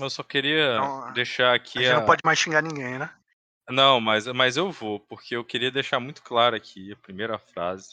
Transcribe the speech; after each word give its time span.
Eu 0.00 0.10
só 0.10 0.22
queria 0.22 0.76
Então, 0.76 1.12
deixar 1.12 1.52
A 1.52 1.54
aqui 1.54 1.78
gente 1.78 1.90
a. 1.90 1.94
não 2.00 2.06
pode 2.06 2.20
mais 2.24 2.38
xingar 2.38 2.62
ninguém, 2.62 2.98
né? 2.98 3.10
Não, 3.68 4.00
mas, 4.00 4.26
mas 4.28 4.56
eu 4.56 4.70
vou, 4.70 5.00
porque 5.00 5.34
eu 5.34 5.44
queria 5.44 5.70
deixar 5.70 5.98
muito 5.98 6.22
claro 6.22 6.54
aqui 6.54 6.92
a 6.92 6.96
primeira 6.96 7.38
frase. 7.38 7.90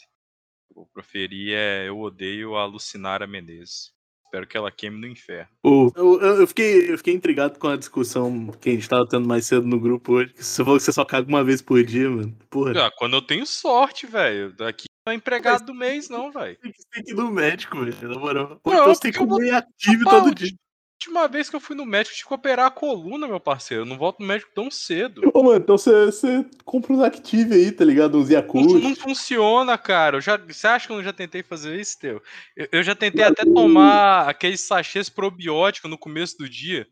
que 0.72 0.78
Eu 0.78 0.86
proferi 0.92 1.52
é 1.52 1.88
Eu 1.88 1.98
odeio 2.00 2.54
a 2.56 2.64
Lucinara 2.66 3.26
Menezes. 3.26 3.92
Espero 4.26 4.46
que 4.48 4.56
ela 4.56 4.70
queime 4.70 5.00
no 5.00 5.06
inferno. 5.06 5.48
O- 5.64 5.92
Eu, 5.94 6.20
eu- 6.20 6.46
fiquei, 6.46 6.90
eu 6.92 6.98
fiquei 6.98 7.14
intrigado 7.14 7.56
com 7.58 7.68
a 7.68 7.76
discussão 7.76 8.48
que 8.60 8.68
a 8.70 8.72
gente 8.72 8.88
tava 8.88 9.06
tendo 9.08 9.28
mais 9.28 9.46
cedo 9.46 9.64
no 9.66 9.78
grupo 9.78 10.12
hoje. 10.14 10.32
que 10.32 10.42
Você 10.42 10.64
falou 10.64 10.78
que 10.78 10.84
você 10.84 10.92
só 10.92 11.04
caga 11.04 11.28
uma 11.28 11.44
vez 11.44 11.62
por 11.62 11.82
dia, 11.84 12.10
mano. 12.10 12.36
Porra. 12.50 12.86
Ah, 12.86 12.90
quando 12.96 13.14
eu 13.14 13.22
tenho 13.22 13.46
sorte, 13.46 14.06
velho. 14.06 14.52
Daqui 14.52 14.86
não 15.06 15.12
é 15.12 15.16
empregado 15.16 15.64
do 15.66 15.74
mês, 15.74 16.08
não, 16.08 16.32
velho. 16.32 16.58
Tem 16.92 17.02
que 17.04 17.12
ir 17.12 17.14
no 17.14 17.30
médico, 17.30 17.78
velho. 17.84 18.08
Na 18.08 18.18
moral. 18.18 18.48
Não, 18.64 18.72
então 18.74 18.86
você 18.94 19.00
tem 19.02 19.12
que 19.12 19.18
vou- 19.18 19.28
comer 19.38 19.54
ativo 19.54 20.04
todo 20.04 20.34
dia. 20.34 20.50
Última 20.94 21.28
vez 21.28 21.50
que 21.50 21.56
eu 21.56 21.60
fui 21.60 21.76
no 21.76 21.84
médico, 21.84 22.14
tive 22.16 22.28
que 22.28 22.34
operar 22.34 22.66
a 22.66 22.70
coluna, 22.70 23.28
meu 23.28 23.40
parceiro. 23.40 23.82
Eu 23.82 23.86
não 23.86 23.98
volto 23.98 24.20
no 24.20 24.26
médico 24.26 24.52
tão 24.54 24.70
cedo. 24.70 25.20
Ô, 25.34 25.42
mano, 25.42 25.58
então 25.58 25.76
você, 25.76 26.46
compra 26.64 26.92
uns 26.92 27.02
Active 27.02 27.54
aí, 27.54 27.72
tá 27.72 27.84
ligado? 27.84 28.16
Uns 28.16 28.30
Não, 28.30 28.36
Yakult. 28.36 28.82
não 28.82 28.96
funciona, 28.96 29.76
cara. 29.76 30.20
Você 30.20 30.66
acha 30.66 30.86
que 30.86 30.92
eu 30.92 31.02
já 31.02 31.12
tentei 31.12 31.42
fazer 31.42 31.78
isso, 31.78 31.98
Teu? 31.98 32.22
Eu, 32.56 32.68
eu 32.72 32.82
já 32.82 32.94
tentei 32.94 33.24
até 33.24 33.44
tomar 33.44 34.28
aqueles 34.28 34.60
sachês 34.62 35.10
probióticos 35.10 35.90
no 35.90 35.98
começo 35.98 36.38
do 36.38 36.48
dia. 36.48 36.88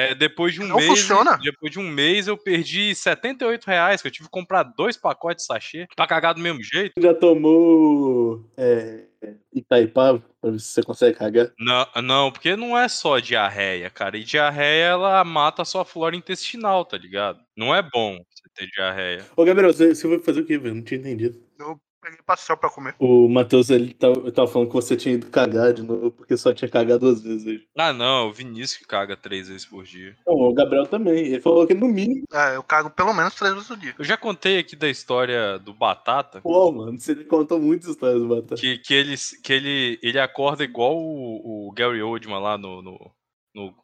É, 0.00 0.14
depois 0.14 0.54
de 0.54 0.62
um 0.62 0.66
Não 0.66 0.76
mês. 0.76 0.88
funciona. 0.88 1.38
Depois 1.42 1.72
de 1.72 1.78
um 1.78 1.88
mês 1.88 2.26
eu 2.26 2.36
perdi 2.36 2.94
78 2.94 3.64
reais, 3.66 4.00
que 4.00 4.08
eu 4.08 4.12
tive 4.12 4.26
que 4.26 4.30
comprar 4.32 4.62
dois 4.62 4.96
pacotes 4.96 5.44
de 5.44 5.46
sachê 5.46 5.86
pra 5.94 6.06
cagar 6.06 6.34
do 6.34 6.40
mesmo 6.40 6.62
jeito. 6.62 6.92
Já 7.00 7.14
tomou 7.14 8.44
é, 8.56 9.04
Itaipava 9.52 10.22
pra 10.40 10.50
ver 10.50 10.58
se 10.60 10.66
você 10.66 10.82
consegue 10.82 11.18
cagar? 11.18 11.52
Não, 11.58 11.86
não, 12.02 12.32
porque 12.32 12.56
não 12.56 12.78
é 12.78 12.88
só 12.88 13.18
diarreia, 13.18 13.90
cara. 13.90 14.16
E 14.16 14.24
diarreia, 14.24 14.84
ela 14.84 15.24
mata 15.24 15.62
a 15.62 15.64
sua 15.64 15.84
flora 15.84 16.16
intestinal, 16.16 16.84
tá 16.84 16.96
ligado? 16.96 17.40
Não 17.56 17.74
é 17.74 17.82
bom 17.82 18.16
você 18.30 18.48
ter 18.54 18.66
diarreia. 18.70 19.26
Ô, 19.36 19.44
Gabriel, 19.44 19.72
você, 19.72 19.94
você 19.94 20.08
vai 20.08 20.18
fazer 20.20 20.40
o 20.40 20.46
quê, 20.46 20.56
velho? 20.56 20.74
Não 20.74 20.82
tinha 20.82 20.98
entendido. 21.00 21.38
Eu 21.58 21.78
peguei 22.00 22.18
pastel 22.24 22.56
pra 22.56 22.70
comer. 22.70 22.94
O 22.98 23.28
Matheus, 23.28 23.70
ele 23.70 23.92
tava, 23.94 24.20
ele 24.20 24.32
tava 24.32 24.48
falando 24.48 24.68
que 24.68 24.74
você 24.74 24.96
tinha 24.96 25.14
ido 25.14 25.30
cagar 25.30 25.72
de 25.72 25.82
novo, 25.82 26.10
porque 26.10 26.36
só 26.36 26.52
tinha 26.52 26.68
cagado 26.68 27.00
duas 27.00 27.22
vezes 27.22 27.46
hoje. 27.46 27.68
Ah, 27.76 27.92
não, 27.92 28.28
o 28.28 28.32
Vinícius 28.32 28.78
que 28.78 28.86
caga 28.86 29.16
três 29.16 29.48
vezes 29.48 29.66
por 29.66 29.84
dia. 29.84 30.16
Não, 30.26 30.34
o 30.34 30.54
Gabriel 30.54 30.86
também. 30.86 31.26
Ele 31.26 31.40
falou 31.40 31.66
que 31.66 31.74
no 31.74 31.88
mínimo. 31.88 32.24
É, 32.32 32.56
eu 32.56 32.62
cago 32.62 32.90
pelo 32.90 33.12
menos 33.12 33.34
três 33.34 33.54
vezes 33.54 33.70
ao 33.70 33.76
dia. 33.76 33.94
Eu 33.98 34.04
já 34.04 34.16
contei 34.16 34.58
aqui 34.58 34.74
da 34.74 34.88
história 34.88 35.58
do 35.58 35.74
Batata, 35.74 36.40
Pô, 36.40 36.72
mano, 36.72 36.98
você 36.98 37.14
contou 37.24 37.60
muitas 37.60 37.90
histórias, 37.90 38.22
Batata. 38.22 38.54
que, 38.56 38.78
que, 38.78 38.94
ele, 38.94 39.14
que 39.42 39.52
ele, 39.52 39.98
ele 40.02 40.18
acorda 40.18 40.64
igual 40.64 40.96
o, 40.96 41.68
o 41.68 41.72
Gary 41.72 42.02
Oldman 42.02 42.40
lá 42.40 42.56
no, 42.56 42.82
no, 42.82 43.10
no 43.54 43.74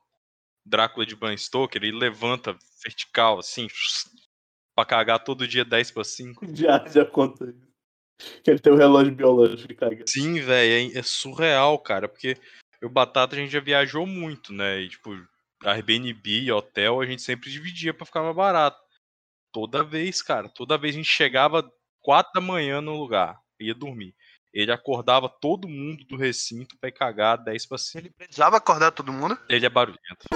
Drácula 0.64 1.06
de 1.06 1.14
Bram 1.14 1.36
Stoker, 1.36 1.82
ele 1.82 1.96
levanta 1.96 2.56
vertical, 2.82 3.38
assim, 3.38 3.68
pra 4.74 4.84
cagar 4.84 5.22
todo 5.22 5.46
dia 5.46 5.64
10 5.64 5.90
para 5.92 6.04
5. 6.04 6.46
Já, 6.54 6.84
já 6.88 7.04
conta 7.04 7.44
isso. 7.44 7.65
Que 8.42 8.50
ele 8.50 8.58
tem 8.58 8.72
um 8.72 8.76
relógio 8.76 9.14
biológico 9.14 9.74
cagar. 9.74 10.04
Sim, 10.06 10.40
velho, 10.40 10.94
é, 10.94 10.98
é 10.98 11.02
surreal, 11.02 11.78
cara, 11.78 12.08
porque 12.08 12.36
o 12.82 12.88
Batata 12.88 13.36
a 13.36 13.38
gente 13.38 13.50
já 13.50 13.60
viajou 13.60 14.06
muito, 14.06 14.52
né? 14.52 14.80
E, 14.80 14.88
tipo, 14.88 15.10
Airbnb 15.64 16.22
e 16.26 16.52
hotel 16.52 17.00
a 17.00 17.06
gente 17.06 17.22
sempre 17.22 17.50
dividia 17.50 17.94
pra 17.94 18.06
ficar 18.06 18.22
mais 18.22 18.36
barato. 18.36 18.78
Toda 19.52 19.82
vez, 19.82 20.22
cara, 20.22 20.48
toda 20.48 20.78
vez 20.78 20.94
a 20.94 20.98
gente 20.98 21.10
chegava 21.10 21.70
4 22.02 22.32
da 22.34 22.40
manhã 22.40 22.80
no 22.80 22.96
lugar, 22.96 23.38
ia 23.60 23.74
dormir. 23.74 24.14
Ele 24.52 24.72
acordava 24.72 25.28
todo 25.28 25.68
mundo 25.68 26.04
do 26.04 26.16
recinto 26.16 26.76
pra 26.78 26.88
ir 26.88 26.92
cagar 26.92 27.42
10 27.42 27.66
para 27.66 27.78
5. 27.78 27.98
Ele 27.98 28.10
precisava 28.10 28.56
acordar 28.56 28.90
todo 28.90 29.12
mundo. 29.12 29.38
Ele 29.48 29.66
é 29.66 29.68
barulhento. 29.68 30.26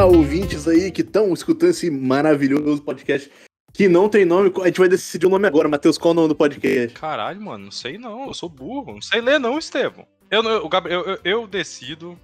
Olá, 0.00 0.16
ouvintes 0.16 0.66
aí 0.66 0.90
que 0.90 1.02
estão 1.02 1.30
escutando 1.34 1.68
esse 1.72 1.90
maravilhoso 1.90 2.80
podcast 2.80 3.30
que 3.70 3.86
não 3.86 4.08
tem 4.08 4.24
nome. 4.24 4.50
A 4.62 4.66
gente 4.66 4.80
vai 4.80 4.88
decidir 4.88 5.26
o 5.26 5.28
nome 5.28 5.46
agora. 5.46 5.68
Matheus, 5.68 5.98
qual 5.98 6.12
é 6.12 6.12
o 6.12 6.14
nome 6.14 6.28
do 6.28 6.34
podcast? 6.34 6.98
Caralho, 6.98 7.38
mano, 7.38 7.66
não 7.66 7.70
sei 7.70 7.98
não, 7.98 8.28
eu 8.28 8.32
sou 8.32 8.48
burro. 8.48 8.94
Não 8.94 9.02
sei 9.02 9.20
ler 9.20 9.38
não, 9.38 9.58
Estevão. 9.58 10.06
Eu, 10.30 10.42
não- 10.42 10.64
o 10.64 10.70
Gabriel, 10.70 11.02
eu, 11.02 11.18
eu 11.22 11.46
decido, 11.46 12.18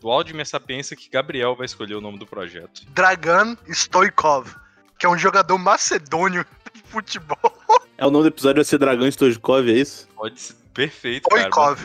do 0.00 0.08
áudio 0.08 0.28
de 0.28 0.34
minha 0.34 0.44
sapiência, 0.44 0.96
que 0.96 1.10
Gabriel 1.10 1.56
vai 1.56 1.66
escolher 1.66 1.96
o 1.96 2.00
nome 2.00 2.20
do 2.20 2.26
projeto. 2.26 2.82
Dragan 2.90 3.56
Stoikov, 3.68 4.54
que 4.96 5.04
é 5.04 5.08
um 5.08 5.18
jogador 5.18 5.58
macedônio 5.58 6.46
de 6.72 6.82
futebol. 6.84 7.52
É 7.98 8.06
o 8.06 8.12
nome 8.12 8.26
do 8.26 8.32
episódio 8.32 8.58
vai 8.58 8.64
ser 8.64 8.78
Dragão 8.78 9.08
Stojkov, 9.08 9.68
é 9.68 9.72
isso? 9.72 10.06
Pode 10.14 10.40
ser 10.40 10.54
perfeito, 10.72 11.28
cara. 11.28 11.76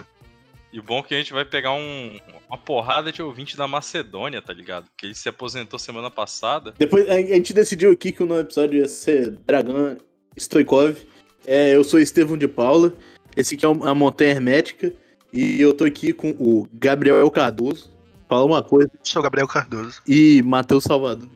E 0.73 0.79
o 0.79 0.83
bom 0.83 0.97
é 0.99 1.03
que 1.03 1.13
a 1.13 1.17
gente 1.19 1.31
vai 1.31 1.45
pegar 1.45 1.71
um, 1.71 2.19
uma 2.49 2.57
porrada 2.57 3.11
de 3.11 3.21
ouvinte 3.21 3.55
da 3.55 3.67
Macedônia, 3.67 4.41
tá 4.41 4.51
ligado? 4.51 4.85
Porque 4.85 5.05
ele 5.05 5.13
se 5.13 5.29
aposentou 5.29 5.77
semana 5.77 6.09
passada. 6.09 6.73
Depois 6.79 7.07
a 7.07 7.15
gente 7.21 7.53
decidiu 7.53 7.91
aqui 7.91 8.11
que 8.11 8.23
o 8.23 8.25
nome 8.25 8.41
do 8.41 8.47
episódio 8.47 8.79
ia 8.79 8.87
ser 8.87 9.37
Dragão 9.45 9.95
Stoikov. 10.35 10.97
É, 11.45 11.75
eu 11.75 11.83
sou 11.83 11.99
Estevão 11.99 12.35
de 12.35 12.47
Paula. 12.47 12.91
Esse 13.37 13.53
aqui 13.53 13.63
é 13.63 13.69
a 13.69 13.93
Montanha 13.93 14.31
Hermética. 14.31 14.91
E 15.31 15.61
eu 15.61 15.75
tô 15.75 15.83
aqui 15.83 16.11
com 16.11 16.31
o 16.31 16.67
Gabriel 16.73 17.29
Cardoso. 17.29 17.93
Fala 18.27 18.43
uma 18.43 18.63
coisa. 18.63 18.89
Sou 19.03 19.21
Gabriel 19.21 19.47
Cardoso. 19.47 20.01
E 20.07 20.41
Matheus 20.41 20.85
Salvador. 20.85 21.29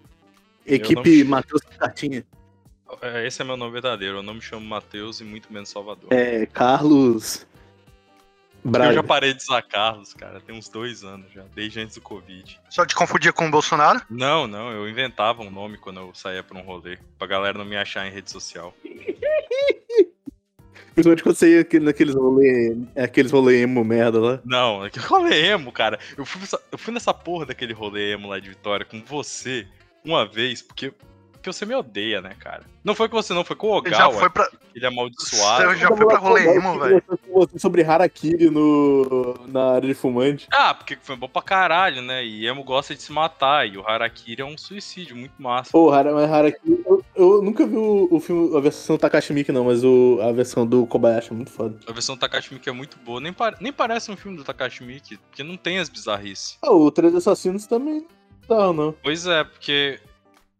Equipe 0.66 1.24
não- 1.24 1.30
Matheus 1.30 1.62
Cartinha. 1.78 2.26
É, 3.04 3.28
Esse 3.28 3.44
é 3.44 3.46
meu 3.46 3.56
nome 3.56 3.72
verdadeiro. 3.72 4.18
Eu 4.18 4.24
não 4.24 4.34
me 4.34 4.42
chamo 4.42 4.66
Matheus 4.66 5.22
e 5.22 5.24
muito 5.24 5.54
menos 5.54 5.70
Salvador. 5.70 6.12
É, 6.12 6.48
Carlos 6.48 7.46
Braga. 8.70 8.92
Eu 8.92 8.96
já 8.96 9.04
parei 9.04 9.34
de 9.34 9.42
usar 9.44 9.62
Carlos, 9.62 10.14
cara. 10.14 10.40
Tem 10.42 10.56
uns 10.56 10.68
dois 10.70 11.04
anos 11.04 11.32
já, 11.32 11.44
desde 11.56 11.80
antes 11.80 11.96
do 11.96 12.02
Covid. 12.02 12.60
Só 12.70 12.86
te 12.86 12.94
confundia 12.96 13.32
com 13.34 13.48
o 13.48 13.52
Bolsonaro? 13.52 14.02
Não, 14.10 14.46
não, 14.48 14.72
eu 14.72 14.90
inventava 14.90 15.42
um 15.42 15.50
nome 15.50 15.78
quando 15.78 16.00
eu 16.00 16.12
saía 16.14 16.44
pra 16.44 16.58
um 16.58 16.62
rolê. 16.62 16.98
Pra 17.18 17.28
galera 17.28 17.58
não 17.58 17.66
me 17.66 17.78
achar 17.78 18.06
em 18.08 18.12
rede 18.12 18.30
social. 18.32 18.74
Principalmente 20.94 21.22
quando 21.24 21.36
você 21.36 21.54
ia 21.56 21.62
aquele- 21.62 21.86
naqueles 21.86 22.16
rolê, 22.16 22.76
aqueles 22.96 23.32
rolê 23.32 23.62
emo 23.62 23.84
merda 23.84 24.20
lá. 24.20 24.40
Não, 24.44 24.84
é 24.84 24.90
que 24.92 24.98
rolê 25.00 25.48
emo, 25.52 25.72
cara. 25.72 26.00
Eu 26.18 26.26
fui, 26.26 26.42
nessa, 26.42 26.60
eu 26.72 26.78
fui 26.78 26.92
nessa 26.94 27.14
porra 27.14 27.46
daquele 27.46 27.72
rolê 27.74 28.14
emo 28.14 28.28
lá 28.28 28.40
de 28.40 28.50
Vitória 28.50 28.84
com 28.86 29.02
você 29.04 29.68
uma 30.04 30.26
vez, 30.28 30.62
porque, 30.62 30.92
porque 31.38 31.52
você 31.52 31.66
me 31.66 31.74
odeia, 31.76 32.22
né, 32.22 32.36
cara? 32.40 32.64
Não 32.84 32.94
foi 32.96 33.08
com 33.10 33.16
você, 33.22 33.34
não, 33.34 33.44
foi 33.44 33.56
com 33.56 33.68
o 33.70 33.78
Ele 33.80 33.90
já 33.92 34.08
Ogawa, 34.08 34.20
foi 34.22 34.30
pra. 34.30 34.50
ele 34.74 34.86
é 34.86 34.88
amaldiçoado. 34.88 35.64
Eu 35.64 35.76
já 35.76 35.88
fui 35.90 36.06
pra 36.06 36.18
rolê 36.18 36.56
emo, 36.56 36.80
velho. 36.80 37.04
Sobre 37.58 37.84
Harakiri 37.84 38.50
no, 38.50 39.36
na 39.48 39.74
área 39.74 39.88
de 39.88 39.94
fumante. 39.94 40.48
Ah, 40.52 40.74
porque 40.74 40.98
foi 41.02 41.16
bom 41.16 41.28
pra 41.28 41.42
caralho, 41.42 42.02
né? 42.02 42.24
E 42.26 42.48
emo 42.48 42.64
gosta 42.64 42.96
de 42.96 43.02
se 43.02 43.12
matar, 43.12 43.68
e 43.68 43.78
o 43.78 43.86
Harakiri 43.88 44.42
é 44.42 44.46
um 44.46 44.58
suicídio 44.58 45.16
muito 45.16 45.34
massa. 45.42 45.72
Pô, 45.72 45.92
Hara, 45.92 46.14
mas 46.14 46.30
Harakiri. 46.32 46.84
Eu, 46.86 47.04
eu 47.16 47.42
nunca 47.42 47.66
vi 47.66 47.76
o, 47.76 48.08
o 48.12 48.20
filme, 48.20 48.56
a 48.56 48.60
versão 48.60 48.96
do 48.96 49.00
Takashi 49.00 49.34
Miike, 49.34 49.52
não, 49.52 49.66
mas 49.66 49.84
o, 49.84 50.20
a 50.22 50.32
versão 50.32 50.66
do 50.66 50.86
Kobayashi 50.88 51.32
é 51.32 51.36
muito 51.36 51.52
foda. 51.52 51.78
A 51.88 51.92
versão 51.92 52.16
do 52.16 52.20
Takashi 52.20 52.54
Miike 52.54 52.70
é 52.70 52.74
muito 52.74 52.98
boa, 53.00 53.20
nem, 53.20 53.34
pare- 53.34 53.58
nem 53.60 53.74
parece 53.74 54.10
um 54.12 54.16
filme 54.18 54.38
do 54.38 54.44
Takashi 54.44 54.84
Miike, 54.84 55.18
porque 55.18 55.44
não 55.44 55.58
tem 55.58 55.80
as 55.80 55.90
bizarrices. 55.90 56.58
Ah, 56.62 56.72
o 56.72 56.90
Três 56.90 57.14
Assassinos 57.14 57.68
também 57.68 58.06
não, 58.50 58.72
não. 58.72 58.96
Pois 59.04 59.28
é, 59.28 59.44
porque. 59.44 60.00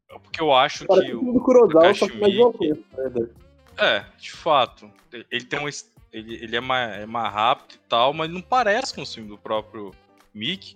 Porque 0.10 0.42
eu 0.42 0.54
acho 0.54 0.86
Parece 0.86 1.08
que 1.08 1.14
o 1.14 1.20
filme 1.20 1.30
o. 1.32 1.34
do 1.34 1.42
Kurosawa, 1.42 1.94
só 1.94 2.08
que 2.08 2.18
mais 2.18 2.34
violento, 2.34 2.84
verdade. 2.96 3.30
É, 3.78 4.06
de 4.18 4.32
fato. 4.32 4.90
Ele 5.32 5.46
tem 5.46 5.60
um. 5.60 5.68
Ele, 6.12 6.36
ele 6.36 6.56
é, 6.56 6.62
mais, 6.62 7.02
é 7.02 7.06
mais 7.06 7.32
rápido 7.34 7.76
e 7.76 7.90
tal, 7.90 8.14
mas 8.14 8.32
não 8.32 8.42
parece 8.42 8.94
com 8.94 9.02
o 9.02 9.06
filme 9.06 9.30
do 9.30 9.38
próprio 9.38 9.92
Mickey. 10.34 10.76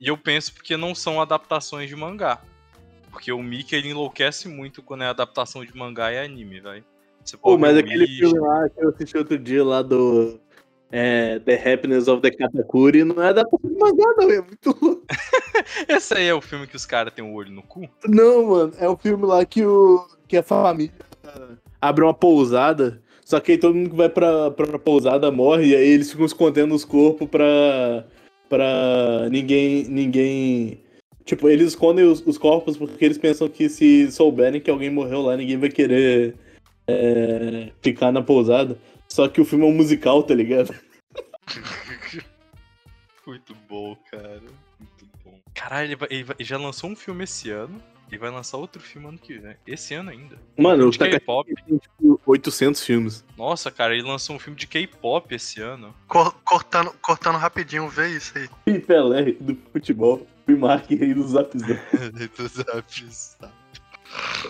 E 0.00 0.08
eu 0.08 0.16
penso 0.16 0.54
porque 0.54 0.76
não 0.76 0.94
são 0.94 1.20
adaptações 1.20 1.88
de 1.88 1.96
mangá. 1.96 2.40
Porque 3.10 3.32
o 3.32 3.42
Mickey 3.42 3.74
ele 3.74 3.90
enlouquece 3.90 4.48
muito 4.48 4.82
quando 4.82 5.02
é 5.02 5.08
adaptação 5.08 5.64
de 5.64 5.76
mangá 5.76 6.12
e 6.12 6.18
anime, 6.18 6.60
velho. 6.60 6.84
Pô, 7.42 7.58
mas 7.58 7.76
aquele 7.76 8.06
filme 8.06 8.38
lá 8.38 8.68
que 8.68 8.82
eu 8.82 8.88
assisti 8.88 9.18
outro 9.18 9.38
dia 9.38 9.64
lá 9.64 9.82
do. 9.82 10.40
É, 10.92 11.38
The 11.38 11.72
Happiness 11.72 12.08
of 12.08 12.20
the 12.20 12.30
Katakuri 12.32 13.04
não 13.04 13.22
é 13.22 13.32
da 13.32 13.44
mangá, 13.62 14.14
não, 14.16 14.30
é 14.30 14.40
muito 14.40 14.76
louco. 14.82 15.06
Esse 15.88 16.14
aí 16.14 16.26
é 16.26 16.34
o 16.34 16.40
filme 16.40 16.66
que 16.66 16.74
os 16.74 16.84
caras 16.84 17.14
têm 17.14 17.24
o 17.24 17.32
olho 17.32 17.52
no 17.52 17.62
cu? 17.62 17.88
Não, 18.08 18.46
mano, 18.46 18.72
é 18.78 18.90
um 18.90 18.96
filme 18.96 19.24
lá 19.24 19.44
que, 19.44 19.64
o, 19.64 20.04
que 20.26 20.36
a 20.36 20.42
família 20.42 20.92
abre 21.80 22.04
uma 22.04 22.12
pousada, 22.12 23.00
só 23.24 23.38
que 23.38 23.52
aí 23.52 23.58
todo 23.58 23.74
mundo 23.74 23.90
que 23.90 23.96
vai 23.96 24.08
pra, 24.08 24.50
pra 24.50 24.78
pousada 24.78 25.30
morre, 25.30 25.68
e 25.68 25.76
aí 25.76 25.88
eles 25.88 26.10
ficam 26.10 26.26
escondendo 26.26 26.74
os 26.74 26.84
corpos 26.84 27.28
pra, 27.28 28.04
pra 28.48 29.28
ninguém, 29.30 29.84
ninguém... 29.84 30.80
Tipo, 31.24 31.48
eles 31.48 31.68
escondem 31.68 32.04
os, 32.04 32.26
os 32.26 32.36
corpos 32.36 32.76
porque 32.76 33.04
eles 33.04 33.18
pensam 33.18 33.48
que 33.48 33.68
se 33.68 34.10
souberem 34.10 34.60
que 34.60 34.70
alguém 34.70 34.90
morreu 34.90 35.22
lá, 35.22 35.36
ninguém 35.36 35.56
vai 35.56 35.68
querer 35.68 36.34
é, 36.88 37.68
ficar 37.80 38.10
na 38.10 38.22
pousada. 38.22 38.76
Só 39.10 39.28
que 39.28 39.40
o 39.40 39.44
filme 39.44 39.64
é 39.64 39.68
um 39.68 39.74
musical, 39.74 40.22
tá 40.22 40.34
ligado? 40.34 40.74
Muito 43.26 43.54
bom, 43.68 43.96
cara. 44.10 44.40
Muito 44.78 45.06
bom. 45.24 45.38
Caralho, 45.54 45.86
ele, 45.88 45.96
vai- 45.96 46.08
ele 46.10 46.24
vai- 46.24 46.36
ele 46.38 46.48
já 46.48 46.56
lançou 46.58 46.90
um 46.90 46.96
filme 46.96 47.24
esse 47.24 47.50
ano. 47.50 47.80
e 48.12 48.18
vai 48.18 48.28
lançar 48.28 48.56
outro 48.56 48.82
filme 48.82 49.06
ano 49.06 49.18
que 49.18 49.38
vem. 49.38 49.54
Esse 49.64 49.94
ano 49.94 50.10
ainda. 50.10 50.36
Mano, 50.58 50.88
o 50.88 50.90
de 50.90 50.98
Takashi 50.98 51.20
K-pop. 51.20 51.54
tem 51.64 51.78
tipo 51.78 52.20
800 52.26 52.82
filmes. 52.82 53.24
Nossa, 53.38 53.70
cara, 53.70 53.94
ele 53.94 54.02
lançou 54.02 54.34
um 54.34 54.38
filme 54.40 54.58
de 54.58 54.66
K-pop 54.66 55.32
esse 55.32 55.60
ano. 55.60 55.94
Cor- 56.08 56.34
cortando, 56.44 56.92
cortando 57.00 57.36
rapidinho, 57.36 57.88
vê 57.88 58.16
isso 58.16 58.32
aí. 58.36 58.80
Pelé, 58.80 59.30
do 59.32 59.56
futebol. 59.72 60.26
E 60.48 60.52
Mark, 60.56 60.90
rei 60.90 61.14
do 61.14 61.22
Zapzão. 61.28 61.78
Sério, 61.92 62.30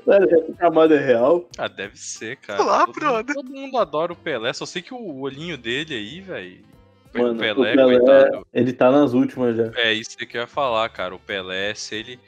essa 0.07 0.53
camada 0.59 0.95
é 0.95 0.99
real? 1.05 1.49
ah, 1.59 1.69
deve 1.69 1.99
ser, 1.99 2.37
cara. 2.37 2.63
Olá, 2.63 2.87
todo, 2.87 2.95
brother. 2.95 3.35
mundo, 3.37 3.49
todo 3.49 3.51
mundo 3.51 3.79
adora 3.79 4.13
o 4.13 4.17
Pelé, 4.17 4.53
só 4.53 4.65
sei 4.67 4.83
que 4.83 4.95
o 4.95 5.21
olhinho 5.21 5.57
dele 5.59 5.95
aí, 5.95 6.21
velho. 6.21 6.59
Mano, 7.13 7.33
O 7.35 7.37
Pelé, 7.39 7.53
o 7.73 7.77
Pelé, 7.77 7.99
coitado. 7.99 8.47
ele 8.55 8.73
tá 8.73 8.91
nas 8.91 9.13
últimas 9.13 9.57
já. 9.57 9.73
É 9.77 9.93
isso 9.93 10.17
que 10.17 10.37
eu 10.37 10.43
ia 10.43 10.47
falar, 10.47 10.89
cara. 10.91 11.15
O 11.15 11.19
Pelé, 11.19 11.75
se 11.75 11.95
ele. 11.97 12.21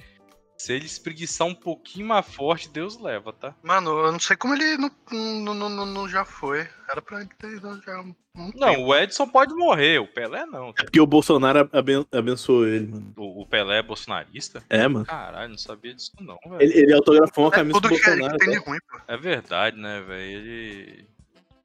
Se 0.62 0.73
ele 0.73 0.87
espreguiçar 0.87 1.47
um 1.49 1.55
pouquinho 1.55 2.06
mais 2.06 2.25
forte, 2.25 2.69
Deus 2.69 2.97
leva, 3.00 3.32
tá? 3.32 3.53
Mano, 3.64 3.91
eu 4.06 4.12
não 4.12 4.20
sei 4.20 4.37
como 4.37 4.55
ele 4.55 4.76
não, 4.76 4.91
não, 5.11 5.55
não, 5.55 5.69
não- 5.69 5.87
não 5.87 6.09
já 6.09 6.25
foi. 6.25 6.69
Era 6.88 7.03
pra 7.03 7.20
ele 7.20 7.31
ter 7.37 7.56
ido 7.56 7.82
já 7.85 8.00
um 8.00 8.14
Não, 8.55 8.69
tempo. 8.75 8.82
o 8.85 8.94
Edson 8.94 9.26
pode 9.26 9.53
morrer, 9.55 9.99
o 9.99 10.06
Pelé 10.06 10.47
não. 10.47 10.69
É 10.79 10.85
porque 10.85 11.00
o 11.00 11.06
Bolsonaro 11.06 11.69
aben- 11.73 12.06
abençoou 12.12 12.64
ele, 12.69 12.87
mano. 12.87 13.12
O, 13.17 13.43
o 13.43 13.47
Pelé 13.47 13.79
é 13.79 13.82
bolsonarista? 13.82 14.62
É, 14.70 14.87
mano. 14.87 15.05
Caralho, 15.05 15.49
não 15.50 15.59
sabia 15.59 15.94
disso 15.94 16.12
não, 16.20 16.38
velho. 16.47 16.62
Ele, 16.62 16.79
ele 16.79 16.93
autografou 16.94 17.44
uma 17.44 17.50
É 17.50 17.56
camisa 17.56 17.73
tudo 17.81 17.88
do 17.88 17.94
que, 17.97 18.00
que 18.00 18.06
Bolsonaro. 18.11 18.37
tem 18.38 18.50
de 18.50 18.58
ruim, 18.58 18.79
pô. 18.88 18.99
É 19.08 19.17
verdade, 19.17 19.76
né, 19.76 20.00
velho? 20.06 20.23
Ele 20.31 21.05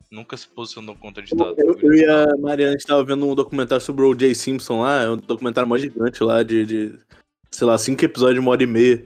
nunca 0.09 0.35
se 0.37 0.47
posicionou 0.47 0.95
contra 0.95 1.21
a 1.21 1.23
Eu, 1.23 1.27
ditadura. 1.27 1.77
eu 1.85 1.93
e 1.93 2.03
a 2.05 2.35
Mariana 2.37 2.71
a 2.71 2.77
gente 2.77 2.87
tava 2.87 3.03
vendo 3.03 3.27
um 3.27 3.35
documentário 3.35 3.83
sobre 3.85 4.03
o 4.03 4.09
O.J. 4.09 4.33
Simpson 4.33 4.81
lá, 4.81 5.03
é 5.03 5.09
um 5.11 5.17
documentário 5.17 5.69
mó 5.69 5.77
gigante 5.77 6.23
lá, 6.23 6.41
de, 6.41 6.65
de, 6.65 6.99
sei 7.51 7.67
lá, 7.67 7.77
cinco 7.77 8.03
episódios 8.05 8.35
de 8.35 8.39
uma 8.41 8.51
hora 8.51 8.63
e 8.63 8.67
meia. 8.67 9.03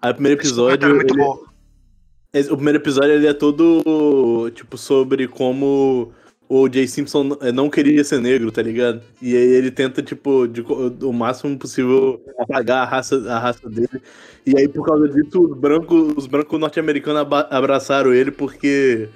Aí 0.00 0.10
o 0.10 0.14
primeiro 0.14 0.40
episódio. 0.40 0.88
é 0.88 0.94
muito 0.94 1.14
ele- 1.14 1.22
bom. 1.22 1.38
esse- 2.32 2.52
o 2.52 2.56
primeiro 2.56 2.78
episódio 2.78 3.12
ele 3.12 3.26
é 3.26 3.32
todo, 3.34 4.50
tipo, 4.54 4.76
sobre 4.78 5.26
como 5.28 6.12
o 6.48 6.60
O.J. 6.62 6.86
Simpson 6.86 7.36
eh, 7.42 7.52
não 7.52 7.68
queria 7.68 8.02
ser 8.04 8.20
negro, 8.20 8.50
tá 8.50 8.62
ligado? 8.62 9.02
E 9.20 9.36
aí 9.36 9.42
ele 9.52 9.70
tenta, 9.70 10.02
tipo, 10.02 10.46
de, 10.48 10.62
o 10.62 11.12
máximo 11.12 11.58
possível 11.58 12.22
apagar 12.38 12.82
a 12.86 12.90
raça, 12.90 13.16
a 13.30 13.38
raça 13.38 13.68
dele. 13.68 14.00
E 14.46 14.56
aí, 14.58 14.66
por 14.66 14.86
causa 14.86 15.08
disso, 15.08 15.42
os 15.42 15.58
brancos, 15.58 16.14
os 16.16 16.26
brancos 16.26 16.58
norte-americanos 16.58 17.26
abraçaram 17.50 18.14
ele 18.14 18.30
porque 18.30 19.08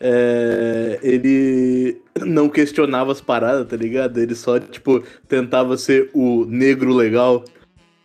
é, 0.00 0.98
ele 1.02 1.98
não 2.26 2.48
questionava 2.48 3.12
as 3.12 3.20
paradas, 3.20 3.68
tá 3.68 3.76
ligado? 3.76 4.18
Ele 4.18 4.34
só, 4.34 4.58
tipo, 4.58 5.04
tentava 5.28 5.76
ser 5.76 6.10
o 6.12 6.44
negro 6.46 6.92
legal. 6.92 7.44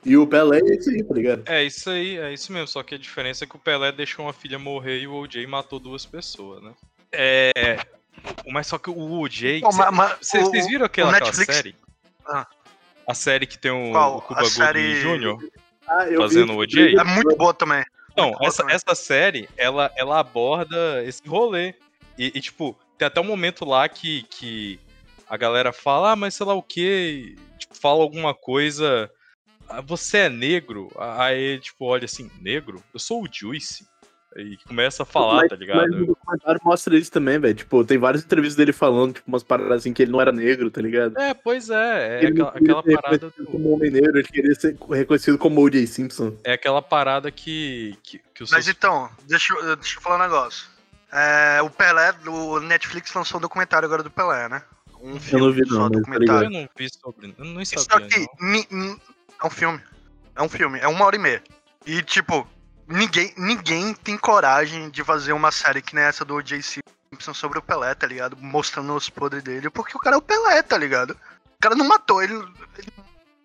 E 0.07 0.15
o 0.15 0.25
Pelé 0.25 0.59
é 0.59 0.75
isso 0.75 0.89
aí, 0.89 1.04
tá 1.04 1.13
ligado? 1.13 1.44
É 1.45 1.63
isso 1.63 1.89
aí, 1.89 2.18
é 2.18 2.33
isso 2.33 2.51
mesmo. 2.54 2.68
Só 2.68 2.81
que 2.81 2.95
a 2.95 2.98
diferença 2.98 3.44
é 3.44 3.48
que 3.48 3.57
o 3.57 3.59
Pelé 3.59 3.92
deixou 3.92 4.25
uma 4.25 4.31
filha 4.31 4.57
morrer 4.57 5.00
e 5.01 5.07
o 5.07 5.13
OJ 5.13 5.45
matou 5.48 5.80
duas 5.80 6.06
pessoas, 6.06 6.63
né? 6.63 6.71
É. 7.12 7.77
Mas 8.50 8.68
só 8.68 8.77
que 8.77 8.89
o 8.89 9.19
OJ. 9.19 9.62
Vocês 10.21 10.68
viram 10.68 10.86
aquela, 10.86 11.12
aquela 11.12 11.25
Netflix- 11.25 11.54
série? 11.56 11.75
Ah. 12.25 12.48
A 13.06 13.13
série 13.13 13.45
que 13.45 13.57
tem 13.57 13.69
o, 13.71 13.92
Qual? 13.92 14.18
o 14.18 14.21
Cuba 14.21 14.42
Gooding 14.42 14.56
série- 14.56 15.01
Jr.? 15.01 15.38
Ah, 15.88 16.06
eu 16.07 16.21
Fazendo 16.21 16.54
vi 16.54 16.54
o 16.54 16.59
OJ? 16.59 16.95
É 16.98 17.04
muito 17.04 17.36
boa 17.36 17.54
também. 17.54 17.83
Não, 18.15 18.31
boa 18.31 18.48
essa, 18.48 18.63
também. 18.63 18.75
essa 18.75 18.95
série, 18.95 19.50
ela, 19.57 19.92
ela 19.98 20.19
aborda 20.19 21.04
esse 21.04 21.21
rolê. 21.27 21.74
E, 22.18 22.27
e, 22.33 22.42
tipo, 22.42 22.77
tem 22.98 23.06
até 23.07 23.19
um 23.21 23.25
momento 23.25 23.65
lá 23.65 23.88
que, 23.89 24.24
que 24.24 24.80
a 25.30 25.36
galera 25.38 25.71
fala, 25.74 26.13
ah, 26.13 26.15
mas 26.15 26.33
sei 26.33 26.45
lá 26.45 26.54
o 26.54 26.63
quê, 26.63 27.36
tipo, 27.57 27.75
fala 27.77 28.01
alguma 28.01 28.33
coisa. 28.33 29.12
"Ah, 29.69 29.81
Você 29.81 30.17
é 30.19 30.29
negro? 30.29 30.89
Aí 30.97 31.39
ele, 31.39 31.61
tipo, 31.61 31.85
olha 31.85 32.05
assim, 32.05 32.29
negro? 32.41 32.83
Eu 32.93 32.99
sou 32.99 33.23
o 33.23 33.27
Juice. 33.31 33.85
E 34.35 34.55
começa 34.67 35.01
a 35.01 35.05
falar, 35.05 35.37
mas, 35.37 35.49
tá 35.49 35.55
ligado? 35.55 35.77
Mas 35.89 36.01
o 36.01 36.05
documentário 36.05 36.61
mostra 36.63 36.95
isso 36.95 37.11
também, 37.11 37.39
velho. 37.39 37.55
Tipo, 37.55 37.83
tem 37.83 37.97
várias 37.97 38.23
entrevistas 38.23 38.55
dele 38.55 38.71
falando, 38.71 39.13
tipo, 39.15 39.27
umas 39.27 39.41
paradas 39.41 39.77
assim 39.79 39.91
que 39.93 40.03
ele 40.03 40.11
não 40.11 40.21
era 40.21 40.31
negro, 40.31 40.69
tá 40.69 40.79
ligado? 40.79 41.17
É, 41.17 41.33
pois 41.33 41.71
é, 41.71 42.19
é 42.19 42.23
ele 42.25 42.33
não 42.39 42.47
aquela, 42.49 42.79
aquela 42.81 43.01
parada 43.01 43.33
do- 43.35 43.45
como 43.47 43.73
homem 43.73 43.89
negro, 43.89 44.19
ele 44.19 44.27
queria 44.27 44.53
ser 44.53 44.77
reconhecido 44.91 45.39
como 45.39 45.59
O.J. 45.61 45.87
Simpson. 45.87 46.37
É 46.43 46.53
aquela 46.53 46.83
parada 46.83 47.31
que, 47.31 47.97
que, 48.03 48.19
que 48.35 48.43
os 48.43 48.51
Mas 48.51 48.65
seus- 48.65 48.77
então, 48.77 49.09
deixa, 49.27 49.53
eu- 49.55 49.75
deixa 49.75 49.97
eu 49.97 50.01
falar 50.03 50.17
um 50.17 50.29
negócio. 50.29 50.67
É, 51.11 51.59
o 51.63 51.69
Pelé, 51.71 52.13
o 52.27 52.59
Netflix 52.59 53.11
lançou 53.13 53.39
um 53.39 53.41
documentário 53.41 53.87
agora 53.87 54.03
do 54.03 54.11
Pelé, 54.11 54.47
né? 54.49 54.61
Um 55.01 55.17
Eu 55.31 55.39
não 55.39 55.51
vi 55.51 55.65
só, 55.67 55.73
não, 55.73 55.79
mas 55.81 55.91
tá 55.91 55.97
documentário. 55.99 56.45
Eu 56.45 56.49
não 56.51 56.69
vi 56.77 56.89
sobre. 56.89 57.35
Eu 57.37 57.65
Só 57.65 57.79
sabia, 57.79 58.07
que 58.07 58.19
não. 58.19 58.99
É 59.41 59.47
um 59.47 59.49
filme. 59.49 59.81
É 60.35 60.41
um 60.41 60.49
filme, 60.49 60.79
é 60.79 60.87
uma 60.87 61.05
hora 61.05 61.15
e 61.15 61.19
meia. 61.19 61.43
E 61.85 62.01
tipo, 62.03 62.47
ninguém, 62.87 63.33
ninguém 63.37 63.93
tem 63.93 64.17
coragem 64.17 64.89
de 64.89 65.03
fazer 65.03 65.33
uma 65.33 65.51
série 65.51 65.81
que 65.81 65.95
nem 65.95 66.03
essa 66.03 66.23
do 66.23 66.35
O.J. 66.35 66.61
Simpson 66.61 67.33
sobre 67.33 67.57
o 67.57 67.61
Pelé, 67.61 67.95
tá 67.95 68.05
ligado? 68.05 68.37
Mostrando 68.37 68.93
os 68.95 69.09
podres 69.09 69.43
dele, 69.43 69.69
porque 69.69 69.97
o 69.97 69.99
cara 69.99 70.15
é 70.15 70.19
o 70.19 70.21
Pelé, 70.21 70.61
tá 70.61 70.77
ligado? 70.77 71.11
O 71.11 71.59
cara 71.59 71.75
não 71.75 71.87
matou, 71.87 72.21
ele, 72.21 72.35
ele, 72.77 72.93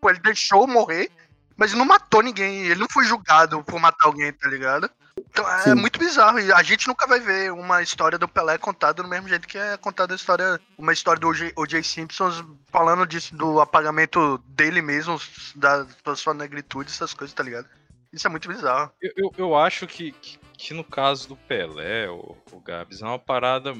ele 0.04 0.18
deixou 0.18 0.66
morrer, 0.66 1.10
mas 1.56 1.72
não 1.72 1.84
matou 1.84 2.22
ninguém, 2.22 2.64
ele 2.64 2.80
não 2.80 2.88
foi 2.90 3.04
julgado 3.04 3.62
por 3.64 3.80
matar 3.80 4.06
alguém, 4.06 4.32
tá 4.32 4.48
ligado? 4.48 4.90
Então 5.30 5.48
é 5.48 5.62
Sim. 5.62 5.74
muito 5.74 5.98
bizarro, 5.98 6.38
e 6.38 6.52
a 6.52 6.62
gente 6.62 6.86
nunca 6.88 7.06
vai 7.06 7.20
ver 7.20 7.52
uma 7.52 7.82
história 7.82 8.18
do 8.18 8.28
Pelé 8.28 8.58
contada 8.58 9.02
do 9.02 9.08
mesmo 9.08 9.28
jeito 9.28 9.48
que 9.48 9.58
é 9.58 9.76
contada 9.76 10.14
a 10.14 10.16
história, 10.16 10.60
uma 10.76 10.92
história 10.92 11.20
do 11.20 11.28
O.J. 11.28 11.52
O.J. 11.56 11.82
Simpson 11.82 12.56
falando 12.70 13.06
disso, 13.06 13.34
do 13.34 13.60
apagamento 13.60 14.38
dele 14.46 14.82
mesmo, 14.82 15.20
da, 15.56 15.86
da 16.04 16.16
sua 16.16 16.34
negritude, 16.34 16.90
essas 16.90 17.14
coisas, 17.14 17.34
tá 17.34 17.42
ligado? 17.42 17.68
Isso 18.12 18.26
é 18.26 18.30
muito 18.30 18.48
bizarro. 18.48 18.92
Eu, 19.00 19.12
eu, 19.16 19.32
eu 19.38 19.56
acho 19.56 19.86
que, 19.86 20.12
que, 20.12 20.38
que 20.58 20.74
no 20.74 20.84
caso 20.84 21.28
do 21.28 21.36
Pelé, 21.36 22.10
o, 22.10 22.36
o 22.52 22.60
Gabs, 22.60 23.00
é 23.00 23.06
uma 23.06 23.18
parada 23.18 23.72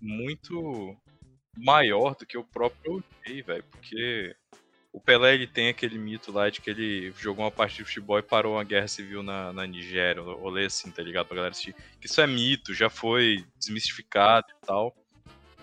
muito 0.00 0.96
maior 1.56 2.14
do 2.16 2.26
que 2.26 2.36
o 2.36 2.44
próprio 2.44 2.96
OJ, 2.96 3.42
velho. 3.42 3.64
Porque 3.70 4.34
o 4.96 5.00
Pelé 5.00 5.34
ele 5.34 5.46
tem 5.46 5.68
aquele 5.68 5.98
mito 5.98 6.32
lá 6.32 6.48
de 6.48 6.58
que 6.62 6.70
ele 6.70 7.12
jogou 7.18 7.44
uma 7.44 7.50
partida 7.50 7.82
de 7.82 7.88
futebol 7.90 8.18
e 8.18 8.22
parou 8.22 8.54
uma 8.54 8.64
guerra 8.64 8.88
civil 8.88 9.22
na, 9.22 9.52
na 9.52 9.66
Nigéria. 9.66 10.20
Eu 10.20 10.38
rolê 10.38 10.64
assim, 10.64 10.90
tá 10.90 11.02
ligado? 11.02 11.26
Pra 11.26 11.36
galera 11.36 11.52
assistir. 11.52 11.76
Que 12.00 12.06
isso 12.06 12.18
é 12.18 12.26
mito, 12.26 12.72
já 12.72 12.88
foi 12.88 13.44
desmistificado 13.58 14.46
e 14.50 14.66
tal. 14.66 14.96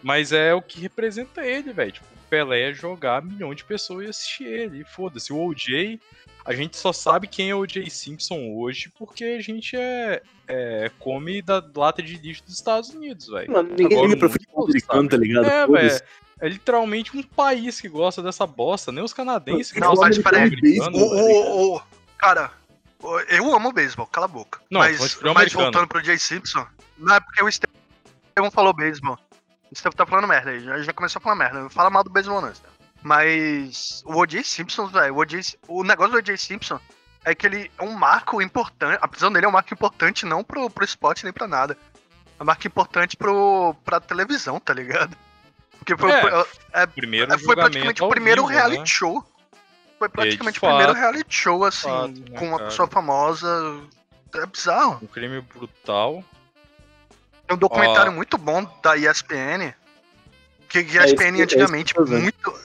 Mas 0.03 0.31
é 0.31 0.53
o 0.53 0.61
que 0.61 0.79
representa 0.79 1.43
ele, 1.43 1.73
velho. 1.73 1.93
Tipo, 1.93 2.05
o 2.05 2.29
Pelé 2.29 2.69
é 2.69 2.73
jogar 2.75 3.25
milhão 3.25 3.55
de 3.55 3.63
pessoas 3.63 4.05
e 4.05 4.09
assistir 4.09 4.43
ele. 4.45 4.83
Foda-se. 4.83 5.33
O 5.33 5.43
OJ, 5.43 5.99
a 6.45 6.53
gente 6.53 6.77
só 6.77 6.93
sabe 6.93 7.25
quem 7.25 7.49
é 7.49 7.55
o 7.55 7.61
O.J. 7.61 7.89
Simpson 7.89 8.53
hoje 8.53 8.91
porque 8.95 9.23
a 9.23 9.41
gente 9.41 9.75
é, 9.75 10.21
é 10.47 10.91
come 10.99 11.41
da 11.41 11.63
lata 11.75 12.03
de 12.03 12.17
lixo 12.17 12.43
dos 12.43 12.53
Estados 12.53 12.91
Unidos, 12.91 13.25
velho. 13.29 13.51
Mano, 13.51 13.69
ninguém 13.69 13.99
liga 14.09 14.15
o 14.15 14.19
pro 14.19 14.29
mundo 14.29 14.31
futebol 14.31 14.65
americano, 14.65 15.09
tá 15.09 15.17
ligado? 15.17 15.45
É, 15.47 15.67
velho. 15.67 16.01
É 16.43 16.49
literalmente 16.49 17.15
um 17.15 17.23
país 17.23 17.79
que 17.79 17.87
gosta 17.87 18.21
dessa 18.21 18.45
bosta, 18.45 18.91
nem 18.91 19.01
os 19.01 19.13
canadenses 19.13 19.71
que 19.71 19.79
Não, 19.79 19.91
gostam 19.91 20.09
mas 20.09 20.17
de 20.17 20.23
peraí. 20.23 20.49
futebol 20.49 20.87
americano, 20.87 21.15
O, 21.15 21.75
o, 21.77 21.81
cara, 22.17 22.51
eu 23.29 23.55
amo 23.55 23.71
beisebol, 23.71 24.05
cala 24.07 24.25
a 24.25 24.27
boca. 24.27 24.59
Não, 24.69 24.81
mas, 24.81 24.99
mas 25.21 25.53
voltando 25.53 25.87
pro 25.87 26.03
Jay 26.03 26.19
Simpson, 26.19 26.67
não 26.97 27.15
é 27.15 27.21
porque 27.21 27.41
o 27.41 27.47
Estevão 27.47 28.51
falou 28.51 28.73
beisebol. 28.73 29.17
O 29.71 29.73
Estevão 29.73 29.95
tá 29.95 30.05
falando 30.05 30.27
merda 30.27 30.51
aí, 30.51 30.59
já, 30.59 30.81
já 30.81 30.91
começou 30.91 31.21
a 31.21 31.23
falar 31.23 31.37
merda. 31.37 31.61
Não 31.61 31.69
fala 31.69 31.89
mal 31.89 32.03
do 32.03 32.09
beisebol, 32.09 32.41
não. 32.41 32.51
Mas 33.01 34.03
o 34.05 34.19
O.J. 34.19 34.43
Simpson, 34.43 34.87
velho, 34.87 35.15
o, 35.15 35.79
o 35.79 35.83
negócio 35.85 36.11
do 36.11 36.17
O.J. 36.17 36.35
Simpson 36.35 36.77
é 37.23 37.33
que 37.33 37.47
ele 37.47 37.71
é 37.77 37.83
um 37.83 37.93
marco 37.93 38.41
importante. 38.41 38.99
A 39.01 39.07
prisão 39.07 39.31
dele 39.31 39.45
é 39.45 39.49
um 39.49 39.53
marco 39.53 39.73
importante 39.73 40.25
não 40.25 40.43
pro, 40.43 40.69
pro 40.69 40.83
esporte 40.83 41.23
nem 41.23 41.31
pra 41.31 41.47
nada. 41.47 41.77
É 42.37 42.43
um 42.43 42.45
marco 42.45 42.67
importante 42.67 43.15
pro, 43.15 43.73
pra 43.85 44.01
televisão, 44.01 44.59
tá 44.59 44.73
ligado? 44.73 45.15
Porque 45.83 45.97
foi, 45.97 46.11
É, 46.11 46.45
é, 46.83 46.85
Primeiro 46.87 47.33
é, 47.33 47.37
foi 47.37 47.55
praticamente 47.55 48.01
o 48.03 48.07
primeiro 48.09 48.43
vivo, 48.43 48.53
reality 48.53 48.79
né? 48.79 48.85
show. 48.85 49.25
Foi 49.99 50.07
praticamente 50.09 50.57
o 50.57 50.61
primeiro 50.61 50.93
reality 50.93 51.35
show, 51.35 51.63
assim, 51.65 51.89
fato, 51.89 52.07
né, 52.31 52.37
com 52.39 52.47
uma 52.47 52.57
cara? 52.57 52.69
pessoa 52.69 52.87
famosa. 52.87 53.81
É 54.35 54.45
bizarro. 54.45 54.99
Um 55.01 55.07
crime 55.07 55.41
brutal. 55.41 56.23
Tem 57.45 57.55
um 57.55 57.59
documentário 57.59 58.11
Ó. 58.11 58.15
muito 58.15 58.37
bom 58.37 58.63
da 58.81 58.95
ESPN. 58.97 59.73
Que, 60.69 60.79
É 60.79 60.81
a 61.01 61.05
ESPN 61.05 61.25
é 61.25 61.31
isso 61.33 61.43
antigamente, 61.43 61.93
muito. 61.99 62.59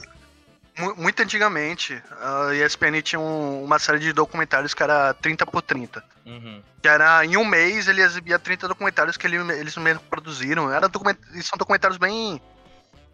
mu- 0.77 0.95
Muito 0.95 1.21
antigamente, 1.21 2.01
a 2.21 2.53
ESPN 2.55 3.01
tinha 3.01 3.19
um- 3.19 3.63
uma 3.65 3.77
série 3.77 3.99
de 3.99 4.13
documentários 4.13 4.73
que 4.73 4.81
era 4.81 5.13
30 5.13 5.45
por 5.45 5.61
30. 5.61 6.01
Uhum. 6.25 6.61
Que 6.81 6.87
era 6.87 7.23
em 7.25 7.35
um 7.37 7.43
mês 7.45 7.87
ele 7.89 8.01
exibia 8.01 8.39
30 8.39 8.65
documentários 8.67 9.17
que 9.17 9.27
ele- 9.27 9.37
eles 9.59 9.75
mesmos 9.77 10.03
produziram. 10.09 10.71
Era 10.71 10.87
document, 10.87 11.17
e 11.35 11.43
são 11.43 11.57
documentários 11.57 11.97
bem, 11.97 12.41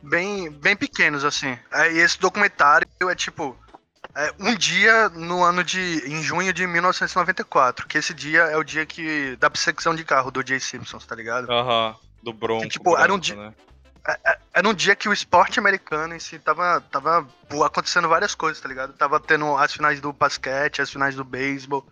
bem, 0.10 0.50
bem 0.52 0.76
pequenos, 0.76 1.24
assim. 1.26 1.58
É, 1.72 1.92
E 1.94 1.98
esse 2.00 2.20
documentário 2.20 2.88
é 3.10 3.16
tipo. 3.16 3.58
é, 4.16 4.34
um 4.40 4.56
dia 4.56 5.10
no 5.10 5.44
ano 5.44 5.64
de. 5.64 6.04
em 6.06 6.22
junho 6.24 6.54
de 6.54 6.66
1994. 6.68 7.88
Que 7.88 7.98
esse 7.98 8.14
dia 8.14 8.42
é 8.44 8.58
o 8.58 8.64
dia 8.64 8.86
que. 8.86 9.36
da 9.38 9.50
perseguição 9.50 9.96
de 9.96 10.04
carro 10.04 10.32
do 10.32 10.46
Jay 10.46 10.60
Simpson, 10.60 10.98
tá 11.00 11.16
ligado? 11.16 11.52
Aham. 11.52 11.96
Do 12.24 12.34
Bronco. 12.34 12.68
Tipo, 12.68 12.98
era 12.98 13.14
um 13.14 13.20
branco, 13.20 13.22
di- 13.22 13.36
né? 13.36 13.54
Era 14.54 14.68
um 14.70 14.74
dia 14.74 14.96
que 14.96 15.10
o 15.10 15.14
esporte 15.14 15.58
americano 15.60 16.16
em 16.16 16.20
si 16.20 16.38
tava, 16.38 16.80
tava 16.92 17.28
acontecendo 17.66 18.08
várias 18.08 18.36
coisas, 18.36 18.62
tá 18.62 18.70
ligado? 18.70 18.94
Tava 18.94 19.20
tendo 19.20 19.56
as 19.58 19.74
finais 19.74 20.00
do 20.00 20.14
basquete, 20.14 20.80
as 20.82 20.92
finais 20.92 21.16
do 21.16 21.24
beisebol. 21.24 21.86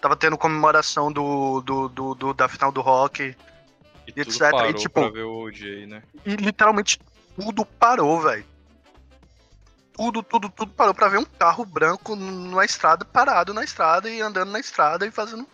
tava 0.00 0.16
tendo 0.16 0.36
comemoração 0.36 1.10
do, 1.12 1.60
do, 1.62 1.88
do, 1.88 2.14
do- 2.14 2.34
da 2.34 2.48
final 2.48 2.70
do 2.72 2.80
rock. 2.80 3.22
E 4.06 4.12
E 4.16 4.20
etc, 4.20 4.34
e, 4.42 4.50
parou 4.50 4.72
tipo- 4.74 5.00
pra 5.00 5.08
ver 5.10 5.22
o 5.22 5.32
OJ, 5.44 5.86
né? 5.86 6.02
E 6.26 6.34
literalmente 6.36 6.98
tudo 7.36 7.64
parou, 7.64 8.20
velho. 8.20 8.44
Tudo, 9.92 10.22
tudo, 10.22 10.48
tudo 10.48 10.72
parou 10.72 10.92
pra 10.92 11.08
ver 11.08 11.18
um 11.18 11.24
carro 11.24 11.64
branco 11.64 12.16
na 12.16 12.64
estrada, 12.64 13.04
parado 13.04 13.54
na 13.54 13.62
estrada 13.62 14.10
e 14.10 14.20
andando 14.20 14.50
na 14.50 14.58
estrada 14.58 15.06
e 15.06 15.10
fazendo 15.10 15.46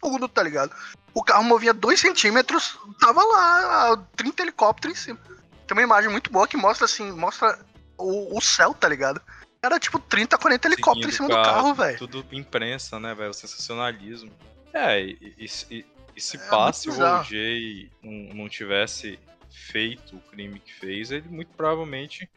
tudo, 0.00 0.28
tá 0.28 0.42
ligado? 0.42 0.72
O 1.12 1.22
carro 1.24 1.44
movia 1.44 1.74
2 1.74 1.98
centímetros, 1.98 2.78
tava 3.00 3.22
lá, 3.24 3.96
30 4.16 4.42
helicópteros 4.42 4.96
em 4.98 5.00
cima. 5.00 5.18
Tem 5.66 5.76
uma 5.76 5.82
imagem 5.82 6.10
muito 6.10 6.30
boa 6.30 6.46
que 6.46 6.56
mostra 6.56 6.84
assim, 6.84 7.10
mostra 7.12 7.58
o, 7.98 8.36
o 8.36 8.40
céu, 8.40 8.74
tá 8.74 8.88
ligado? 8.88 9.20
Era 9.62 9.80
tipo 9.80 9.98
30, 9.98 10.36
40 10.36 10.68
helicópteros 10.68 11.14
em 11.14 11.16
cima 11.16 11.28
Seguindo 11.28 11.42
do 11.42 11.50
carro, 11.50 11.74
velho. 11.74 11.98
Tudo 11.98 12.24
imprensa, 12.30 13.00
né, 13.00 13.14
velho? 13.14 13.30
O 13.30 13.34
sensacionalismo. 13.34 14.30
É, 14.72 15.00
e, 15.00 15.34
e- 15.38 15.86
e- 16.14 16.20
se 16.20 16.36
É 16.36 16.40
passe 16.48 16.90
o. 16.90 16.92
OJ 16.92 17.90
não, 18.02 18.34
não 18.34 18.48
tivesse 18.48 19.18
feito 19.54 20.16
o 20.16 20.20
crime 20.20 20.58
que 20.60 20.72
fez, 20.72 21.10
ele 21.10 21.28
muito 21.28 21.52
provavelmente 21.56 22.28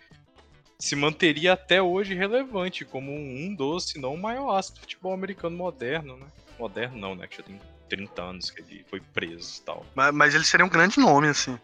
se 0.80 0.96
manteria 0.96 1.54
até 1.54 1.82
hoje 1.82 2.14
relevante 2.14 2.86
como 2.86 3.12
um 3.12 3.54
dos, 3.56 3.86
se 3.86 4.00
não 4.00 4.14
o 4.14 4.18
maior 4.18 4.56
astro 4.56 4.76
do 4.76 4.82
futebol 4.82 5.14
americano 5.14 5.58
moderno, 5.58 6.18
né? 6.18 6.28
Moderno 6.60 6.98
não, 6.98 7.16
né? 7.16 7.28
Que 7.28 7.38
já 7.38 7.44
tem 7.44 7.60
30 7.90 8.22
anos 8.22 8.52
que 8.52 8.62
ele 8.62 8.86
foi 8.88 9.02
preso 9.14 9.60
e 9.60 9.62
tal. 9.64 9.86
Mas, 9.96 10.14
mas 10.14 10.36
ele 10.36 10.44
seria 10.44 10.66
um 10.66 10.70
grande 10.70 11.00
nome, 11.00 11.28
assim. 11.28 11.58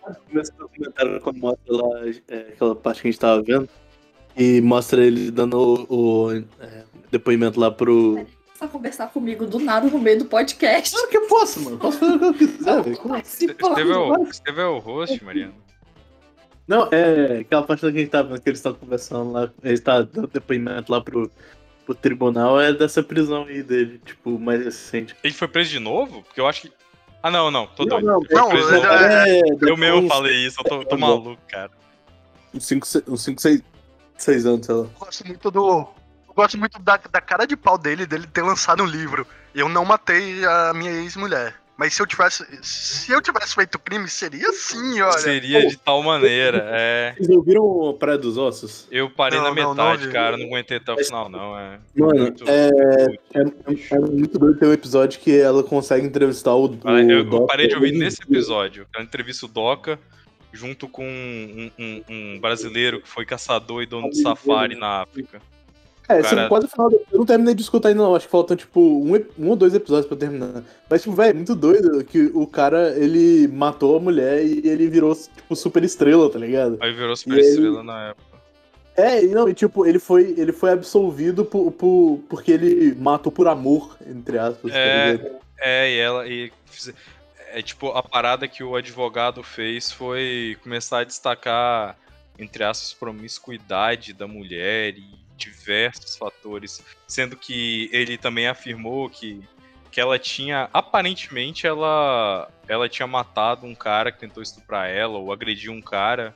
Quando 1.21 1.37
mostra 1.37 1.75
lá 1.75 1.89
é, 2.27 2.37
aquela 2.53 2.75
parte 2.75 3.01
que 3.01 3.07
a 3.07 3.11
gente 3.11 3.19
tava 3.19 3.41
vendo, 3.41 3.69
e 4.35 4.61
mostra 4.61 5.05
ele 5.05 5.29
dando 5.29 5.57
o, 5.89 6.27
o, 6.27 6.31
é, 6.59 6.83
depoimento 7.11 7.59
lá 7.59 7.69
pro. 7.69 8.25
Conversar 8.67 9.07
comigo 9.11 9.45
do 9.45 9.59
nada 9.59 9.87
no 9.87 9.99
meio 9.99 10.19
do 10.19 10.25
podcast. 10.25 10.91
Claro 10.91 11.09
que 11.09 11.17
eu 11.17 11.27
posso, 11.27 11.59
mano. 11.61 11.77
Posso 11.77 11.99
fazer 11.99 12.13
o 12.15 12.19
que 12.19 12.25
eu 12.25 12.33
quiser, 12.33 12.81
velho. 12.81 13.13
Assim? 13.15 13.45
Esteve 13.45 13.91
é 13.91 13.97
o, 13.97 14.61
é 14.61 14.67
o 14.67 14.79
host, 14.79 15.23
Mariana. 15.23 15.53
Não, 16.67 16.87
é 16.91 17.39
aquela 17.39 17.63
parte 17.63 17.81
da 17.85 17.91
que 17.91 17.97
a 17.97 18.01
gente 18.01 18.09
tava 18.09 18.29
vendo, 18.29 18.41
que 18.41 18.49
eles 18.49 18.59
estão 18.59 18.73
conversando 18.73 19.31
lá, 19.33 19.51
eles 19.63 19.79
estão 19.79 20.05
dando 20.05 20.27
depoimento 20.27 20.91
lá 20.91 21.01
pro, 21.01 21.29
pro 21.85 21.93
tribunal, 21.93 22.59
é 22.59 22.71
dessa 22.71 23.03
prisão 23.03 23.43
aí 23.43 23.61
dele, 23.61 23.99
tipo, 24.05 24.39
mais 24.39 24.63
recente. 24.63 25.13
Ele 25.23 25.33
foi 25.33 25.47
preso 25.49 25.71
de 25.71 25.79
novo? 25.79 26.21
Porque 26.23 26.39
eu 26.39 26.47
acho 26.47 26.61
que. 26.61 26.71
Ah, 27.21 27.29
não, 27.29 27.51
não, 27.51 27.67
tô 27.67 27.83
Não, 27.83 28.01
doido. 28.01 28.05
não, 28.05 28.19
não, 28.29 28.51
ele 28.51 28.61
novo. 28.61 28.85
é- 28.87 29.41
Eu 29.71 29.77
mesmo 29.77 30.07
falei 30.07 30.45
isso, 30.45 30.57
eu 30.59 30.63
tô, 30.63 30.85
tô 30.85 30.97
maluco, 30.97 31.37
cara. 31.49 31.71
Uns 32.53 32.65
5, 32.65 32.85
6, 32.87 33.61
6 34.17 34.45
anos, 34.45 34.65
sei 34.65 34.75
lá. 34.75 34.81
Eu 34.83 34.89
gosto 34.99 35.27
muito 35.27 35.51
do. 35.51 35.87
Eu 36.35 36.35
gosto 36.35 36.57
muito 36.57 36.79
da, 36.79 36.97
da 37.11 37.21
cara 37.21 37.45
de 37.45 37.55
pau 37.55 37.77
dele, 37.77 38.05
dele 38.07 38.25
ter 38.25 38.41
lançado 38.41 38.81
um 38.81 38.87
livro. 38.87 39.25
Eu 39.53 39.69
não 39.69 39.85
matei 39.85 40.43
a 40.43 40.73
minha 40.73 40.91
ex-mulher. 40.91 41.55
Mas 41.77 41.93
se 41.95 42.01
eu 42.01 42.07
tivesse. 42.07 42.43
Se 42.63 43.11
eu 43.11 43.21
tivesse 43.21 43.53
feito 43.55 43.77
crime, 43.79 44.07
seria 44.07 44.47
assim, 44.49 45.01
olha. 45.01 45.17
Seria 45.19 45.67
de 45.67 45.75
tal 45.77 46.01
maneira, 46.03 46.63
é. 46.71 47.13
Vocês 47.17 47.29
ouviram 47.29 47.89
a 47.89 47.93
Praia 47.95 48.17
dos 48.17 48.37
Ossos? 48.37 48.87
Eu 48.91 49.09
parei 49.09 49.39
Não, 49.39 49.45
na 49.53 49.55
não, 49.55 49.73
não 49.75 49.85
metade, 49.85 50.07
vi. 50.07 50.13
cara, 50.13 50.37
não 50.37 50.45
aguentei 50.45 50.77
até 50.77 50.91
o 50.91 50.97
final, 50.97 51.29
não. 51.29 51.57
É 51.57 51.79
Mano, 51.95 52.19
muito- 52.19 52.43
é, 52.47 52.69
é, 53.33 53.95
é 53.95 53.99
muito 53.99 54.37
doido 54.39 54.59
ter 54.59 54.67
um 54.67 54.73
episódio 54.73 55.19
que 55.19 55.35
ela 55.39 55.63
consegue 55.63 56.05
entrevistar 56.05 56.53
o. 56.55 56.65
o 56.67 56.79
Ah, 56.83 57.01
Eu, 57.01 57.09
eu 57.19 57.23
Doc 57.25 57.47
parei 57.47 57.67
de 57.67 57.75
ouvir 57.75 57.91
nesse 57.91 58.21
episódio. 58.21 58.85
Ela 58.93 59.03
entrevista 59.03 59.45
o 59.47 59.49
Doca 59.49 59.99
junto 60.51 60.87
com 60.87 61.03
um, 61.07 61.71
um- 61.79 62.03
um 62.07 62.39
brasileiro 62.39 63.01
que 63.01 63.09
foi 63.09 63.25
caçador 63.25 63.81
e 63.81 63.87
dono 63.87 64.09
de 64.11 64.21
safari 64.21 64.75
na 64.75 65.01
África. 65.01 65.41
É, 66.09 66.15
cara- 66.21 66.23
chegou 66.27 66.47
quase 66.49 66.65
o 66.65 66.69
final. 66.69 66.91
Eu 66.91 67.17
não 67.19 67.25
terminei 67.25 67.55
de 67.55 67.61
escutar 67.61 67.89
ainda, 67.89 68.01
não. 68.03 68.15
Acho 68.15 68.25
que 68.25 68.31
faltam, 68.31 68.57
tipo, 68.57 68.79
um, 68.81 69.13
um 69.39 69.49
ou 69.49 69.55
dois 69.55 69.73
episódios 69.73 70.05
pra 70.07 70.17
terminar. 70.17 70.63
Mas, 70.89 71.01
tipo, 71.01 71.15
velho, 71.15 71.35
muito 71.35 71.55
doido 71.55 72.03
que 72.03 72.29
o 72.33 72.45
cara, 72.45 72.89
ele 72.97 73.47
matou 73.47 73.95
a 73.95 73.99
mulher 73.99 74.43
e 74.45 74.67
ele 74.67 74.87
virou, 74.89 75.15
tipo, 75.15 75.55
super 75.55 75.83
estrela, 75.83 76.29
tá 76.29 76.37
ligado? 76.39 76.77
Aí 76.81 76.91
virou 76.93 77.15
super 77.15 77.35
E 77.35 77.39
ele- 77.39 77.47
estrela 77.49 77.83
na 77.83 78.09
época. 78.09 78.33
É, 78.95 79.23
e 79.23 79.29
não, 79.29 79.49
e 79.49 79.55
tipo, 79.55 79.87
ele 79.87 79.97
foi, 79.97 80.35
ele 80.37 80.51
foi 80.51 80.71
absolvido 80.71 81.43
por, 81.43 81.71
por, 81.71 82.19
porque 82.29 82.51
ele 82.51 82.93
matou 82.93 83.31
por 83.31 83.47
amor, 83.47 83.97
entre 84.07 84.37
aspas. 84.37 84.71
tá 84.71 84.77
É. 84.77 85.11
ligado? 85.13 85.35
É, 85.59 85.91
e 85.91 85.97
ela. 85.99 86.27
E, 86.27 86.51
é 87.53 87.61
tipo, 87.61 87.87
a 87.89 88.03
parada 88.03 88.47
que 88.47 88.63
o 88.63 88.75
advogado 88.75 89.41
fez 89.41 89.91
foi 89.91 90.57
começar 90.61 90.99
a 90.99 91.03
destacar, 91.05 91.97
entre 92.37 92.63
aspas, 92.63 92.93
promiscuidade 92.93 94.13
da 94.13 94.27
mulher 94.27 94.95
e 94.97 95.22
diversos 95.51 96.15
fatores. 96.15 96.83
Sendo 97.07 97.35
que 97.35 97.89
ele 97.91 98.17
também 98.17 98.47
afirmou 98.47 99.09
que, 99.09 99.41
que 99.91 99.99
ela 99.99 100.17
tinha. 100.17 100.69
Aparentemente, 100.73 101.67
ela, 101.67 102.49
ela 102.67 102.87
tinha 102.89 103.07
matado 103.07 103.65
um 103.65 103.75
cara 103.75 104.11
que 104.11 104.19
tentou 104.19 104.41
estuprar 104.41 104.89
ela, 104.89 105.17
ou 105.17 105.31
agrediu 105.31 105.71
um 105.71 105.81
cara. 105.81 106.35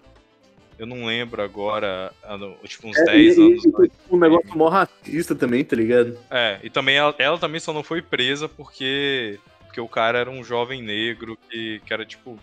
Eu 0.77 0.85
não 0.85 1.05
lembro 1.05 1.41
agora, 1.41 2.13
ano- 2.23 2.55
tipo, 2.65 2.87
uns 2.87 2.97
É, 2.97 3.05
10 3.05 3.37
e- 3.37 3.41
anos. 3.41 3.65
e, 3.65 3.91
um 4.13 4.17
negócio 4.19 4.55
mó 4.55 4.69
racista 4.69 5.33
também, 5.33 5.63
tá 5.65 5.75
ligado? 5.75 6.15
É, 6.29 6.59
e 6.61 6.69
também 6.69 6.95
ela, 6.97 7.15
ela 7.17 7.37
também 7.39 7.59
só 7.59 7.73
não 7.73 7.81
foi 7.81 7.99
presa 7.99 8.47
porque, 8.47 9.39
porque 9.65 9.81
o 9.81 9.87
cara 9.87 10.19
era 10.19 10.29
um 10.29 10.43
jovem 10.43 10.81
negro 10.83 11.35
que, 11.49 11.81
que 11.83 11.91
era 11.91 12.05
tipo 12.05 12.37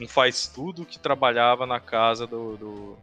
um 0.00 0.06
faz 0.08 0.46
tudo 0.46 0.86
que 0.86 0.98
trabalhava 0.98 1.66
na 1.66 1.78
casa 1.80 2.24
do. 2.26 2.56
do, 2.56 2.98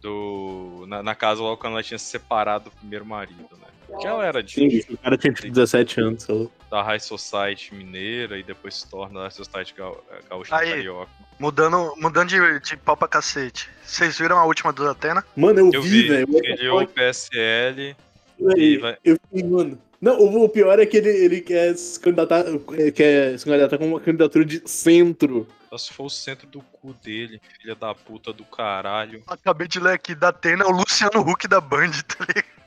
do- 0.00 0.84
na, 0.86 1.02
na 1.02 1.14
casa 1.14 1.40
logo 1.42 1.56
quando 1.56 1.72
ela 1.74 1.82
tinha 1.82 1.98
se 1.98 2.06
separado 2.06 2.64
do 2.66 2.70
primeiro 2.76 3.04
marido, 3.04 3.48
né? 3.60 3.66
Porque 3.86 4.06
ela 4.06 4.24
era 4.24 4.46
Sim, 4.46 4.68
de, 4.68 4.84
o 4.90 4.98
cara 4.98 5.16
tinha 5.16 5.32
tipo 5.32 5.48
17 5.48 6.00
anos, 6.00 6.22
sei 6.24 6.34
lá. 6.34 6.46
da 6.70 6.82
High 6.82 7.00
Society 7.00 7.74
mineira 7.74 8.38
e 8.38 8.42
depois 8.42 8.76
se 8.76 8.90
torna 8.90 9.14
da 9.20 9.22
High 9.22 9.30
Society 9.30 9.74
gau- 9.76 10.04
gaúcha 10.28 10.54
Aí. 10.56 10.70
carioca. 10.70 11.10
Mudando, 11.38 11.94
mudando 11.96 12.28
de, 12.28 12.60
de 12.60 12.76
pau 12.76 12.96
pra 12.96 13.08
cacete. 13.08 13.70
Vocês 13.82 14.18
viram 14.18 14.38
a 14.38 14.44
última 14.44 14.72
do 14.72 14.86
Atena? 14.88 15.24
Mano, 15.34 15.60
eu, 15.60 15.70
Eu 15.72 15.82
vi, 15.82 16.02
vi, 16.02 16.08
velho. 16.08 16.28
ele 16.44 16.68
o 16.68 16.86
PSL 16.86 17.96
e 18.38 18.44
Véi, 18.44 18.78
vai- 18.78 18.98
Eu 19.04 19.16
fiquei, 19.30 19.48
mano. 19.48 19.78
Não, 20.00 20.16
o, 20.20 20.48
pior 20.48 20.78
é 20.78 20.86
que 20.86 20.96
ele, 20.96 21.08
ele 21.08 21.40
quer 21.40 21.76
se 21.76 21.98
candidatar, 21.98 22.44
é, 22.78 22.90
quer 22.90 23.36
se 23.36 23.44
candidatar 23.44 23.78
com 23.78 23.88
uma 23.88 24.00
candidatura 24.00 24.44
de 24.44 24.62
centro. 24.64 25.46
só 25.70 25.78
se 25.78 25.92
for 25.92 26.04
o 26.04 26.10
centro 26.10 26.46
do 26.46 26.60
cu 26.60 26.94
dele, 27.02 27.40
filha 27.60 27.74
da 27.74 27.92
puta 27.94 28.32
do 28.32 28.44
caralho. 28.44 29.22
Acabei 29.26 29.66
de 29.66 29.80
ler 29.80 29.94
aqui 29.94 30.14
da 30.14 30.28
Atena, 30.28 30.66
o 30.66 30.70
Luciano 30.70 31.20
Huck 31.20 31.48
da 31.48 31.60
Band, 31.60 31.90
tá 32.06 32.24
ligado? 32.28 32.58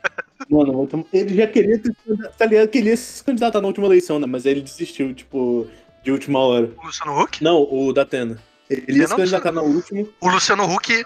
Mano, 0.50 1.08
ele 1.14 1.36
já 1.36 1.48
queria 1.48 1.80
tá 2.38 2.46
ligado? 2.46 2.68
Queria 2.68 2.98
se 2.98 3.24
candidatar 3.24 3.62
na 3.62 3.68
última 3.68 3.86
eleição, 3.86 4.20
né? 4.20 4.28
Mas 4.28 4.46
aí 4.46 4.54
ele 4.54 4.62
desistiu, 4.62 5.14
tipo, 5.14 5.68
de 6.04 6.12
última 6.12 6.40
hora. 6.40 6.70
O 6.78 6.86
Luciano 6.86 7.22
Huck? 7.22 7.42
Não, 7.44 7.62
o 7.62 7.94
da 7.94 8.02
Atena. 8.02 8.38
Ele 8.70 8.98
ia 8.98 9.04
Eu 9.04 9.08
se 9.08 9.16
candidatar 9.16 9.52
na 9.52 9.62
última. 9.62 10.06
O 10.20 10.30
Luciano 10.30 10.64
Huck. 10.66 11.04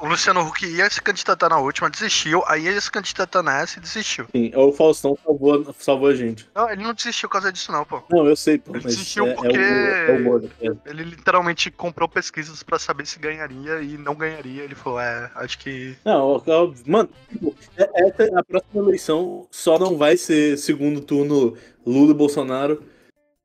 O 0.00 0.06
Luciano 0.06 0.40
Huck 0.40 0.64
ia 0.66 0.88
se 0.88 1.00
candidatar 1.02 1.50
na 1.50 1.58
última, 1.58 1.90
desistiu. 1.90 2.42
Aí 2.46 2.64
ia 2.64 2.80
se 2.80 2.90
candidatar 2.90 3.42
nessa 3.42 3.78
e 3.78 3.82
desistiu. 3.82 4.26
Sim, 4.34 4.50
o 4.56 4.72
Faustão 4.72 5.16
salvou, 5.22 5.74
salvou 5.78 6.08
a 6.08 6.14
gente. 6.14 6.48
Não, 6.54 6.70
ele 6.70 6.82
não 6.82 6.94
desistiu 6.94 7.28
por 7.28 7.34
causa 7.34 7.52
disso, 7.52 7.70
não, 7.70 7.84
pô. 7.84 8.02
Não, 8.10 8.26
eu 8.26 8.34
sei, 8.34 8.56
pô, 8.58 8.72
Ele 8.74 8.82
mas 8.84 8.94
desistiu 8.96 9.26
é, 9.26 9.34
porque- 9.34 9.56
é 9.58 9.60
o, 9.60 9.62
é 9.62 10.12
o 10.12 10.16
humor, 10.20 10.44
é. 10.62 10.68
Ele 10.90 11.02
literalmente 11.04 11.70
comprou 11.70 12.08
pesquisas 12.08 12.62
pra 12.62 12.78
saber 12.78 13.06
se 13.06 13.18
ganharia 13.18 13.82
e 13.82 13.98
não 13.98 14.14
ganharia. 14.14 14.62
Ele 14.62 14.74
falou, 14.74 15.00
é, 15.00 15.30
acho 15.34 15.58
que. 15.58 15.94
Não, 16.04 16.42
ó, 16.46 16.72
mano, 16.86 17.10
tipo, 17.28 17.54
é- 17.76 17.90
essa, 18.08 18.38
a 18.38 18.42
próxima 18.42 18.82
eleição 18.82 19.46
só 19.50 19.78
não 19.78 19.98
vai 19.98 20.16
ser 20.16 20.56
segundo 20.56 21.02
turno 21.02 21.56
Lula 21.86 22.12
e 22.12 22.14
Bolsonaro 22.14 22.82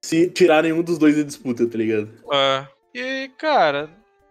se 0.01 0.29
tirarem 0.29 0.71
um 0.71 0.81
dos 0.81 0.97
dois 0.97 1.17
da 1.17 1.23
disputa, 1.23 1.67
tá 1.67 1.77
ligado? 1.77 2.09
É. 2.31 2.67
E, 2.93 3.29
cara, 3.37 3.89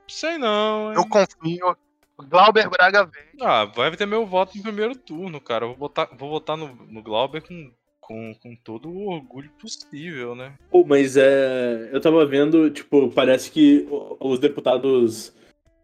sei 0.09 0.39
não. 0.39 0.89
hein? 0.91 0.95
Eu 0.97 1.07
confio. 1.07 1.77
Glauber 2.19 2.69
Braga 2.69 3.05
vem. 3.05 3.25
Ah, 3.41 3.65
vai 3.65 3.97
ter 3.97 4.07
meu 4.07 4.25
voto 4.25 4.57
no 4.57 4.63
primeiro 4.63 4.95
turno, 4.95 5.41
cara. 5.41 5.65
Eu 5.65 5.69
vou 5.71 5.77
botar, 5.77 6.09
vou 6.17 6.31
votar 6.31 6.57
no, 6.57 6.75
no 6.89 7.03
Glauber 7.03 7.43
com, 7.43 7.73
com, 8.01 8.35
com 8.35 8.57
todo 8.57 8.89
o 8.89 9.11
orgulho 9.11 9.51
possível, 9.61 10.35
né? 10.35 10.55
Pô, 10.71 10.85
mas 10.85 11.17
é. 11.17 11.91
Eu 11.93 12.01
tava 12.01 12.25
vendo, 12.25 12.71
tipo, 12.71 13.11
parece 13.11 13.51
que 13.51 13.87
os 14.21 14.39
deputados 14.39 15.35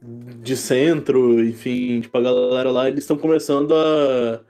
de 0.03 0.57
centro, 0.57 1.45
enfim, 1.45 2.01
tipo, 2.01 2.17
a 2.17 2.23
galera 2.23 2.71
lá, 2.71 2.89
eles 2.89 3.01
estão 3.01 3.19
começando 3.19 3.75
a, 3.75 4.41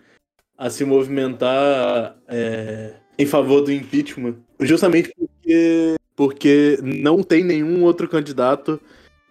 a 0.56 0.70
se 0.70 0.84
movimentar 0.84 2.16
é, 2.28 2.94
em 3.18 3.26
favor 3.26 3.62
do 3.62 3.72
impeachment. 3.72 4.37
Justamente 4.60 5.12
porque, 5.16 5.96
porque 6.14 6.78
não 6.82 7.22
tem 7.22 7.42
nenhum 7.42 7.82
outro 7.82 8.08
candidato 8.08 8.80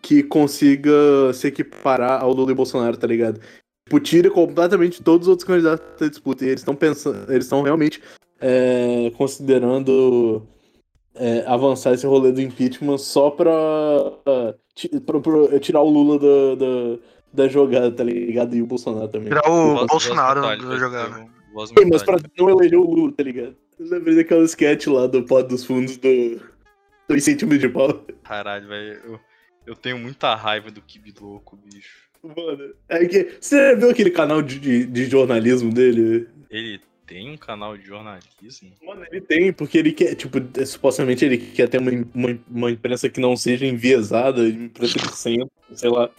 que 0.02 0.24
consiga 0.24 0.92
se 1.34 1.48
equiparar 1.48 2.22
ao 2.22 2.32
Lula 2.34 2.52
e 2.52 2.56
Bolsonaro, 2.56 2.98
tá 2.98 3.06
ligado? 3.08 3.40
Tipo, 3.88 4.00
tira 4.00 4.30
completamente 4.30 5.02
todos 5.04 5.28
os 5.28 5.32
outros 5.32 5.48
candidatos 5.48 6.00
da 6.00 6.08
disputa. 6.08 6.46
E 6.46 6.50
eles 6.50 6.62
estão 6.62 6.76
pensando, 6.76 7.32
eles 7.32 7.46
estão 7.46 7.62
realmente 7.62 8.02
é, 8.40 9.12
considerando 9.18 10.48
é, 11.16 11.44
avançar 11.48 11.94
esse 11.94 12.06
rolê 12.06 12.32
do 12.32 12.42
impeachment 12.42 12.98
só 12.98 13.30
pra, 13.32 13.48
ti- 14.76 14.90
pra- 15.02 15.20
pra 15.20 15.60
tirar 15.60 15.82
o 15.82 15.90
Lula 15.90 16.20
da, 16.20 16.56
da, 16.66 16.98
da 17.34 17.48
jogada, 17.48 17.92
tá 17.92 18.04
ligado? 18.04 18.56
E 18.56 18.62
o 18.62 18.66
Bolsonaro 18.68 19.08
também. 19.08 19.30
Tirar 19.30 19.50
o 19.50 19.76
Voz- 19.76 19.88
Bolsonaro 19.88 20.42
da 20.42 20.78
jogada. 20.78 21.28
Sim, 21.66 21.90
mas 21.92 22.04
pra 22.04 22.18
não 22.38 22.50
eleger 22.50 22.78
o 22.80 22.84
Lula, 22.90 23.12
tá 23.12 23.24
ligado? 23.24 23.56
Eu 23.80 23.88
lembrei 23.90 24.16
daquela 24.16 24.44
sketch 24.44 24.88
lá 24.88 25.08
do 25.08 25.24
pó 25.24 25.42
dos 25.42 25.66
fundos 25.66 25.98
do. 25.98 26.40
do 27.08 27.16
incentivo 27.18 27.58
de 27.58 27.68
pau. 27.70 28.06
Caralho, 28.24 28.68
velho. 28.68 29.20
Eu, 29.66 29.76
tenho 29.76 29.98
muita 29.98 30.36
raiva 30.36 30.72
do 30.72 30.82
Kibi 30.82 31.14
louco, 31.20 31.58
bicho. 31.58 32.10
Mano, 32.24 32.74
é 32.88 33.06
que. 33.06 33.38
Você 33.40 33.76
viu 33.76 33.90
aquele 33.90 34.12
canal 34.12 34.42
de, 34.42 34.60
de, 34.60 34.86
de 34.86 35.06
jornalismo 35.06 35.74
dele? 35.74 36.28
Ele 36.50 36.82
tem 37.06 37.32
um 37.32 37.38
canal 37.38 37.78
de 37.78 37.86
jornalismo? 37.86 38.72
Mano, 38.86 39.06
ele 39.12 39.22
tem, 39.22 39.52
porque 39.52 39.78
ele 39.78 39.92
quer, 39.92 40.16
tipo, 40.16 40.38
é, 40.60 40.66
supostamente 40.66 41.26
ele 41.26 41.38
quer 41.38 41.68
ter 41.68 41.80
uma, 41.80 41.92
uma, 42.14 42.40
uma 42.50 42.72
imprensa 42.72 43.10
que 43.10 43.20
não 43.20 43.36
seja 43.36 43.66
enviesada, 43.66 44.48
imprensa 44.48 45.00
de 45.00 45.16
centro, 45.16 45.52
sei 45.74 45.90
lá. 45.90 46.10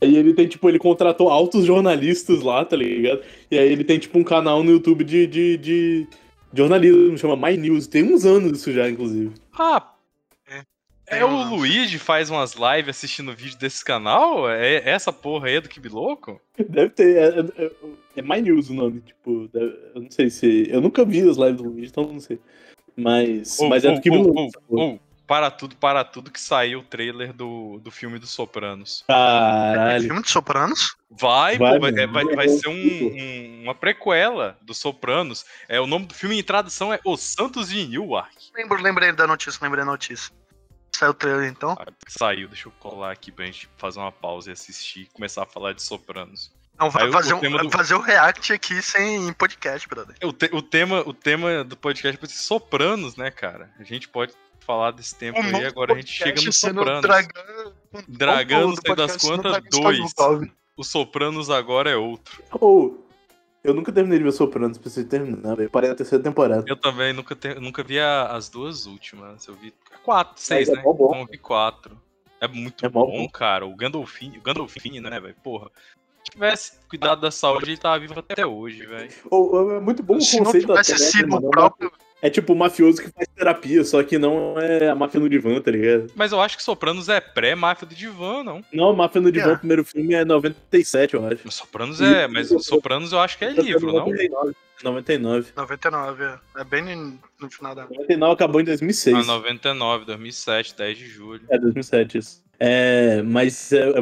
Aí 0.00 0.16
ele 0.16 0.34
tem, 0.34 0.48
tipo, 0.48 0.68
ele 0.68 0.78
contratou 0.78 1.28
altos 1.28 1.64
jornalistas 1.64 2.40
lá, 2.40 2.64
tá 2.64 2.74
ligado? 2.74 3.22
E 3.50 3.58
aí 3.58 3.70
ele 3.70 3.84
tem, 3.84 3.98
tipo, 3.98 4.18
um 4.18 4.24
canal 4.24 4.64
no 4.64 4.72
YouTube 4.72 5.04
de, 5.04 5.26
de, 5.26 5.56
de 5.58 6.06
jornalismo, 6.52 7.18
chama 7.18 7.36
My 7.36 7.56
News. 7.56 7.86
Tem 7.86 8.02
uns 8.02 8.24
anos 8.24 8.58
isso 8.58 8.72
já, 8.72 8.88
inclusive. 8.88 9.32
Ah, 9.52 9.91
é 11.12 11.24
o 11.24 11.44
Luigi 11.44 11.98
faz 11.98 12.30
umas 12.30 12.54
lives 12.54 12.96
assistindo 12.96 13.34
vídeo 13.34 13.58
desse 13.58 13.84
canal? 13.84 14.48
É 14.50 14.88
essa 14.88 15.12
porra 15.12 15.48
aí 15.48 15.60
do 15.60 15.68
Kibi 15.68 15.88
louco? 15.88 16.40
Deve 16.58 16.90
ter. 16.90 17.16
É, 17.16 17.64
é, 17.64 17.70
é 18.16 18.22
My 18.22 18.40
News 18.40 18.70
o 18.70 18.74
nome, 18.74 19.00
tipo. 19.00 19.48
deve- 19.52 19.78
eu 19.94 20.02
não 20.02 20.10
sei 20.10 20.30
se. 20.30 20.68
Eu 20.70 20.80
nunca 20.80 21.04
vi 21.04 21.20
as 21.28 21.36
lives 21.36 21.56
do 21.56 21.64
Luigi, 21.64 21.88
então 21.88 22.04
não 22.04 22.20
sei. 22.20 22.38
Mas. 22.96 23.58
Ô, 23.58 23.68
mas 23.68 23.84
é 23.84 23.90
ô, 23.90 23.94
do 23.94 24.00
que 24.00 24.10
ô, 24.10 24.48
ô, 24.70 24.98
Para 25.26 25.50
tudo, 25.50 25.76
para 25.76 26.04
tudo 26.04 26.30
que 26.30 26.40
saiu 26.40 26.80
o 26.80 26.84
trailer 26.84 27.32
do, 27.32 27.78
do 27.78 27.90
filme 27.90 28.18
dos 28.18 28.30
Sopranos. 28.30 29.04
Caralho. 29.06 30.04
Filme 30.04 30.22
de 30.22 30.30
Sopranos? 30.30 30.96
Vai, 31.10 31.56
Vai, 31.56 31.74
pô, 31.74 31.80
vai, 31.80 32.06
vai, 32.06 32.24
Vai, 32.36 32.48
ser 32.48 32.68
um- 32.68 32.72
um- 32.74 33.62
uma 33.64 33.74
prequela 33.74 34.58
dos 34.60 34.78
Sopranos. 34.78 35.44
É, 35.68 35.80
o 35.80 35.86
nome 35.86 36.06
do 36.06 36.14
filme 36.14 36.38
em 36.38 36.42
tradução 36.42 36.92
é 36.92 36.98
Os 37.04 37.20
Santos 37.20 37.68
de 37.68 37.86
Newark. 37.86 38.34
Lembro, 38.54 38.82
lembrei 38.82 39.12
da 39.12 39.26
notícia, 39.26 39.58
lembrei 39.62 39.84
da 39.84 39.90
notícia. 39.90 40.32
Saiu 40.94 41.10
o 41.10 41.14
trailer 41.14 41.50
então. 41.50 41.76
Ah, 41.78 41.86
Saiu, 42.06 42.48
deixa 42.48 42.68
eu 42.68 42.72
colar 42.78 43.12
aqui 43.12 43.32
pra 43.32 43.44
gente 43.46 43.68
fazer 43.76 43.98
uma 43.98 44.12
pausa 44.12 44.50
e 44.50 44.52
assistir 44.52 45.00
e 45.00 45.06
começar 45.06 45.42
a 45.42 45.46
falar 45.46 45.72
de 45.72 45.82
Sopranos. 45.82 46.52
Não, 46.78 46.90
vai 46.90 47.10
fazer, 47.12 47.34
o 47.34 47.36
um, 47.38 47.56
do- 47.58 47.70
fazer 47.70 47.94
o 47.94 48.00
react 48.00 48.52
aqui 48.52 48.80
sem 48.82 49.32
podcast, 49.34 49.88
brother. 49.88 50.16
O, 50.22 50.32
te- 50.32 50.50
o 50.52 50.60
tema, 50.62 51.00
o 51.06 51.12
tema 51.14 51.62
do 51.64 51.76
podcast 51.76 52.20
vai 52.20 52.28
ser 52.28 52.36
Sopranos, 52.38 53.16
né, 53.16 53.30
cara? 53.30 53.70
A 53.78 53.84
gente 53.84 54.08
pode 54.08 54.32
falar 54.60 54.90
desse 54.92 55.14
tempo 55.14 55.38
O 55.40 55.42
aí, 55.42 55.66
agora 55.66 55.92
a 55.92 55.96
gente 55.96 56.10
chega 56.12 56.40
no 56.40 56.52
Sopranos. 56.52 57.02
Dragão, 57.02 57.72
Dragão, 58.08 58.74
sei 58.76 58.94
das 58.96 59.16
quantas, 59.16 59.62
dois. 59.70 59.98
O 60.76 60.82
Sopranos 60.84 61.50
agora 61.50 61.90
é 61.90 61.96
outro. 61.96 62.42
Ou. 62.52 63.06
Eu 63.64 63.74
nunca 63.74 63.92
terminei 63.92 64.18
de 64.18 64.24
ver 64.24 64.32
Sopranos, 64.32 64.78
preciso 64.78 65.06
terminar, 65.08 65.54
velho. 65.56 65.70
Parei 65.70 65.88
na 65.90 65.96
terceira 65.96 66.22
temporada. 66.22 66.64
Eu 66.66 66.76
também 66.76 67.12
nunca, 67.12 67.34
te- 67.36 67.54
nunca 67.54 67.82
vi 67.82 67.98
a- 68.00 68.26
as 68.28 68.48
duas 68.48 68.86
últimas. 68.86 69.46
Eu 69.46 69.54
vi 69.54 69.72
quatro, 70.02 70.40
seis, 70.42 70.68
é 70.68 70.72
né? 70.74 70.82
mó 70.82 70.92
bom. 70.92 71.06
Então 71.10 71.20
eu 71.20 71.26
vi 71.26 71.38
quatro. 71.38 72.00
É 72.40 72.48
muito 72.48 72.84
É 72.84 72.88
bom, 72.88 73.06
bom. 73.06 73.28
cara. 73.28 73.64
O 73.66 73.74
Gandolfini, 73.76 74.38
o 74.38 74.42
Gandolfini, 74.42 75.00
né, 75.00 75.20
velho? 75.20 75.36
Porra. 75.44 75.70
Se 76.24 76.30
tivesse 76.32 76.72
cuidado 76.88 77.20
da 77.20 77.30
saúde, 77.30 77.70
ele 77.70 77.76
tava 77.76 77.98
vivo 77.98 78.18
até 78.18 78.46
hoje, 78.46 78.86
velho. 78.86 79.10
É 79.76 79.80
muito 79.80 80.02
bom 80.02 80.16
o 80.16 80.20
Se 80.20 80.36
não 80.38 80.44
conceito 80.46 80.68
da 80.68 80.82
tivesse 80.82 81.10
série, 81.10 81.24
sido 81.30 81.36
o 81.36 81.50
próprio. 81.50 81.92
É 82.22 82.30
tipo 82.30 82.52
o 82.52 82.56
mafioso 82.56 83.02
que 83.02 83.10
faz 83.10 83.26
terapia, 83.34 83.84
só 83.84 84.00
que 84.04 84.16
não 84.16 84.56
é 84.56 84.88
a 84.88 84.94
máfia 84.94 85.18
no 85.18 85.28
divã, 85.28 85.60
tá 85.60 85.72
ligado? 85.72 86.06
Mas 86.14 86.30
eu 86.30 86.40
acho 86.40 86.56
que 86.56 86.62
Sopranos 86.62 87.08
é 87.08 87.20
pré-máfia 87.20 87.84
do 87.86 87.96
divã, 87.96 88.44
não. 88.44 88.62
Não, 88.72 88.94
máfia 88.94 89.20
no 89.20 89.32
divã, 89.32 89.50
É. 89.50 89.52
o 89.54 89.58
primeiro 89.58 89.84
filme 89.84 90.14
é 90.14 90.24
97, 90.24 91.14
eu 91.14 91.26
acho. 91.26 91.48
O 91.48 91.50
Sopranos 91.50 92.00
é, 92.00 92.28
mas 92.28 92.52
o 92.52 92.60
Sopranos 92.60 93.10
eu 93.12 93.18
acho 93.18 93.36
que 93.36 93.44
é 93.44 93.50
livro, 93.50 93.88
não? 93.88 94.06
99. 94.06 94.54
99. 94.84 95.48
99, 95.56 96.24
é. 96.24 96.38
É 96.60 96.64
bem 96.64 96.82
no, 96.82 97.18
no 97.40 97.50
final 97.50 97.74
da. 97.74 97.82
99 97.86 98.32
acabou 98.34 98.60
em 98.60 98.64
2006. 98.64 99.16
Ah, 99.16 99.22
99, 99.24 100.04
2007, 100.04 100.76
10 100.76 100.98
de 100.98 101.06
julho. 101.08 101.42
É, 101.50 101.58
2007, 101.58 102.18
isso. 102.18 102.42
É, 102.64 103.20
mas 103.22 103.72
é, 103.72 103.88
é, 103.88 103.98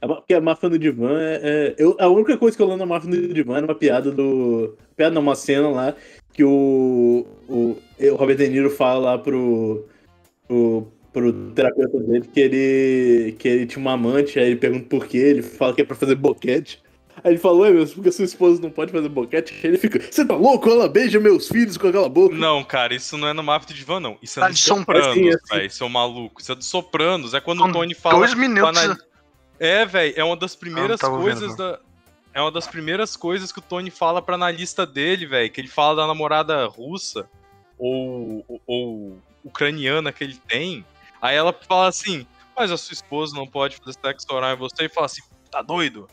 é 0.00 0.06
porque 0.06 0.34
a 0.34 0.40
máfia 0.40 0.68
no 0.68 0.78
divã 0.78 1.18
é, 1.20 1.40
é- 1.42 1.74
eu, 1.76 1.96
a 1.98 2.06
única 2.08 2.36
coisa 2.38 2.56
que 2.56 2.62
eu 2.62 2.66
lembro 2.66 2.80
da 2.80 2.86
máfia 2.86 3.10
no 3.10 3.34
divã 3.34 3.56
era 3.56 3.66
uma 3.66 3.74
piada 3.74 4.12
do. 4.12 4.76
Piada 4.96 5.12
não, 5.12 5.22
uma 5.22 5.34
cena 5.34 5.68
lá 5.68 5.94
que 6.34 6.44
o, 6.44 7.24
o, 7.48 7.76
o 7.98 8.14
Robert 8.16 8.36
De 8.36 8.48
Niro 8.48 8.68
fala 8.68 9.12
lá 9.12 9.18
pro, 9.18 9.86
pro, 10.46 10.88
pro 11.12 11.32
terapeuta 11.54 11.98
dele 12.00 12.28
que 12.32 12.40
ele, 12.40 13.32
que 13.38 13.48
ele 13.48 13.66
tinha 13.66 13.80
uma 13.80 13.92
amante, 13.92 14.38
aí 14.38 14.46
ele 14.48 14.56
pergunta 14.56 14.86
por 14.88 15.06
quê, 15.06 15.16
ele 15.18 15.42
fala 15.42 15.72
que 15.72 15.80
é 15.80 15.84
pra 15.84 15.96
fazer 15.96 16.16
boquete. 16.16 16.82
Aí 17.22 17.30
ele 17.32 17.38
falou, 17.38 17.60
ué, 17.60 17.70
mas 17.72 17.94
porque 17.94 18.10
sua 18.10 18.24
esposa 18.24 18.60
não 18.60 18.68
pode 18.70 18.90
fazer 18.90 19.08
boquete? 19.08 19.54
Aí 19.62 19.70
ele 19.70 19.78
fica, 19.78 20.00
você 20.00 20.24
tá 20.26 20.34
louco? 20.34 20.68
Ela 20.68 20.88
beija 20.88 21.20
meus 21.20 21.46
filhos 21.48 21.78
com 21.78 21.86
aquela 21.86 22.08
boca. 22.08 22.34
Não, 22.34 22.64
cara, 22.64 22.92
isso 22.92 23.16
não 23.16 23.28
é 23.28 23.32
no 23.32 23.42
Máfia 23.42 23.68
do 23.68 23.74
Divã, 23.74 24.00
não. 24.00 24.18
Isso 24.20 24.40
é 24.40 24.42
Ah, 24.42 24.46
eles 24.46 24.58
são 24.58 24.78
Sopranos, 24.78 25.06
assim, 25.08 25.28
assim. 25.28 25.56
velho, 25.56 25.70
seu 25.70 25.88
maluco. 25.88 26.42
Isso 26.42 26.50
é 26.50 26.54
do 26.56 26.64
Sopranos. 26.64 27.32
É 27.32 27.40
quando 27.40 27.62
Com 27.62 27.68
o 27.68 27.72
Tony 27.72 27.94
fala. 27.94 28.18
Dois 28.18 28.34
minutos. 28.34 28.76
anal- 28.76 28.96
É, 29.60 29.86
velho, 29.86 30.12
é 30.16 30.24
uma 30.24 30.36
das 30.36 30.56
primeiras 30.56 30.98
tava 31.00 31.16
coisas 31.20 31.50
vendo, 31.52 31.56
da. 31.56 31.78
É 32.34 32.40
uma 32.40 32.50
das 32.50 32.66
primeiras 32.66 33.16
coisas 33.16 33.52
que 33.52 33.60
o 33.60 33.62
Tony 33.62 33.90
fala 33.90 34.20
pra 34.20 34.34
analista 34.34 34.84
dele, 34.84 35.24
velho. 35.26 35.50
Que 35.50 35.60
ele 35.60 35.68
fala 35.68 35.94
da 36.02 36.06
namorada 36.06 36.66
russa 36.66 37.28
ou, 37.78 38.44
ou, 38.48 38.60
ou 38.66 39.18
ucraniana 39.44 40.12
que 40.12 40.24
ele 40.24 40.36
tem. 40.48 40.84
Aí 41.22 41.36
ela 41.36 41.52
fala 41.52 41.88
assim: 41.88 42.26
Mas 42.56 42.70
a 42.72 42.76
sua 42.76 42.92
esposa 42.92 43.36
não 43.36 43.46
pode 43.46 43.76
fazer 43.76 43.96
sexo 44.04 44.26
oral 44.32 44.52
em 44.52 44.56
você. 44.58 44.84
E 44.86 44.88
fala 44.88 45.06
assim: 45.06 45.22
Tá 45.50 45.62
doido? 45.62 46.08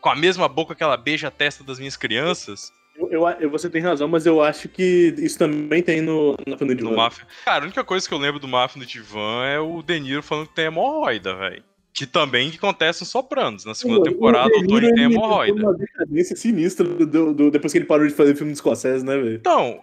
Com 0.00 0.08
a 0.08 0.16
mesma 0.16 0.48
boca 0.48 0.74
que 0.74 0.82
ela 0.82 0.96
beija 0.96 1.28
a 1.28 1.30
testa 1.30 1.62
das 1.62 1.78
minhas 1.78 1.96
crianças? 1.96 2.72
Eu, 2.96 3.10
eu- 3.40 3.50
você 3.50 3.68
tem 3.68 3.82
razão, 3.82 4.08
mas 4.08 4.24
eu 4.24 4.42
acho 4.42 4.70
que 4.70 5.14
isso 5.18 5.38
também 5.38 5.82
tem 5.82 6.00
no, 6.00 6.34
no 6.46 6.74
divã. 6.74 6.90
No 6.90 6.96
Máfia. 6.96 7.26
Cara, 7.44 7.64
a 7.64 7.66
única 7.66 7.84
coisa 7.84 8.08
que 8.08 8.14
eu 8.14 8.18
lembro 8.18 8.40
do 8.40 8.48
Máfia 8.48 8.80
no 8.80 8.86
Divã 8.86 9.44
é 9.44 9.60
o 9.60 9.82
De 9.82 10.00
Niro 10.00 10.22
falando 10.22 10.46
que 10.48 10.54
tem 10.54 10.64
hemorroida, 10.66 11.34
velho. 11.36 11.62
Que 11.96 12.06
também 12.06 12.52
acontece 12.54 13.00
no 13.00 13.06
Sopranos. 13.06 13.64
Na 13.64 13.74
segunda 13.74 14.02
temporada, 14.10 14.54
o 14.54 14.60
De 14.60 14.66
Tony 14.68 14.94
tem 14.94 15.04
hemorroida. 15.04 15.58
numa 15.58 15.72
decadência 15.72 16.36
sinistra 16.36 16.86
do, 16.86 17.06
do- 17.06 17.32
do- 17.34 17.50
depois 17.50 17.72
que 17.72 17.78
ele 17.78 17.86
parou 17.86 18.06
de 18.06 18.12
fazer 18.12 18.34
filme 18.36 18.52
de 18.52 18.58
Scorsese, 18.58 19.02
né, 19.02 19.16
velho? 19.16 19.36
Então, 19.36 19.82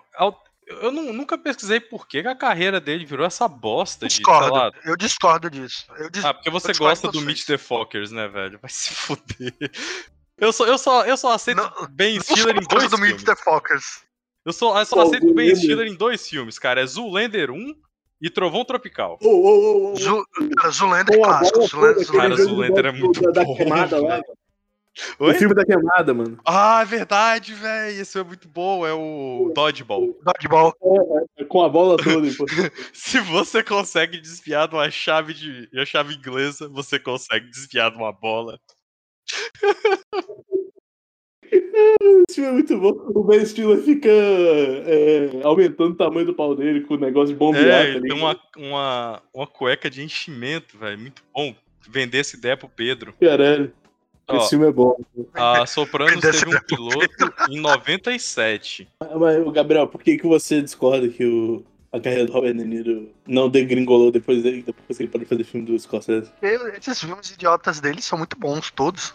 eu 0.67 0.91
nu- 0.91 1.11
nunca 1.11 1.39
pesquisei 1.39 1.79
por 1.79 2.07
que 2.07 2.19
a 2.19 2.35
carreira 2.35 2.79
dele 2.79 3.03
virou 3.03 3.25
essa 3.25 3.47
bosta 3.47 4.07
de, 4.07 4.13
Discordo. 4.17 4.53
lá... 4.53 4.71
Eu 4.85 4.95
discordo 4.95 5.49
disso. 5.49 5.85
Eu 5.97 6.07
dis... 6.11 6.23
Ah, 6.23 6.35
porque 6.35 6.51
você 6.51 6.71
gosta 6.73 7.07
de 7.09 7.19
do. 7.19 7.25
Meet 7.25 7.45
the 7.47 7.57
Fockers, 7.57 8.11
né, 8.11 8.27
velho? 8.27 8.59
Vai 8.61 8.69
se 8.69 8.93
fuder. 8.93 9.51
Eu 10.37 10.53
só, 10.53 10.65
eu 10.67 10.77
só, 10.77 11.05
eu 11.05 11.17
só 11.17 11.33
aceito 11.33 11.57
Não, 11.57 11.87
Ben 11.89 12.15
Não 12.17 12.21
Stiller 12.23 12.55
em 12.57 12.67
dois 12.67 12.83
do 12.91 12.97
filmes. 12.97 13.13
Meet 13.15 13.25
the 13.25 13.35
Fockers. 13.35 14.03
Eu 14.45 14.53
só, 14.53 14.77
eu 14.79 14.85
só 14.85 14.97
Pô, 14.97 15.01
aceito 15.01 15.33
Ben. 15.33 15.55
Stiller 15.55 15.87
em 15.87 15.95
dois 15.95 16.27
filmes, 16.29 16.59
cara. 16.59 16.79
É 16.81 16.85
Zoolander 16.85 17.49
1 17.49 17.75
e 18.23 18.29
Trovão 18.29 18.63
Tropical. 18.63 19.19
Ô, 19.21 19.27
ô, 19.27 19.91
ô, 19.91 19.95
Zu... 19.97 20.25
Cara, 20.57 20.71
Zulander 20.71 21.15
é 21.15 21.17
clássico. 21.19 21.59
bola 21.59 21.67
Zulander, 21.67 22.07
Cara, 22.07 22.35
Zulander. 22.37 22.85
é 22.85 22.91
muito 22.93 23.21
da, 23.21 23.31
da 23.31 23.43
bom, 23.43 23.55
queimada 23.57 24.01
lá. 24.01 24.21
O 25.19 25.33
filme 25.33 25.53
da 25.53 25.65
queimada, 25.65 26.13
mano. 26.13 26.39
Ah, 26.45 26.81
é 26.83 26.85
verdade, 26.85 27.53
velho. 27.53 27.99
Esse 27.99 28.17
é 28.17 28.23
muito 28.23 28.47
bom. 28.47 28.87
É 28.87 28.93
o 28.93 29.51
Dodgeball. 29.53 30.17
Dodgeball. 30.23 30.73
É, 31.37 31.43
com 31.43 31.63
a 31.63 31.67
bola 31.67 31.97
toda. 31.97 32.27
Se 32.93 33.19
você 33.19 33.61
consegue 33.61 34.21
desviar 34.21 34.69
de 34.69 34.75
uma 34.75 34.89
chave 34.89 35.33
de 35.33 35.67
uma 35.73 35.85
chave 35.85 36.13
inglesa, 36.15 36.69
você 36.69 36.97
consegue 36.97 37.49
desviar 37.49 37.91
de 37.91 37.97
uma 37.97 38.13
bola. 38.13 38.57
Esse 42.29 42.35
filme 42.35 42.49
é 42.49 42.53
muito 42.53 42.77
bom. 42.79 42.93
O 43.13 43.23
Ben 43.23 43.45
Stiller 43.45 43.77
fica 43.79 44.09
é, 44.09 45.29
aumentando 45.43 45.91
o 45.91 45.95
tamanho 45.95 46.25
do 46.25 46.33
pau 46.33 46.55
dele 46.55 46.81
com 46.81 46.95
o 46.95 46.97
negócio 46.97 47.33
de 47.33 47.35
bombear, 47.39 47.65
É, 47.85 47.91
tá 47.93 47.97
ele 47.97 48.01
tem 48.01 48.13
uma, 48.17 48.39
uma, 48.57 49.21
uma 49.33 49.47
cueca 49.47 49.89
de 49.89 50.03
enchimento, 50.03 50.77
velho. 50.77 50.99
Muito 50.99 51.21
bom. 51.33 51.55
Vender 51.89 52.19
essa 52.19 52.35
ideia 52.35 52.55
pro 52.55 52.69
Pedro. 52.69 53.13
Caralho. 53.19 53.71
Ó, 54.27 54.37
Esse 54.37 54.51
filme 54.51 54.67
é 54.67 54.71
bom. 54.71 54.95
a 55.33 55.65
Sopranos 55.65 56.21
teve 56.21 56.47
um 56.55 56.59
piloto 56.61 57.33
em 57.49 57.59
97. 57.59 58.87
Mas, 59.19 59.51
Gabriel, 59.53 59.87
por 59.87 60.01
que, 60.01 60.17
que 60.17 60.25
você 60.25 60.61
discorda 60.61 61.09
que 61.09 61.25
o, 61.25 61.61
a 61.91 61.99
carreira 61.99 62.25
do 62.25 62.31
Robert 62.31 62.53
De 62.53 62.63
Niro 62.63 63.09
não 63.27 63.49
degringolou 63.49 64.11
depois, 64.11 64.41
dele, 64.41 64.63
depois 64.65 64.97
que 64.97 65.03
ele 65.03 65.11
parou 65.11 65.23
de 65.25 65.29
fazer 65.29 65.43
filme 65.43 65.65
do 65.65 65.77
Scorsese? 65.77 66.31
Eu- 66.41 66.69
Esses 66.69 67.01
filmes 67.01 67.31
idiotas 67.31 67.81
dele 67.81 68.01
são 68.01 68.17
muito 68.17 68.39
bons, 68.39 68.71
todos. 68.71 69.13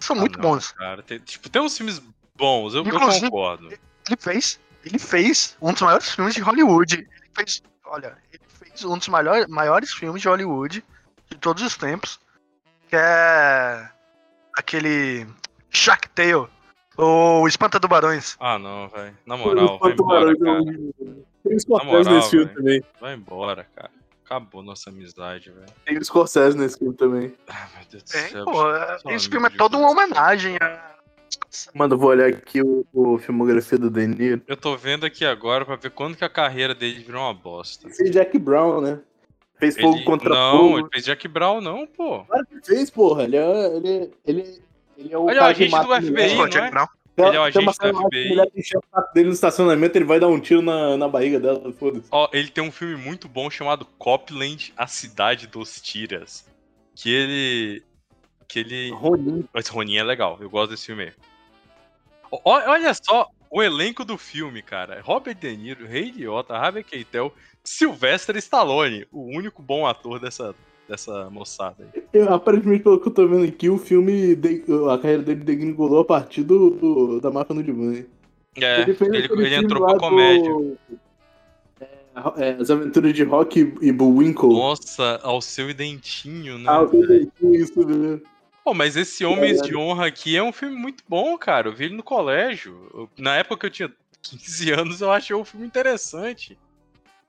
São 0.00 0.16
muito 0.16 0.38
Ah, 0.38 0.42
não, 0.42 0.50
bons. 0.50 0.72
Cara, 0.72 1.02
tem, 1.02 1.18
tipo, 1.18 1.48
tem 1.48 1.60
uns 1.62 1.76
filmes 1.76 2.02
bons, 2.34 2.74
eu, 2.74 2.84
eu 2.84 2.98
concordo. 3.20 3.68
Ele 3.68 4.16
fez, 4.18 4.58
ele 4.84 4.98
fez 4.98 5.56
um 5.60 5.72
dos 5.72 5.82
maiores 5.82 6.10
filmes 6.10 6.34
de 6.34 6.40
Hollywood. 6.40 6.94
Ele 6.96 7.08
fez, 7.36 7.62
olha, 7.84 8.16
ele 8.32 8.42
fez 8.48 8.84
um 8.84 8.96
dos 8.98 9.08
maiores, 9.08 9.46
maiores 9.46 9.92
filmes 9.92 10.22
de 10.22 10.28
Hollywood 10.28 10.82
de 11.30 11.36
todos 11.36 11.62
os 11.62 11.76
tempos, 11.76 12.18
que 12.88 12.96
é 12.96 13.88
aquele 14.56 15.26
Shark 15.70 16.08
Tale, 16.10 16.48
ou 16.96 17.46
Espanta 17.46 17.78
Tubarões. 17.78 18.36
Ah, 18.40 18.58
não, 18.58 18.88
velho. 18.88 19.16
Na 19.26 19.36
moral, 19.36 19.78
vai 19.78 19.92
embora, 19.92 20.32
é 20.32 20.36
cara. 20.36 20.60
um- 20.62 20.92
Tem 21.44 21.56
o 21.56 21.60
Scorsese 21.60 21.90
moral, 21.92 22.14
nesse 22.14 22.30
filme 22.30 22.54
também. 22.54 22.82
Vai 23.00 23.14
embora, 23.14 23.66
cara. 23.76 23.90
Acabou 24.30 24.62
nossa 24.62 24.90
amizade, 24.90 25.50
velho. 25.50 25.66
Tem 25.84 25.98
o 25.98 26.04
Scorsese 26.04 26.56
nesse 26.56 26.78
filme 26.78 26.94
também. 26.94 27.34
Ah, 27.48 27.66
meu 27.76 27.84
Deus 27.90 28.02
do 28.04 28.12
Tem, 28.12 28.28
céu. 28.28 28.44
pô, 28.44 28.70
é- 28.72 28.96
esse 29.08 29.28
filme 29.28 29.48
é 29.48 29.50
toda 29.50 29.76
uma 29.76 29.90
homenagem 29.90 30.56
a 30.60 30.88
Mano, 31.74 31.94
eu 31.94 31.98
vou 31.98 32.10
olhar 32.10 32.28
aqui 32.28 32.62
o, 32.62 32.86
o 32.92 33.18
filmografia 33.18 33.76
do 33.76 33.90
De 33.90 34.06
Niro. 34.06 34.40
Eu 34.46 34.56
tô 34.56 34.76
vendo 34.76 35.04
aqui 35.04 35.24
agora 35.24 35.64
pra 35.64 35.74
ver 35.74 35.90
quando 35.90 36.16
que 36.16 36.24
a 36.24 36.28
carreira 36.28 36.74
dele 36.76 37.00
virou 37.02 37.22
uma 37.22 37.34
bosta. 37.34 37.88
Esse 37.88 38.06
é 38.06 38.10
Jack 38.10 38.38
Brown, 38.38 38.80
né? 38.80 39.00
Fez 39.58 39.76
fogo 39.76 39.96
Ele- 39.96 40.04
contra 40.04 40.28
não, 40.32 40.58
fogo. 40.58 40.78
ele 40.78 40.88
fez 40.92 41.04
Jack 41.04 41.26
Brown, 41.26 41.60
não, 41.60 41.86
pô. 41.88 42.24
Claro 42.24 42.46
que 42.46 42.60
fez, 42.66 42.88
porra. 42.88 43.24
Ele 43.24 43.36
é, 43.36 43.76
ele, 43.76 44.12
ele, 44.24 44.62
ele 44.96 45.12
é 45.12 45.18
o 45.18 45.28
Ele 45.28 45.38
é 45.38 45.42
o 45.42 45.44
que 45.46 45.50
agente 45.64 45.70
mata 45.72 45.86
do 45.86 45.92
a. 45.92 46.00
FBI, 46.02 46.34
não 46.36 46.48
Jack 46.48 46.66
é? 46.68 46.70
Brown. 46.70 46.86
Tem- 47.16 47.26
Ele 47.26 47.36
é 47.36 47.40
o 47.40 47.42
agente 47.42 47.74
cena 47.74 47.92
do 47.92 48.00
lá 48.02 48.08
que 48.10 48.16
a 48.40 48.46
FBI. 48.46 48.62
o 48.76 48.80
saco 48.90 49.14
dele 49.14 49.26
no 49.28 49.32
estacionamento, 49.34 49.98
ele 49.98 50.04
vai 50.04 50.18
dar 50.20 50.28
um 50.28 50.40
tiro 50.40 50.62
na, 50.62 50.96
na 50.96 51.08
barriga 51.08 51.38
dela, 51.40 51.72
foda-se. 51.72 52.06
Ó, 52.10 52.28
ele 52.32 52.48
tem 52.48 52.62
um 52.64 52.70
filme 52.72 52.96
muito 52.96 53.28
bom 53.28 53.50
chamado 53.50 53.84
Copland, 53.98 54.72
A 54.76 54.86
Cidade 54.86 55.46
dos 55.46 55.80
Tiras. 55.80 56.48
Que 56.94 57.10
ele. 57.10 57.82
Que 58.48 58.60
ele. 58.60 58.90
Ronin. 58.92 59.44
Esse 59.54 59.70
Ronin 59.70 59.96
é 59.96 60.02
legal, 60.04 60.38
eu 60.40 60.48
gosto 60.48 60.70
desse 60.70 60.86
filme 60.86 61.04
aí. 61.04 61.12
Ó, 62.30 62.40
Olha 62.44 62.92
só 62.94 63.28
o 63.50 63.62
elenco 63.62 64.04
do 64.04 64.16
filme, 64.16 64.62
cara. 64.62 65.00
Robert 65.02 65.34
De 65.34 65.56
Niro, 65.56 65.86
Ray 65.86 66.10
Liotta, 66.12 66.54
Harvey 66.54 66.84
Keitel, 66.84 67.34
Sylvester 67.64 68.36
Stallone, 68.36 69.06
o 69.10 69.24
único 69.36 69.60
bom 69.62 69.86
ator 69.86 70.20
dessa, 70.20 70.54
dessa 70.90 71.30
moçada 71.30 71.76
aí. 71.94 72.02
Eu, 72.12 72.34
aparentemente, 72.34 72.82
pelo 72.82 73.00
que 73.00 73.08
eu 73.08 73.12
tô 73.14 73.26
vendo 73.28 73.44
aqui, 73.44 73.70
o 73.70 73.78
filme, 73.78 74.34
de- 74.34 74.64
a 74.90 74.98
carreira 74.98 75.22
dele 75.22 75.44
degringolou 75.44 76.00
a 76.00 76.04
partir 76.04 76.42
do, 76.42 76.70
do- 76.70 77.20
da 77.20 77.30
máfia 77.30 77.54
no 77.54 77.60
hein? 77.94 78.06
É, 78.56 78.82
ele, 78.82 78.90
ele 78.90 79.28
filme 79.28 79.54
entrou 79.54 79.86
pra 79.86 79.98
comédia. 79.98 80.52
do- 80.52 80.76
É, 81.80 82.48
é, 82.48 82.50
as 82.60 82.70
aventuras 82.70 83.14
de 83.14 83.22
Rock 83.22 83.72
e 83.80 83.92
Bullwinkle. 83.92 84.52
Nossa, 84.52 85.20
ao 85.22 85.40
seu 85.40 85.72
dentinho, 85.72 86.58
né? 86.58 86.64
Ah, 86.68 86.80
eu 86.80 86.88
velho? 86.88 87.32
tenho 87.38 87.54
isso 87.54 87.86
mesmo. 87.86 88.20
Pô, 88.64 88.74
mas 88.74 88.96
esse 88.96 89.24
Homens 89.24 89.62
de 89.62 89.74
Honra 89.76 90.06
aqui 90.06 90.36
é 90.36 90.42
um 90.42 90.52
filme 90.52 90.76
muito 90.76 91.02
bom, 91.08 91.38
cara. 91.38 91.68
Eu 91.68 91.72
vi 91.74 91.84
ele 91.84 91.96
no 91.96 92.02
colégio. 92.02 92.90
Eu- 92.92 93.08
na 93.16 93.36
época 93.36 93.56
que 93.56 93.66
eu 93.66 93.70
tinha 93.70 93.92
15 94.20 94.72
anos, 94.72 95.00
eu 95.00 95.10
achei 95.12 95.34
o 95.34 95.44
filme 95.44 95.64
interessante. 95.66 96.58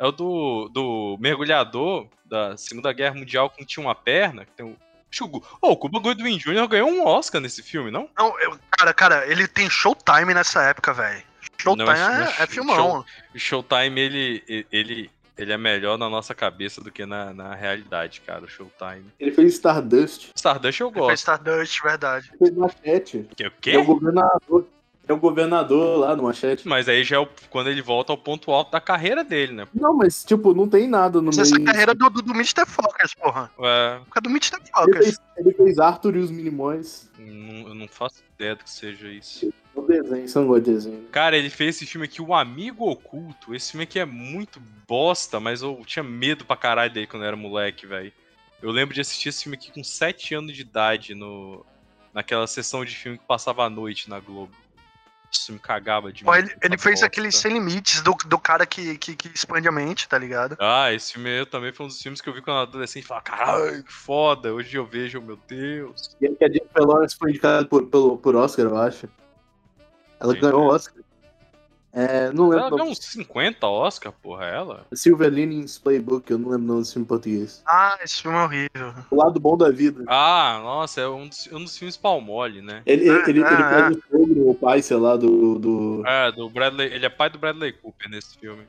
É 0.01 0.05
o 0.07 0.11
do, 0.11 0.67
do 0.73 1.17
mergulhador 1.19 2.07
da 2.25 2.57
Segunda 2.57 2.91
Guerra 2.91 3.13
Mundial 3.13 3.51
que 3.51 3.63
tinha 3.63 3.85
uma 3.85 3.93
perna. 3.93 4.45
Que 4.45 4.51
tem 4.53 4.65
o... 4.65 4.75
Acho 5.11 5.19
que 5.19 5.23
o 5.23 5.27
Gu- 5.27 5.45
Ô, 5.61 5.71
o 5.73 5.77
Cuba 5.77 5.99
Goodwin 5.99 6.37
Jr. 6.39 6.67
ganhou 6.67 6.89
um 6.89 7.05
Oscar 7.05 7.39
nesse 7.39 7.61
filme, 7.61 7.91
não? 7.91 8.09
Não, 8.17 8.39
eu- 8.39 8.57
cara, 8.71 8.93
cara, 8.95 9.27
ele 9.31 9.47
tem 9.47 9.69
Showtime 9.69 10.33
nessa 10.33 10.63
época, 10.63 10.91
velho. 10.91 11.21
Showtime 11.61 11.85
Não, 11.85 11.93
é, 11.93 12.23
esse 12.23 12.41
é 12.41 12.47
filmão. 12.47 12.75
show- 12.75 13.05
O 13.35 13.37
Showtime, 13.39 13.99
ele, 14.01 14.65
ele, 14.71 15.11
ele 15.37 15.53
é 15.53 15.57
melhor 15.57 15.97
na 15.99 16.09
nossa 16.09 16.33
cabeça 16.33 16.81
do 16.81 16.89
que 16.91 17.05
na, 17.05 17.31
na 17.33 17.53
realidade, 17.53 18.21
cara, 18.21 18.43
o 18.45 18.47
Showtime. 18.49 19.05
Ele 19.19 19.31
fez 19.31 19.53
Stardust. 19.53 20.31
Stardust 20.35 20.79
eu 20.81 20.87
Ele 20.87 20.93
fez 20.95 21.05
gosto. 21.05 21.17
Stardust, 21.17 21.83
verdade. 21.83 22.29
Ele 22.29 22.37
fez 22.39 22.55
Machete. 22.55 23.29
Que, 23.35 23.45
o 23.45 23.51
quê? 23.61 23.71
é 23.71 23.77
o 23.77 23.83
governador. 23.83 24.65
É 25.07 25.13
o 25.13 25.17
governador 25.17 25.97
lá 25.99 26.15
no 26.15 26.23
Machete. 26.23 26.67
Mas 26.67 26.87
aí 26.87 27.03
já 27.03 27.15
é 27.17 27.19
o- 27.19 27.27
quando 27.49 27.69
ele 27.69 27.81
volta 27.81 28.13
ao 28.13 28.17
ponto 28.17 28.51
alto 28.51 28.71
da 28.71 28.79
carreira 28.79 29.23
dele, 29.23 29.51
né? 29.53 29.67
Não, 29.73 29.93
mas, 29.97 30.23
tipo, 30.23 30.53
não 30.53 30.69
tem 30.69 30.87
nada 30.87 31.19
no 31.19 31.25
Mas 31.25 31.37
meio. 31.37 31.47
essa 31.47 31.59
carreira 31.59 31.93
do, 31.95 32.09
do, 32.09 32.21
do 32.21 32.31
Mr. 32.33 32.65
Focus, 32.65 33.13
porra. 33.15 33.51
É, 33.59 33.95
Época 34.01 34.21
do 34.21 34.29
Mr. 34.29 34.55
Ele 34.57 34.69
Focus. 34.71 34.97
fez, 35.05 35.19
ele 35.37 35.53
fez 35.53 35.79
Arthur 35.79 36.15
e 36.15 36.19
os 36.19 36.31
Minimóis. 36.31 37.09
não- 37.17 37.67
eu 37.69 37.75
não 37.75 37.87
faço 37.87 38.23
ideia 38.35 38.55
do 38.55 38.63
que 38.63 38.69
seja 38.69 39.07
isso. 39.09 39.51
O 39.75 39.81
desenho, 39.81 40.27
você 40.27 40.39
não 40.39 40.47
gosta 40.47 40.61
de 40.63 40.71
desenho. 40.73 41.07
Cara, 41.11 41.35
ele 41.35 41.49
fez 41.49 41.75
esse 41.77 41.85
filme 41.85 42.05
aqui, 42.05 42.21
O 42.21 42.33
Amigo 42.33 42.89
Oculto. 42.89 43.55
Esse 43.55 43.71
filme 43.71 43.83
aqui 43.83 43.99
é 43.99 44.05
muito 44.05 44.61
bosta, 44.87 45.39
mas 45.39 45.61
eu 45.61 45.81
tinha 45.85 46.03
medo 46.03 46.45
pra 46.45 46.55
caralho 46.55 46.93
dele 46.93 47.07
quando 47.07 47.23
eu 47.23 47.27
era 47.27 47.35
moleque, 47.35 47.85
velho. 47.87 48.13
Eu 48.61 48.69
lembro 48.71 48.93
de 48.93 49.01
assistir 49.01 49.29
esse 49.29 49.43
filme 49.43 49.57
aqui 49.57 49.71
com 49.71 49.83
7 49.83 50.35
anos 50.35 50.53
de 50.55 50.61
idade 50.61 51.15
no, 51.15 51.65
naquela 52.13 52.45
sessão 52.45 52.85
de 52.85 52.95
filme 52.95 53.17
que 53.17 53.25
passava 53.25 53.63
à 53.65 53.69
noite 53.69 54.07
na 54.09 54.19
Globo. 54.19 54.53
Isso 55.31 55.53
me 55.53 55.59
cagava 55.59 56.11
de 56.11 56.25
Pô, 56.25 56.35
ele, 56.35 56.53
ele 56.61 56.77
fez 56.77 57.01
aquele 57.01 57.31
Sem 57.31 57.53
Limites 57.53 58.01
do, 58.01 58.13
do 58.25 58.37
cara 58.37 58.65
que, 58.65 58.97
que, 58.97 59.15
que 59.15 59.29
expande 59.29 59.67
a 59.67 59.71
mente, 59.71 60.07
tá 60.07 60.17
ligado? 60.17 60.57
Ah, 60.59 60.91
esse 60.91 61.13
filme 61.13 61.45
também 61.45 61.71
foi 61.71 61.85
um 61.85 61.89
dos 61.89 62.01
filmes 62.01 62.19
que 62.19 62.27
eu 62.27 62.33
vi 62.33 62.41
quando 62.41 62.57
eu 62.57 62.61
era 62.61 62.69
adolescente 62.69 63.03
e 63.03 63.07
falava, 63.07 63.23
caralho, 63.23 63.83
que 63.83 63.93
foda. 63.93 64.53
Hoje 64.53 64.75
eu 64.75 64.85
vejo, 64.85 65.21
meu 65.21 65.39
Deus. 65.47 66.15
E 66.19 66.27
que 66.29 66.43
a 66.43 66.47
Jennifer 66.47 66.83
Lawrence 66.83 67.15
foi 67.17 67.29
indicada 67.29 67.65
por, 67.65 67.87
pelo, 67.87 68.17
por 68.17 68.35
Oscar, 68.35 68.65
eu 68.65 68.77
acho. 68.77 69.07
Ela 70.19 70.33
Sim. 70.33 70.39
ganhou 70.41 70.63
o 70.63 70.67
Oscar. 70.67 71.01
É, 71.93 72.31
não 72.31 72.47
lembro. 72.47 72.67
Ela 72.67 72.69
ganhou 72.69 72.91
uns 72.91 72.99
50 72.99 73.67
Oscar, 73.67 74.13
porra, 74.13 74.45
ela. 74.45 74.85
Silver 74.93 75.29
Linings 75.29 75.77
Playbook, 75.77 76.31
eu 76.31 76.37
não 76.37 76.49
lembro 76.49 76.63
o 76.63 76.67
nome 76.67 76.81
desse 76.81 76.93
filme 76.93 77.07
português. 77.07 77.61
Ah, 77.67 77.97
esse 78.01 78.21
filme 78.21 78.37
é 78.37 78.43
horrível. 78.43 78.93
O 79.11 79.15
lado 79.15 79.39
bom 79.39 79.57
da 79.57 79.69
vida. 79.69 80.03
Ah, 80.07 80.59
nossa, 80.63 81.01
é 81.01 81.07
um 81.07 81.27
dos, 81.27 81.47
um 81.51 81.63
dos 81.63 81.77
filmes 81.77 81.97
palmole, 81.97 82.61
né? 82.61 82.81
Ele, 82.85 83.09
ele, 83.09 83.19
ele, 83.29 83.39
ele 83.39 83.43
Ah, 83.43 83.69
faz 83.69 83.97
o 83.97 84.03
sogro, 84.09 84.49
o 84.49 84.55
pai, 84.55 84.81
sei 84.81 84.97
lá, 84.97 85.17
do. 85.17 85.59
do... 85.59 86.03
É, 86.05 86.31
do 86.31 86.49
Bradley. 86.49 86.93
Ele 86.93 87.05
é 87.05 87.09
pai 87.09 87.29
do 87.29 87.39
Bradley 87.39 87.73
Cooper 87.73 88.09
nesse 88.09 88.37
filme. 88.37 88.63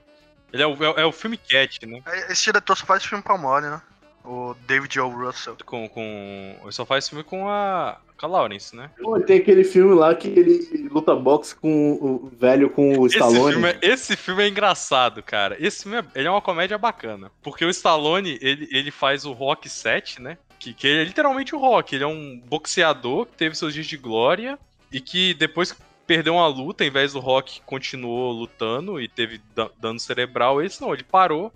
Ele 0.52 0.62
é 0.62 0.66
o, 0.66 0.72
é, 0.72 1.02
é 1.02 1.04
o 1.06 1.12
filme 1.12 1.37
Cat, 1.37 1.87
né? 1.87 2.02
Esse 2.28 2.44
diretor 2.44 2.76
só 2.76 2.85
faz 2.85 3.04
filme 3.04 3.22
palmole, 3.22 3.66
né? 3.66 3.80
O 4.24 4.54
David 4.66 5.00
O. 5.00 5.08
Russell. 5.08 5.56
Com, 5.64 5.88
com. 5.88 6.56
Ele 6.62 6.72
só 6.72 6.85
faz 6.87 7.08
filme 7.08 7.24
com 7.24 7.48
a. 7.48 7.98
Com 8.18 8.26
a 8.26 8.28
Lawrence, 8.28 8.76
né? 8.76 8.88
Pô, 9.02 9.18
tem 9.20 9.38
aquele 9.38 9.64
filme 9.64 9.94
lá 9.96 10.14
que 10.14 10.28
ele 10.28 10.88
luta 10.92 11.12
boxe 11.16 11.56
com 11.56 11.92
o 11.94 12.30
velho 12.38 12.70
com 12.70 12.96
o 12.98 13.06
Esse 13.06 13.16
Stallone. 13.16 13.52
filme, 13.52 13.68
é, 13.68 13.78
esse 13.82 14.16
filme 14.16 14.44
é 14.44 14.48
engraçado, 14.48 15.22
cara. 15.24 15.56
Esse 15.58 15.82
filme 15.82 15.98
é, 15.98 16.04
ele 16.14 16.28
é 16.28 16.30
uma 16.30 16.40
comédia 16.40 16.78
bacana. 16.78 17.32
Porque 17.42 17.64
o 17.64 17.70
Stallone, 17.70 18.38
ele, 18.40 18.68
ele 18.70 18.90
faz 18.92 19.24
o 19.24 19.32
Rock 19.32 19.68
7, 19.68 20.22
né? 20.22 20.38
Que, 20.61 20.72
que 20.72 20.87
é 20.87 21.02
literalmente 21.02 21.52
o 21.56 21.58
Rock. 21.58 21.94
Ele 21.96 22.04
é 22.04 22.06
um 22.06 22.40
boxeador 22.46 23.26
que 23.26 23.37
teve 23.37 23.56
seus 23.56 23.74
dias 23.74 23.87
de 23.87 23.96
glória 23.96 24.56
e 24.92 25.00
que 25.00 25.35
depois 25.35 25.72
que 25.72 25.80
perdeu 26.06 26.35
uma 26.35 26.46
luta, 26.46 26.85
ao 26.85 26.88
invés 26.88 27.14
do 27.14 27.18
Rock 27.20 27.61
continuou 27.66 28.30
lutando 28.32 29.00
e 29.00 29.08
teve 29.08 29.40
da- 29.54 29.70
dano 29.80 29.98
cerebral, 29.98 30.62
esse 30.62 30.80
não, 30.80 30.92
ele 30.94 31.02
parou 31.02 31.52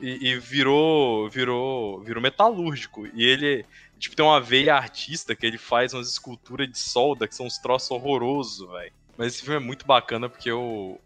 e, 0.00 0.28
e 0.28 0.38
virou, 0.38 1.28
virou, 1.28 2.00
virou 2.00 2.22
metalúrgico. 2.22 3.06
E 3.14 3.24
ele, 3.24 3.64
tipo, 3.98 4.16
tem 4.16 4.24
uma 4.24 4.40
veia 4.40 4.74
artista 4.74 5.34
que 5.34 5.46
ele 5.46 5.58
faz 5.58 5.94
umas 5.94 6.08
esculturas 6.08 6.68
de 6.70 6.78
solda 6.78 7.26
que 7.26 7.34
são 7.34 7.46
uns 7.46 7.58
troços 7.58 7.90
horrorosos, 7.90 8.68
velho. 8.68 8.92
Mas 9.16 9.34
esse 9.34 9.42
filme 9.42 9.56
é 9.56 9.64
muito 9.64 9.86
bacana 9.86 10.28
porque 10.28 10.52
o, 10.52 10.98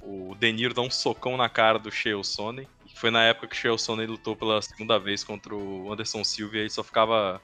o 0.00 0.34
De 0.38 0.52
Niro 0.52 0.74
dá 0.74 0.80
um 0.80 0.90
socão 0.90 1.36
na 1.36 1.48
cara 1.48 1.78
do 1.78 1.90
Shea 1.90 2.22
Sonnen. 2.22 2.68
Foi 2.94 3.10
na 3.10 3.22
época 3.24 3.48
que 3.48 3.54
o 3.54 3.58
Shea 3.58 3.78
Sonnen 3.78 4.06
lutou 4.06 4.34
pela 4.34 4.60
segunda 4.62 4.98
vez 4.98 5.22
contra 5.24 5.54
o 5.54 5.92
Anderson 5.92 6.24
Silva 6.24 6.56
e 6.56 6.60
aí 6.62 6.70
só 6.70 6.82
ficava 6.82 7.40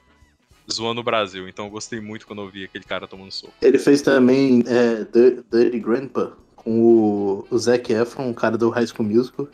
zoando 0.71 1.01
o 1.01 1.03
Brasil. 1.03 1.47
Então 1.47 1.65
eu 1.65 1.71
gostei 1.71 1.99
muito 1.99 2.25
quando 2.25 2.41
eu 2.41 2.49
vi 2.49 2.63
aquele 2.63 2.83
cara 2.83 3.07
tomando 3.07 3.31
soco. 3.31 3.53
Ele 3.61 3.77
fez 3.77 4.01
também 4.01 4.63
é, 4.67 5.03
Dir- 5.05 5.43
Dirty 5.51 5.79
Grandpa 5.79 6.37
com 6.55 6.79
o, 6.79 7.47
o 7.49 7.57
Zac 7.57 7.91
Efron, 7.91 8.31
o 8.31 8.33
cara 8.33 8.57
do 8.57 8.69
High 8.69 8.87
School 8.87 9.07
Musical. 9.07 9.47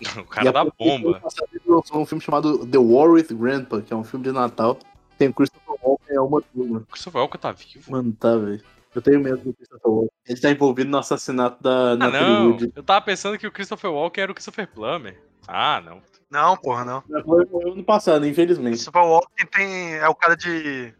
O 0.18 0.24
cara 0.24 0.52
da 0.52 0.64
bomba. 0.64 1.20
Ele 1.52 1.62
lançou 1.66 2.00
um 2.00 2.06
filme 2.06 2.22
chamado 2.22 2.66
The 2.66 2.78
War 2.78 3.10
with 3.10 3.28
Grandpa, 3.32 3.82
que 3.82 3.92
é 3.92 3.96
um 3.96 4.04
filme 4.04 4.24
de 4.24 4.32
Natal. 4.32 4.78
Tem 5.16 5.28
o 5.28 5.34
Christopher 5.34 5.74
Walken, 5.82 6.16
é 6.16 6.20
uma 6.20 6.40
turma. 6.40 6.78
O 6.78 6.86
Christopher 6.86 7.20
Walken 7.20 7.40
tá 7.40 7.52
vivo? 7.52 7.90
Mano, 7.90 8.12
tá, 8.12 8.36
velho. 8.36 8.62
Eu 8.94 9.02
tenho 9.02 9.20
medo 9.20 9.38
do 9.38 9.52
Christopher 9.52 9.90
Walken. 9.90 10.10
Ele 10.26 10.40
tá 10.40 10.50
envolvido 10.50 10.90
no 10.90 10.98
assassinato 10.98 11.62
da 11.62 11.92
Ah, 11.92 11.96
não. 11.96 12.50
Wood. 12.50 12.72
Eu 12.74 12.82
tava 12.82 13.04
pensando 13.04 13.36
que 13.38 13.46
o 13.46 13.50
Christopher 13.52 13.90
Walken 13.90 14.22
era 14.22 14.32
o 14.32 14.34
Christopher 14.34 14.68
Plummer. 14.68 15.20
Ah, 15.46 15.82
não. 15.84 16.00
Não, 16.30 16.56
porra, 16.56 16.84
não. 16.84 17.02
Ela 17.10 17.24
morreu 17.24 17.72
ano 17.72 17.82
passado, 17.82 18.26
infelizmente. 18.26 18.74
Christopher 18.74 19.02
Walken 19.02 19.46
tem, 19.46 19.94
é 19.94 20.08
o 20.08 20.14
cara 20.14 20.36
de. 20.36 20.94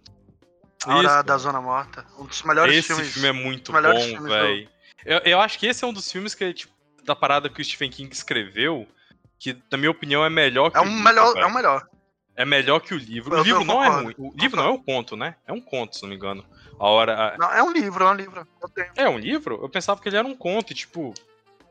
A 0.86 0.96
Hora 0.96 1.06
Isso. 1.08 1.22
da 1.24 1.38
Zona 1.38 1.60
Morta. 1.60 2.04
Um 2.18 2.24
dos 2.24 2.42
melhores 2.44 2.74
esse 2.76 2.88
filmes. 2.88 3.12
filme 3.12 3.28
é 3.28 3.32
muito 3.32 3.68
os 3.68 3.74
melhores 3.74 4.02
bom, 4.04 4.08
filmes 4.12 4.32
velho. 4.32 4.68
Eu, 5.04 5.18
eu 5.24 5.40
acho 5.40 5.58
que 5.58 5.66
esse 5.66 5.84
é 5.84 5.86
um 5.86 5.92
dos 5.92 6.10
filmes 6.10 6.34
que, 6.34 6.52
tipo, 6.52 6.72
da 7.08 7.16
parada 7.16 7.48
que 7.48 7.60
o 7.60 7.64
Stephen 7.64 7.90
King 7.90 8.12
escreveu, 8.14 8.86
que, 9.38 9.56
na 9.70 9.76
minha 9.78 9.90
opinião, 9.90 10.24
é 10.24 10.30
melhor 10.30 10.70
que 10.70 10.76
É 10.76 10.80
o 10.80 10.84
um 10.84 10.86
livro, 10.88 11.02
melhor, 11.04 11.32
velho. 11.32 11.44
é 11.44 11.46
um 11.46 11.54
melhor. 11.54 11.88
É 12.36 12.44
melhor 12.44 12.80
que 12.80 12.94
o 12.94 12.98
livro. 12.98 13.34
Eu- 13.34 13.40
o 13.40 13.44
livro 13.44 13.64
não 13.64 13.82
é 13.82 13.88
ruim. 13.88 14.14
O 14.16 14.32
livro 14.36 14.56
não 14.60 14.68
é 14.68 14.70
um 14.70 14.78
conto, 14.82 15.16
né? 15.16 15.34
É 15.46 15.52
um 15.52 15.60
conto, 15.60 15.96
se 15.96 16.02
não 16.02 16.08
me 16.10 16.14
engano. 16.14 16.44
A 16.78 16.86
hora. 16.86 17.34
Não, 17.36 17.50
é 17.50 17.60
um 17.62 17.72
livro, 17.72 18.04
é 18.04 18.10
um 18.10 18.14
livro. 18.14 18.46
É 18.94 19.08
um 19.08 19.18
livro? 19.18 19.58
Eu 19.60 19.68
pensava 19.68 20.00
que 20.00 20.08
ele 20.08 20.16
era 20.16 20.26
um 20.26 20.36
conto, 20.36 20.72
e, 20.72 20.74
tipo. 20.76 21.12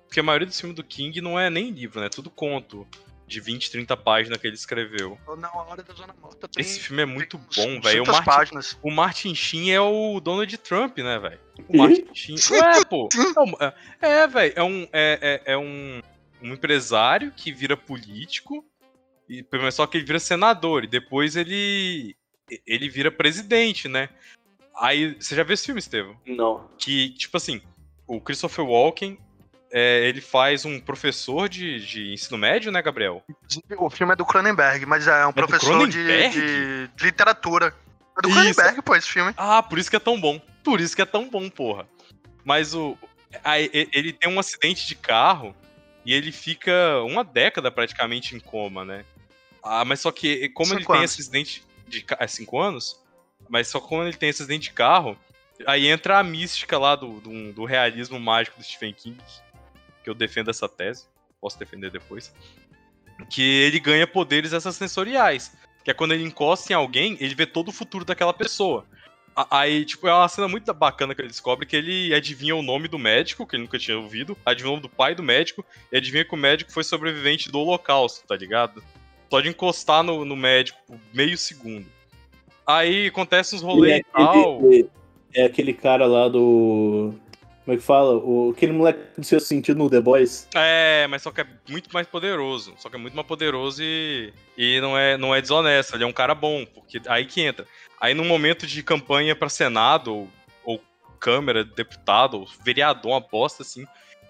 Porque 0.08 0.20
a 0.20 0.24
maioria 0.24 0.48
dos 0.48 0.60
filmes 0.60 0.76
do 0.76 0.84
King 0.84 1.20
não 1.22 1.40
é 1.40 1.50
nem 1.50 1.70
livro, 1.70 2.00
né? 2.00 2.08
É 2.08 2.10
tudo 2.10 2.30
conto. 2.30 2.86
De 3.28 3.42
20, 3.42 3.70
30 3.72 3.98
páginas 3.98 4.40
que 4.40 4.48
ele 4.48 4.56
escreveu. 4.56 5.20
Não, 5.38 5.60
a 5.60 5.64
Hora 5.66 5.84
da 5.84 5.94
Zona 5.94 6.16
Morta 6.22 6.48
tem. 6.48 6.62
Esse 6.62 6.80
filme 6.80 7.02
é 7.02 7.06
muito 7.06 7.38
bom, 7.38 7.82
velho. 7.82 8.04
O 8.04 8.06
200 8.06 8.26
Martin, 8.26 8.78
o 8.82 8.90
Martin 8.90 9.36
Sheen 9.36 9.74
é 9.74 9.82
o 9.82 10.22
Donald 10.22 10.58
Trump, 10.60 10.98
né, 11.00 11.20
velho? 11.20 11.40
O? 11.68 11.78
Martin 11.78 12.14
Sheen. 12.14 12.38
Ué, 12.52 12.86
pô. 12.86 13.10
É, 14.02 14.08
é- 14.08 14.28
velho. 14.28 14.54
É 14.56 14.64
um. 14.64 14.88
É, 14.94 15.42
é, 15.46 15.54
é 15.54 15.58
um, 15.58 16.02
um 16.42 16.54
empresário 16.54 17.34
que 17.36 17.52
vira 17.52 17.76
político. 17.76 18.66
E, 19.28 19.46
só 19.74 19.86
que 19.86 19.98
ele 19.98 20.06
vira 20.06 20.20
senador. 20.20 20.86
E 20.86 20.88
depois 20.88 21.36
ele. 21.36 22.16
Ele 22.66 22.88
vira 22.88 23.12
presidente, 23.12 23.90
né? 23.90 24.08
Aí. 24.74 25.16
Você 25.20 25.36
já 25.36 25.44
viu 25.44 25.54
esse 25.54 25.66
filme, 25.66 25.80
Estevam? 25.80 26.18
Não. 26.26 26.70
que, 26.78 27.10
tipo 27.10 27.36
assim, 27.36 27.62
o 28.08 28.22
Christopher 28.22 28.64
Walken, 28.64 29.18
é, 29.72 30.08
ele 30.08 30.22
faz 30.22 30.66
um 30.66 30.80
professor 30.80 31.48
de, 31.50 31.86
de 31.86 32.14
ensino 32.14 32.38
médio, 32.38 32.72
né, 32.72 32.82
Gabriel? 32.82 33.24
O 33.78 33.90
filme 33.90 34.14
é 34.14 34.16
do 34.16 34.26
Cronenberg, 34.26 34.86
mas 34.86 35.08
é 35.08 35.26
um 35.26 35.30
do 35.30 35.34
professor 35.34 35.88
de, 35.88 36.30
de, 36.32 36.88
de 36.88 37.04
literatura. 37.04 37.74
É 38.18 38.22
do 38.22 38.30
Isso. 38.30 38.38
Cronenberg, 38.38 38.82
pô, 38.82 38.96
esse 38.96 39.10
filme. 39.10 39.34
Ah, 39.38 39.62
por 39.62 39.78
isso 39.78 39.90
que 39.90 39.96
é 39.96 40.00
tão 40.00 40.20
bom. 40.20 40.42
Por 40.64 40.82
isso 40.82 40.96
que 40.96 41.02
é 41.02 41.06
tão 41.06 41.30
bom, 41.30 41.50
porra. 41.50 41.88
Mas 42.44 42.74
o. 42.74 42.98
e- 43.46 43.90
ele 43.94 44.14
tem 44.14 44.30
um 44.30 44.40
acidente 44.40 44.88
de 44.88 44.96
carro 44.96 45.56
e 46.06 46.14
ele 46.14 46.32
fica 46.32 47.02
uma 47.04 47.24
década 47.24 47.70
praticamente 47.70 48.36
em 48.36 48.40
coma, 48.40 48.84
né? 48.86 49.04
Ah, 49.64 49.84
mas 49.84 50.00
só 50.00 50.12
que, 50.12 50.50
como 50.50 50.72
ele 50.74 50.80
Cinco 50.80 50.94
tem 50.94 51.00
anos. 51.02 51.12
esse 51.12 51.22
acidente 51.22 51.64
de 51.88 52.02
carro. 52.02 52.24
É 52.24 52.28
cinco 52.28 52.60
anos? 52.60 53.00
Mas 53.50 53.68
só 53.68 53.80
como 53.80 54.04
ele 54.04 54.16
tem 54.16 54.30
esse 54.30 54.42
acidente 54.42 54.70
de 54.70 54.74
carro, 54.74 55.18
aí 55.66 55.88
entra 55.88 56.20
a 56.20 56.24
mística 56.24 56.78
lá 56.78 56.96
do, 56.96 57.20
do, 57.20 57.54
do 57.54 57.66
realismo 57.66 58.20
mágico 58.20 58.58
do 58.58 58.64
Stephen 58.64 58.94
King, 58.94 59.18
que 60.08 60.10
eu 60.10 60.16
defendo 60.16 60.50
essa 60.50 60.70
tese, 60.70 61.06
posso 61.42 61.60
defender 61.60 61.92
depois. 61.92 62.34
Que 63.30 63.42
ele 63.42 63.78
ganha 63.78 64.08
poderes 64.08 64.54
extrasensoriais. 64.54 65.52
Que 65.84 65.92
é 65.92 65.94
quando 65.94 66.14
ele 66.14 66.24
encosta 66.24 66.72
em 66.72 66.76
alguém, 66.76 67.18
ele 67.20 67.36
vê 67.36 67.46
todo 67.46 67.68
o 67.68 67.74
futuro 67.74 68.06
daquela 68.06 68.34
pessoa. 68.34 68.86
Aí, 69.52 69.86
tipo, 69.86 70.08
é 70.08 70.14
uma 70.14 70.30
cena 70.30 70.48
muito 70.48 70.74
bacana 70.74 71.14
que 71.14 71.22
ele 71.22 71.28
descobre 71.28 71.66
que 71.66 71.76
ele 71.76 72.14
adivinha 72.14 72.56
o 72.56 72.64
nome 72.64 72.88
do 72.88 72.98
médico, 72.98 73.46
que 73.46 73.56
ele 73.56 73.64
nunca 73.64 73.78
tinha 73.78 73.98
ouvido, 73.98 74.36
adivinha 74.46 74.72
o 74.72 74.76
nome 74.78 74.88
do 74.88 74.90
pai 74.90 75.14
do 75.14 75.22
médico, 75.22 75.64
e 75.92 75.98
adivinha 75.98 76.26
que 76.26 76.34
o 76.34 76.38
médico 76.38 76.72
foi 76.72 76.84
sobrevivente 76.84 77.52
do 77.52 77.60
holocausto, 77.60 78.26
tá 78.26 78.36
ligado? 78.36 78.82
Só 79.30 79.42
de 79.42 79.50
encostar 79.50 80.04
no, 80.04 80.26
no 80.26 80.36
médico 80.36 80.80
por 80.88 80.98
meio 81.14 81.38
segundo. 81.38 81.86
Aí 82.66 83.08
acontece 83.08 83.56
uns 83.56 83.62
rolês 83.62 83.98
é, 83.98 84.00
e 84.00 84.04
tal. 84.06 84.58
aquele, 84.58 84.90
é 85.34 85.44
aquele 85.44 85.74
cara 85.74 86.08
lá 86.08 86.28
do. 86.28 87.14
Como 87.68 87.76
é 87.76 87.80
que 87.82 87.86
fala? 87.86 88.16
O, 88.16 88.52
aquele 88.56 88.72
moleque 88.72 89.20
do 89.20 89.26
seu 89.26 89.42
sentido 89.42 89.78
no 89.78 89.90
The 89.90 90.00
Boys. 90.00 90.48
É, 90.56 91.06
mas 91.08 91.22
só 91.22 91.32
que 91.32 91.42
é 91.42 91.48
muito 91.68 91.90
mais 91.94 92.08
poderoso. 92.08 92.74
Só 92.78 92.90
que 92.90 92.96
é 92.96 92.98
muito 92.98 93.14
mais 93.14 93.28
poderoso 93.28 93.84
e, 93.84 94.32
e 94.58 94.80
não, 94.80 94.98
é, 94.98 95.18
não 95.18 95.36
é 95.36 95.42
desonesto. 95.42 95.94
Ele 95.94 96.06
é 96.06 96.08
um 96.08 96.14
cara 96.14 96.34
bom, 96.34 96.66
porque 96.66 97.02
aí 97.08 97.26
que 97.26 97.42
entra. 97.42 97.68
Aí 98.00 98.14
num 98.14 98.24
momento 98.24 98.66
de 98.66 98.82
campanha 98.82 99.36
pra 99.36 99.50
Senado, 99.50 100.16
ou, 100.16 100.30
ou 100.64 100.82
Câmara, 101.20 101.66
deputado, 101.66 102.40
ou 102.40 102.48
vereador, 102.64 103.12
uma 103.12 103.20
bosta 103.20 103.64
assim, 103.64 103.86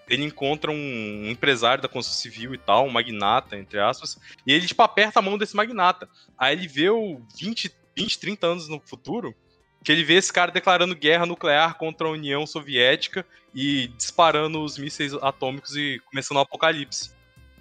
ele 0.08 0.24
encontra 0.24 0.72
um 0.72 1.30
empresário 1.30 1.80
da 1.80 1.88
construção 1.88 2.20
civil 2.20 2.54
e 2.54 2.58
tal, 2.58 2.86
um 2.86 2.90
magnata, 2.90 3.56
entre 3.56 3.78
aspas, 3.78 4.18
e 4.44 4.52
ele, 4.52 4.66
tipo, 4.66 4.82
aperta 4.82 5.20
a 5.20 5.22
mão 5.22 5.38
desse 5.38 5.54
magnata. 5.54 6.08
Aí 6.36 6.56
ele 6.56 6.66
vê 6.66 6.90
o 6.90 7.20
20, 7.38 7.72
20 7.96 8.18
30 8.18 8.46
anos 8.48 8.68
no 8.68 8.80
futuro, 8.80 9.32
que 9.82 9.92
ele 9.92 10.04
vê 10.04 10.14
esse 10.14 10.32
cara 10.32 10.50
declarando 10.50 10.94
guerra 10.94 11.26
nuclear 11.26 11.74
contra 11.76 12.06
a 12.06 12.10
União 12.10 12.46
Soviética 12.46 13.24
e 13.54 13.88
disparando 13.96 14.62
os 14.62 14.76
mísseis 14.76 15.14
atômicos 15.14 15.76
e 15.76 16.00
começando 16.06 16.38
o 16.38 16.40
apocalipse. 16.40 17.12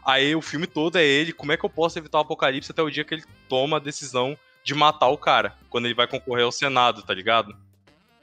Aí 0.06 0.36
o 0.36 0.42
filme 0.42 0.68
todo 0.68 0.98
é 0.98 1.04
ele, 1.04 1.34
como 1.34 1.52
é 1.52 1.58
que 1.58 1.66
eu 1.66 1.70
posso 1.70 2.00
evitar 2.00 2.18
o 2.18 2.22
apocalipse 2.22 2.72
até 2.72 2.82
o 2.82 2.90
dia 2.90 3.04
que 3.04 3.14
ele 3.14 3.24
toma 3.48 3.78
a 3.78 3.80
decisão 3.80 4.38
de 4.64 4.74
matar 4.74 5.08
o 5.08 5.18
cara, 5.18 5.56
quando 5.70 5.86
ele 5.86 5.94
vai 5.94 6.08
concorrer 6.08 6.44
ao 6.44 6.52
Senado, 6.52 7.02
tá 7.02 7.14
ligado? 7.14 7.56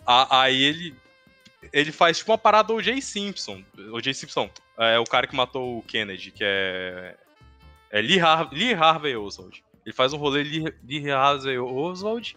Aí 0.06 0.62
ele 0.62 0.94
ele 1.72 1.90
faz 1.90 2.18
tipo 2.18 2.30
uma 2.30 2.36
parada 2.36 2.68
do 2.68 2.74
O.J. 2.74 3.00
Simpson. 3.00 3.64
O.J. 3.90 4.12
Simpson 4.12 4.50
é 4.78 4.98
o 4.98 5.04
cara 5.04 5.26
que 5.26 5.34
matou 5.34 5.78
o 5.78 5.82
Kennedy, 5.82 6.30
que 6.30 6.44
é 6.44 7.16
é 7.90 8.02
Lee, 8.02 8.20
Har 8.20 8.52
Lee 8.52 8.74
Harvey 8.74 9.16
Oswald. 9.16 9.64
Ele 9.86 9.94
faz 9.94 10.12
um 10.12 10.18
rolê 10.18 10.42
Lee, 10.42 10.74
Lee 10.86 11.10
Harvey 11.10 11.58
Oswald 11.58 12.36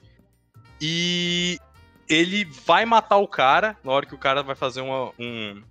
e 0.82 1.60
ele 2.08 2.46
vai 2.66 2.86
matar 2.86 3.18
o 3.18 3.28
cara 3.28 3.78
na 3.84 3.92
hora 3.92 4.06
que 4.06 4.16
o 4.16 4.20
cara 4.20 4.42
vai 4.44 4.56
fazer 4.56 4.82
uma, 4.82 5.12
um- 5.20 5.62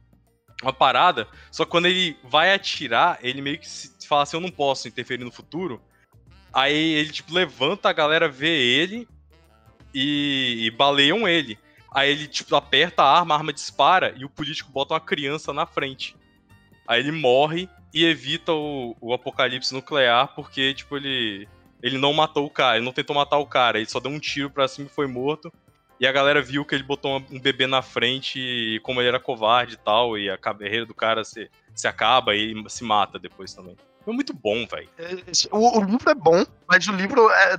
uma 0.62 0.72
parada. 0.72 1.28
Só 1.50 1.64
que 1.64 1.70
quando 1.70 1.86
ele 1.86 2.16
vai 2.24 2.52
atirar, 2.52 3.18
ele 3.22 3.40
meio 3.40 3.58
que 3.58 3.68
se 3.68 4.06
fala 4.06 4.22
assim: 4.22 4.36
Eu 4.36 4.40
não 4.40 4.50
posso 4.50 4.88
interferir 4.88 5.24
no 5.24 5.32
futuro. 5.32 5.80
Aí 6.52 6.94
ele 6.94 7.10
tipo, 7.10 7.32
levanta, 7.34 7.88
a 7.88 7.92
galera 7.92 8.28
vê 8.28 8.48
ele 8.48 9.06
e, 9.94 10.66
e 10.66 10.70
baleiam 10.70 11.28
ele. 11.28 11.58
Aí 11.92 12.10
ele 12.10 12.26
tipo, 12.26 12.54
aperta 12.56 13.02
a 13.02 13.18
arma, 13.18 13.34
a 13.34 13.38
arma 13.38 13.52
dispara 13.52 14.14
e 14.16 14.24
o 14.24 14.30
político 14.30 14.70
bota 14.70 14.94
uma 14.94 15.00
criança 15.00 15.52
na 15.52 15.66
frente. 15.66 16.16
Aí 16.86 17.00
ele 17.00 17.12
morre 17.12 17.68
e 17.92 18.04
evita 18.04 18.52
o, 18.52 18.96
o 19.00 19.12
apocalipse 19.12 19.72
nuclear 19.74 20.34
porque 20.34 20.74
tipo, 20.74 20.96
ele, 20.96 21.48
ele 21.82 21.98
não 21.98 22.12
matou 22.12 22.44
o 22.46 22.50
cara, 22.50 22.76
ele 22.76 22.84
não 22.84 22.92
tentou 22.92 23.14
matar 23.16 23.38
o 23.38 23.46
cara, 23.46 23.78
ele 23.78 23.88
só 23.88 24.00
deu 24.00 24.10
um 24.10 24.18
tiro 24.18 24.50
pra 24.50 24.68
cima 24.68 24.86
e 24.86 24.94
foi 24.94 25.06
morto. 25.06 25.52
E 25.98 26.06
a 26.06 26.12
galera 26.12 26.42
viu 26.42 26.64
que 26.64 26.74
ele 26.74 26.84
botou 26.84 27.16
um 27.30 27.40
bebê 27.40 27.66
na 27.66 27.80
frente 27.80 28.38
e 28.38 28.78
como 28.80 29.00
ele 29.00 29.08
era 29.08 29.18
covarde 29.18 29.74
e 29.74 29.78
tal, 29.78 30.18
e 30.18 30.28
a 30.28 30.36
carreira 30.36 30.84
do 30.84 30.94
cara 30.94 31.24
se, 31.24 31.50
se 31.74 31.88
acaba 31.88 32.34
e 32.36 32.54
se 32.68 32.84
mata 32.84 33.18
depois 33.18 33.54
também. 33.54 33.76
É 34.06 34.10
muito 34.12 34.34
bom, 34.34 34.66
velho. 34.66 34.88
Esse- 35.26 35.48
O, 35.50 35.78
o 35.78 35.82
livro 35.82 36.10
é 36.10 36.14
bom, 36.14 36.44
mas 36.68 36.86
o 36.86 36.92
livro 36.92 37.30
é- 37.30 37.56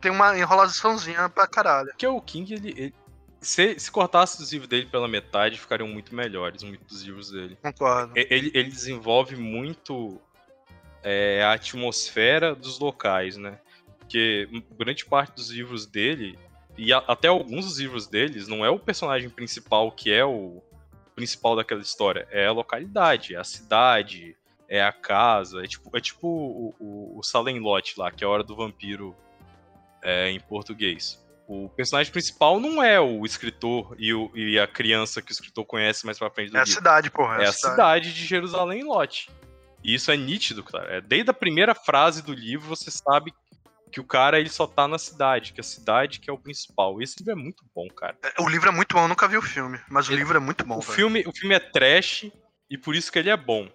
tem 0.00 0.10
uma 0.12 0.38
enrolaçãozinha 0.38 1.28
pra 1.28 1.46
caralho. 1.46 1.88
Porque 1.88 2.06
o 2.06 2.20
King, 2.20 2.54
ele. 2.54 2.70
ele- 2.76 2.94
se, 3.40 3.76
se 3.80 3.90
cortasse 3.90 4.40
os 4.40 4.52
livros 4.52 4.68
dele 4.68 4.86
pela 4.86 5.08
metade, 5.08 5.58
ficariam 5.58 5.88
muito 5.88 6.14
melhores, 6.14 6.62
muitos 6.62 6.86
dos 6.86 7.02
livros 7.02 7.30
dele. 7.32 7.58
Concordo. 7.60 8.12
Ele, 8.14 8.52
ele 8.54 8.70
desenvolve 8.70 9.34
muito 9.34 10.20
é, 11.02 11.42
a 11.42 11.52
atmosfera 11.52 12.54
dos 12.54 12.78
locais, 12.78 13.36
né? 13.36 13.58
Porque 13.98 14.48
grande 14.78 15.04
parte 15.04 15.34
dos 15.36 15.50
livros 15.50 15.86
dele, 15.86 16.38
e 16.76 16.92
a- 16.92 17.02
até 17.08 17.28
alguns 17.28 17.64
dos 17.64 17.78
livros 17.78 18.06
deles, 18.06 18.46
não 18.48 18.64
é 18.64 18.70
o 18.70 18.78
personagem 18.78 19.28
principal 19.30 19.90
que 19.90 20.12
é 20.12 20.24
o 20.24 20.62
principal 21.14 21.54
daquela 21.56 21.80
história, 21.82 22.26
é 22.30 22.46
a 22.46 22.52
localidade, 22.52 23.34
é 23.34 23.38
a 23.38 23.44
cidade, 23.44 24.36
é 24.68 24.82
a 24.82 24.92
casa, 24.92 25.62
é 25.62 25.66
tipo, 25.66 25.94
é 25.96 26.00
tipo 26.00 26.26
o, 26.26 26.74
o, 26.80 27.18
o 27.18 27.22
Salem 27.22 27.58
Lot 27.60 27.98
lá, 27.98 28.10
que 28.10 28.24
é 28.24 28.26
a 28.26 28.30
Hora 28.30 28.42
do 28.42 28.56
Vampiro 28.56 29.14
é, 30.02 30.30
em 30.30 30.40
português. 30.40 31.20
O 31.46 31.68
personagem 31.68 32.10
principal 32.10 32.58
não 32.58 32.82
é 32.82 32.98
o 32.98 33.26
escritor 33.26 33.94
e, 33.98 34.14
o- 34.14 34.30
e 34.34 34.58
a 34.58 34.66
criança 34.66 35.20
que 35.20 35.30
o 35.30 35.34
escritor 35.34 35.64
conhece 35.66 36.06
mais 36.06 36.18
pra 36.18 36.30
frente 36.30 36.50
do 36.50 36.56
É 36.56 36.60
a 36.60 36.64
livro. 36.64 36.78
cidade, 36.78 37.10
porra. 37.10 37.42
É 37.42 37.46
a 37.46 37.52
cidade 37.52 38.14
de 38.14 38.24
Jerusalém 38.24 38.82
Lot. 38.84 39.28
E 39.84 39.94
isso 39.94 40.10
é 40.10 40.16
nítido, 40.16 40.62
cara. 40.62 40.96
É, 40.96 41.00
desde 41.00 41.30
a 41.30 41.34
primeira 41.34 41.74
frase 41.74 42.22
do 42.22 42.32
livro 42.32 42.68
você 42.68 42.90
sabe 42.90 43.32
que 43.90 44.00
o 44.00 44.04
cara 44.04 44.40
ele 44.40 44.48
só 44.48 44.66
tá 44.66 44.88
na 44.88 44.98
cidade, 44.98 45.52
que 45.52 45.60
a 45.60 45.64
cidade 45.64 46.18
que 46.20 46.30
é 46.30 46.32
o 46.32 46.38
principal. 46.38 47.02
Esse 47.02 47.18
livro 47.18 47.32
é 47.32 47.36
muito 47.42 47.64
bom, 47.74 47.86
cara. 47.88 48.16
É, 48.22 48.40
O 48.40 48.48
livro 48.48 48.68
é 48.68 48.72
muito 48.72 48.94
bom, 48.94 49.02
eu 49.02 49.08
nunca 49.08 49.28
vi 49.28 49.36
o 49.36 49.42
filme, 49.42 49.78
mas 49.90 50.08
o 50.08 50.12
Ele- 50.12 50.20
livro 50.20 50.36
é 50.36 50.40
muito 50.40 50.64
bom, 50.64 50.78
o 50.78 50.80
velho. 50.80 50.94
filme, 50.94 51.24
o 51.26 51.32
filme 51.36 51.54
é 51.54 51.58
trash 51.60 52.30
e 52.70 52.78
por 52.78 52.94
isso 52.96 53.12
que 53.12 53.18
ele 53.18 53.28
é 53.30 53.36
bom. 53.36 53.68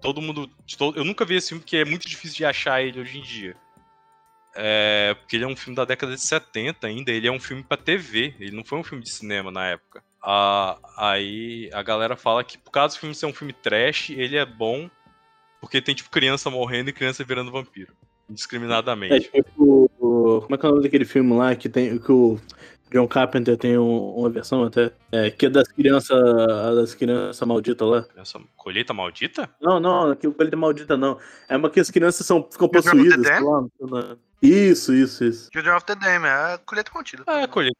Todo 0.00 0.20
mundo, 0.22 0.48
todo- 0.78 0.96
eu 0.98 1.04
nunca 1.04 1.24
vi 1.24 1.36
esse 1.36 1.50
filme 1.50 1.62
porque 1.62 1.76
é 1.76 1.84
muito 1.84 2.08
difícil 2.08 2.38
de 2.38 2.44
achar 2.46 2.82
ele 2.82 3.00
hoje 3.00 3.18
em 3.18 3.22
dia. 3.22 3.54
É, 4.56 5.14
porque 5.20 5.36
ele 5.36 5.44
é 5.44 5.46
um 5.48 5.54
filme 5.54 5.76
da 5.76 5.84
década 5.84 6.14
de 6.14 6.20
70 6.20 6.88
ainda, 6.88 7.12
ele 7.12 7.28
é 7.28 7.30
um 7.30 7.38
filme 7.38 7.62
pra 7.62 7.76
TV, 7.76 8.34
ele 8.40 8.50
não 8.56 8.64
foi 8.64 8.78
um 8.78 8.82
filme 8.82 9.04
de 9.04 9.10
cinema 9.10 9.50
na 9.52 9.66
época. 9.68 10.02
Ah, 10.22 10.76
aí 10.96 11.70
a 11.72 11.82
galera 11.82 12.16
fala 12.16 12.42
que 12.42 12.58
por 12.58 12.70
causa 12.72 12.96
do 12.96 12.98
filme 13.00 13.14
ser 13.14 13.26
um 13.26 13.32
filme 13.32 13.52
trash, 13.52 14.10
ele 14.10 14.36
é 14.36 14.44
bom 14.44 14.90
porque 15.60 15.80
tem 15.82 15.94
tipo 15.94 16.10
criança 16.10 16.48
morrendo 16.50 16.90
e 16.90 16.92
criança 16.92 17.22
virando 17.24 17.50
vampiro, 17.52 17.92
É 17.92 18.32
indiscriminadamente. 18.32 19.30
tipo. 19.30 19.90
o- 19.98 20.40
Como 20.42 20.54
é 20.54 20.58
que 20.58 20.64
é 20.66 20.68
o 20.68 20.72
nome 20.72 20.82
daquele 20.84 21.04
filme 21.04 21.34
lá 21.36 21.54
que 21.54 21.68
tem. 21.68 21.98
Que 21.98 22.12
o 22.12 22.38
John 22.92 23.06
Carpenter 23.06 23.56
tem 23.56 23.78
um- 23.78 24.14
uma 24.16 24.30
versão 24.30 24.64
até. 24.64 24.92
É, 25.12 25.30
que 25.30 25.46
é 25.46 25.50
das 25.50 25.68
crianças. 25.68 26.18
Das 26.76 26.94
crianças 26.94 27.46
malditas 27.46 27.86
lá. 27.88 28.04
Essa 28.16 28.40
colheita 28.56 28.92
maldita? 28.94 29.48
Não, 29.60 29.78
não, 29.78 30.10
aquilo 30.10 30.34
ele 30.40 30.50
é 30.52 30.56
maldita, 30.56 30.96
não. 30.96 31.18
É 31.48 31.56
uma 31.56 31.70
que 31.70 31.78
as 31.80 31.90
crianças 31.90 32.26
são, 32.26 32.42
ficam 32.50 32.68
Children 32.72 32.92
of 32.92 33.08
the 33.10 33.16
possuídas. 33.16 33.42
Lá, 33.42 33.66
não- 33.80 34.18
Isso, 34.42 34.94
isso, 34.94 35.24
isso. 35.24 35.48
Children 35.52 35.76
of 35.76 35.84
the 35.86 35.94
Dam, 35.94 36.26
é 36.26 36.54
a 36.54 36.58
colheita 36.64 36.90
contida. 36.90 37.22
Ah, 37.26 37.42
é 37.42 37.46
colheita. 37.46 37.76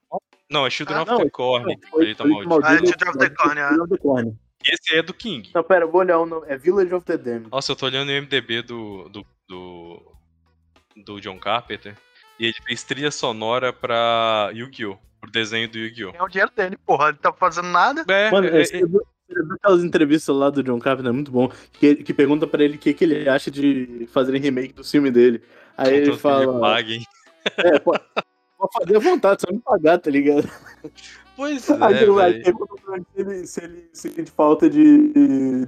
Não, 0.51 0.67
é 0.67 0.71
Children 0.71 0.99
Ah, 0.99 1.03
of 1.03 1.11
não, 1.13 1.19
the 1.19 1.31
Corn, 1.31 1.65
Não, 1.65 1.81
foi- 1.81 1.91
colheita 1.91 2.25
maldita. 2.25 2.57
Ah, 2.69 2.75
é 2.75 2.79
Children 2.79 3.11
of 3.11 3.19
the 3.19 3.31
Corn, 3.99 4.31
é. 4.31 4.33
Esse 4.67 4.97
é 4.97 5.03
do 5.03 5.15
King. 5.15 5.51
Não, 5.55 5.63
pera, 5.63 5.85
eu 5.85 5.91
vou 5.91 6.01
olhar 6.01 6.19
o 6.19 6.27
nome. 6.27 6.47
É 6.49 6.57
Village 6.57 6.95
of 6.95 7.05
the 7.07 7.17
Damned. 7.17 7.49
Nossa, 7.51 7.73
eu 7.73 7.77
tô 7.77 7.87
olhando 7.87 8.11
o 8.11 8.13
MDB 8.13 8.63
do, 8.63 9.09
do, 9.09 9.27
do, 9.49 10.13
do 11.05 11.21
John 11.21 11.39
Carpenter 11.39 11.97
e 12.39 12.47
ele 12.47 12.57
fez 12.67 12.83
trilha 12.83 13.11
sonora 13.11 13.73
pra 13.73 14.51
Yu-Gi-Oh! 14.55 14.99
Pro 15.21 15.31
desenho 15.31 15.69
do 15.69 15.79
Yu-Gi-Oh! 15.79 16.13
É 16.15 16.23
o 16.23 16.29
dinheiro 16.29 16.51
dele, 16.55 16.77
porra. 16.79 17.09
Ele 17.09 17.19
tá 17.19 17.33
fazendo 17.33 17.69
nada. 17.69 18.05
É, 18.09 18.31
Mano, 18.31 18.49
é, 18.49 18.65
você 18.65 18.79
viu 18.87 19.03
você 19.31 19.43
viu 19.45 19.55
aquelas 19.55 19.85
entrevistas 19.85 20.35
lá 20.35 20.51
do 20.51 20.63
John 20.63 20.79
Carpenter, 20.81 21.11
é 21.11 21.15
muito 21.15 21.31
bom. 21.31 21.51
Que, 21.75 21.97
que 21.97 22.13
pergunta 22.13 22.47
pra 22.47 22.65
ele 22.65 22.75
o 22.75 22.79
que, 22.79 22.93
que 22.93 23.05
ele 23.05 23.29
acha 23.29 23.51
de 23.51 24.09
fazerem 24.13 24.41
remake 24.41 24.73
do 24.73 24.83
filme 24.85 25.11
dele. 25.11 25.43
Aí 25.77 25.95
ele 25.95 26.17
fala. 26.17 26.59
paguem. 26.61 27.05
É, 27.57 27.79
pode, 27.79 28.03
pode 28.59 28.73
fazer 28.73 28.97
à 28.97 28.99
vontade, 28.99 29.43
só 29.43 29.53
me 29.53 29.61
pagar, 29.61 29.99
tá 29.99 30.11
ligado? 30.11 30.51
Pois 31.41 31.71
é, 31.73 32.03
ele 32.03 32.45
se 33.07 33.21
ele, 33.21 33.47
se 33.47 33.65
ele 33.65 33.89
sente 33.95 34.31
falta 34.31 34.69
de, 34.69 35.67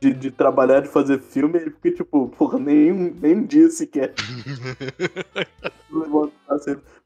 de, 0.00 0.12
de 0.14 0.30
trabalhar, 0.30 0.82
de 0.82 0.88
fazer 0.88 1.18
filme, 1.18 1.58
ele 1.58 1.70
fica 1.82 1.96
tipo, 1.96 2.28
porra, 2.28 2.60
nem, 2.60 2.92
um- 2.92 3.12
nem 3.20 3.38
um 3.38 3.44
dia 3.44 3.68
sequer. 3.70 4.14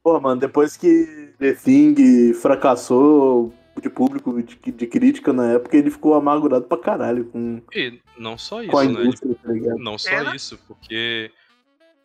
Pô, 0.03 0.19
mano, 0.19 0.39
depois 0.39 0.77
que 0.77 1.33
The 1.39 1.53
Thing 1.53 2.31
fracassou 2.35 3.51
de 3.81 3.89
público, 3.89 4.39
de, 4.39 4.55
de 4.71 4.85
crítica 4.87 5.33
na 5.33 5.53
época, 5.53 5.75
ele 5.75 5.89
ficou 5.89 6.13
amargurado 6.13 6.65
pra 6.65 6.77
caralho 6.77 7.25
com, 7.25 7.59
E 7.73 7.99
não 8.19 8.37
só 8.37 8.63
com 8.67 8.77
a 8.77 8.85
isso, 8.85 8.93
né? 8.93 9.01
Indústria, 9.01 9.35
tá? 9.43 9.75
Não 9.79 9.97
só 9.97 10.35
isso, 10.35 10.59
porque 10.67 11.31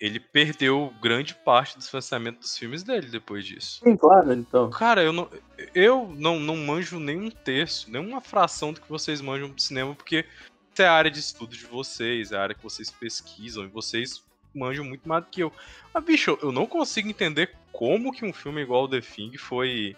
ele 0.01 0.19
perdeu 0.19 0.93
grande 1.01 1.35
parte 1.35 1.77
do 1.77 1.85
financiamento 1.85 2.39
dos 2.39 2.57
filmes 2.57 2.83
dele 2.83 3.09
depois 3.09 3.45
disso. 3.45 3.81
Sim, 3.85 3.97
claro, 3.97 4.33
então. 4.33 4.71
Cara, 4.71 5.03
eu 5.03 5.13
não, 5.13 5.29
eu 5.75 6.11
não, 6.17 6.41
não 6.41 6.57
manjo 6.57 6.99
nem 6.99 7.21
um 7.21 7.31
terço, 7.31 7.91
nem 7.91 8.01
uma 8.01 8.21
fração 8.23 8.73
do 8.73 8.81
que 8.81 8.89
vocês 8.89 9.21
manjam 9.21 9.51
do 9.51 9.61
cinema, 9.61 9.95
porque 9.95 10.25
essa 10.73 10.85
é 10.85 10.89
a 10.89 10.93
área 10.95 11.11
de 11.11 11.19
estudo 11.19 11.55
de 11.55 11.67
vocês, 11.67 12.33
é 12.33 12.37
a 12.37 12.43
área 12.43 12.55
que 12.55 12.63
vocês 12.63 12.91
pesquisam, 12.91 13.65
e 13.65 13.69
vocês 13.69 14.25
manjam 14.55 14.85
muito 14.85 15.07
mais 15.07 15.23
do 15.23 15.31
que 15.31 15.43
eu. 15.43 15.53
Mas, 15.93 16.05
bicho, 16.05 16.39
eu 16.41 16.51
não 16.51 16.67
consigo 16.67 17.09
entender 17.11 17.55
como 17.71 18.11
que 18.11 18.25
um 18.25 18.33
filme 18.33 18.63
igual 18.63 18.89
The 18.89 19.03
Thing 19.03 19.37
foi, 19.37 19.95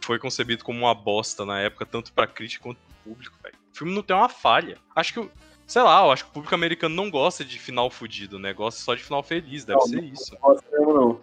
foi 0.00 0.18
concebido 0.18 0.64
como 0.64 0.78
uma 0.78 0.94
bosta 0.94 1.44
na 1.44 1.60
época, 1.60 1.84
tanto 1.84 2.10
pra 2.14 2.26
crítica 2.26 2.64
quanto 2.64 2.78
pro 2.78 3.12
público, 3.12 3.36
velho. 3.42 3.54
O 3.72 3.76
filme 3.76 3.94
não 3.94 4.02
tem 4.02 4.16
uma 4.16 4.28
falha. 4.30 4.78
Acho 4.96 5.12
que 5.12 5.30
Sei 5.72 5.80
lá, 5.80 6.04
eu 6.04 6.10
acho 6.10 6.24
que 6.24 6.30
o 6.30 6.32
público 6.34 6.54
americano 6.54 6.94
não 6.94 7.10
gosta 7.10 7.42
de 7.42 7.58
final 7.58 7.88
fudido, 7.88 8.38
né? 8.38 8.52
Gosta 8.52 8.78
só 8.82 8.94
de 8.94 9.02
final 9.02 9.22
feliz, 9.22 9.64
deve 9.64 9.78
Não, 9.78 9.86
ser 9.86 10.04
isso. 10.04 10.34
Não 10.34 10.40
gosto 10.42 10.64
mesmo, 10.70 10.92
não. 10.92 11.20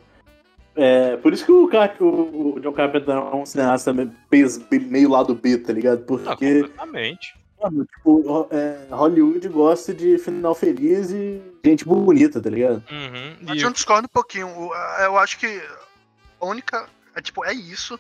É, 0.76 1.18
por 1.18 1.32
isso 1.34 1.46
que 1.46 1.52
o, 1.52 1.68
Car- 1.68 1.96
o, 2.00 2.56
o 2.56 2.60
John 2.60 2.74
Carpenter 2.74 3.14
é 3.14 3.36
um 3.36 3.46
cineasta 3.46 3.94
meio, 3.94 5.08
lado 5.08 5.36
B, 5.36 5.56
tá 5.60 5.72
ligado? 5.72 6.00
Ah, 6.00 6.04
Porque, 6.08 6.62
completamente. 6.64 7.36
mano, 7.62 7.86
tipo, 7.86 8.48
é, 8.50 8.88
Hollywood 8.90 9.48
gosta 9.50 9.94
de 9.94 10.18
final 10.18 10.56
feliz 10.56 11.12
e 11.12 11.40
gente 11.64 11.86
bonita, 11.86 12.42
tá 12.42 12.50
ligado? 12.50 12.84
Uhum. 12.90 13.36
Mas 13.42 13.62
eu 13.62 13.70
discordo 13.72 14.08
um 14.08 14.12
pouquinho. 14.12 14.48
Eu 15.00 15.16
acho 15.20 15.38
que 15.38 15.62
a 16.42 16.46
única. 16.48 16.90
É, 17.14 17.22
tipo, 17.22 17.46
é 17.46 17.54
isso. 17.54 18.00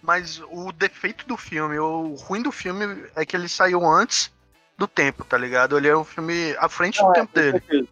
Mas 0.00 0.40
o 0.52 0.70
defeito 0.70 1.26
do 1.26 1.36
filme, 1.36 1.76
o 1.76 2.14
ruim 2.14 2.40
do 2.40 2.52
filme 2.52 2.84
é 3.16 3.26
que 3.26 3.34
ele 3.34 3.48
saiu 3.48 3.84
antes 3.84 4.30
do 4.78 4.86
tempo, 4.86 5.24
tá 5.24 5.36
ligado? 5.36 5.76
Ele 5.76 5.88
é 5.88 5.96
um 5.96 6.04
filme 6.04 6.54
à 6.58 6.68
frente 6.68 7.02
do 7.02 7.12
tempo 7.12 7.34
dele. 7.34 7.58
certeza. 7.60 7.88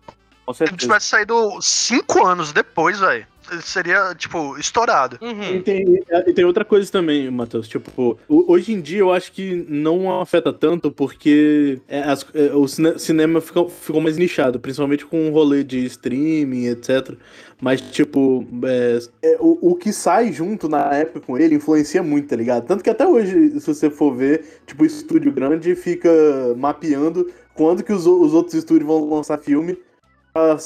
Com 0.46 0.52
Se 0.52 0.58
certeza. 0.58 0.78
tivesse 0.78 1.06
saído 1.06 1.60
cinco 1.60 2.24
anos 2.24 2.52
depois, 2.52 3.00
velho, 3.00 3.26
seria, 3.62 4.14
tipo, 4.14 4.56
estourado. 4.58 5.18
Uhum. 5.22 5.56
E 5.56 5.60
tem, 5.62 5.84
e 6.26 6.32
tem 6.32 6.44
outra 6.44 6.64
coisa 6.64 6.90
também, 6.90 7.30
Matheus. 7.30 7.68
Tipo, 7.68 8.18
hoje 8.28 8.72
em 8.72 8.80
dia 8.80 9.00
eu 9.00 9.12
acho 9.12 9.32
que 9.32 9.64
não 9.68 10.20
afeta 10.20 10.52
tanto 10.52 10.90
porque 10.90 11.78
é, 11.88 12.00
as- 12.02 12.26
é, 12.34 12.52
o 12.54 12.66
cine- 12.66 12.98
cinema 12.98 13.40
ficou, 13.40 13.68
ficou 13.68 14.00
mais 14.00 14.16
nichado, 14.16 14.58
principalmente 14.60 15.04
com 15.06 15.28
o 15.28 15.32
rolê 15.32 15.62
de 15.64 15.84
streaming, 15.86 16.66
etc. 16.66 17.14
Mas, 17.60 17.80
tipo, 17.80 18.46
é, 18.64 18.98
é, 19.22 19.36
o, 19.40 19.70
o 19.72 19.74
que 19.74 19.92
sai 19.92 20.32
junto 20.32 20.68
na 20.68 20.92
época 20.94 21.20
com 21.20 21.38
ele 21.38 21.54
influencia 21.54 22.02
muito, 22.02 22.28
tá 22.28 22.36
ligado? 22.36 22.66
Tanto 22.66 22.84
que 22.84 22.90
até 22.90 23.06
hoje, 23.06 23.58
se 23.60 23.66
você 23.66 23.88
for 23.88 24.14
ver, 24.14 24.44
tipo, 24.66 24.82
o 24.82 24.86
estúdio 24.86 25.32
grande 25.32 25.74
fica 25.74 26.10
mapeando 26.56 27.30
quando 27.54 27.82
que 27.82 27.92
os, 27.92 28.06
os 28.06 28.34
outros 28.34 28.54
estúdios 28.54 28.86
vão 28.86 29.08
lançar 29.08 29.38
filme 29.38 29.78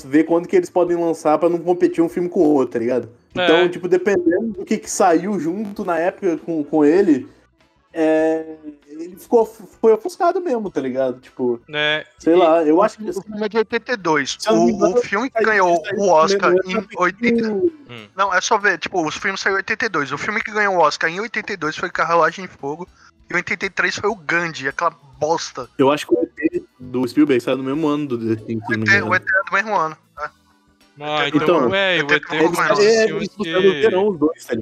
ver 0.04 0.24
quando 0.24 0.46
que 0.48 0.56
eles 0.56 0.70
podem 0.70 0.96
lançar 0.96 1.38
pra 1.38 1.48
não 1.48 1.59
competir 1.59 2.02
um 2.02 2.09
filme 2.09 2.28
com 2.28 2.40
o 2.40 2.54
outro, 2.54 2.72
tá 2.74 2.78
ligado? 2.78 3.09
Então, 3.30 3.56
É. 3.56 3.68
tipo, 3.68 3.88
dependendo 3.88 4.48
do 4.54 4.64
que, 4.64 4.76
que 4.78 4.90
saiu 4.90 5.38
junto 5.38 5.85
na 5.85 5.98
época 5.98 6.37
com, 6.38 6.62
com 6.64 6.85
ele, 6.85 7.28
é, 7.92 8.44
ele 8.88 9.16
ficou, 9.16 9.44
foi 9.44 9.92
ofuscado 9.92 10.40
mesmo, 10.40 10.70
tá 10.70 10.80
ligado? 10.80 11.18
Tipo, 11.20 11.61
É, 11.72 12.06
sei 12.18 12.35
e- 12.35 12.37
lá, 12.37 12.62
eu 12.64 12.80
acho 12.83 12.98
que. 12.98 13.11
O 13.11 13.22
filme 13.22 13.44
é 13.44 13.48
de 13.48 13.59
82. 13.59 14.37
Se 14.38 14.48
eu 14.48 14.54
não 14.56 14.66
me 14.66 14.72
O, 14.72 14.94
o 14.94 15.02
filme 15.02 15.28
que 15.30 15.42
ganhou 15.44 15.83
o 15.96 16.09
Oscar 16.11 16.52
em 16.66 16.87
80. 16.96 17.62
Não, 18.16 18.33
é 18.33 18.40
só 18.40 18.59
ver, 18.59 18.78
tipo, 18.78 19.04
os 19.04 19.16
filmes 19.16 19.40
saiu 19.40 19.54
em 19.54 19.56
82. 19.59 20.12
O 20.12 20.18
filme 20.18 20.40
que 20.42 20.52
ganhou 20.52 20.76
o 20.76 20.78
Oscar 20.80 21.11
em 21.11 21.20
82 21.20 21.76
foi 21.76 21.90
Carruagem 21.90 22.44
em 22.44 22.48
Fogo. 22.48 22.87
E 23.28 23.35
83 23.35 23.94
foi 23.96 24.11
o 24.11 24.16
Gandhi, 24.16 24.66
aquela 24.68 24.90
bosta. 25.18 25.68
Eu 25.78 25.90
acho 25.90 26.06
que 26.06 26.14
o 26.14 26.18
ET 26.20 26.62
do 26.80 27.06
Spielberg 27.06 27.42
saiu 27.42 27.58
no 27.58 27.64
mesmo 27.64 27.86
ano 27.86 28.06
do 28.08 28.18
The 28.36 28.42
Thing, 28.42 28.60
O 28.68 28.72
ET, 28.72 29.02
o 29.02 29.14
é 29.14 29.18
do 29.18 29.52
mesmo 29.52 29.76
ano. 29.76 29.96
né? 30.16 30.30
Ah, 31.02 31.28
Então, 31.28 31.42
então, 31.42 31.74
é, 31.74 32.02
o 32.02 32.12
ET 32.12 32.22
tenho 32.26 32.42
é 32.42 32.46
um 32.46 32.74
desses 32.74 33.04
filmes 33.04 33.28
o 33.38 33.44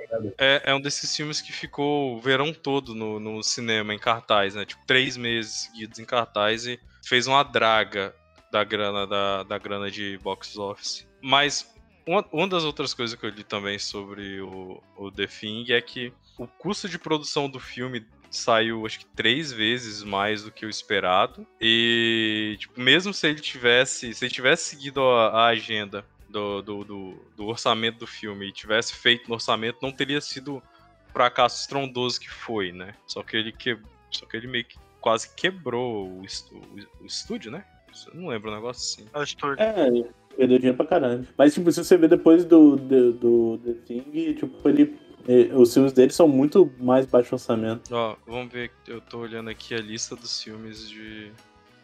tá? 0.08 0.18
É, 0.38 0.62
é 0.66 0.74
um 0.74 0.80
desses 0.80 1.16
filmes 1.16 1.40
que 1.40 1.52
ficou 1.52 2.16
o 2.16 2.20
verão 2.20 2.52
todo 2.52 2.94
no, 2.94 3.18
no 3.18 3.42
cinema, 3.42 3.94
em 3.94 3.98
cartaz, 3.98 4.54
né? 4.54 4.64
Tipo, 4.64 4.82
três 4.86 5.16
meses 5.16 5.52
seguidos 5.62 5.98
em 5.98 6.04
cartaz 6.04 6.66
e 6.66 6.78
fez 7.04 7.26
uma 7.26 7.42
draga 7.42 8.14
da 8.50 8.64
grana, 8.64 9.06
da, 9.06 9.42
da 9.44 9.58
grana 9.58 9.90
de 9.90 10.18
box 10.18 10.56
office. 10.58 11.06
Mas 11.22 11.72
uma, 12.06 12.24
uma 12.32 12.48
das 12.48 12.64
outras 12.64 12.94
coisas 12.94 13.18
que 13.18 13.24
eu 13.24 13.30
li 13.30 13.44
também 13.44 13.78
sobre 13.78 14.40
o, 14.40 14.82
o 14.96 15.10
The 15.10 15.26
Thing 15.26 15.72
é 15.72 15.80
que 15.80 16.12
o 16.38 16.46
custo 16.46 16.88
de 16.88 16.98
produção 16.98 17.48
do 17.50 17.60
filme 17.60 18.04
saiu, 18.30 18.84
acho 18.86 19.00
que 19.00 19.06
três 19.06 19.52
vezes 19.52 20.02
mais 20.02 20.42
do 20.42 20.50
que 20.50 20.66
o 20.66 20.70
esperado. 20.70 21.46
E, 21.60 22.56
tipo, 22.58 22.80
mesmo 22.80 23.12
se 23.14 23.26
ele 23.28 23.40
tivesse, 23.40 24.12
se 24.14 24.24
ele 24.24 24.32
tivesse 24.32 24.70
seguido 24.70 25.00
a, 25.02 25.28
a 25.30 25.46
agenda 25.48 26.04
do, 26.28 26.60
do, 26.62 26.84
do, 26.84 27.14
do 27.36 27.46
orçamento 27.46 27.98
do 27.98 28.06
filme 28.06 28.48
e 28.48 28.52
tivesse 28.52 28.94
feito 28.94 29.28
no 29.28 29.34
orçamento, 29.34 29.78
não 29.82 29.90
teria 29.92 30.20
sido 30.20 30.56
o 30.56 30.62
fracasso 31.12 31.60
estrondoso 31.62 32.20
que 32.20 32.28
foi, 32.30 32.70
né? 32.72 32.94
Só 33.06 33.22
que 33.22 33.36
ele 33.36 33.52
que, 33.52 33.78
só 34.10 34.26
que 34.26 34.36
ele 34.36 34.46
meio 34.46 34.64
que 34.64 34.76
quase 35.00 35.34
quebrou 35.34 36.20
o, 36.20 36.24
estu- 36.24 36.56
o- 36.56 37.02
o 37.04 37.06
estúdio, 37.06 37.50
né? 37.50 37.64
Eu 38.12 38.20
não 38.20 38.28
lembro 38.28 38.50
um 38.50 38.54
negócio 38.54 39.02
assim. 39.02 39.10
É 39.12 39.18
o 39.18 39.22
estúdio. 39.22 39.56
É, 39.62 39.90
perdeu 40.36 40.58
dinheiro 40.58 40.76
pra 40.76 40.86
caralho. 40.86 41.26
Mas, 41.36 41.54
tipo, 41.54 41.72
se 41.72 41.82
você 41.82 41.96
ver 41.96 42.08
depois 42.08 42.44
do, 42.44 42.76
do, 42.76 43.12
do 43.12 43.58
The 43.64 43.72
Thing, 43.86 44.34
tipo, 44.34 44.68
ele. 44.68 44.96
Os 45.54 45.74
filmes 45.74 45.92
dele 45.92 46.12
são 46.12 46.26
muito 46.26 46.72
mais 46.78 47.06
baixo 47.06 47.34
orçamento. 47.34 47.94
Ó, 47.94 48.16
vamos 48.26 48.52
ver, 48.52 48.70
eu 48.86 49.00
tô 49.00 49.18
olhando 49.18 49.50
aqui 49.50 49.74
a 49.74 49.78
lista 49.78 50.16
dos 50.16 50.42
filmes 50.42 50.88
de 50.88 51.30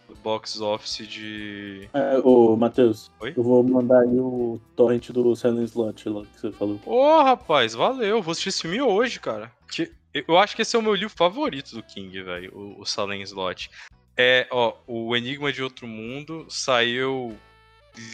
do 0.08 0.14
box 0.16 0.60
office 0.60 1.06
de 1.08 1.88
É, 1.92 2.18
ô, 2.22 2.56
Matheus, 2.56 3.10
Oi? 3.20 3.32
eu 3.36 3.42
vou 3.42 3.62
mandar 3.62 4.00
aí 4.00 4.18
o 4.18 4.60
torrent 4.76 5.10
do 5.10 5.34
Silent 5.34 5.68
Slot 5.68 6.08
lá 6.08 6.22
que 6.22 6.40
você 6.40 6.52
falou. 6.52 6.80
Ô, 6.84 7.22
rapaz, 7.22 7.74
valeu. 7.74 8.22
Vou 8.22 8.32
assistir 8.32 8.50
esse 8.50 8.62
filme 8.62 8.80
hoje, 8.80 9.18
cara. 9.18 9.50
Que, 9.70 9.90
eu 10.12 10.38
acho 10.38 10.54
que 10.54 10.62
esse 10.62 10.76
é 10.76 10.78
o 10.78 10.82
meu 10.82 10.94
livro 10.94 11.14
favorito 11.16 11.74
do 11.74 11.82
King, 11.82 12.22
velho. 12.22 12.52
O, 12.54 12.82
o 12.82 12.86
Salem 12.86 13.22
Slot. 13.22 13.70
É, 14.16 14.46
ó, 14.50 14.74
o 14.86 15.16
Enigma 15.16 15.52
de 15.52 15.62
Outro 15.62 15.86
Mundo 15.86 16.46
saiu 16.48 17.36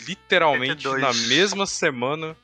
literalmente 0.07 0.87
82. 0.89 1.03
na 1.03 1.29
mesma 1.29 1.67
semana. 1.67 2.37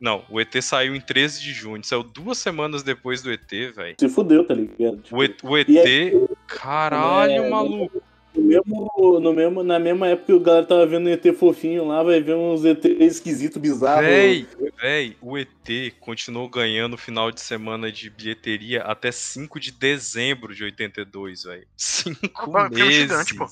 Não, 0.00 0.24
o 0.30 0.40
ET 0.40 0.54
saiu 0.62 0.94
em 0.94 1.00
13 1.00 1.40
de 1.42 1.52
junho. 1.52 1.84
Saiu 1.84 2.02
duas 2.02 2.38
semanas 2.38 2.82
depois 2.82 3.20
do 3.22 3.30
ET, 3.30 3.50
velho. 3.74 3.96
Se 4.00 4.08
fudeu, 4.08 4.46
tá 4.46 4.54
ligado? 4.54 4.98
Tipo, 5.02 5.16
O, 5.16 5.22
ET, 5.22 5.38
o 5.44 5.56
ET. 5.58 5.68
Aí- 5.68 6.28
Caralho, 6.46 7.32
É, 7.44 7.50
maluco. 7.50 8.02
no 8.34 8.42
mesmo, 8.42 9.20
no 9.20 9.32
mesmo, 9.34 9.62
na 9.62 9.78
mesma 9.78 10.06
época 10.08 10.26
que 10.26 10.32
o 10.32 10.40
galera 10.40 10.64
tava 10.64 10.86
vendo 10.86 11.08
ET 11.10 11.22
fofinho 11.34 11.84
lá, 11.86 12.02
vai 12.02 12.20
ver 12.20 12.34
uns 12.34 12.64
ET 12.64 12.82
esquisito, 12.86 13.60
bizarro. 13.60 14.00
Véi, 14.02 14.46
véi, 14.80 15.16
o 15.20 15.36
ET 15.36 15.92
continuou 16.00 16.48
ganhando 16.48 16.96
final 16.96 17.30
de 17.30 17.40
semana 17.42 17.92
de 17.92 18.08
bilheteria 18.08 18.82
até 18.82 19.12
5 19.12 19.60
de 19.60 19.70
dezembro 19.70 20.54
de 20.54 20.64
82, 20.64 21.42
velho. 21.44 21.66
Cinco 21.76 22.56
Ah, 22.56 22.68
filme 22.70 22.84
meses. 22.86 22.94
gigante, 23.02 23.34
pô. 23.36 23.46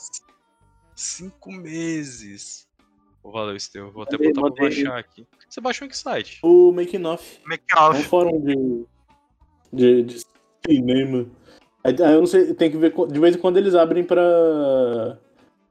Cinco 0.95 1.53
meses. 1.53 2.67
Pô, 3.23 3.31
valeu, 3.33 3.55
Estevão. 3.57 3.91
Vou 3.91 4.03
até 4.03 4.17
botar 4.17 4.41
pra 4.53 4.63
baixar 4.65 4.99
aqui. 4.99 5.27
Você 5.49 5.61
baixou 5.61 5.87
em 5.87 5.91
que 5.91 5.97
site? 5.97 6.39
O 6.43 6.73
Making 6.73 7.05
Off. 7.07 7.41
Making 7.47 7.65
É 7.77 7.81
um 7.81 7.85
off. 7.91 8.03
fórum 8.05 8.41
de, 8.41 8.85
de, 9.73 10.03
de 10.03 10.25
cinema. 10.67 11.27
Aí, 11.85 11.95
eu 11.99 12.19
não 12.21 12.27
sei, 12.27 12.53
tem 12.55 12.71
que 12.71 12.77
ver. 12.77 12.93
De 13.11 13.19
vez 13.21 13.35
em 13.37 13.39
quando 13.39 13.57
eles 13.57 13.75
abrem 13.75 14.05
pra, 14.05 15.19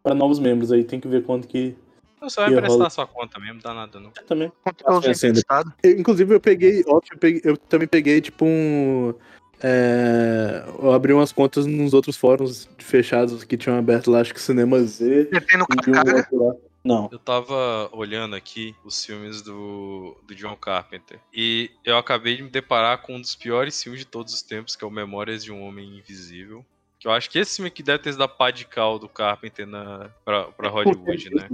pra 0.01 0.15
novos 0.15 0.39
membros 0.39 0.71
aí, 0.71 0.83
tem 0.83 0.99
que 0.99 1.07
ver 1.07 1.23
quanto 1.23 1.47
que. 1.47 1.75
Eu 2.19 2.29
só 2.31 2.47
E 2.47 2.51
emprestar 2.51 2.71
rola- 2.77 2.89
stua 2.89 3.05
conta 3.05 3.39
mesmo, 3.39 3.55
não 3.55 3.61
dá 3.61 3.73
nada 3.75 3.99
não. 3.99 4.09
Também. 4.25 4.51
Controlzinho 4.63 5.09
Ah, 5.09 5.11
é, 5.11 5.13
sim, 5.13 5.27
emprestado. 5.27 5.71
Eu, 5.83 5.91
inclusive, 5.99 6.33
eu 6.33 6.39
peguei 6.39 6.83
off, 6.87 7.07
eu, 7.11 7.17
peguei- 7.19 7.41
eu 7.43 7.55
também 7.55 7.87
peguei, 7.87 8.19
tipo, 8.19 8.43
um. 8.45 9.13
é, 9.61 10.63
eu 10.81 10.91
abri 10.91 11.13
umas 11.13 11.31
contas 11.31 11.67
nos 11.67 11.93
outros 11.93 12.17
fóruns 12.17 12.67
fechados 12.79 13.43
que 13.43 13.55
tinham 13.55 13.77
aberto 13.77 14.09
lá, 14.09 14.21
acho 14.21 14.33
que 14.33 14.41
Cinema 14.41 14.81
Z 14.81 15.29
Você 15.31 15.41
tem 15.41 15.57
no 15.59 15.65
e 15.69 16.35
um. 16.35 16.66
Não. 16.87 17.09
Eu 17.11 17.19
tava 17.19 17.89
olhando 17.91 18.35
aqui 18.35 18.73
os 18.85 19.03
filmes 19.03 19.41
do, 19.41 20.15
do 20.25 20.33
John 20.33 20.55
Carpenter 20.55 21.19
e 21.33 21.69
eu 21.83 21.97
acabei 21.97 22.37
de 22.37 22.43
me 22.43 22.49
deparar 22.49 23.01
com 23.01 23.15
um 23.15 23.21
dos 23.21 23.35
piores 23.35 23.83
filmes 23.83 23.99
de 23.99 24.07
todos 24.07 24.33
os 24.33 24.41
tempos, 24.41 24.75
que 24.75 24.85
é 24.85 24.87
o 24.87 24.91
Memórias 24.91 25.43
de 25.43 25.51
um 25.51 25.61
Homem 25.63 25.97
Invisível. 25.97 26.65
Que 26.99 27.07
eu 27.07 27.11
acho 27.11 27.29
que 27.29 27.37
esse 27.37 27.57
filme 27.57 27.67
aqui 27.67 27.83
deve 27.83 27.99
ter 27.99 28.11
sido 28.11 28.23
a 28.23 28.27
pá 28.27 28.49
de 28.49 28.65
cal 28.65 28.97
do 28.97 29.07
Carpenter 29.07 29.67
na, 29.67 30.09
pra, 30.25 30.45
pra 30.45 30.69
Hollywood, 30.69 31.29
né? 31.29 31.47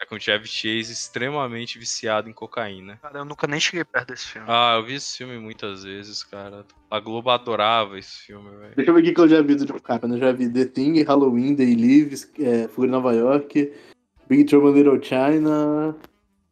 É 0.00 0.04
com 0.04 0.16
o 0.16 0.20
Chevy 0.20 0.48
Chase 0.48 0.92
extremamente 0.92 1.78
viciado 1.78 2.28
em 2.28 2.32
cocaína. 2.32 2.96
Cara, 2.96 3.20
eu 3.20 3.24
nunca 3.24 3.46
nem 3.46 3.60
cheguei 3.60 3.84
perto 3.84 4.08
desse 4.08 4.26
filme. 4.26 4.48
Ah, 4.50 4.74
eu 4.76 4.84
vi 4.84 4.94
esse 4.94 5.18
filme 5.18 5.38
muitas 5.38 5.84
vezes, 5.84 6.24
cara. 6.24 6.66
A 6.90 6.98
Globo 6.98 7.30
adorava 7.30 8.00
esse 8.00 8.18
filme, 8.22 8.50
velho. 8.56 8.74
Deixa 8.74 8.90
eu 8.90 8.94
ver 8.94 9.00
o 9.00 9.04
que 9.04 9.12
que 9.12 9.20
eu 9.20 9.28
já 9.28 9.40
vi 9.40 9.54
do 9.54 9.64
John 9.64 9.78
Carpenter. 9.78 10.16
Eu 10.16 10.20
já 10.20 10.32
vi 10.32 10.52
The 10.52 10.64
Thing, 10.64 11.02
Halloween, 11.04 11.54
Day 11.54 11.72
Lives, 11.72 12.28
é, 12.40 12.66
Fuga 12.66 12.88
em 12.88 12.90
Nova 12.90 13.12
York, 13.14 13.72
Big 14.30 14.44
Trouble 14.44 14.72
Little 14.72 15.02
China, 15.02 15.96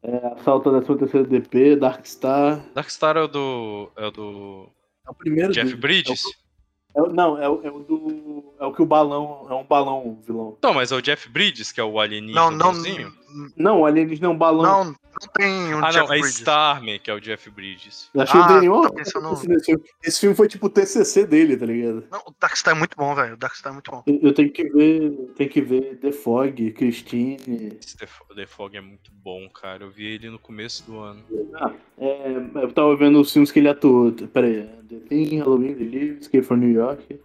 é, 0.02 0.16
Assalto 0.34 0.72
da 0.72 0.82
13 0.82 1.22
DP, 1.28 1.76
Dark 1.76 2.04
Star. 2.04 2.60
Dark 2.74 2.90
Star 2.90 3.16
é 3.16 3.22
o 3.22 3.28
do. 3.28 3.88
é 3.96 4.06
o 4.06 4.10
do. 4.10 4.68
É 5.06 5.10
o 5.10 5.14
primeiro 5.14 5.52
Jeff 5.52 5.66
dele. 5.68 5.80
Bridges? 5.80 6.22
É 6.96 7.00
o- 7.00 7.06
não, 7.12 7.40
é, 7.40 7.48
o- 7.48 7.60
é 7.62 7.70
o 7.70 7.78
do. 7.78 8.54
É 8.58 8.66
o 8.66 8.72
que 8.72 8.82
o 8.82 8.86
balão. 8.86 9.46
É 9.48 9.54
um 9.54 9.62
balão 9.64 10.18
vilão. 10.26 10.56
Então, 10.58 10.74
mas 10.74 10.90
é 10.90 10.96
o 10.96 11.00
Jeff 11.00 11.28
Bridges, 11.28 11.70
que 11.70 11.80
é 11.80 11.84
o 11.84 12.00
alienígena 12.00 12.40
Não, 12.40 12.50
não, 12.50 12.72
bonzinho? 12.72 13.12
Não, 13.56 13.80
o 13.80 13.86
alienígena 13.86 14.26
é 14.28 14.30
um 14.30 14.36
balão. 14.38 14.84
não, 14.84 14.84
não 14.92 15.28
tem 15.34 15.74
um 15.74 15.84
Ah, 15.84 15.90
Jeff 15.90 15.98
não, 15.98 16.14
é 16.14 16.18
Bridges. 16.20 16.38
Starman, 16.38 16.98
que 16.98 17.10
é 17.10 17.14
o 17.14 17.20
Jeff 17.20 17.50
Bridges. 17.50 18.08
Que 18.12 18.18
não 18.18 18.24
Ah, 18.42 18.60
nenhuma. 18.60 18.88
tô 18.88 18.94
pensando- 18.94 19.32
Esse 19.32 19.64
filme. 19.66 19.82
Esse 20.02 20.20
filme 20.20 20.34
foi 20.36 20.48
tipo 20.48 20.66
o 20.66 20.70
TCC 20.70 21.26
dele, 21.26 21.56
tá 21.56 21.66
ligado? 21.66 22.04
Não, 22.10 22.20
o 22.20 22.34
Darkstar 22.40 22.74
é 22.74 22.78
muito 22.78 22.96
bom, 22.96 23.14
velho. 23.14 23.34
O 23.34 23.36
Darkstar 23.36 23.70
é 23.70 23.74
muito 23.74 23.90
bom. 23.90 24.02
Eu, 24.06 24.18
eu 24.22 24.32
tenho 24.34 24.50
que 24.50 24.64
ver. 24.70 25.10
Tem 25.36 25.48
que 25.48 25.60
ver 25.60 25.98
The 25.98 26.12
Fog, 26.12 26.70
Christine. 26.72 27.36
Esse 27.80 27.96
The 27.96 28.06
Fo- 28.06 28.34
The 28.34 28.46
Fog 28.46 28.76
é 28.76 28.80
muito 28.80 29.10
bom, 29.12 29.48
cara. 29.50 29.84
Eu 29.84 29.90
vi 29.90 30.06
ele 30.06 30.30
no 30.30 30.38
começo 30.38 30.84
do 30.86 30.98
ano. 31.00 31.20
Ah, 31.54 31.72
é, 31.98 32.36
eu 32.54 32.72
tava 32.72 32.96
vendo 32.96 33.20
os 33.20 33.32
filmes 33.32 33.50
que 33.52 33.58
ele 33.58 33.68
atuou. 33.68 34.10
Pera 34.12 34.46
aí. 34.46 34.66
The 34.88 34.96
Thing, 35.08 35.38
Halloween, 35.38 35.74
The 35.74 35.84
Live, 35.84 36.18
Escape 36.20 36.42
from 36.42 36.56
New 36.56 36.70
York. 36.72 37.20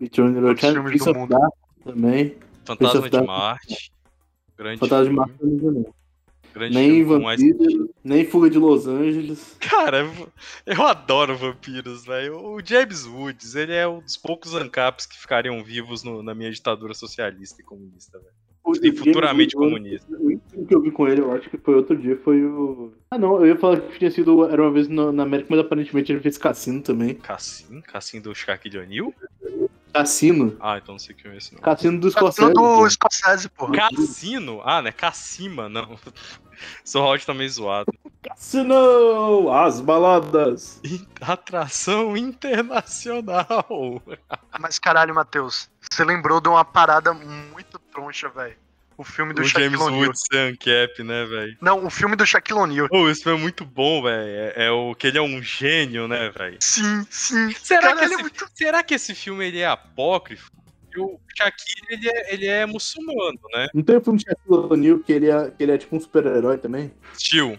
Return 0.00 0.34
to 0.40 0.46
os 0.46 0.60
Time, 0.60 0.78
of. 0.78 1.28
Dark 1.28 1.52
também. 1.84 2.36
Fantasma 2.64 3.10
de 3.10 3.20
Marte. 3.22 3.92
Grande 4.60 4.78
Fantasma 4.78 5.26
filme. 5.38 5.86
Grande 6.52 6.74
Nem 6.74 6.90
filme 6.90 7.14
com 7.16 7.22
mais- 7.24 7.40
Vampiro, 7.40 7.90
nem 8.04 8.24
Fuga 8.26 8.50
de 8.50 8.58
Los 8.58 8.86
Angeles. 8.86 9.56
Cara, 9.60 10.06
eu 10.66 10.82
adoro 10.82 11.34
vampiros, 11.36 12.04
velho. 12.04 12.36
O 12.38 12.60
James 12.62 13.06
Woods, 13.06 13.54
ele 13.54 13.72
é 13.72 13.88
um 13.88 14.00
dos 14.00 14.16
poucos 14.18 14.54
ANCAPs 14.54 15.06
que 15.06 15.16
ficariam 15.18 15.62
vivos 15.64 16.02
no- 16.02 16.22
na 16.22 16.34
minha 16.34 16.50
ditadura 16.50 16.92
socialista 16.92 17.62
e 17.62 17.64
comunista, 17.64 18.18
velho. 18.18 18.34
E 18.84 18.92
futuramente 18.92 19.56
Woods, 19.56 19.72
comunista. 19.72 20.12
O 20.14 20.18
filme 20.18 20.66
que 20.68 20.74
eu 20.74 20.82
vi 20.82 20.90
com 20.90 21.08
ele, 21.08 21.22
eu 21.22 21.32
acho 21.32 21.48
que 21.48 21.56
foi 21.56 21.74
outro 21.74 21.96
dia, 21.96 22.16
foi 22.22 22.44
o. 22.44 22.92
Ah, 23.10 23.16
não, 23.18 23.36
eu 23.40 23.46
ia 23.46 23.56
falar 23.56 23.80
que 23.80 23.98
tinha 23.98 24.10
sido. 24.10 24.44
Era 24.44 24.60
uma 24.60 24.70
vez 24.70 24.86
na 24.88 25.22
América, 25.22 25.46
mas 25.50 25.60
aparentemente 25.60 26.12
ele 26.12 26.20
fez 26.20 26.36
Cassino 26.36 26.82
também. 26.82 27.14
Cassim? 27.14 27.80
Cassim 27.80 28.20
do 28.20 28.34
Shaquille 28.34 28.78
O'Neal? 28.78 29.14
Cassino. 29.92 30.56
Ah, 30.60 30.78
então 30.78 30.94
não 30.94 30.98
sei 30.98 31.14
que 31.14 31.22
filme 31.22 31.36
é 31.36 31.38
esse 31.38 31.54
não. 31.54 31.60
Cassino 31.60 32.00
do 32.00 32.12
Cassino 32.12 32.32
Scorsese. 32.32 32.54
do 32.54 32.60
pô. 32.60 32.90
Scorsese, 32.90 33.48
porra. 33.48 33.72
Cassino? 33.76 34.62
Ah, 34.64 34.82
né? 34.82 34.92
Cassima, 34.92 35.68
não. 35.68 35.98
Sou 36.84 37.02
Rod 37.02 37.22
tá 37.24 37.32
meio 37.32 37.48
zoado. 37.48 37.92
Cassino! 38.22 39.50
As 39.50 39.80
baladas! 39.80 40.80
Atração 41.20 42.16
internacional. 42.16 44.02
Mas 44.58 44.78
caralho, 44.78 45.14
Matheus, 45.14 45.70
você 45.80 46.04
lembrou 46.04 46.40
de 46.40 46.48
uma 46.48 46.64
parada 46.64 47.14
muito 47.14 47.78
troncha, 47.90 48.28
velho. 48.28 48.56
O 49.00 49.04
filme 49.04 49.32
do 49.32 49.40
o 49.40 49.44
Shaquille 49.46 49.78
James. 49.78 49.94
Woods 49.96 50.20
ser 50.30 50.36
Ancap, 50.36 51.02
né, 51.02 51.24
velho? 51.24 51.56
Não, 51.58 51.86
o 51.86 51.88
filme 51.88 52.14
do 52.16 52.26
Shaquille 52.26 52.60
O'Neal. 52.60 52.86
Oh, 52.92 53.08
esse 53.08 53.22
filme 53.22 53.38
é 53.38 53.40
muito 53.40 53.64
bom, 53.64 54.02
velho. 54.02 54.28
É, 54.28 54.66
é 54.66 54.70
o 54.70 54.94
que 54.94 55.06
ele 55.06 55.16
é 55.16 55.22
um 55.22 55.42
gênio, 55.42 56.06
né, 56.06 56.28
velho? 56.28 56.58
Sim, 56.60 57.06
sim. 57.08 57.50
Será, 57.52 57.80
Caralho, 57.80 57.98
que 57.98 58.04
é 58.04 58.08
esse, 58.08 58.22
muito- 58.22 58.50
será 58.54 58.82
que 58.82 58.92
esse 58.94 59.14
filme 59.14 59.46
ele 59.46 59.60
é 59.60 59.66
apócrifo? 59.66 60.50
Porque 60.84 61.00
O 61.00 61.18
Shaquille, 61.34 61.86
ele 61.88 62.10
é, 62.10 62.34
ele 62.34 62.46
é 62.46 62.66
muçulmano, 62.66 63.40
né? 63.54 63.68
Não 63.72 63.82
tem 63.82 63.96
o 63.96 64.02
filme 64.02 64.18
de 64.18 64.26
Shaquille 64.26 64.66
O'Neal 64.70 64.98
que 64.98 65.12
ele 65.14 65.30
é, 65.30 65.50
que 65.50 65.62
ele 65.62 65.72
é 65.72 65.78
tipo 65.78 65.96
um 65.96 66.00
super-herói 66.00 66.58
também? 66.58 66.92
Steel. 67.14 67.58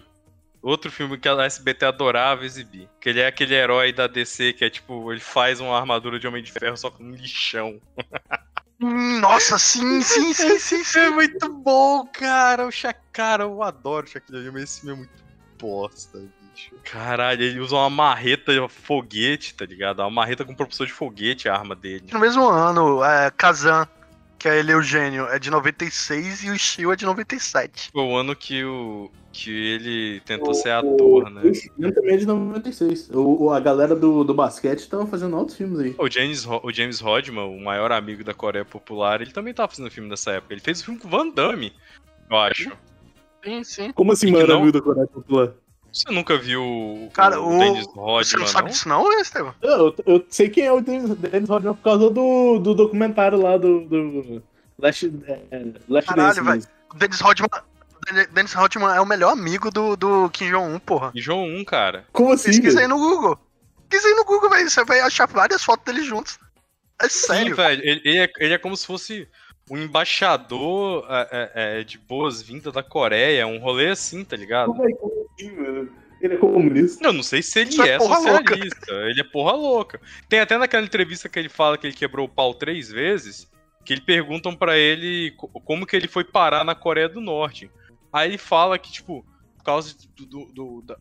Outro 0.62 0.92
filme 0.92 1.18
que 1.18 1.28
a 1.28 1.42
SBT 1.42 1.86
adorava 1.86 2.44
exibir. 2.44 2.88
Que 3.00 3.08
ele 3.08 3.18
é 3.18 3.26
aquele 3.26 3.52
herói 3.56 3.92
da 3.92 4.06
DC 4.06 4.52
que 4.52 4.64
é 4.64 4.70
tipo, 4.70 5.10
ele 5.10 5.20
faz 5.20 5.58
uma 5.58 5.76
armadura 5.76 6.20
de 6.20 6.28
Homem 6.28 6.40
de 6.40 6.52
Ferro 6.52 6.76
só 6.76 6.88
com 6.88 7.02
um 7.02 7.10
lixão. 7.10 7.80
Nossa, 8.82 9.58
sim, 9.58 10.02
sim, 10.02 10.32
sim, 10.34 10.58
sim, 10.58 10.80
É 10.80 10.84
sim. 10.84 11.10
muito 11.10 11.48
bom, 11.48 12.04
cara. 12.06 12.66
O 12.66 12.70
Sha... 12.70 12.92
Cara, 13.12 13.44
eu 13.44 13.62
adoro 13.62 14.06
o 14.06 14.08
Shaquille 14.08 14.38
O'Neal, 14.38 14.52
mas 14.54 14.62
esse 14.64 14.80
filme 14.80 14.94
é 14.94 14.98
muito 14.98 15.22
bosta, 15.60 16.18
bicho. 16.18 16.74
Caralho, 16.84 17.42
ele 17.42 17.60
usa 17.60 17.76
uma 17.76 17.88
marreta 17.90 18.52
foguete, 18.68 19.54
tá 19.54 19.64
ligado? 19.64 20.00
Uma 20.00 20.10
marreta 20.10 20.44
com 20.44 20.54
propulsor 20.54 20.86
de 20.86 20.92
foguete, 20.92 21.48
a 21.48 21.54
arma 21.54 21.76
dele. 21.76 22.08
No 22.12 22.18
mesmo 22.18 22.48
ano, 22.48 23.04
é, 23.04 23.30
Kazan, 23.30 23.86
que 24.42 24.48
é 24.48 24.58
ele 24.58 24.74
o 24.74 24.82
gênio, 24.82 25.26
é 25.28 25.38
de 25.38 25.50
96 25.50 26.42
e 26.42 26.50
o 26.50 26.58
Steel 26.58 26.92
é 26.92 26.96
de 26.96 27.04
97. 27.06 27.90
Foi 27.92 28.02
o 28.02 28.16
ano 28.16 28.34
que, 28.34 28.64
o... 28.64 29.08
que 29.32 29.50
ele 29.50 30.20
tentou 30.26 30.52
ser 30.52 30.70
O- 30.70 30.78
ator, 30.94 31.30
né? 31.30 31.48
Esse 31.48 31.72
filme 31.72 31.92
também 31.92 32.14
é 32.14 32.18
de 32.18 32.26
96. 32.26 33.10
O, 33.10 33.44
o- 33.44 33.50
a 33.52 33.60
galera 33.60 33.94
do, 33.94 34.24
do 34.24 34.34
basquete 34.34 34.88
tava 34.88 35.06
fazendo 35.06 35.36
outros 35.36 35.56
filmes 35.56 35.78
aí. 35.78 35.94
O 35.96 36.10
James, 36.10 36.44
o 36.46 36.72
James 36.72 36.98
Rodman, 36.98 37.44
o 37.44 37.60
maior 37.62 37.92
amigo 37.92 38.24
da 38.24 38.34
Coreia 38.34 38.64
Popular, 38.64 39.20
ele 39.22 39.30
também 39.30 39.54
tava 39.54 39.68
fazendo 39.70 39.90
filme 39.90 40.08
nessa 40.08 40.32
época. 40.32 40.52
Ele 40.52 40.60
fez 40.60 40.80
o 40.80 40.84
filme 40.86 40.98
com 40.98 41.08
Van 41.08 41.28
Damme, 41.28 41.72
eu 42.28 42.36
acho. 42.36 42.72
Sim, 43.44 43.64
sim. 43.64 43.92
Como 43.92 44.12
assim, 44.12 44.30
mano, 44.32 44.46
não? 44.46 44.56
amigo 44.62 44.72
da 44.72 44.80
Coreia 44.82 45.06
Popular? 45.06 45.52
Você 45.92 46.10
nunca 46.10 46.38
viu 46.38 46.62
o, 46.62 47.10
Cara, 47.12 47.40
o 47.40 47.54
o- 47.54 47.58
Dennis 47.58 47.86
Você 47.86 47.92
Rodman, 48.36 48.38
não 48.40 48.46
sabe 48.46 48.62
não? 48.64 48.70
disso 48.72 48.88
não, 48.88 49.20
Estevam? 49.20 49.54
Eu, 49.60 49.94
eu 50.06 50.26
sei 50.30 50.48
quem 50.48 50.64
é 50.64 50.72
o 50.72 50.80
Dennis, 50.80 51.10
Rodman 51.48 51.74
por 51.74 51.82
causa 51.82 52.08
do, 52.10 52.58
do 52.58 52.74
documentário 52.74 53.40
lá 53.40 53.56
do. 53.58 53.80
do 53.84 54.42
Last, 54.78 55.06
é, 55.26 55.66
Last 55.88 56.08
Caralho, 56.08 56.44
velho. 56.44 56.62
O 56.92 56.96
Dennis 56.96 57.20
Rodman, 57.20 57.48
Dennis 58.32 58.52
Rodman 58.54 58.96
é 58.96 59.00
o 59.00 59.06
melhor 59.06 59.32
amigo 59.32 59.70
do, 59.70 59.94
do 59.96 60.30
Kim 60.30 60.50
Jong-un, 60.50 60.78
porra. 60.78 61.12
João 61.14 61.44
1, 61.44 61.64
cara. 61.64 62.04
Como 62.12 62.32
assim? 62.32 62.48
Pesquisa 62.50 62.80
aí 62.80 62.88
no 62.88 62.98
Google. 62.98 63.38
Pesquisa 63.88 64.08
aí 64.08 64.14
no 64.16 64.24
Google, 64.24 64.50
velho. 64.50 64.68
Você 64.70 64.84
vai 64.84 65.00
achar 65.00 65.26
várias 65.28 65.62
fotos 65.62 65.84
deles 65.84 66.06
juntos. 66.06 66.38
É 67.00 67.08
Sim, 67.08 67.26
sério. 67.26 67.54
velho. 67.56 67.82
Ele, 67.84 68.00
ele 68.04 68.18
é, 68.18 68.30
ele 68.38 68.54
é 68.54 68.58
como 68.58 68.76
se 68.76 68.86
fosse 68.86 69.28
um 69.70 69.76
embaixador 69.78 71.06
é, 71.08 71.28
é, 71.30 71.80
é, 71.80 71.84
de 71.84 71.98
boas-vindas 71.98 72.72
da 72.72 72.82
Coreia. 72.82 73.46
Um 73.46 73.58
rolê 73.58 73.90
assim, 73.90 74.24
tá 74.24 74.36
ligado? 74.36 74.66
Como 74.66 74.88
é 74.88 74.92
que- 75.36 75.50
mano? 75.50 75.90
Ele 76.20 76.34
é 76.34 76.36
comunista. 76.36 77.04
Eu 77.04 77.12
não 77.12 77.22
sei 77.22 77.42
se 77.42 77.58
ele 77.58 77.82
é 77.82 77.94
é 77.94 77.98
socialista. 77.98 78.92
Ele 78.92 79.20
é 79.20 79.24
porra 79.24 79.52
louca. 79.56 80.00
Tem 80.28 80.38
até 80.38 80.56
naquela 80.56 80.84
entrevista 80.84 81.28
que 81.28 81.36
ele 81.36 81.48
fala 81.48 81.76
que 81.76 81.84
ele 81.84 81.96
quebrou 81.96 82.26
o 82.26 82.28
pau 82.28 82.54
três 82.54 82.88
vezes, 82.92 83.50
que 83.84 83.92
ele 83.92 84.02
perguntam 84.02 84.54
pra 84.54 84.78
ele 84.78 85.32
co- 85.32 85.48
como 85.48 85.84
que 85.84 85.96
ele 85.96 86.06
foi 86.06 86.22
parar 86.22 86.62
na 86.62 86.76
Coreia 86.76 87.08
do 87.08 87.20
Norte. 87.20 87.68
Aí 88.12 88.28
ele 88.30 88.38
fala 88.38 88.78
que, 88.78 88.92
tipo, 88.92 89.26
por 89.58 89.64
causa 89.64 89.96
do, 90.16 90.24
do- 90.26 90.52
do- 90.52 90.82
da, 90.82 90.96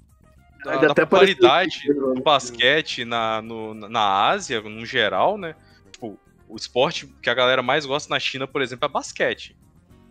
da- 0.64 0.78
da 0.88 0.96
popularidade 0.96 1.82
pareceu- 1.86 2.14
do 2.16 2.22
basquete 2.24 3.06
na, 3.06 3.44
no- 3.44 3.76
na 3.76 4.28
Ásia, 4.28 4.60
no 4.62 4.84
geral, 4.88 5.38
né? 5.38 5.56
Tipo, 5.92 6.20
o 6.50 6.56
esporte 6.56 7.06
que 7.22 7.30
a 7.30 7.34
galera 7.36 7.62
mais 7.62 7.86
gosta 7.86 8.12
na 8.12 8.20
China, 8.20 8.48
por 8.48 8.62
exemplo, 8.64 8.86
é 8.88 8.90
basquete. 8.90 9.56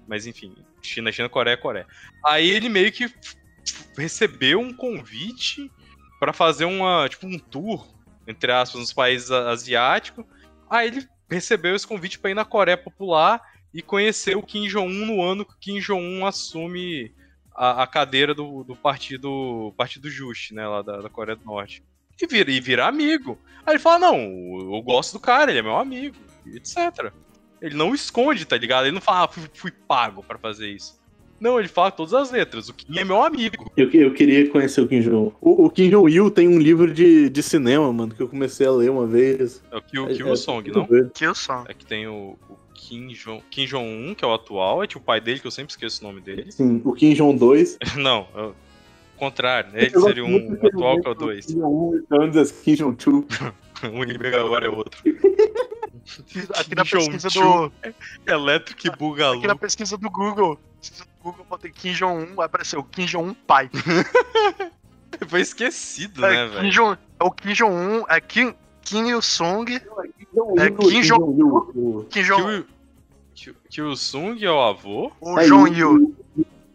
Mas 0.06 0.24
enfim, 0.24 0.54
China, 0.80 1.10
China, 1.10 1.28
Coreia, 1.28 1.56
Coreia. 1.56 1.86
Aí 2.24 2.48
ele 2.48 2.68
meio 2.68 2.92
que 2.92 3.12
f- 3.74 3.88
recebeu 4.00 4.60
um 4.60 4.72
convite 4.74 5.70
pra 6.18 6.32
fazer 6.32 6.64
uma, 6.64 7.08
tipo, 7.08 7.26
um 7.26 7.38
tour, 7.38 7.86
entre 8.26 8.52
aspas, 8.52 8.80
nos 8.80 8.92
países 8.92 9.30
asiáticos. 9.30 10.24
Aí 10.68 10.88
ele 10.88 11.08
recebeu 11.30 11.74
esse 11.74 11.86
convite 11.86 12.18
pra 12.18 12.30
ir 12.30 12.34
na 12.34 12.44
Coreia 12.44 12.76
Popular 12.76 13.40
e 13.72 13.80
conhecer 13.82 14.36
o 14.36 14.42
Kim 14.42 14.66
Jong-un 14.68 15.06
no 15.06 15.22
ano 15.22 15.44
que 15.44 15.56
Kim 15.58 15.78
Jong-un 15.80 16.26
assume 16.26 17.14
a, 17.54 17.82
a 17.82 17.86
cadeira 17.86 18.34
do, 18.34 18.64
do 18.64 18.74
partido 18.76 19.72
partido 19.76 20.10
Just, 20.10 20.50
né, 20.52 20.66
lá 20.66 20.82
da, 20.82 21.00
da 21.02 21.08
Coreia 21.08 21.36
do 21.36 21.44
Norte. 21.44 21.82
E 22.20 22.26
vira, 22.26 22.50
e 22.50 22.60
vira 22.60 22.86
amigo. 22.86 23.38
Aí 23.64 23.72
ele 23.74 23.78
fala, 23.78 23.98
não, 23.98 24.16
eu 24.18 24.82
gosto 24.82 25.14
do 25.14 25.20
cara, 25.20 25.50
ele 25.50 25.60
é 25.60 25.62
meu 25.62 25.76
amigo, 25.76 26.16
etc. 26.46 27.10
Ele 27.62 27.74
não 27.74 27.94
esconde, 27.94 28.44
tá 28.44 28.58
ligado? 28.58 28.84
Ele 28.84 28.94
não 28.94 29.00
fala, 29.00 29.24
ah, 29.24 29.28
fui, 29.28 29.50
fui 29.54 29.70
pago 29.70 30.22
pra 30.22 30.38
fazer 30.38 30.68
isso. 30.70 30.99
Não, 31.40 31.58
ele 31.58 31.68
fala 31.68 31.90
todas 31.90 32.12
as 32.12 32.30
letras. 32.30 32.68
O 32.68 32.74
Kim 32.74 32.98
é 32.98 33.04
meu 33.04 33.22
amigo. 33.22 33.72
Eu, 33.76 33.88
que- 33.88 33.96
eu 33.96 34.12
queria 34.12 34.48
conhecer 34.50 34.80
o 34.82 34.86
Kim 34.86 35.00
Jong. 35.00 35.32
O, 35.40 35.64
o 35.64 35.70
Kim 35.70 35.88
Jong-il 35.88 36.30
tem 36.30 36.46
um 36.46 36.58
livro 36.58 36.92
de, 36.92 37.30
de 37.30 37.42
cinema, 37.42 37.90
mano, 37.92 38.14
que 38.14 38.22
eu 38.22 38.28
comecei 38.28 38.66
a 38.66 38.70
ler 38.70 38.90
uma 38.90 39.06
vez. 39.06 39.62
É 39.72 39.76
o 39.78 39.82
Kill, 39.82 40.08
É- 40.08 40.14
Kill 40.14 40.28
é 40.32 40.36
Song, 40.36 40.70
muito 40.70 40.92
não? 40.92 41.08
Killsong. 41.10 41.64
É 41.68 41.72
que 41.74 41.86
tem 41.86 42.06
o, 42.06 42.36
o 42.48 42.56
Kim 42.74 43.08
Jong- 43.08 43.42
Kim 43.50 43.64
Jong-un, 43.64 44.14
que 44.14 44.24
é 44.24 44.28
o 44.28 44.34
atual, 44.34 44.84
é 44.84 44.86
tipo 44.86 45.00
o 45.00 45.02
pai 45.04 45.20
dele, 45.20 45.40
que 45.40 45.46
eu 45.46 45.50
sempre 45.50 45.70
esqueço 45.72 46.04
o 46.04 46.06
nome 46.08 46.20
dele. 46.20 46.52
Sim, 46.52 46.82
o 46.84 46.92
Kim 46.92 47.14
Jong 47.14 47.38
2. 47.38 47.78
não, 47.96 48.26
é 48.36 48.42
o 48.42 48.54
contrário, 49.16 49.70
né? 49.72 49.84
Ele 49.84 49.96
Eu 49.96 50.00
seria 50.02 50.24
um 50.24 50.58
atual 50.62 51.00
que 51.00 51.08
é 51.08 51.10
o 51.10 51.14
do 51.14 51.24
2. 51.26 51.46
Kim 51.46 51.54
Jong-un, 51.54 51.96
então 52.04 52.30
diz 52.30 52.50
Kim 52.52 52.74
Jong 52.74 52.96
2. 53.02 53.24
O 53.94 54.02
inimigo 54.04 54.36
agora 54.36 54.66
é 54.66 54.68
outro. 54.68 55.00
Aqui 56.56 56.74
na 56.74 56.84
Kim 56.84 56.90
pesquisa 56.98 57.28
Jong-un. 57.28 57.68
do. 57.68 58.30
Elétrico 58.32 58.86
e 58.86 58.90
Bugalu. 58.90 59.38
Aqui 59.38 59.46
na 59.46 59.54
pesquisa 59.56 59.96
do 59.96 60.10
Google. 60.10 60.58
Pesquisa 60.80 61.04
do 61.04 61.10
Google, 61.22 61.46
botei 61.48 61.70
Kim 61.70 61.92
Jong-un, 61.92 62.34
vai 62.34 62.46
aparecer 62.46 62.76
o 62.78 62.82
Kim 62.84 63.04
Jong-un 63.06 63.34
pai. 63.34 63.70
Foi 65.28 65.40
esquecido, 65.40 66.20
né, 66.22 66.34
É, 66.44 66.48
Kim 66.48 66.54
velho? 66.54 66.70
Jong, 66.72 66.98
é 67.20 67.24
o 67.24 67.30
Kim 67.30 67.52
Jong-un, 67.52 68.04
é 68.08 68.20
Kim, 68.20 68.54
Kim 68.82 69.08
Il-sung, 69.08 69.66
É 69.74 70.70
Kim 70.70 71.02
Jong-il. 71.02 72.06
Kim 72.08 72.22
Jong, 72.24 72.66
Kill, 73.34 73.54
Kill 73.68 73.96
Sung 73.96 74.42
é 74.42 74.50
o 74.50 74.60
avô. 74.60 75.12
o 75.20 75.40
Jong-il 75.42 76.14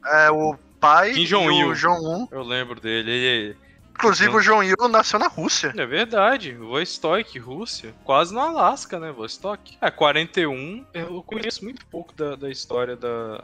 é 0.06 0.30
o 0.32 0.56
pai 0.80 1.14
Kim 1.14 1.26
Jong-il. 1.26 1.68
o 1.70 1.76
Jong-un. 1.76 2.28
Eu 2.32 2.44
lembro 2.44 2.80
dele. 2.80 3.12
Ele 3.12 3.58
Inclusive 3.96 4.36
o 4.36 4.42
Jong-il 4.42 4.76
nasceu 4.90 5.18
na 5.18 5.28
Rússia. 5.28 5.74
é 5.76 5.86
verdade. 5.86 6.54
Vostok, 6.54 7.40
Rússia. 7.40 7.94
Quase 8.04 8.34
no 8.34 8.40
Alasca, 8.42 9.00
né? 9.00 9.12
Vostok. 9.12 9.78
É, 9.82 9.90
41. 9.90 10.86
Eu 10.94 11.24
conheço 11.24 11.64
muito 11.64 11.86
pouco 11.88 12.14
da, 12.14 12.36
da 12.36 12.50
história 12.50 12.96
da, 12.96 13.44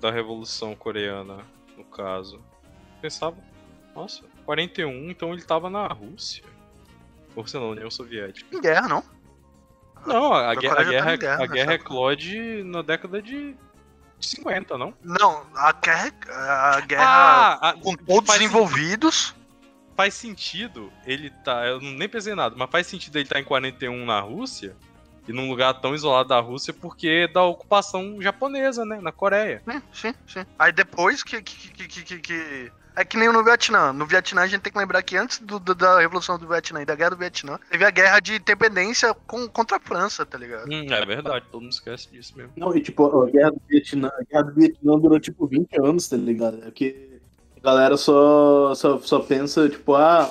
da 0.00 0.10
Revolução 0.10 0.74
Coreana, 0.74 1.38
no 1.76 1.84
caso. 1.84 2.40
Pensava, 3.00 3.36
nossa, 3.94 4.22
41, 4.46 5.10
então 5.10 5.32
ele 5.32 5.42
tava 5.42 5.68
na 5.68 5.86
Rússia. 5.86 6.42
Ou 7.36 7.46
sei 7.46 7.60
lá, 7.60 7.66
União 7.66 7.90
Soviética. 7.90 8.54
Em 8.56 8.60
guerra, 8.60 8.88
não? 8.88 9.04
Não, 10.06 10.32
a, 10.32 10.50
A 10.50 10.54
guerra, 10.54 10.80
a 10.80 10.84
guerra, 10.84 11.14
em 11.14 11.18
guerra 11.18 11.42
a 11.44 11.46
guerra 11.46 11.72
época. 11.74 11.88
eclode 11.90 12.62
na 12.64 12.82
década 12.82 13.22
de 13.22 13.54
50, 14.20 14.76
não? 14.78 14.92
Não, 15.02 15.46
a 15.54 15.72
guerra. 15.72 16.12
A 16.30 16.80
guerra 16.80 17.04
Ah, 17.04 17.68
a- 17.70 17.72
com 17.74 17.94
todos 17.94 18.26
faz, 18.28 18.40
envolvidos. 18.40 19.34
Faz 20.02 20.14
sentido 20.14 20.92
ele 21.06 21.30
tá. 21.44 21.64
Eu 21.66 21.80
nem 21.80 22.08
pensei 22.08 22.32
em 22.32 22.36
nada, 22.36 22.54
mas 22.58 22.70
faz 22.70 22.86
sentido 22.88 23.16
ele 23.16 23.22
estar 23.24 23.38
em 23.38 23.44
41 23.44 24.04
na 24.04 24.20
Rússia 24.20 24.74
e 25.28 25.32
num 25.32 25.48
lugar 25.48 25.74
tão 25.80 25.94
isolado 25.94 26.28
da 26.30 26.40
Rússia 26.40 26.74
porque 26.74 27.08
é 27.08 27.28
da 27.28 27.44
ocupação 27.44 28.20
japonesa, 28.20 28.84
né? 28.84 28.98
Na 29.00 29.12
Coreia. 29.12 29.62
Sim, 29.70 29.82
sim, 29.92 30.14
sim. 30.26 30.46
Aí 30.58 30.72
depois 30.72 31.22
que. 31.22 31.40
que, 31.40 31.68
que, 31.70 31.86
que, 31.88 32.02
que- 32.02 32.18
que- 32.18 32.72
É 32.94 33.04
que 33.06 33.16
nem 33.16 33.32
no 33.32 33.42
Vietnã. 33.44 33.90
No 33.92 34.04
Vietnã 34.06 34.42
a 34.42 34.46
gente 34.46 34.60
tem 34.60 34.72
que 34.72 34.78
lembrar 34.78 35.02
que 35.02 35.16
antes 35.16 35.38
do- 35.38 35.58
do- 35.60 35.74
da 35.74 36.00
Revolução 36.00 36.36
do 36.38 36.46
Vietnã 36.48 36.82
e 36.82 36.84
da 36.84 36.94
Guerra 36.96 37.10
do 37.10 37.16
Vietnã, 37.16 37.58
teve 37.70 37.84
a 37.86 37.90
guerra 37.90 38.18
de 38.20 38.34
independência 38.34 39.14
com, 39.26 39.48
contra 39.48 39.76
a 39.78 39.80
França, 39.80 40.26
tá 40.26 40.36
ligado? 40.36 40.68
Hum, 40.70 40.92
é 40.92 41.06
verdade, 41.06 41.46
todo 41.50 41.62
mundo 41.62 41.72
esquece 41.72 42.10
disso 42.10 42.36
mesmo. 42.36 42.52
Não, 42.56 42.76
e 42.76 42.82
tipo, 42.82 43.06
a 43.22 43.30
guerra 43.30 43.52
do 43.52 43.62
Vietnã, 43.66 44.08
a 44.08 44.24
guerra 44.24 44.42
do 44.42 44.54
Vietnã 44.54 44.98
durou 44.98 45.18
tipo 45.20 45.46
20 45.46 45.74
anos, 45.80 46.06
tá 46.08 46.16
ligado? 46.18 46.62
É 46.66 46.70
que 46.72 47.11
a 47.62 47.66
galera 47.66 47.96
só, 47.96 48.74
só, 48.74 48.98
só 48.98 49.20
pensa, 49.20 49.68
tipo, 49.68 49.94
ah, 49.94 50.28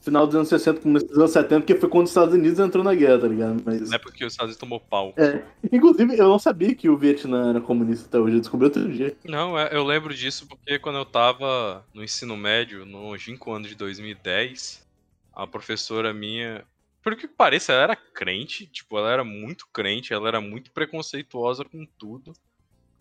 final 0.00 0.26
dos 0.26 0.36
anos 0.36 0.48
60, 0.48 0.80
começo 0.80 1.06
dos 1.06 1.16
anos 1.16 1.30
70, 1.30 1.60
porque 1.60 1.74
foi 1.76 1.88
quando 1.88 2.04
os 2.04 2.10
Estados 2.10 2.34
Unidos 2.34 2.58
entrou 2.58 2.84
na 2.84 2.94
guerra, 2.94 3.20
tá 3.20 3.26
ligado? 3.26 3.62
Mas. 3.64 3.88
Não 3.88 3.94
é 3.96 3.98
porque 3.98 4.24
os 4.24 4.32
Estados 4.34 4.50
Unidos 4.50 4.60
tomou 4.60 4.78
pau. 4.78 5.14
É. 5.16 5.42
Inclusive, 5.72 6.16
eu 6.18 6.28
não 6.28 6.38
sabia 6.38 6.74
que 6.74 6.88
o 6.90 6.96
Vietnã 6.96 7.50
era 7.50 7.60
comunista 7.60 8.06
até 8.06 8.18
hoje, 8.18 8.36
eu 8.36 8.40
descobri 8.40 8.66
outro 8.66 8.92
dia. 8.92 9.16
Não, 9.24 9.58
é- 9.58 9.70
eu 9.72 9.82
lembro 9.82 10.14
disso 10.14 10.46
porque 10.46 10.78
quando 10.78 10.96
eu 10.98 11.06
tava 11.06 11.84
no 11.94 12.04
ensino 12.04 12.36
médio, 12.36 12.84
no 12.84 13.08
longínquo 13.08 13.50
ano 13.52 13.66
de 13.66 13.74
2010, 13.74 14.86
a 15.34 15.46
professora 15.46 16.12
minha, 16.12 16.64
por 17.02 17.16
que 17.16 17.26
pareça, 17.26 17.72
ela 17.72 17.82
era 17.84 17.96
crente, 17.96 18.66
tipo, 18.66 18.98
ela 18.98 19.10
era 19.10 19.24
muito 19.24 19.66
crente, 19.72 20.12
ela 20.12 20.28
era 20.28 20.40
muito 20.40 20.70
preconceituosa 20.70 21.64
com 21.64 21.86
tudo. 21.98 22.32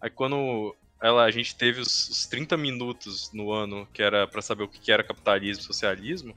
Aí 0.02 0.10
quando 0.10 0.74
ela, 1.04 1.26
a 1.26 1.32
gente 1.32 1.54
teve 1.54 1.82
os, 1.82 2.08
os 2.08 2.26
30 2.28 2.56
minutos 2.56 3.30
no 3.34 3.52
ano, 3.52 3.86
que 3.92 4.02
era 4.02 4.26
pra 4.26 4.42
saber 4.42 4.64
o 4.64 4.70
que 4.70 4.90
era 4.90 5.04
capitalismo 5.04 5.62
e 5.62 5.66
socialismo, 5.66 6.34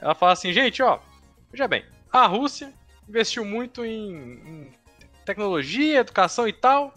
ela 0.00 0.14
fala 0.14 0.32
assim, 0.32 0.52
gente, 0.52 0.80
ó, 0.80 1.00
veja 1.50 1.66
bem, 1.66 1.84
a 2.12 2.24
Rússia 2.24 2.72
investiu 3.08 3.44
muito 3.44 3.84
em, 3.84 4.14
em 4.14 4.72
tecnologia, 5.24 5.98
educação 5.98 6.46
e 6.46 6.52
tal, 6.52 6.94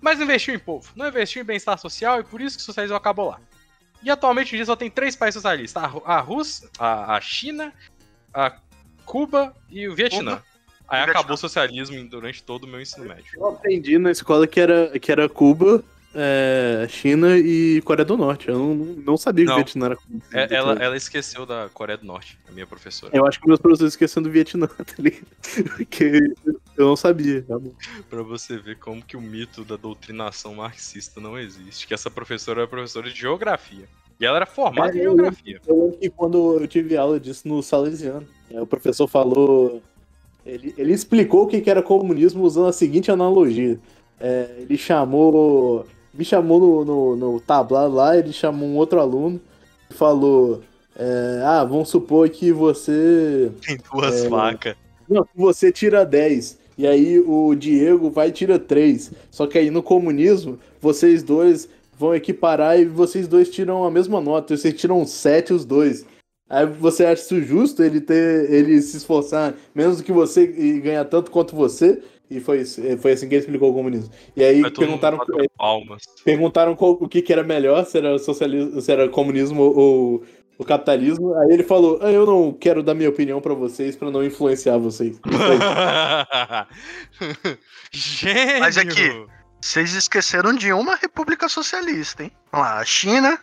mas 0.00 0.20
investiu 0.20 0.52
em 0.52 0.58
povo, 0.58 0.90
não 0.96 1.06
investiu 1.06 1.40
em 1.40 1.46
bem-estar 1.46 1.78
social 1.78 2.18
e 2.18 2.24
por 2.24 2.40
isso 2.40 2.56
que 2.56 2.62
o 2.62 2.66
socialismo 2.66 2.96
acabou 2.96 3.28
lá. 3.28 3.40
E 4.02 4.10
atualmente 4.10 4.48
hoje 4.48 4.56
em 4.56 4.58
dia 4.58 4.66
só 4.66 4.76
tem 4.76 4.90
três 4.90 5.14
países 5.14 5.40
socialistas: 5.40 5.82
a, 5.82 5.86
a 6.04 6.20
Rússia, 6.20 6.68
a, 6.78 7.16
a 7.16 7.20
China, 7.20 7.72
a 8.34 8.58
Cuba 9.06 9.54
e 9.70 9.88
o 9.88 9.94
Vietnã. 9.94 10.36
Cuba 10.36 10.54
Aí 10.88 11.00
e 11.00 11.04
acabou 11.04 11.34
o 11.34 11.38
socialismo 11.38 12.06
durante 12.08 12.42
todo 12.42 12.64
o 12.64 12.66
meu 12.66 12.80
ensino 12.80 13.06
médio. 13.06 13.24
Eu 13.34 13.46
aprendi 13.46 13.98
na 13.98 14.10
escola 14.10 14.46
que 14.46 14.60
era, 14.60 14.98
que 14.98 15.10
era 15.10 15.28
Cuba, 15.28 15.82
é, 16.14 16.86
China 16.88 17.36
e 17.36 17.82
Coreia 17.82 18.04
do 18.04 18.16
Norte. 18.16 18.48
Eu 18.48 18.58
não, 18.58 18.74
não 18.74 19.16
sabia 19.16 19.44
que 19.44 19.48
Não. 19.50 19.56
o 19.56 19.58
Vietnã 19.58 19.86
era. 19.86 19.98
É, 20.32 20.54
ela, 20.54 20.72
ela 20.74 20.96
esqueceu 20.96 21.44
da 21.44 21.68
Coreia 21.72 21.98
do 21.98 22.06
Norte, 22.06 22.38
a 22.48 22.52
minha 22.52 22.66
professora. 22.66 23.14
Eu 23.16 23.26
acho 23.26 23.40
que 23.40 23.48
meus 23.48 23.60
professores 23.60 23.92
esqueceram 23.94 24.22
do 24.22 24.30
Vietnã, 24.30 24.66
tá 24.78 24.94
ligado? 24.98 25.26
Porque 25.76 26.32
eu 26.76 26.86
não 26.86 26.96
sabia. 26.96 27.42
tá. 27.42 27.58
Pra 28.08 28.22
você 28.22 28.56
ver 28.56 28.78
como 28.78 29.02
que 29.02 29.16
o 29.16 29.20
mito 29.20 29.64
da 29.64 29.76
doutrinação 29.76 30.54
marxista 30.54 31.20
não 31.20 31.38
existe. 31.38 31.86
Que 31.86 31.94
essa 31.94 32.10
professora 32.10 32.60
era 32.60 32.68
professora 32.68 33.10
de 33.10 33.18
geografia. 33.18 33.84
E 34.20 34.24
ela 34.24 34.36
era 34.36 34.46
formada 34.46 34.92
É, 34.92 35.00
em 35.00 35.02
geografia. 35.02 35.60
Eu 35.66 35.76
lembro 35.84 35.98
que 35.98 36.10
quando 36.10 36.60
eu 36.60 36.68
tive 36.68 36.96
aula 36.96 37.18
disso 37.18 37.48
no 37.48 37.62
Salesiano, 37.62 38.26
é, 38.50 38.60
o 38.60 38.66
professor 38.66 39.08
falou. 39.08 39.82
Ele, 40.46 40.74
ele 40.76 40.92
explicou 40.92 41.44
o 41.44 41.46
que 41.46 41.60
que 41.60 41.70
era 41.70 41.82
comunismo 41.82 42.44
usando 42.44 42.68
a 42.68 42.72
seguinte 42.72 43.10
analogia. 43.10 43.78
É, 44.20 44.56
ele 44.58 44.76
chamou. 44.78 45.86
Me 46.16 46.24
chamou 46.24 46.60
no, 46.60 46.84
no, 46.84 47.16
no 47.16 47.40
tablado 47.40 47.94
lá, 47.94 48.16
ele 48.16 48.32
chamou 48.32 48.68
um 48.68 48.76
outro 48.76 49.00
aluno 49.00 49.40
e 49.90 49.94
falou. 49.94 50.60
é, 50.96 51.42
ah, 51.44 51.64
vamos 51.64 51.88
supor 51.88 52.28
que 52.28 52.52
você. 52.52 53.50
Tem 53.66 53.78
duas 53.92 54.24
É. 54.24 54.28
vacas. 54.28 54.76
Não, 55.08 55.26
você 55.34 55.70
tira 55.72 56.04
10. 56.04 56.58
E 56.78 56.86
aí 56.86 57.18
o 57.20 57.54
Diego 57.54 58.10
vai 58.10 58.28
e 58.28 58.32
tira 58.32 58.58
3. 58.58 59.12
Só 59.30 59.46
que 59.46 59.58
aí 59.58 59.70
no 59.70 59.82
comunismo, 59.82 60.58
vocês 60.80 61.22
dois 61.22 61.68
vão 61.98 62.14
equiparar 62.14 62.78
e 62.80 62.84
vocês 62.84 63.28
dois 63.28 63.48
tiram 63.50 63.84
a 63.84 63.90
mesma 63.90 64.20
nota. 64.20 64.56
Vocês 64.56 64.74
tiram 64.74 65.04
7 65.04 65.52
os 65.52 65.64
dois. 65.64 66.04
Aí 66.48 66.66
você 66.66 67.04
acha 67.06 67.22
isso 67.22 67.40
justo 67.42 67.82
ele 67.82 68.00
ter 68.00 68.50
ele 68.52 68.80
se 68.82 68.96
esforçar 68.98 69.54
menos 69.74 69.96
do 69.98 70.02
que 70.04 70.12
você 70.12 70.42
e 70.44 70.78
ganhar 70.80 71.04
tanto 71.06 71.30
quanto 71.30 71.56
você? 71.56 72.02
E 72.36 72.40
foi, 72.40 72.64
foi 72.64 73.12
assim 73.12 73.28
que 73.28 73.34
ele 73.34 73.40
explicou 73.42 73.70
o 73.70 73.74
comunismo. 73.74 74.10
E 74.36 74.42
aí 74.42 74.70
perguntaram, 74.72 75.18
palmas. 75.56 76.02
perguntaram 76.24 76.74
qual- 76.76 76.98
o 77.00 77.08
que, 77.08 77.22
que 77.22 77.32
era 77.32 77.42
melhor, 77.42 77.84
se 77.86 77.98
era 77.98 78.18
socialismo, 78.18 78.80
se 78.80 78.90
era 78.92 79.08
comunismo 79.08 79.62
ou 79.62 80.24
o 80.58 80.64
capitalismo. 80.64 81.34
Aí 81.34 81.52
ele 81.52 81.62
falou: 81.62 81.98
ah, 82.02 82.10
"Eu 82.10 82.26
não 82.26 82.52
quero 82.52 82.82
dar 82.82 82.94
minha 82.94 83.08
opinião 83.08 83.40
pra 83.40 83.54
vocês 83.54 83.96
pra 83.96 84.10
não 84.10 84.24
influenciar 84.24 84.78
vocês". 84.78 85.20
Gênio! 87.92 88.60
Mas 88.60 88.78
aqui- 88.78 89.26
Vocês 89.60 89.94
esqueceram 89.94 90.52
de 90.54 90.72
uma 90.72 90.94
república 90.94 91.48
socialista, 91.48 92.22
hein? 92.22 92.30
Vamos 92.52 92.66
lá, 92.66 92.78
a 92.80 92.84
China, 92.84 93.38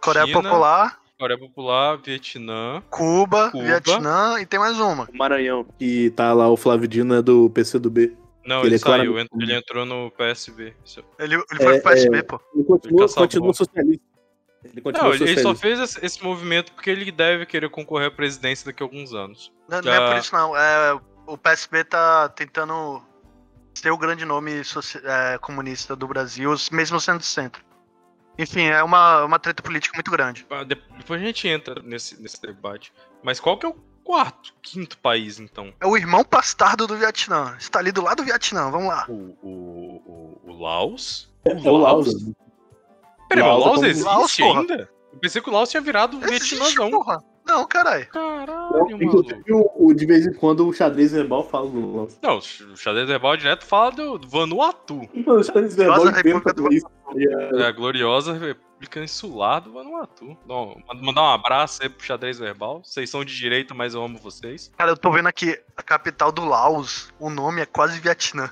Coreia 0.00 0.26
China. 0.26 0.42
Popular, 0.42 0.98
Coreia 1.22 1.38
Popular, 1.38 1.96
Vietnã. 1.98 2.82
Cuba, 2.90 3.52
Cuba. 3.52 3.62
Vietnã 3.64 4.40
e 4.40 4.44
tem 4.46 4.58
mais 4.58 4.80
uma. 4.80 5.08
O 5.08 5.16
Maranhão, 5.16 5.64
que 5.78 6.10
tá 6.10 6.32
lá 6.32 6.48
o 6.48 6.56
Flávio 6.56 6.88
Dino 6.88 7.14
é 7.14 7.22
do 7.22 7.48
PCdoB. 7.50 8.16
Não, 8.44 8.58
Ele 8.58 8.70
ele, 8.70 8.74
é 8.74 8.78
saiu, 8.78 9.12
claramente- 9.12 9.30
ent- 9.32 9.42
ele 9.42 9.54
entrou 9.56 9.86
no 9.86 10.10
PSB. 10.10 10.74
Ele, 11.20 11.36
ele 11.36 11.44
foi 11.62 11.76
É, 11.76 11.80
pro 11.80 11.90
PSB, 11.92 12.22
pô. 12.24 12.40
Ele 12.56 12.64
continua, 12.64 13.00
caçava 13.02 13.20
continua 13.20 13.42
bola. 13.42 13.54
socialista. 13.54 14.04
Ele 14.64 14.80
continua 14.80 15.08
Não, 15.08 15.14
ele, 15.14 15.22
ele 15.24 15.34
socialista. 15.36 15.42
só 15.42 15.54
fez 15.54 15.78
esse, 15.78 16.04
esse 16.04 16.24
movimento 16.24 16.72
porque 16.72 16.90
ele 16.90 17.12
deve 17.12 17.46
querer 17.46 17.70
concorrer 17.70 18.08
à 18.08 18.10
presidência 18.10 18.66
daqui 18.66 18.82
a 18.82 18.86
alguns 18.86 19.14
anos. 19.14 19.52
Não, 19.68 19.76
não 19.78 19.84
Já- 19.84 19.94
é 19.94 20.10
por 20.10 20.16
isso, 20.18 20.34
não. 20.34 20.56
É, 20.56 21.00
o 21.24 21.38
PSB 21.38 21.84
tá 21.84 22.28
tentando 22.30 23.00
ser 23.74 23.92
o 23.92 23.96
grande 23.96 24.24
nome 24.24 24.64
soci- 24.64 25.00
é, 25.04 25.38
comunista 25.38 25.94
do 25.94 26.08
Brasil, 26.08 26.52
mesmo 26.72 26.98
sendo 27.00 27.22
centro. 27.22 27.62
Enfim, 28.38 28.62
é 28.62 28.82
uma, 28.82 29.24
uma 29.24 29.38
treta 29.38 29.62
política 29.62 29.94
muito 29.96 30.10
grande. 30.10 30.46
Ah, 30.50 30.64
de- 30.64 30.74
Depois 30.96 31.20
a 31.20 31.24
gente 31.24 31.46
entra 31.48 31.80
nesse, 31.82 32.20
nesse 32.20 32.40
debate. 32.40 32.92
Mas 33.22 33.38
qual 33.38 33.58
que 33.58 33.66
é 33.66 33.68
o 33.68 33.74
quarto, 34.02 34.54
quinto 34.62 34.96
país, 34.98 35.38
então? 35.38 35.72
É 35.80 35.86
o 35.86 35.96
irmão 35.96 36.24
bastardo 36.28 36.86
do 36.86 36.96
Vietnã. 36.96 37.54
Está 37.58 37.78
ali 37.78 37.92
do 37.92 38.02
lado 38.02 38.16
do 38.18 38.24
Vietnã, 38.24 38.70
vamos 38.70 38.88
lá. 38.88 39.04
O, 39.08 39.36
o, 39.42 40.40
o, 40.44 40.50
o 40.50 40.60
Laos? 40.62 41.30
É 41.44 41.52
o 41.54 41.76
Laos. 41.76 42.08
Peraí, 43.28 43.44
mas 43.44 43.52
o 43.54 43.58
Laos 43.58 43.64
é 43.64 43.68
Laos 43.68 43.76
como- 43.76 43.86
existe 43.86 44.42
Laos, 44.42 44.58
ainda? 44.58 44.90
Eu 45.12 45.18
pensei 45.18 45.42
que 45.42 45.48
o 45.50 45.52
Laos 45.52 45.70
tinha 45.70 45.80
virado 45.82 46.16
um 46.16 46.24
Existe, 46.24 46.56
Vietnãzão. 46.56 46.90
porra. 46.90 47.22
Não, 47.46 47.66
caralho. 47.66 48.06
Caralho. 48.08 49.02
Inclusive, 49.02 49.42
o, 49.50 49.88
o- 49.88 49.94
de 49.94 50.06
vez 50.06 50.26
em 50.26 50.32
quando 50.32 50.66
o 50.66 50.72
xadrez 50.72 51.12
verbal 51.12 51.42
fala 51.48 51.68
do 51.68 51.96
Laos. 51.96 52.18
Não, 52.22 52.38
o 52.38 52.76
xadrez 52.76 53.08
verbal 53.08 53.36
direto 53.36 53.64
fala 53.66 53.90
do, 53.90 54.18
Vanuatu. 54.28 55.08
Mano, 55.14 55.40
o 55.40 55.44
xadrez 55.44 55.74
verbal 55.74 55.96
Gloriosa 55.96 56.20
inventa 56.20 56.38
República 56.50 56.54
do 56.54 56.72
isso. 56.74 56.86
É 57.58 57.66
a 57.66 57.72
gloriosa 57.72 58.32
República 58.32 59.00
Insular 59.00 59.60
do 59.60 59.72
Vanuatu. 59.72 60.36
Não, 60.46 60.76
mandar 61.02 61.22
um 61.22 61.32
abraço 61.32 61.82
aí 61.82 61.88
pro 61.88 62.04
xadrez 62.04 62.38
verbal. 62.38 62.82
Vocês 62.82 63.10
são 63.10 63.24
de 63.24 63.36
direita, 63.36 63.74
mas 63.74 63.94
eu 63.94 64.02
amo 64.02 64.18
vocês. 64.18 64.72
Cara, 64.78 64.90
eu 64.92 64.96
tô 64.96 65.10
vendo 65.10 65.26
aqui 65.28 65.58
a 65.76 65.82
capital 65.82 66.32
do 66.32 66.44
Laos. 66.44 67.12
O 67.20 67.28
nome 67.28 67.60
é 67.60 67.66
quase 67.66 68.00
Vietnã. 68.00 68.50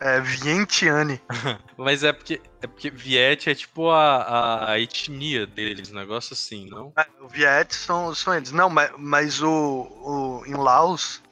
É 0.00 0.20
Vientiane. 0.20 1.20
Mas 1.76 2.04
é 2.04 2.12
porque, 2.12 2.40
é 2.62 2.66
porque 2.66 2.90
Viet 2.90 3.50
é 3.50 3.54
tipo 3.54 3.90
a, 3.90 4.70
a, 4.70 4.80
etnia 4.80 5.46
deles, 5.46 5.90
um 5.90 5.94
negócio 5.94 6.34
assim, 6.34 6.68
não? 6.68 6.92
É, 6.96 7.06
o 7.20 7.28
Viet 7.28 7.74
são, 7.74 8.14
são 8.14 8.34
eles. 8.34 8.52
Não, 8.52 8.70
mas, 8.70 8.92
mas 8.96 9.42
o, 9.42 9.50
o. 9.50 10.42
Em 10.46 10.54
Laos. 10.54 11.22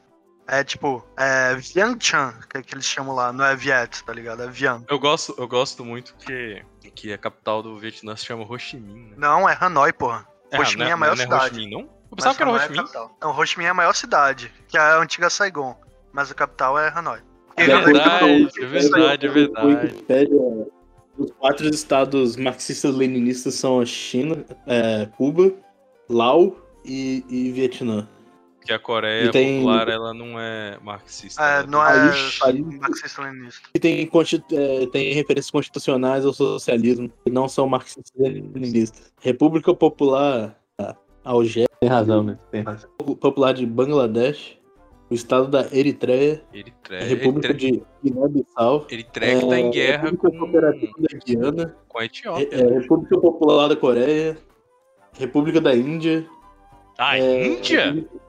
É 0.47 0.63
tipo. 0.63 1.05
É 1.17 1.55
Vientiane, 1.55 2.35
que, 2.49 2.61
que 2.61 2.73
eles 2.73 2.85
chamam 2.85 3.15
lá. 3.15 3.31
Não 3.31 3.45
é 3.45 3.55
Viet, 3.55 4.03
tá 4.03 4.13
ligado? 4.13 4.43
É 4.43 4.47
Vian. 4.47 4.83
Eu 4.89 4.99
gosto, 4.99 5.35
eu 5.37 5.47
gosto 5.47 5.83
muito 5.83 6.15
que, 6.15 6.63
que 6.95 7.13
a 7.13 7.17
capital 7.17 7.61
do 7.61 7.77
Vietnã 7.77 8.15
se 8.15 8.25
chama 8.25 8.43
Ho 8.43 8.57
Chi 8.57 8.77
Minh, 8.77 9.11
né? 9.11 9.15
Não, 9.17 9.47
é 9.47 9.57
Hanoi, 9.59 9.93
porra. 9.93 10.27
Ho 10.53 10.65
Chi 10.65 10.77
não 10.77 10.85
Minh 10.85 10.89
é 10.89 10.93
a 10.93 10.97
maior 10.97 11.15
não 11.15 11.23
Ho 11.23 11.25
cidade. 11.25 11.49
Chi 11.49 11.55
Minh, 11.55 11.71
não? 11.71 11.81
Eu 11.81 12.15
pensava 12.15 12.35
que 12.35 12.41
era 12.41 12.51
Ho 12.51 12.59
Chi 12.59 12.65
é 12.65 12.69
Minh. 12.69 12.77
capital. 12.77 13.17
Não, 13.21 13.37
Ho 13.37 13.45
Chi 13.45 13.57
Minh 13.57 13.67
é 13.67 13.69
a 13.69 13.73
maior 13.73 13.93
cidade, 13.93 14.53
que 14.67 14.77
é 14.77 14.81
a 14.81 14.97
antiga 14.97 15.29
Saigon. 15.29 15.77
Mas 16.13 16.31
a 16.31 16.33
capital 16.33 16.79
é 16.79 16.89
Hanoi. 16.89 17.21
É 17.57 17.65
De 17.65 17.71
acordo 17.71 17.93
verdade, 17.93 18.43
é 18.43 18.47
de 18.47 18.65
verdade, 18.67 19.25
é 19.27 19.29
verdade. 19.29 20.31
Os 21.17 21.31
quatro 21.31 21.67
estados 21.67 22.35
marxistas-leninistas 22.35 23.55
são 23.55 23.79
a 23.81 23.85
China, 23.85 24.45
é, 24.67 25.07
Cuba, 25.17 25.51
Laos 26.07 26.53
e, 26.85 27.25
e 27.27 27.51
Vietnã. 27.51 28.07
Que 28.63 28.71
a 28.73 28.77
Coreia 28.77 29.25
E 29.25 29.31
tem- 29.31 29.55
Popular, 29.61 29.87
ela 29.87 30.13
não 30.13 30.39
é 30.39 30.77
marxista. 30.83 31.41
É, 31.41 31.65
não 31.65 31.83
é 31.83 32.11
marxista-leninista. 32.79 33.69
E 33.73 33.79
tem, 33.79 34.07
é, 34.51 34.85
tem 34.87 35.13
referências 35.13 35.49
constitucionais 35.49 36.25
ao 36.25 36.33
socialismo, 36.33 37.09
que 37.25 37.31
não 37.31 37.47
são 37.47 37.67
marxistas-leninistas. 37.67 39.11
República 39.19 39.73
Popular, 39.73 40.55
a 40.77 40.95
Algéria, 41.23 41.67
tem 41.79 41.89
razão, 41.89 42.23
né? 42.23 42.37
Tem 42.51 42.61
razão. 42.61 42.89
Popular 43.19 43.53
de 43.53 43.65
Bangladesh, 43.65 44.56
o 45.09 45.13
estado 45.13 45.47
da 45.47 45.61
Eritreia, 45.71 46.43
Eritreia. 46.53 47.01
a 47.03 47.05
República 47.05 47.47
Eritreia, 47.49 47.83
de 48.03 48.09
Guiné-Bissau, 48.11 48.85
Eritreia 48.89 49.39
que 49.39 49.47
tá 49.47 49.59
em 49.59 49.67
é, 49.67 49.71
guerra 49.71 50.03
República 50.09 50.29
com, 50.31 50.37
Cooperativa 50.39 50.93
da 50.99 51.19
Guiana, 51.25 51.75
com 51.87 51.97
a 51.99 52.01
é, 52.01 52.05
Etiópia. 52.05 52.47
é, 52.51 52.79
República 52.79 53.19
Popular 53.19 53.67
da 53.69 53.75
Coreia, 53.75 54.37
República 55.17 55.61
da 55.61 55.75
Índia, 55.75 56.27
A 56.97 57.17
é, 57.17 57.47
Índia? 57.47 57.85
República- 57.85 58.19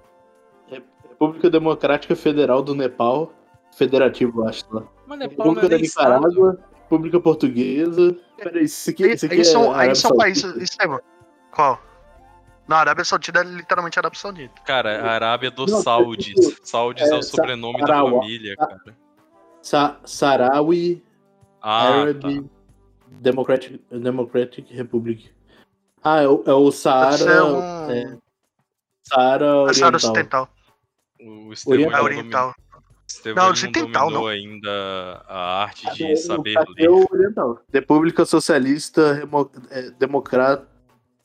é, 0.71 0.83
República 1.09 1.51
Democrática 1.51 2.15
Federal 2.17 2.63
do 2.63 2.75
Nepal, 2.75 3.33
federativo, 3.77 4.45
acho 4.47 4.65
lá. 4.71 4.85
Mas 5.07 5.19
Nepal 5.19 5.47
não 5.47 5.55
República 5.55 5.67
é 5.75 5.79
da 5.79 5.85
estado. 5.85 6.15
Nicarágua, 6.27 6.59
República 6.83 7.21
Portuguesa. 7.21 8.17
Peraí, 8.37 8.65
isso 8.65 8.91
aqui, 8.91 9.07
isso 9.09 9.27
aqui 9.27 9.45
são, 9.45 9.63
é 9.65 9.67
aí 9.67 9.75
Arábia 9.75 9.95
são 9.97 10.17
países. 10.17 10.57
Estevam, 10.57 11.01
qual? 11.51 11.81
Não, 12.69 12.77
a 12.77 12.81
Arábia 12.81 13.05
Saudita 13.05 13.41
é 13.41 13.45
literalmente 13.45 13.99
a 13.99 14.01
Arábia 14.01 14.19
Saudita. 14.21 14.61
Cara, 14.63 15.03
a 15.03 15.11
Arábia 15.13 15.51
dos 15.51 15.71
Não, 15.73 15.81
Saudis. 15.83 16.27
tipo, 16.27 16.67
Saudis 16.67 17.09
é, 17.09 17.15
é, 17.15 17.19
o 17.19 17.23
sobrenome 17.23 17.81
da 17.81 17.87
família, 18.03 18.57
cara. 18.57 18.79
Sa 19.63 19.99
Sarawi 20.05 21.03
Ah, 21.63 21.89
Arab 22.03 22.21
tá. 22.21 22.29
Democratic, 23.09 23.81
Democratic 23.91 24.71
Republic. 24.71 25.31
Ah, 26.05 26.21
é 26.23 26.29
o, 26.29 26.45
é 26.47 26.53
o 26.53 26.71
Saara. 26.71 27.17
ser 27.17 27.43
um. 27.43 27.91
é, 27.91 28.19
Saara 29.03 29.47
a 29.51 29.57
Oriental. 29.63 29.75
Saara 29.75 29.97
Ocidental. 29.97 30.49
O 31.21 31.53
Estevão 31.53 31.75
Oriental. 31.75 31.99
É 31.99 31.99
não 31.99 32.05
oriental. 32.05 32.55
Estevão 33.09 33.45
Não, 33.47 33.53
ocidental, 33.53 34.11
não. 34.11 34.27
ainda 34.27 35.25
a 35.27 35.63
arte 35.63 35.89
Ah, 35.89 35.93
de 35.95 36.09
não, 36.11 36.17
saber 36.17 36.59
aqui 36.59 36.73
ler. 36.77 36.85
é 36.87 36.91
Oriental. 36.91 37.61
República 37.73 38.25
Socialista 38.27 39.15
Remo- 39.15 39.51
é, 39.71 39.91
Democra- 39.93 40.69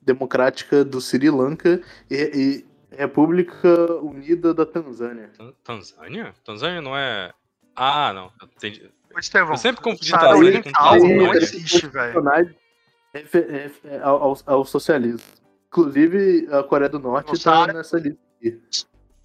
Democrática 0.06 0.84
do 0.84 1.00
Sri 1.02 1.30
Lanka 1.30 1.82
e, 2.10 2.66
e 2.92 2.96
República 2.96 3.68
Unida 4.02 4.54
da 4.54 4.66
Tanzânia. 4.66 5.30
Tan- 5.38 5.54
Tanzânia? 5.64 6.34
Tanzânia 6.46 6.82
não 6.82 6.96
é. 6.96 7.32
Ah, 7.76 8.12
não. 8.14 8.32
Entendi. 8.56 8.90
Estevão, 9.18 9.54
Eu 9.54 9.58
sempre 9.58 9.82
confundi 9.82 10.12
Tanzânia 10.12 10.34
com 10.34 10.40
Oriental 10.40 10.92
Tanzânia. 10.94 11.18
não 11.28 11.34
existe, 11.34 11.88
velho. 11.88 12.24
Ao, 14.04 14.24
ao- 14.24 14.38
ao 14.46 14.66
socialismo. 14.66 15.22
Inclusive, 15.68 16.48
a 16.52 16.64
Coreia 16.64 16.90
do 16.90 17.00
Norte 17.00 17.34
está 17.34 17.68
nessa 17.68 17.98
lista. 18.00 18.20
aqui. 18.38 18.60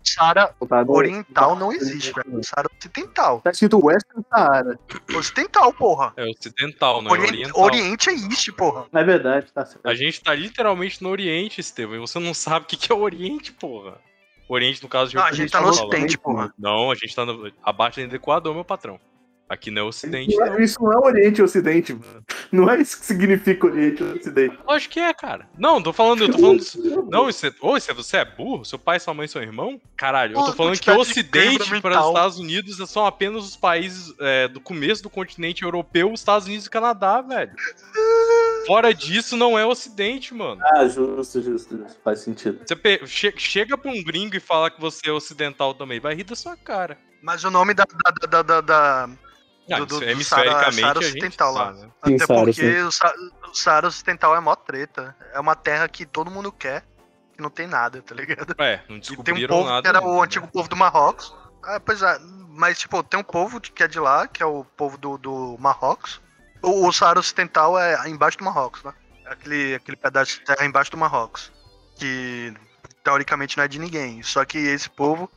Saara 0.03 0.55
Oriental 0.88 1.57
não 1.57 1.72
existe, 1.72 2.12
velho. 2.12 2.42
Saara 2.42 2.68
Ocidental. 2.78 3.40
Tá 3.40 3.51
escrito 3.51 3.84
Western 3.84 4.24
Saara. 4.30 4.78
Ocidental, 5.16 5.72
porra. 5.72 6.12
É 6.16 6.24
ocidental, 6.24 7.03
não 7.03 7.11
é 7.11 7.18
Orien- 7.18 7.30
oriental. 7.30 7.62
Oriente 7.62 8.11
é 8.11 8.12
East, 8.14 8.53
porra. 8.53 8.86
É 8.92 9.05
verdade, 9.05 9.53
tá 9.53 9.66
certo. 9.66 9.86
A 9.86 9.94
gente 9.94 10.22
tá 10.22 10.34
literalmente 10.34 11.03
no 11.03 11.11
Oriente, 11.11 11.61
Estevão, 11.61 11.96
e 11.96 11.99
você 11.99 12.18
não 12.18 12.32
sabe 12.34 12.64
o 12.64 12.68
que 12.68 12.76
que 12.76 12.90
é 12.90 12.94
o 12.94 13.01
Oriente, 13.01 13.53
porra. 13.53 13.99
Oriente, 14.49 14.82
no 14.82 14.88
caso 14.88 15.11
de 15.11 15.16
Não, 15.16 15.24
a 15.24 15.32
gente 15.32 15.51
tá 15.51 15.61
no 15.61 15.74
falando. 15.74 15.92
Ocidente, 15.92 16.16
porra. 16.16 16.55
Não, 16.59 16.90
a 16.90 16.94
gente 16.94 17.14
tá 17.14 17.26
no... 17.26 17.53
abaixo 17.62 18.07
do 18.07 18.16
Equador, 18.16 18.55
meu 18.55 18.64
patrão. 18.64 18.99
Aqui 19.49 19.70
não 19.70 19.82
é 19.82 19.84
Ocidente, 19.86 20.30
Isso 20.32 20.40
não 20.40 20.46
é- 20.55 20.62
Isso 20.62 20.82
não 20.82 20.92
é 20.92 20.99
Oriente 20.99 21.38
e 21.38 21.42
Ocidente, 21.42 21.94
mano. 21.94 22.22
Não 22.53 22.70
é 22.70 22.80
isso 22.80 22.99
que 23.01 23.07
significa 23.07 23.66
Oriente 23.66 24.03
e 24.03 24.07
Ocidente. 24.18 24.59
Lógico 24.66 24.92
que 24.94 25.01
é, 25.01 25.14
cara. 25.14 25.49
Não, 25.59 25.82
tô 25.82 25.92
falando, 25.92 26.24
eu 26.24 26.30
tô 26.30 26.38
falando. 26.38 26.61
Não, 27.11 27.28
isso 27.30 27.46
é... 27.46 27.53
Ô, 27.61 27.76
isso 27.76 27.90
é- 27.90 27.94
você 27.94 28.18
é 28.18 28.24
burro? 28.24 28.64
Seu 28.64 28.78
pai, 28.78 29.01
sua 29.01 29.14
mãe, 29.14 29.26
seu 29.26 29.40
irmão? 29.42 29.80
Caralho, 29.96 30.32
eu 30.36 30.44
tô 30.44 30.53
falando 30.53 30.78
que 30.78 30.90
o 30.90 30.99
Ocidente 30.99 31.80
para 31.80 32.01
os. 32.01 32.07
Estados 32.09 32.38
Unidos 32.38 32.90
são 32.90 33.07
apenas 33.07 33.44
os 33.44 33.57
países 33.57 34.14
é, 34.20 34.49
do 34.49 34.61
começo 34.61 35.03
do 35.03 35.09
continente 35.11 35.62
europeu, 35.62 36.12
os 36.12 36.20
Estados 36.20 36.46
Unidos 36.46 36.66
e 36.66 36.70
Canadá, 36.70 37.20
velho. 37.22 37.53
Fora 38.66 38.92
disso, 38.92 39.36
não 39.36 39.59
é 39.59 39.64
Ocidente, 39.64 40.34
mano. 40.34 40.61
Ah, 40.62 40.86
justo, 40.86 41.40
justo, 41.40 41.76
justo. 41.78 41.96
Faz 42.05 42.20
sentido. 42.20 42.61
Você 42.66 43.01
che- 43.07 43.34
chega 43.38 43.78
pra 43.78 43.90
um 43.90 44.03
gringo 44.05 44.36
e 44.36 44.40
fala 44.40 44.70
que 44.70 44.80
você 44.80 45.09
é 45.09 45.12
ocidental 45.12 45.72
também, 45.74 45.99
vai 46.01 46.14
rir 46.14 46.24
da 46.24 46.36
sua 46.36 46.57
cara. 46.57 46.99
Mas 47.22 47.42
o 47.44 47.51
nome 47.51 47.72
da. 47.74 47.84
da, 47.84 48.26
da, 48.26 48.42
da, 48.42 48.61
da- 48.61 49.09
Ah, 49.70 49.78
Do- 49.80 49.86
do- 49.86 50.00
do 50.00 50.24
Saara 50.24 50.98
Ocidental 50.98 51.52
lá. 51.52 51.66
sabe, 51.66 51.78
né? 51.80 51.90
Sim, 52.04 52.14
Até 52.14 52.26
Saara, 52.26 52.40
porque 52.44 52.52
sim. 52.72 52.80
o, 52.82 52.92
Sa 52.92 53.14
o 53.50 53.54
Saara 53.54 53.86
Ocidental 53.88 54.36
é 54.36 54.40
mó 54.40 54.54
treta. 54.54 55.14
É 55.32 55.40
uma 55.40 55.54
terra 55.54 55.88
que 55.88 56.06
todo 56.06 56.30
mundo 56.30 56.50
quer, 56.50 56.84
que 57.34 57.42
não 57.42 57.50
tem 57.50 57.66
nada, 57.66 58.00
tá 58.02 58.14
ligado? 58.14 58.54
É, 58.58 58.76
não 58.88 58.96
E 58.96 59.00
tem 59.00 59.10
um 59.10 59.16
descobriram 59.16 59.56
povo 59.56 59.68
nada. 59.68 59.82
que 59.82 59.88
era 59.88 60.02
o 60.02 60.16
né? 60.16 60.24
antigo 60.24 60.46
povo 60.48 60.68
do 60.68 60.76
Marrocos. 60.76 61.34
Ah, 61.64 61.80
pois 61.80 62.02
é. 62.02 62.18
Mas, 62.48 62.78
tipo, 62.78 63.02
tem 63.02 63.20
um 63.20 63.24
povo 63.24 63.60
que 63.60 63.82
é 63.82 63.88
de 63.88 64.00
lá, 64.00 64.26
que 64.26 64.42
é 64.42 64.46
o 64.46 64.64
povo 64.64 64.96
do, 64.96 65.18
do 65.18 65.56
Marrocos. 65.60 66.20
O, 66.62 66.86
o 66.88 66.92
Saara 66.92 67.20
Ocidental 67.20 67.78
é 67.78 68.08
embaixo 68.08 68.38
do 68.38 68.44
Marrocos, 68.44 68.82
né? 68.82 68.92
É 69.26 69.32
Aquele, 69.32 69.74
aquele 69.74 69.96
pedaço 69.96 70.38
de 70.38 70.44
terra 70.46 70.64
embaixo 70.64 70.90
do 70.90 70.96
Marrocos. 70.96 71.52
Que, 71.96 72.54
teoricamente, 73.04 73.56
não 73.58 73.64
é 73.64 73.68
de 73.68 73.78
ninguém. 73.78 74.22
Só 74.22 74.44
que 74.44 74.56
esse 74.58 74.88
povo 74.88 75.30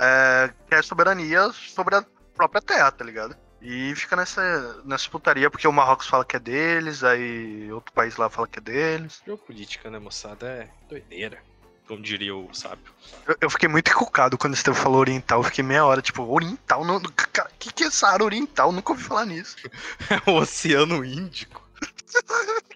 é, 0.00 0.50
quer 0.68 0.82
soberania 0.82 1.50
sobre 1.52 1.94
a 1.96 2.04
própria 2.34 2.62
terra, 2.62 2.90
tá 2.90 3.04
ligado? 3.04 3.36
E 3.60 3.94
fica 3.96 4.14
nessa, 4.14 4.80
nessa 4.84 5.10
putaria, 5.10 5.50
porque 5.50 5.66
o 5.66 5.72
Marrocos 5.72 6.06
fala 6.06 6.24
que 6.24 6.36
é 6.36 6.38
deles, 6.38 7.02
aí 7.02 7.70
outro 7.72 7.92
país 7.92 8.16
lá 8.16 8.30
fala 8.30 8.46
que 8.46 8.58
é 8.58 8.62
deles. 8.62 9.20
Geopolítica, 9.24 9.90
né, 9.90 9.98
moçada? 9.98 10.46
É 10.46 10.68
doideira. 10.88 11.42
Como 11.88 12.02
diria 12.02 12.36
o 12.36 12.52
sábio. 12.52 12.92
Eu, 13.26 13.36
eu 13.40 13.50
fiquei 13.50 13.68
muito 13.68 13.90
encucado 13.90 14.36
quando 14.36 14.52
o 14.52 14.56
Estevão 14.56 14.80
falou 14.80 15.00
oriental. 15.00 15.40
Eu 15.40 15.44
fiquei 15.44 15.64
meia 15.64 15.86
hora, 15.86 16.02
tipo, 16.02 16.22
oriental? 16.22 16.84
Não, 16.84 17.00
cara, 17.00 17.50
que, 17.58 17.72
que 17.72 17.84
é 17.84 17.90
Saara 17.90 18.22
Oriental? 18.22 18.70
Nunca 18.70 18.92
ouvi 18.92 19.02
falar 19.02 19.24
nisso. 19.24 19.56
É 20.10 20.30
o 20.30 20.34
Oceano 20.34 21.04
Índico. 21.04 21.66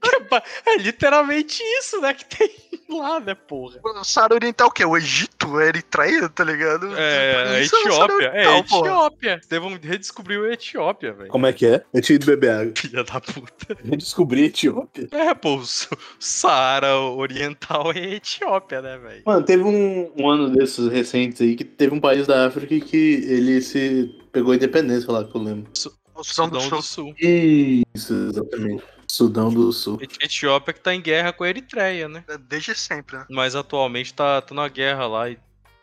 É 0.64 0.72
é 0.72 0.76
literalmente 0.78 1.62
isso, 1.78 2.00
né? 2.00 2.14
Que 2.14 2.24
tem 2.24 2.71
lá, 2.98 3.20
né, 3.20 3.34
porra? 3.34 3.78
O 3.84 4.04
Saara 4.04 4.34
Oriental 4.34 4.68
o 4.68 4.70
quê? 4.70 4.84
O 4.84 4.96
Egito? 4.96 5.56
A 5.56 5.66
Eritreia, 5.66 6.28
tá 6.28 6.44
ligado? 6.44 6.96
É, 6.96 7.56
a 7.56 7.60
Isso 7.60 7.74
o 7.76 7.92
Saara 7.92 8.04
Etiópia. 8.14 8.26
É, 8.26 8.48
Oriental, 8.48 8.64
porra. 8.64 8.88
Etiópia. 8.90 9.34
Estevão 9.42 9.78
redescobriu 9.82 10.44
a 10.44 10.52
Etiópia, 10.52 11.12
velho. 11.12 11.28
Como 11.30 11.46
é 11.46 11.52
que 11.52 11.66
é? 11.66 11.82
Eu 11.92 12.00
tinha 12.00 12.16
ido 12.16 12.26
beber 12.26 12.50
água. 12.50 12.72
Filha 12.76 13.04
da 13.04 13.20
puta. 13.20 13.76
Eu 13.84 13.96
descobri 13.96 14.42
a 14.42 14.46
Etiópia. 14.46 15.08
É, 15.12 15.34
pô, 15.34 15.56
o 15.56 15.66
Sa- 15.66 15.88
Saara 16.18 16.96
Oriental 16.98 17.92
é 17.92 18.14
Etiópia, 18.14 18.80
né, 18.82 18.98
velho? 18.98 19.22
Mano, 19.26 19.44
teve 19.44 19.62
um, 19.62 20.12
um 20.18 20.28
ano 20.30 20.50
desses 20.50 20.88
recentes 20.88 21.40
aí 21.40 21.54
que 21.56 21.64
teve 21.64 21.94
um 21.94 22.00
país 22.00 22.26
da 22.26 22.46
África 22.46 22.78
que 22.80 22.96
ele 23.26 23.60
se 23.60 24.14
pegou 24.32 24.52
a 24.52 24.56
independência 24.56 25.10
lá, 25.12 25.24
que 25.24 25.34
eu 25.36 25.42
lembro. 25.42 25.70
O 26.14 26.22
Sudão 26.24 26.48
do 26.50 26.60
Sudão 26.60 26.82
Sul. 26.82 27.06
do 27.06 27.14
Sul. 27.14 27.14
Isso, 27.18 28.14
exatamente. 28.14 28.82
Sudão 29.08 29.50
do 29.52 29.72
Sul. 29.72 29.98
Et- 30.00 30.24
Etiópia 30.24 30.72
que 30.72 30.80
tá 30.80 30.94
em 30.94 31.00
guerra 31.00 31.32
com 31.32 31.44
a 31.44 31.48
Eritreia, 31.48 32.08
né? 32.08 32.24
Desde 32.48 32.74
sempre, 32.74 33.16
né? 33.16 33.26
Mas 33.30 33.54
atualmente 33.54 34.12
tá, 34.14 34.40
tá 34.40 34.54
na 34.54 34.68
guerra 34.68 35.06
lá 35.06 35.30
e 35.30 35.38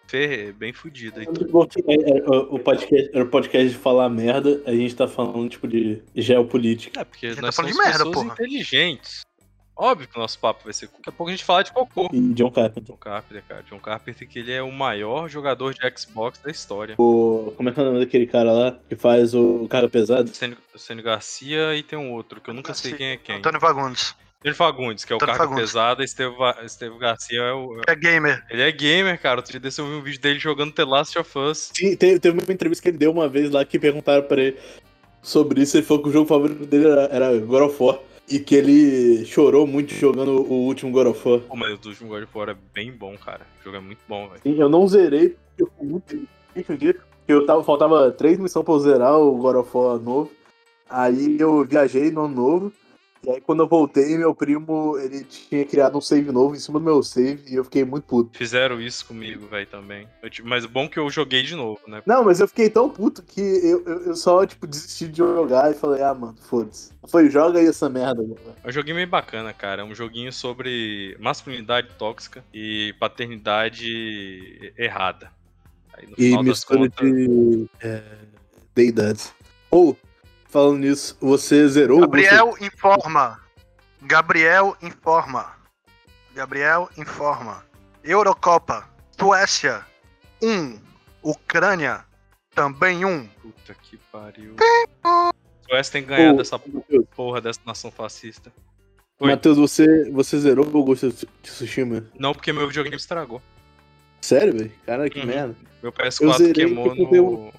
ferre, 0.07 0.51
bem 0.51 0.73
fudida. 0.73 1.21
Então. 1.21 1.33
O 2.49 2.57
podcast, 2.59 3.09
era 3.13 3.23
o 3.23 3.27
podcast 3.27 3.69
de 3.69 3.75
falar 3.77 4.09
merda, 4.09 4.61
a 4.65 4.71
gente 4.71 4.95
tá 4.95 5.07
falando, 5.07 5.47
tipo, 5.49 5.67
de 5.67 6.01
geopolítica. 6.15 6.99
É, 6.99 7.03
porque 7.03 7.29
gente 7.29 7.41
nós 7.41 7.55
tá 7.55 7.61
falando 7.61 7.73
somos 7.75 7.85
de 7.85 7.89
merda, 7.91 8.05
pessoas 8.05 8.15
porra. 8.15 8.33
inteligentes. 8.33 9.21
Óbvio 9.81 10.09
que 10.09 10.17
o 10.17 10.21
nosso 10.21 10.37
papo 10.37 10.65
vai 10.65 10.73
ser. 10.73 10.87
Daqui 10.87 11.07
a 11.07 11.11
pouco 11.13 11.29
a 11.29 11.31
gente 11.31 11.45
fala 11.45 11.63
de 11.63 11.71
cocô. 11.71 12.09
E 12.11 12.19
John 12.33 12.51
Carpenter. 12.51 12.83
John 12.83 12.97
Carpenter, 12.97 13.43
cara. 13.47 13.63
John 13.63 13.79
Carpenter, 13.79 14.27
que 14.27 14.39
ele 14.39 14.51
é 14.51 14.61
o 14.61 14.69
maior 14.69 15.29
jogador 15.29 15.73
de 15.73 15.79
Xbox 15.97 16.37
da 16.39 16.51
história. 16.51 16.95
O, 16.97 17.53
como 17.55 17.69
é 17.69 17.71
que 17.71 17.79
é 17.79 17.83
o 17.83 17.85
nome 17.85 17.99
daquele 17.99 18.27
cara 18.27 18.51
lá 18.51 18.77
que 18.89 18.97
faz 18.97 19.33
o 19.33 19.67
cara 19.69 19.87
pesado? 19.87 20.35
Sênio 20.35 20.57
Sênio 20.75 21.01
Garcia 21.01 21.75
e 21.77 21.81
tem 21.81 21.97
um 21.97 22.11
outro, 22.11 22.41
que 22.41 22.49
eu 22.49 22.53
nunca 22.53 22.73
sei 22.73 22.91
Sim, 22.91 22.97
quem 22.97 23.07
é 23.07 23.17
quem. 23.17 23.35
Antônio 23.37 23.57
Vagundes. 23.57 24.13
Ele 24.43 24.53
Fagundes, 24.53 25.05
que 25.05 25.13
é 25.13 25.15
o 25.15 25.17
Antônio 25.17 25.35
cargo 25.35 25.51
Fagundes. 25.53 25.71
pesado, 25.71 26.01
e 26.01 26.05
Esteve 26.65 26.97
Garcia 26.97 27.39
é 27.39 27.53
o. 27.53 27.81
É 27.87 27.95
gamer. 27.95 28.43
Ele 28.49 28.61
é 28.61 28.71
gamer, 28.73 29.21
cara. 29.21 29.37
Outro 29.39 29.51
dia 29.51 29.61
desse 29.61 29.79
eu 29.79 29.87
vi 29.87 29.93
um 29.93 30.01
vídeo 30.01 30.19
dele 30.19 30.39
jogando 30.39 30.73
The 30.73 30.83
Last 30.83 31.17
of 31.17 31.39
Us. 31.39 31.71
Sim, 31.73 31.95
teve, 31.95 32.19
teve 32.19 32.37
uma 32.37 32.53
entrevista 32.53 32.81
que 32.83 32.89
ele 32.89 32.97
deu 32.97 33.11
uma 33.11 33.29
vez 33.29 33.49
lá 33.49 33.63
que 33.63 33.79
perguntaram 33.79 34.23
pra 34.23 34.41
ele 34.41 34.57
sobre 35.21 35.61
isso. 35.61 35.77
Ele 35.77 35.85
falou 35.85 36.03
que 36.03 36.09
o 36.09 36.11
jogo 36.11 36.27
favorito 36.27 36.65
dele 36.65 36.87
era, 36.87 37.03
era 37.11 37.37
God 37.37 37.63
of 37.63 37.81
War. 37.81 37.99
E 38.29 38.39
que 38.39 38.55
ele 38.55 39.25
chorou 39.25 39.65
muito 39.65 39.93
jogando 39.93 40.41
o 40.41 40.65
último 40.65 40.91
God 40.91 41.07
of 41.07 41.27
War. 41.27 41.39
Pô, 41.41 41.55
mas 41.55 41.71
o 41.83 41.89
último 41.89 42.09
God 42.09 42.23
of 42.23 42.37
War 42.37 42.49
é 42.49 42.55
bem 42.73 42.91
bom, 42.91 43.17
cara. 43.17 43.41
O 43.59 43.63
jogo 43.63 43.77
é 43.77 43.79
muito 43.79 43.99
bom, 44.07 44.27
velho. 44.27 44.41
Sim, 44.43 44.55
eu 44.59 44.69
não 44.69 44.87
zerei, 44.87 45.29
porque 45.29 45.63
eu 45.63 45.67
fiquei 45.67 45.87
muito 45.87 46.27
triste 46.53 46.99
Eu 47.27 47.45
tava, 47.45 47.63
faltava 47.63 48.11
três 48.11 48.37
missões 48.37 48.63
pra 48.63 48.73
eu 48.73 48.79
zerar 48.79 49.19
o 49.19 49.35
God 49.37 49.55
of 49.55 49.69
War 49.73 49.99
novo. 49.99 50.31
Aí 50.89 51.39
eu 51.39 51.63
viajei 51.63 52.11
no 52.11 52.25
ano 52.25 52.35
novo. 52.35 52.73
E 53.21 53.29
aí 53.29 53.41
quando 53.41 53.61
eu 53.63 53.67
voltei, 53.67 54.17
meu 54.17 54.33
primo, 54.33 54.97
ele 54.97 55.25
tinha 55.25 55.65
criado 55.65 55.97
um 55.97 56.01
save 56.01 56.31
novo 56.31 56.55
em 56.55 56.59
cima 56.59 56.79
do 56.79 56.85
meu 56.85 57.03
save. 57.03 57.43
E 57.51 57.55
eu 57.55 57.63
fiquei 57.65 57.83
muito 57.83 58.05
puto. 58.05 58.37
Fizeram 58.37 58.79
isso 58.79 59.05
comigo, 59.05 59.45
velho, 59.47 59.67
também. 59.67 60.07
Eu 60.23 60.29
tive- 60.29 60.47
Mas 60.47 60.65
bom 60.65 60.87
que 60.87 60.97
eu 60.97 61.09
joguei 61.09 61.43
de 61.43 61.53
novo, 61.55 61.79
né? 61.85 62.01
Não, 62.05 62.23
mas 62.23 62.39
eu 62.39 62.47
fiquei 62.47 62.69
tão 62.69 62.89
puto 62.89 63.21
que 63.21 63.41
eu, 63.41 63.83
eu, 63.85 64.01
eu 64.07 64.15
só, 64.15 64.45
tipo, 64.45 64.65
desisti 64.65 65.07
de 65.09 65.17
jogar 65.17 65.69
e 65.69 65.73
falei, 65.73 66.01
ah, 66.01 66.13
mano, 66.13 66.37
foda-se. 66.39 66.91
Foi, 67.09 67.29
joga 67.29 67.59
aí 67.59 67.65
essa 67.67 67.89
merda, 67.89 68.21
mano. 68.21 68.37
É 68.63 68.69
um 68.69 68.71
joguinho 68.71 68.95
meio 68.95 69.07
bacana, 69.07 69.51
cara. 69.53 69.81
É 69.81 69.85
um 69.85 69.93
joguinho 69.93 70.31
sobre 70.31 71.17
masculinidade 71.19 71.89
tóxica 71.97 72.43
e 72.53 72.93
paternidade 72.99 74.71
errada. 74.77 75.31
Aí 75.93 76.07
no 76.07 76.15
E 76.17 76.43
mistura 76.43 76.79
contas. 76.89 77.05
de 77.11 77.65
é, 77.81 78.01
deidades. 78.73 79.33
Ou, 79.69 79.97
falando 80.49 80.79
nisso, 80.79 81.15
você 81.21 81.67
zerou 81.67 82.01
Gabriel 82.01 82.55
informa. 82.59 83.39
Gabriel 84.01 84.75
informa. 84.81 85.53
Gabriel 86.33 86.89
informa. 86.97 87.63
Eurocopa. 88.03 88.89
Suécia 89.17 89.85
1. 90.41 90.79
Ucrânia, 91.21 92.05
também 92.55 93.03
um. 93.05 93.27
Puta 93.41 93.73
que 93.73 93.97
pariu. 94.11 94.55
Suécia 95.67 95.91
tem 95.91 96.05
ganhado 96.05 96.37
Ô, 96.37 96.41
essa 96.41 96.57
porra 97.15 97.41
dessa 97.41 97.59
nação 97.65 97.91
fascista. 97.91 98.51
Matheus, 99.19 99.57
você, 99.57 100.09
você 100.11 100.39
zerou 100.39 100.65
o 100.65 100.83
Ghost 100.83 101.05
of 101.07 101.27
Tsushima? 101.43 102.05
Não, 102.17 102.33
porque 102.33 102.53
meu 102.53 102.65
videogame 102.67 102.95
estragou. 102.95 103.41
Sério, 104.21 104.53
velho? 104.53 104.71
Cara, 104.85 105.09
que 105.09 105.19
Uhum. 105.19 105.25
merda. 105.25 105.55
Meu 105.83 105.91
Eu 105.91 105.91
PS4 105.91 106.37
zerei 106.37 106.53
queimou 106.53 106.95
eu 106.95 107.31
no, 107.31 107.53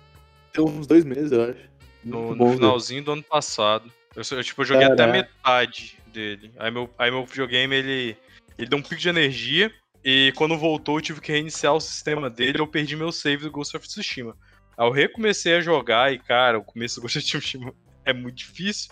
Tem 0.52 0.64
uns 0.64 0.86
dois 0.86 1.04
meses, 1.04 1.32
eu 1.32 1.50
acho. 1.50 1.69
No, 2.04 2.34
no 2.34 2.44
velho. 2.46 2.56
finalzinho 2.56 3.04
do 3.04 3.12
ano 3.12 3.22
passado. 3.22 3.90
Eu, 4.14 4.22
eu, 4.36 4.44
tipo, 4.44 4.62
eu 4.62 4.66
joguei 4.66 4.84
até 4.84 5.02
a 5.04 5.06
Caraca. 5.06 5.12
metade 5.12 5.96
dele. 6.06 6.52
Aí 6.58 6.70
meu, 6.70 6.90
aí 6.98 7.10
meu 7.10 7.24
videogame, 7.24 7.74
ele, 7.74 8.16
ele 8.58 8.68
deu 8.68 8.78
um 8.78 8.82
pico 8.82 8.96
de 8.96 9.08
energia. 9.08 9.72
E 10.04 10.32
quando 10.36 10.56
voltou, 10.56 10.98
eu 10.98 11.02
tive 11.02 11.20
que 11.20 11.30
reiniciar 11.30 11.74
o 11.74 11.80
sistema 11.80 12.30
dele. 12.30 12.60
Eu 12.60 12.66
perdi 12.66 12.96
meu 12.96 13.12
save 13.12 13.44
do 13.44 13.50
Ghost 13.50 13.76
of 13.76 13.86
Tsushima. 13.86 14.36
Aí 14.76 14.86
eu 14.86 14.90
recomecei 14.90 15.54
a 15.54 15.60
jogar 15.60 16.12
e, 16.12 16.18
cara, 16.18 16.58
o 16.58 16.64
começo 16.64 16.96
do 16.96 17.02
Ghost 17.02 17.18
of 17.18 17.26
Tsushima 17.26 17.74
é 18.04 18.12
muito 18.12 18.38
difícil. 18.38 18.90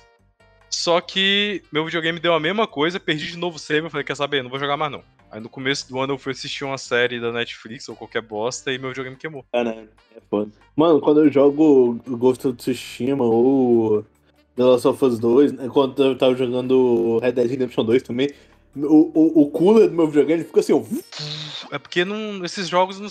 Só 0.71 1.01
que 1.01 1.63
meu 1.73 1.85
videogame 1.85 2.21
deu 2.21 2.35
a 2.35 2.41
mesma 2.41 2.67
coisa, 2.67 3.01
perdi 3.01 3.27
de 3.27 3.39
novo 3.39 3.57
o 3.57 3.59
save. 3.59 3.87
Eu 3.87 3.91
falei, 3.91 4.05
quer 4.05 4.17
saber? 4.17 4.43
Não 4.43 4.51
vou 4.51 4.61
jogar 4.61 4.77
mais 4.77 4.93
não. 4.93 5.03
Aí 5.31 5.41
no 5.41 5.49
começo 5.49 5.89
do 5.89 6.01
ano 6.01 6.15
eu 6.15 6.19
fui 6.19 6.33
assistir 6.33 6.65
uma 6.65 6.79
série 6.79 7.21
da 7.21 7.31
Netflix 7.31 7.89
ou 7.89 7.97
qualquer 7.97 8.23
bosta 8.23 8.73
e 8.73 8.79
meu 8.79 8.89
videogame 8.89 9.17
queimou. 9.17 9.45
Caralho, 9.53 9.89
é 10.17 10.21
foda. 10.31 10.51
Mano, 10.75 11.01
quando 11.01 11.25
eu 11.25 11.31
jogo 11.31 12.01
Ghost 12.07 12.47
of 12.47 12.57
Tsushima 12.57 13.25
ou 13.25 14.05
The 14.57 14.65
Last 14.65 14.89
of 14.89 15.05
Us 15.05 15.19
2, 15.19 15.53
né, 15.53 15.69
quando 15.69 16.03
eu 16.03 16.17
tava 16.17 16.35
jogando 16.35 17.19
Red 17.19 17.33
Dead 17.33 17.51
Redemption 17.51 17.85
2 17.85 18.03
também, 18.03 18.31
o, 18.75 19.11
o, 19.15 19.43
o 19.43 19.51
cooler 19.51 19.89
do 19.89 19.95
meu 19.95 20.07
videogame 20.07 20.45
fica 20.45 20.61
assim, 20.61 20.73
ó. 20.73 20.83
É 21.71 21.79
porque 21.79 22.05
não, 22.05 22.45
esses 22.45 22.69
jogos 22.69 22.99
não 22.99 23.09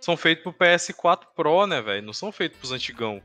são 0.00 0.16
feitos 0.16 0.44
pro 0.44 0.52
PS4 0.52 1.22
Pro, 1.34 1.66
né, 1.66 1.82
velho? 1.82 2.06
Não 2.06 2.12
são 2.12 2.30
feitos 2.30 2.58
pros 2.58 2.72
antigão. 2.72 3.20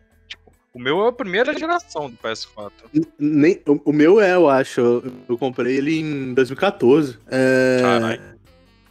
O 0.73 0.79
meu 0.79 1.05
é 1.05 1.09
a 1.09 1.11
primeira 1.11 1.57
geração 1.57 2.09
do 2.09 2.17
PS4. 2.17 2.71
Nem, 3.19 3.61
o, 3.67 3.81
o 3.85 3.93
meu 3.93 4.19
é, 4.19 4.33
eu 4.33 4.49
acho. 4.49 4.81
Eu, 4.81 5.03
eu 5.29 5.37
comprei 5.37 5.77
ele 5.77 5.99
em 5.99 6.33
2014. 6.33 7.17
É, 7.27 7.79
Caralho. 7.81 8.21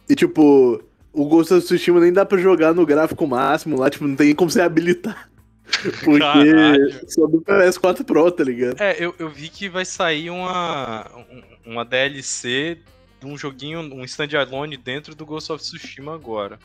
E 0.09 0.15
tipo, 0.15 0.81
o 1.11 1.25
Ghost 1.25 1.53
of 1.53 1.65
Tsushima 1.65 1.99
nem 1.99 2.13
dá 2.13 2.25
pra 2.25 2.37
jogar 2.37 2.73
no 2.73 2.85
gráfico 2.85 3.27
máximo 3.27 3.77
lá, 3.77 3.89
tipo, 3.89 4.07
não 4.07 4.15
tem 4.15 4.33
como 4.33 4.49
você 4.49 4.61
habilitar. 4.61 5.29
Porque 6.05 6.19
Caralho. 6.19 7.01
só 7.09 7.27
do 7.27 7.41
PS4 7.41 8.03
Pro, 8.05 8.31
tá 8.31 8.43
ligado? 8.43 8.81
É, 8.81 8.95
eu, 9.03 9.13
eu 9.19 9.29
vi 9.29 9.49
que 9.49 9.67
vai 9.67 9.83
sair 9.85 10.29
uma, 10.29 11.05
um- 11.15 11.71
uma 11.73 11.85
DLC 11.85 12.77
de 13.19 13.25
um 13.27 13.37
joguinho, 13.37 13.79
um 13.79 14.03
standalone 14.03 14.77
dentro 14.77 15.15
do 15.15 15.25
Ghost 15.25 15.51
of 15.51 15.61
Tsushima 15.63 16.13
agora. 16.13 16.59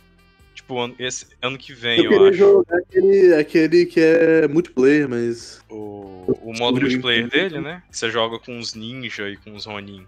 Tipo, 0.68 0.80
ano, 0.80 0.94
esse, 0.98 1.26
ano 1.40 1.56
que 1.56 1.72
vem, 1.72 2.04
Eu 2.04 2.12
eu, 2.12 2.26
acho. 2.26 2.36
jogar 2.36 2.76
aquele, 2.76 3.34
aquele 3.34 3.86
que 3.86 3.98
é 3.98 4.46
multiplayer, 4.46 5.08
mas. 5.08 5.64
O, 5.70 6.26
o 6.42 6.52
modo 6.58 6.78
multiplayer 6.78 7.26
dele, 7.26 7.58
né? 7.62 7.82
Que 7.90 7.96
você 7.96 8.10
joga 8.10 8.38
com 8.38 8.52
uns 8.58 8.74
ninja 8.74 9.30
e 9.30 9.36
com 9.38 9.52
uns 9.52 9.64
Ronin. 9.64 10.06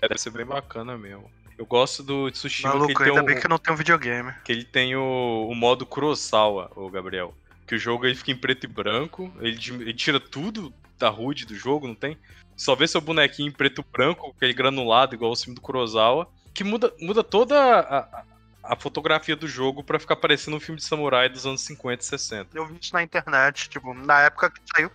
Deve 0.00 0.16
ser 0.16 0.30
bem 0.30 0.46
bacana 0.46 0.96
mesmo. 0.96 1.30
Eu 1.58 1.66
gosto 1.66 2.02
do 2.02 2.30
Tsushima 2.30 2.70
que 2.70 2.78
Maluco, 2.78 2.90
ele 2.92 2.98
tem 2.98 3.08
ainda 3.08 3.22
um, 3.22 3.26
bem 3.26 3.38
que 3.38 3.44
eu 3.44 3.50
não 3.50 3.58
tenho 3.58 3.76
videogame. 3.76 4.32
que 4.46 4.50
ele 4.52 4.64
tem 4.64 4.96
o, 4.96 5.46
o 5.50 5.54
modo 5.54 5.84
Kurosawa, 5.84 6.70
o 6.74 6.88
Gabriel. 6.88 7.34
Que 7.66 7.74
o 7.74 7.78
jogo 7.78 8.06
ele 8.06 8.14
fica 8.14 8.30
em 8.30 8.36
preto 8.36 8.64
e 8.64 8.66
branco, 8.66 9.30
ele, 9.40 9.58
ele 9.82 9.92
tira 9.92 10.18
tudo 10.18 10.72
da 10.98 11.10
HUD 11.10 11.44
do 11.44 11.54
jogo, 11.54 11.86
não 11.86 11.94
tem? 11.94 12.16
Só 12.56 12.74
vê 12.74 12.88
seu 12.88 13.02
bonequinho 13.02 13.48
em 13.48 13.52
preto 13.52 13.82
e 13.86 13.92
branco, 13.92 14.32
aquele 14.34 14.54
granulado, 14.54 15.14
igual 15.14 15.32
o 15.32 15.36
filme 15.36 15.54
do 15.54 15.60
Kurosawa, 15.60 16.26
que 16.54 16.64
muda, 16.64 16.90
muda 16.98 17.22
toda 17.22 17.60
a, 17.60 17.98
a- 17.98 18.24
a 18.68 18.76
fotografia 18.76 19.34
do 19.34 19.48
jogo 19.48 19.82
pra 19.82 19.98
ficar 19.98 20.16
parecendo 20.16 20.58
um 20.58 20.60
filme 20.60 20.78
de 20.78 20.86
samurai 20.86 21.28
dos 21.28 21.46
anos 21.46 21.62
50 21.62 22.02
e 22.02 22.06
60. 22.06 22.50
Eu 22.54 22.66
vi 22.66 22.78
isso 22.80 22.92
na 22.92 23.02
internet, 23.02 23.68
tipo, 23.68 23.94
na 23.94 24.20
época 24.20 24.50
que 24.50 24.60
saiu. 24.74 24.90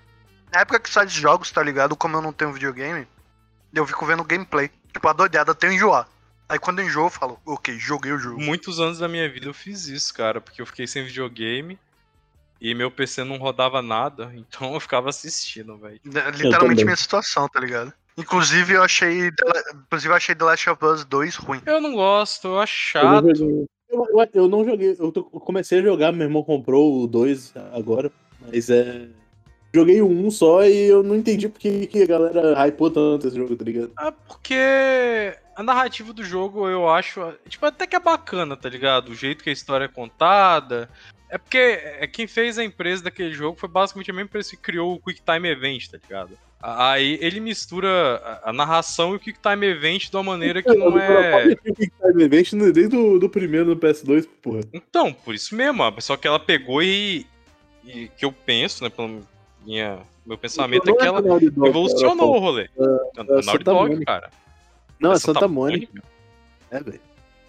Na 0.51 0.61
época 0.61 0.80
que 0.80 0.89
sai 0.89 1.07
de 1.07 1.19
jogos, 1.19 1.49
tá 1.51 1.63
ligado? 1.63 1.95
Como 1.95 2.15
eu 2.15 2.21
não 2.21 2.32
tenho 2.32 2.53
videogame, 2.53 3.07
eu 3.74 3.88
fico 3.88 4.05
vendo 4.05 4.24
gameplay. 4.24 4.69
Tipo, 4.93 5.07
a 5.07 5.13
doidada 5.13 5.51
até 5.51 5.67
eu 5.67 5.74
enjoar. 5.74 6.07
Aí 6.47 6.59
quando 6.59 6.80
eu 6.80 6.86
enjoo, 6.86 7.07
eu 7.07 7.09
falo, 7.09 7.39
ok, 7.43 7.80
joguei 7.80 8.11
o 8.11 8.19
jogo. 8.19 8.39
Muitos 8.39 8.80
anos 8.80 8.99
da 8.99 9.07
minha 9.07 9.28
vida 9.28 9.47
eu 9.47 9.53
fiz 9.53 9.88
isso, 9.88 10.13
cara, 10.13 10.39
porque 10.39 10.61
eu 10.61 10.65
fiquei 10.67 10.86
sem 10.86 11.03
videogame 11.03 11.80
e 12.61 12.76
meu 12.76 12.91
PC 12.91 13.24
não 13.24 13.38
rodava 13.38 13.82
nada, 13.82 14.32
então 14.38 14.76
eu 14.76 14.80
ficava 14.80 15.09
assistindo, 15.09 15.78
velho. 15.78 15.99
É 16.05 16.32
Literalmente 16.32 16.86
minha 16.86 16.95
situação, 16.95 17.49
tá 17.49 17.59
ligado? 17.59 17.91
Inclusive 18.18 18.74
eu 18.74 18.84
achei. 18.84 19.30
Inclusive 19.86 20.11
eu 20.11 20.16
achei 20.16 20.36
The 20.36 20.43
Last 20.45 20.70
of 20.70 20.86
Us 20.86 21.05
2 21.05 21.36
ruim. 21.36 21.61
Eu 21.66 21.82
não 21.82 21.93
gosto, 21.93 22.47
eu 22.47 22.59
acho 22.59 22.97
Eu 22.97 23.01
chato. 23.01 23.24
não 23.26 23.36
joguei. 23.36 23.66
Eu, 23.89 24.07
eu- 24.09 24.30
eu 24.34 24.47
não 24.47 24.66
joguei. 24.66 24.95
Eu, 24.99 25.11
tô- 25.11 25.30
eu 25.34 25.39
comecei 25.39 25.80
a 25.80 25.84
jogar, 25.84 26.11
meu 26.11 26.24
irmão 26.28 26.43
comprou 26.43 27.03
o 27.03 27.07
2 27.07 27.53
agora, 27.74 28.11
mas 28.41 28.70
é. 28.70 29.07
Joguei 29.76 30.01
o 30.03 30.07
1 30.07 30.30
só 30.30 30.64
e 30.66 30.86
eu 30.88 31.01
não 31.01 31.16
entendi 31.16 31.49
porque 31.49 31.88
que 31.88 32.03
a 32.03 32.05
galera 32.05 32.53
hypou 32.68 32.91
tanto 32.91 33.28
esse 33.28 33.36
jogo, 33.36 33.55
tá 33.55 33.66
ligado? 33.66 33.91
Ah, 33.97 34.11
porque 34.11 35.36
a 35.55 35.64
narrativa 35.64 36.14
do 36.14 36.24
jogo 36.24 36.68
eu 36.70 36.88
acho, 36.88 37.34
tipo, 37.49 37.66
até 37.66 37.88
que 37.88 37.95
é 37.95 37.99
bacana, 37.99 38.55
tá 38.55 38.70
ligado? 38.70 39.09
O 39.09 39.16
jeito 39.16 39.43
que 39.43 39.49
a 39.49 39.53
história 39.53 39.86
é 39.86 39.88
contada. 39.88 40.88
É 41.34 41.38
porque 41.39 41.57
é, 41.57 42.05
quem 42.05 42.27
fez 42.27 42.59
a 42.59 42.63
empresa 42.63 43.05
daquele 43.05 43.34
jogo 43.34 43.57
foi 43.59 43.67
basicamente 43.67 44.11
a 44.11 44.13
mesma 44.13 44.27
empresa 44.27 44.51
que 44.51 44.57
criou 44.57 44.93
o 44.93 44.99
Quick 44.99 45.19
Time 45.23 45.49
Event, 45.49 45.88
tá 45.89 45.97
ligado? 45.97 46.38
Aí 46.61 47.17
ele 47.19 47.39
mistura 47.39 47.89
a, 48.43 48.51
a 48.51 48.53
narração 48.53 49.13
e 49.13 49.15
o 49.15 49.19
Quick 49.19 49.39
Time 49.39 49.65
Event 49.65 50.11
de 50.11 50.15
uma 50.15 50.21
maneira 50.21 50.61
que 50.61 50.71
não 50.75 50.95
é. 50.95 51.55
Ter 51.55 51.73
Quick 51.73 51.91
Time 51.99 52.23
Event 52.23 52.53
desde 52.71 52.95
o 52.95 53.17
do 53.17 53.27
primeiro 53.27 53.65
no 53.65 53.75
PS2, 53.75 54.27
porra. 54.43 54.59
Então, 54.71 55.11
por 55.11 55.34
isso 55.34 55.55
mesmo, 55.55 55.84
só 56.01 56.15
que 56.15 56.27
ela 56.27 56.39
pegou 56.39 56.84
e. 56.84 57.25
e 57.84 58.09
que 58.09 58.25
eu 58.25 58.31
penso, 58.31 58.84
né, 58.84 58.91
pelo 58.91 59.23
minha, 59.65 60.01
meu 60.23 60.38
pensamento 60.38 60.88
é 60.88 60.93
que 60.93 61.03
ela 61.03 61.19
Dog, 61.19 61.49
revolucionou 61.63 62.29
o 62.29 62.34
cara, 62.34 62.41
rolê. 62.45 62.63
é 62.63 63.21
É 63.21 63.23
Naughty 63.23 63.45
Santa 63.45 63.63
Dog, 63.63 63.89
Mônica. 63.89 64.05
cara. 64.05 64.29
Não, 64.99 65.11
é 65.13 65.17
Santa 65.17 65.47
Mônica. 65.47 66.03
É, 66.69 66.79
velho. 66.79 67.01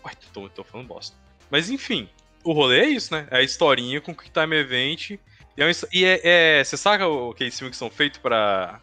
Ué, 0.06 0.12
tô, 0.32 0.48
tô 0.48 0.64
falando 0.64 0.86
bosta. 0.86 1.14
Mas 1.50 1.68
enfim, 1.68 2.08
o 2.44 2.52
rolê 2.52 2.80
é 2.80 2.86
isso, 2.88 3.12
né? 3.14 3.26
É 3.30 3.38
a 3.38 3.42
historinha 3.42 4.00
com 4.00 4.14
Quick 4.14 4.30
Time 4.30 4.56
Event. 4.56 5.10
E 5.56 5.62
é, 5.62 5.70
e 5.92 6.04
é, 6.04 6.20
é- 6.60 6.64
Você 6.64 6.76
o- 7.06 7.30
aqueles 7.30 7.56
filmes 7.58 7.74
que 7.74 7.78
são 7.78 7.90
feitos 7.90 8.18
pra, 8.18 8.80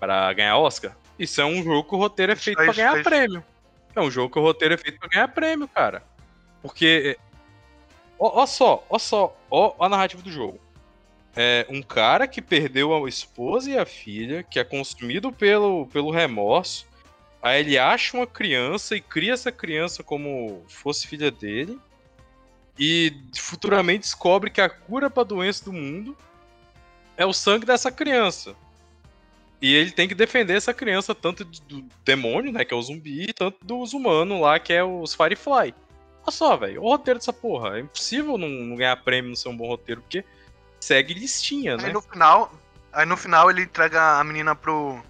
pra 0.00 0.32
ganhar 0.32 0.56
Oscar? 0.58 0.96
Isso 1.18 1.40
é 1.40 1.44
um 1.44 1.62
jogo 1.62 1.88
que 1.88 1.94
o 1.94 1.98
roteiro 1.98 2.32
é 2.32 2.36
feito 2.36 2.60
é 2.60 2.64
pra 2.64 2.72
ganhar 2.74 3.02
prêmio. 3.02 3.44
É 3.96 4.00
um 4.00 4.10
jogo 4.10 4.32
que 4.32 4.38
o 4.38 4.42
roteiro 4.42 4.74
é 4.74 4.76
feito 4.76 4.98
pra 4.98 5.08
ganhar 5.08 5.28
prêmio, 5.28 5.68
cara. 5.68 6.02
Porque. 6.62 7.16
é, 7.18 7.24
Ó, 8.18 8.42
ó 8.42 8.46
só, 8.46 8.84
ó 8.88 8.98
só, 8.98 9.36
ó 9.50 9.74
a 9.84 9.88
narrativa 9.88 10.22
do 10.22 10.30
jogo. 10.30 10.58
É 11.36 11.66
um 11.68 11.82
cara 11.82 12.28
que 12.28 12.40
perdeu 12.40 12.94
a 12.94 13.08
esposa 13.08 13.68
e 13.70 13.76
a 13.78 13.84
filha, 13.84 14.42
que 14.44 14.58
é 14.58 14.64
consumido 14.64 15.32
pelo, 15.32 15.86
pelo 15.88 16.10
remorso. 16.12 16.86
Aí 17.42 17.60
ele 17.60 17.76
acha 17.76 18.16
uma 18.16 18.26
criança 18.26 18.94
e 18.96 19.00
cria 19.00 19.32
essa 19.32 19.50
criança 19.50 20.02
como 20.04 20.64
fosse 20.68 21.06
filha 21.08 21.30
dele. 21.30 21.78
E 22.78 23.16
futuramente 23.36 24.00
descobre 24.00 24.50
que 24.50 24.60
a 24.60 24.68
cura 24.68 25.08
pra 25.08 25.22
doença 25.22 25.64
do 25.64 25.72
mundo 25.72 26.16
é 27.16 27.24
o 27.24 27.32
sangue 27.32 27.66
dessa 27.66 27.90
criança. 27.90 28.54
E 29.62 29.72
ele 29.72 29.92
tem 29.92 30.08
que 30.08 30.14
defender 30.14 30.56
essa 30.56 30.74
criança 30.74 31.14
tanto 31.14 31.44
do 31.44 31.84
demônio, 32.04 32.52
né, 32.52 32.64
que 32.64 32.74
é 32.74 32.76
o 32.76 32.82
zumbi, 32.82 33.32
tanto 33.32 33.64
dos 33.64 33.94
humanos 33.94 34.40
lá, 34.40 34.58
que 34.58 34.72
é 34.72 34.84
os 34.84 35.14
Firefly. 35.14 35.74
Olha 36.22 36.32
só, 36.32 36.56
velho, 36.56 36.82
o 36.82 36.88
roteiro 36.88 37.18
dessa 37.18 37.32
porra. 37.32 37.78
É 37.78 37.80
impossível 37.80 38.36
não, 38.36 38.48
não 38.48 38.76
ganhar 38.76 38.96
prêmio 38.96 39.30
não 39.30 39.36
ser 39.36 39.48
um 39.48 39.56
bom 39.56 39.66
roteiro, 39.66 40.00
porque 40.00 40.24
segue 40.80 41.14
listinha, 41.14 41.76
né? 41.76 41.86
Aí 41.86 41.92
no 41.92 42.02
final. 42.02 42.52
Aí 42.92 43.06
no 43.06 43.16
final 43.16 43.50
ele 43.50 43.62
entrega 43.62 44.18
a 44.18 44.24
menina 44.24 44.54
pro. 44.54 45.02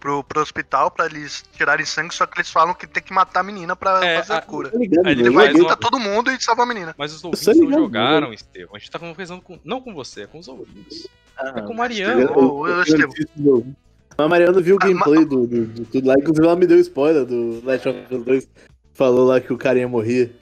Pro, 0.00 0.24
pro 0.24 0.40
hospital 0.40 0.90
pra 0.90 1.06
eles 1.06 1.44
tirarem 1.56 1.86
sangue, 1.86 2.12
só 2.12 2.26
que 2.26 2.36
eles 2.38 2.50
falam 2.50 2.74
que 2.74 2.86
tem 2.88 3.02
que 3.02 3.12
matar 3.12 3.40
a 3.40 3.42
menina 3.44 3.76
pra 3.76 4.04
É, 4.04 4.16
fazer 4.18 4.32
a, 4.32 4.38
a- 4.38 4.42
cura. 4.42 4.70
Tá 4.70 4.78
ligado, 4.78 5.06
Aí 5.06 5.12
ele? 5.12 5.22
Ele 5.22 5.30
vai 5.30 5.52
matar 5.52 5.76
todo 5.76 5.98
mundo 6.00 6.30
e 6.30 6.42
salva 6.42 6.64
a 6.64 6.66
menina. 6.66 6.92
Mas 6.98 7.12
os 7.14 7.22
ouvintes 7.22 7.46
não 7.56 7.70
jogaram, 7.72 8.32
Estevão. 8.32 8.74
A 8.74 8.78
gente 8.80 8.90
tá 8.90 8.98
conversando 8.98 9.40
com. 9.42 9.60
Não 9.64 9.80
com 9.80 9.94
você, 9.94 10.22
é 10.22 10.26
com 10.26 10.38
os 10.40 10.48
ouvintes. 10.48 11.06
Ah, 11.38 11.52
É 11.56 11.62
com 11.62 11.72
o 11.72 11.76
Mariano. 11.76 12.20
Eu- 12.22 12.82
Estevam. 12.82 13.76
Mas 14.18 14.26
a 14.26 14.28
Mariana 14.28 14.60
viu 14.60 14.74
o 14.76 14.78
Ah, 14.82 14.86
gameplay 14.86 15.24
do, 15.24 15.46
do, 15.46 15.66
do 15.66 15.84
tudo 15.84 16.08
lá, 16.08 16.14
inclusive 16.14 16.44
ela 16.46 16.56
me 16.56 16.66
deu 16.66 16.78
spoiler 16.80 17.24
do 17.24 17.62
Last 17.64 17.88
of 17.88 17.98
Us 18.10 18.24
2. 18.24 18.48
Falou 18.94 19.26
lá 19.26 19.40
que 19.40 19.52
o 19.52 19.58
carinha 19.58 19.86
morria. 19.86 20.32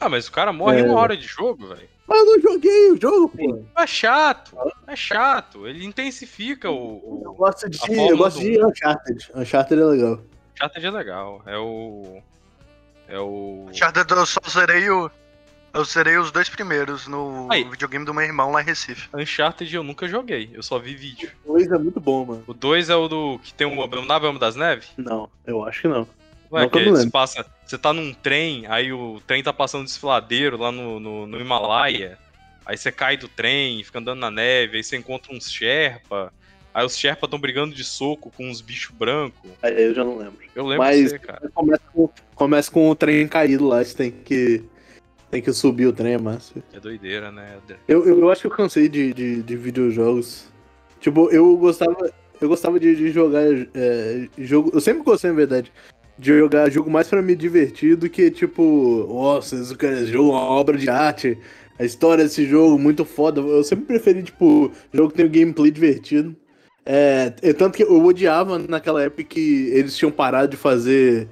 Ah, 0.00 0.08
mas 0.08 0.26
o 0.26 0.32
cara 0.32 0.52
morre 0.52 0.80
em 0.80 0.84
É. 0.84 0.84
uma 0.90 0.98
hora 0.98 1.16
de 1.16 1.26
jogo, 1.26 1.68
velho. 1.68 1.88
Mas 2.12 2.20
eu 2.20 2.26
não 2.26 2.40
joguei 2.42 2.90
o 2.92 3.00
jogo, 3.00 3.28
pô. 3.30 3.64
É 3.74 3.86
chato, 3.86 4.54
é 4.86 4.94
chato. 4.94 5.66
Ele 5.66 5.82
intensifica 5.86 6.68
Eu 6.68 6.74
o. 6.74 7.22
o... 7.26 7.32
gosto 7.32 7.70
de, 7.70 7.78
eu 7.90 8.16
gosto 8.18 8.38
do 8.38 8.42
de 8.42 8.62
Uncharted. 8.62 9.30
Uncharted 9.34 9.80
é 9.80 9.84
legal. 9.84 10.20
Uncharted 10.54 10.86
é 10.86 10.90
legal. 10.90 11.42
É 11.46 11.56
o. 11.56 12.22
É 13.08 13.18
o. 13.18 13.66
Uncharted 13.70 14.12
eu 14.12 14.26
só 14.26 14.40
zerei 14.46 14.90
o. 14.90 15.10
Eu 15.72 15.86
zerei 15.86 16.18
os 16.18 16.30
dois 16.30 16.50
primeiros 16.50 17.08
no 17.08 17.48
Aí. 17.50 17.64
videogame 17.64 18.04
do 18.04 18.12
meu 18.12 18.24
irmão 18.24 18.52
lá 18.52 18.60
em 18.60 18.64
Recife. 18.66 19.08
Uncharted 19.14 19.74
eu 19.74 19.82
nunca 19.82 20.06
joguei, 20.06 20.50
eu 20.52 20.62
só 20.62 20.78
vi 20.78 20.94
vídeo. 20.94 21.30
O 21.46 21.54
2 21.54 21.72
é 21.72 21.78
muito 21.78 21.98
bom, 21.98 22.26
mano. 22.26 22.44
O 22.46 22.52
2 22.52 22.90
é 22.90 22.94
o 22.94 23.08
do. 23.08 23.40
que 23.42 23.54
tem 23.54 23.66
o 23.66 23.82
Abominável 23.82 24.28
Homem 24.28 24.38
das 24.38 24.54
Neves? 24.54 24.90
Não, 24.98 25.30
eu 25.46 25.64
acho 25.64 25.80
que 25.80 25.88
não. 25.88 26.06
Ué, 26.52 26.62
Não 26.62 26.68
que 26.68 27.10
passa. 27.10 27.46
Você 27.64 27.78
tá 27.78 27.92
num 27.94 28.12
trem, 28.12 28.66
aí 28.68 28.92
o 28.92 29.20
trem 29.26 29.42
tá 29.42 29.52
passando 29.52 29.84
desfiladeiro 29.84 30.58
lá 30.58 30.70
no, 30.70 31.00
no, 31.00 31.26
no 31.26 31.40
Himalaia. 31.40 32.18
Aí 32.66 32.76
você 32.76 32.92
cai 32.92 33.16
do 33.16 33.26
trem, 33.26 33.82
fica 33.82 33.98
andando 33.98 34.20
na 34.20 34.30
neve, 34.30 34.76
aí 34.76 34.84
você 34.84 34.96
encontra 34.96 35.34
uns 35.34 35.50
Sherpa. 35.50 36.32
Aí 36.74 36.84
os 36.84 36.96
Sherpa 36.96 37.26
estão 37.26 37.38
brigando 37.38 37.74
de 37.74 37.82
soco 37.82 38.30
com 38.30 38.48
uns 38.48 38.60
bichos 38.60 38.94
brancos. 38.94 39.50
Aí 39.62 39.82
eu 39.82 39.94
já 39.94 40.04
não 40.04 40.16
lembro. 40.18 40.38
Eu 40.54 40.66
lembro 40.66 40.84
Mas 40.84 41.10
você, 41.10 41.18
cara. 41.18 41.50
começa 41.54 41.82
com, 41.92 42.10
começa 42.34 42.70
com 42.70 42.90
o 42.90 42.94
trem 42.94 43.26
caído 43.26 43.66
lá, 43.66 43.82
você 43.82 43.94
tem 43.94 44.10
que. 44.10 44.62
Tem 45.30 45.40
que 45.40 45.52
subir 45.54 45.86
o 45.86 45.92
trem, 45.94 46.18
mas. 46.18 46.52
É 46.74 46.78
doideira, 46.78 47.32
né? 47.32 47.56
Eu, 47.88 48.06
eu, 48.06 48.20
eu 48.20 48.30
acho 48.30 48.42
que 48.42 48.46
eu 48.48 48.50
cansei 48.50 48.86
de, 48.90 49.14
de, 49.14 49.42
de 49.42 49.56
videojogos. 49.56 50.52
Tipo, 51.00 51.30
eu 51.30 51.56
gostava. 51.56 52.12
Eu 52.38 52.48
gostava 52.48 52.78
de, 52.78 52.94
de 52.94 53.10
jogar 53.10 53.42
é, 53.74 54.28
jogo. 54.36 54.70
Eu 54.74 54.80
sempre 54.80 55.02
gostei, 55.02 55.30
na 55.30 55.36
verdade, 55.36 55.72
de 56.18 56.38
jogar 56.38 56.70
jogo 56.70 56.90
mais 56.90 57.08
pra 57.08 57.22
me 57.22 57.34
divertir 57.34 57.96
do 57.96 58.08
que, 58.08 58.30
tipo, 58.30 59.06
nossa, 59.08 59.56
esse 59.56 60.06
jogo 60.06 60.30
é 60.30 60.32
uma 60.34 60.40
obra 60.42 60.76
de 60.78 60.88
arte. 60.88 61.38
A 61.78 61.84
história 61.84 62.24
desse 62.24 62.44
jogo, 62.46 62.78
muito 62.78 63.04
foda. 63.04 63.40
Eu 63.40 63.64
sempre 63.64 63.86
preferi, 63.86 64.22
tipo, 64.22 64.70
jogo 64.92 65.10
que 65.10 65.16
tem 65.16 65.26
um 65.26 65.30
gameplay 65.30 65.70
divertido. 65.70 66.36
É, 66.84 67.32
é 67.42 67.52
tanto 67.52 67.76
que 67.76 67.82
eu 67.84 68.04
odiava 68.04 68.58
naquela 68.58 69.02
época 69.02 69.24
que 69.24 69.70
eles 69.72 69.96
tinham 69.96 70.10
parado 70.12 70.48
de 70.48 70.56
fazer 70.56 71.28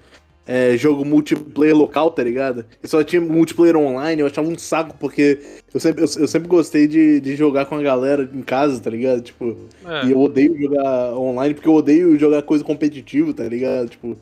é, 0.46 0.76
jogo 0.76 1.04
multiplayer 1.04 1.76
local, 1.76 2.10
tá 2.10 2.22
ligado? 2.24 2.64
E 2.82 2.88
só 2.88 3.02
tinha 3.04 3.20
multiplayer 3.20 3.76
online, 3.76 4.20
eu 4.20 4.26
achava 4.26 4.48
um 4.48 4.58
saco, 4.58 4.96
porque 4.98 5.38
eu 5.72 5.78
sempre, 5.80 6.02
eu, 6.02 6.08
eu 6.18 6.28
sempre 6.28 6.48
gostei 6.48 6.88
de, 6.88 7.20
de 7.20 7.36
jogar 7.36 7.66
com 7.66 7.76
a 7.76 7.82
galera 7.82 8.28
em 8.32 8.42
casa, 8.42 8.80
tá 8.80 8.90
ligado? 8.90 9.22
Tipo, 9.22 9.56
É. 9.84 10.06
e 10.06 10.10
eu 10.12 10.18
odeio 10.20 10.56
jogar 10.60 11.14
online 11.16 11.54
porque 11.54 11.68
eu 11.68 11.74
odeio 11.74 12.18
jogar 12.18 12.42
coisa 12.42 12.64
competitiva, 12.64 13.32
tá 13.34 13.44
ligado? 13.44 13.88
Tipo, 13.90 14.16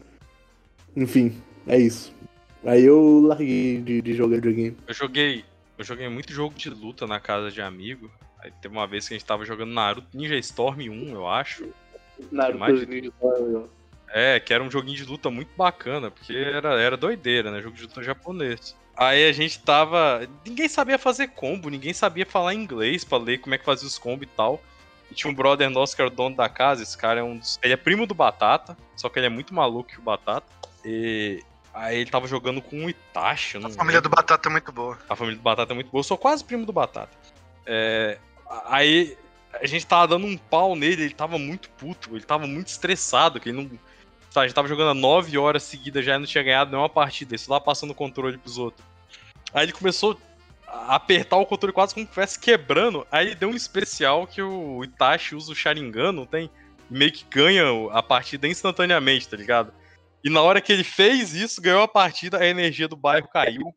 enfim, 1.03 1.41
é 1.67 1.79
isso. 1.79 2.13
Aí 2.65 2.85
eu 2.85 3.21
larguei 3.21 3.81
de, 3.81 4.03
de 4.03 4.15
jogar 4.15 4.37
videogame. 4.37 4.77
Eu 4.87 4.95
joguei. 4.95 5.45
Eu 5.79 5.85
joguei 5.85 6.09
muito 6.09 6.33
jogo 6.33 6.55
de 6.57 6.69
luta 6.71 7.07
na 7.07 7.21
casa 7.21 7.51
de 7.51 7.61
amigo. 7.63 8.11
Aí 8.41 8.53
teve 8.61 8.75
uma 8.75 8.87
vez 8.87 9.07
que 9.07 9.15
a 9.15 9.19
gente 9.19 9.27
tava 9.27 9.45
jogando 9.45 9.73
Naruto 9.73 10.09
Ninja 10.13 10.37
Storm 10.37 10.81
1, 10.89 11.09
eu 11.15 11.29
acho. 11.29 11.69
Naruto 12.33 12.59
Mais 12.59 12.81
de- 12.81 12.87
Ninja 12.87 13.13
Storm, 13.17 13.65
É, 14.09 14.41
que 14.41 14.53
era 14.53 14.63
um 14.63 14.71
joguinho 14.71 14.97
de 14.97 15.05
luta 15.05 15.31
muito 15.31 15.51
bacana, 15.57 16.11
porque 16.11 16.33
era, 16.35 16.81
era 16.81 16.97
doideira, 16.97 17.51
né? 17.51 17.61
Jogo 17.63 17.77
de 17.77 17.83
luta 17.83 18.03
japonês. 18.03 18.77
Aí 18.97 19.29
a 19.29 19.33
gente 19.33 19.61
tava. 19.63 20.29
Ninguém 20.45 20.69
sabia 20.69 20.99
fazer 20.99 21.29
combo, 21.29 21.69
ninguém 21.71 21.93
sabia 21.93 22.27
falar 22.27 22.55
inglês 22.55 23.05
pra 23.05 23.19
ler 23.19 23.39
como 23.39 23.55
é 23.55 23.59
que 23.59 23.65
fazia 23.65 23.87
os 23.87 23.97
combos 23.99 24.27
e 24.27 24.31
tal. 24.37 24.61
E 25.11 25.15
tinha 25.15 25.31
um 25.31 25.35
brother 25.35 25.71
nosso 25.71 25.95
que 25.95 26.03
era 26.03 26.11
o 26.11 26.15
dono 26.15 26.35
da 26.37 26.49
casa, 26.49 26.83
esse 26.83 26.99
cara 26.99 27.21
é 27.21 27.23
um 27.23 27.37
dos. 27.39 27.59
Ele 27.63 27.73
é 27.73 27.77
primo 27.77 28.05
do 28.07 28.15
Batata, 28.15 28.77
só 28.97 29.09
que 29.09 29.19
ele 29.21 29.27
é 29.27 29.31
muito 29.31 29.55
maluco 29.55 29.89
que 29.91 29.99
o 29.99 30.03
Batata. 30.03 30.47
E. 30.89 31.43
Aí 31.75 31.99
ele 31.99 32.11
tava 32.11 32.27
jogando 32.27 32.61
com 32.63 32.87
o 32.87 32.91
Itachi, 32.91 33.59
A 33.59 33.61
família 33.61 34.01
do 34.01 34.07
lembro. 34.07 34.17
Batata 34.17 34.49
é 34.49 34.53
muito 34.53 34.73
boa. 34.73 34.99
A 35.09 35.15
família 35.15 35.39
do 35.39 35.43
Batata 35.43 35.73
é 35.73 35.75
muito 35.75 35.91
boa. 35.91 36.01
Eu 36.01 36.05
sou 36.05 36.17
quase 36.17 36.43
primo 36.43 36.65
do 36.65 36.73
Batata. 36.73 37.17
É, 37.67 38.19
aí 38.67 39.17
a 39.53 39.67
gente 39.67 39.87
tava 39.87 40.09
dando 40.09 40.27
um 40.27 40.37
pau 40.37 40.75
nele, 40.75 41.03
ele 41.05 41.15
tava 41.15 41.39
muito 41.39 41.69
puto, 41.71 42.17
ele 42.17 42.25
tava 42.25 42.47
muito 42.47 42.69
estressado, 42.69 43.39
que 43.39 43.51
ele 43.51 43.59
não. 43.59 43.71
Sabe, 44.31 44.45
a 44.45 44.49
gente 44.49 44.55
tava 44.55 44.69
jogando 44.69 44.91
há 44.91 44.95
9 44.95 45.39
horas 45.39 45.63
seguidas 45.63 46.05
já 46.05 46.17
e 46.17 46.19
não 46.19 46.27
tinha 46.27 46.45
ganhado 46.45 46.71
nenhuma 46.71 46.89
partida, 46.89 47.35
isso 47.35 47.51
lá 47.51 47.61
passando 47.61 47.91
o 47.91 47.95
controle 47.95 48.37
pros 48.37 48.59
outros. 48.59 48.85
Aí 49.55 49.65
ele 49.65 49.73
começou 49.73 50.19
a 50.67 50.97
apertar 50.97 51.37
o 51.37 51.47
controle 51.47 51.73
quase 51.73 51.95
como 51.95 52.05
se 52.05 52.11
estivesse 52.11 52.39
quebrando. 52.39 53.07
Aí 53.11 53.29
ele 53.29 53.35
deu 53.35 53.49
um 53.49 53.57
especial 53.57 54.27
que 54.27 54.43
o 54.43 54.85
Itachi 54.85 55.35
usa 55.35 55.53
o 55.53 55.55
Sharingan, 55.55 56.13
não 56.13 56.27
tem? 56.27 56.51
E 56.91 56.99
meio 56.99 57.13
que 57.13 57.25
ganha 57.25 57.65
a 57.93 58.03
partida 58.03 58.47
instantaneamente, 58.47 59.29
tá 59.29 59.37
ligado? 59.37 59.73
E 60.25 60.31
na 60.31 60.43
hora 60.43 60.61
que 60.61 60.73
ele 60.73 60.85
fez 60.85 61.33
isso, 61.35 61.61
ganhou 61.61 61.83
a 61.83 61.89
partida, 61.89 62.39
a 62.39 62.47
energia 62.47 62.89
do 62.89 62.97
bairro 62.97 63.29
caiu 63.29 63.75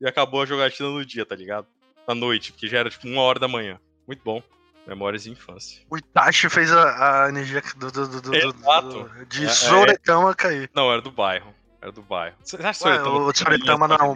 e 0.00 0.06
acabou 0.08 0.42
a 0.42 0.46
jogatina 0.46 0.88
no 0.88 1.04
dia, 1.04 1.26
tá 1.26 1.34
ligado? 1.34 1.66
À 2.06 2.14
noite, 2.14 2.52
porque 2.52 2.68
já 2.68 2.78
era 2.78 2.90
tipo 2.90 3.06
uma 3.08 3.22
hora 3.22 3.38
da 3.38 3.48
manhã. 3.48 3.78
Muito 4.06 4.22
bom. 4.24 4.42
Memórias 4.86 5.22
de 5.22 5.30
infância. 5.30 5.80
O 5.88 5.96
Itachi 5.96 6.48
fez 6.48 6.72
a, 6.72 7.26
a 7.26 7.28
energia 7.28 7.62
do, 7.76 7.90
do, 7.92 8.08
do, 8.08 8.20
do- 8.20 8.30
do- 8.30 8.34
Exato. 8.36 8.88
do- 9.04 9.26
de 9.26 9.42
É, 9.44 9.46
é. 9.46 9.48
Soretama 9.48 10.34
cair. 10.34 10.68
Não, 10.74 10.90
era 10.92 11.00
do 11.00 11.10
bairro. 11.12 11.54
Era 11.80 11.92
do 11.92 12.02
bairro. 12.02 12.36
Você 12.42 12.56
acha 12.56 12.62
que 12.82 12.88
Ué, 12.88 12.94
Soretama 12.96 13.18
o 13.18 13.34
Soretama 13.36 13.88
não 13.88 13.96
é 13.96 14.02
um? 14.02 14.14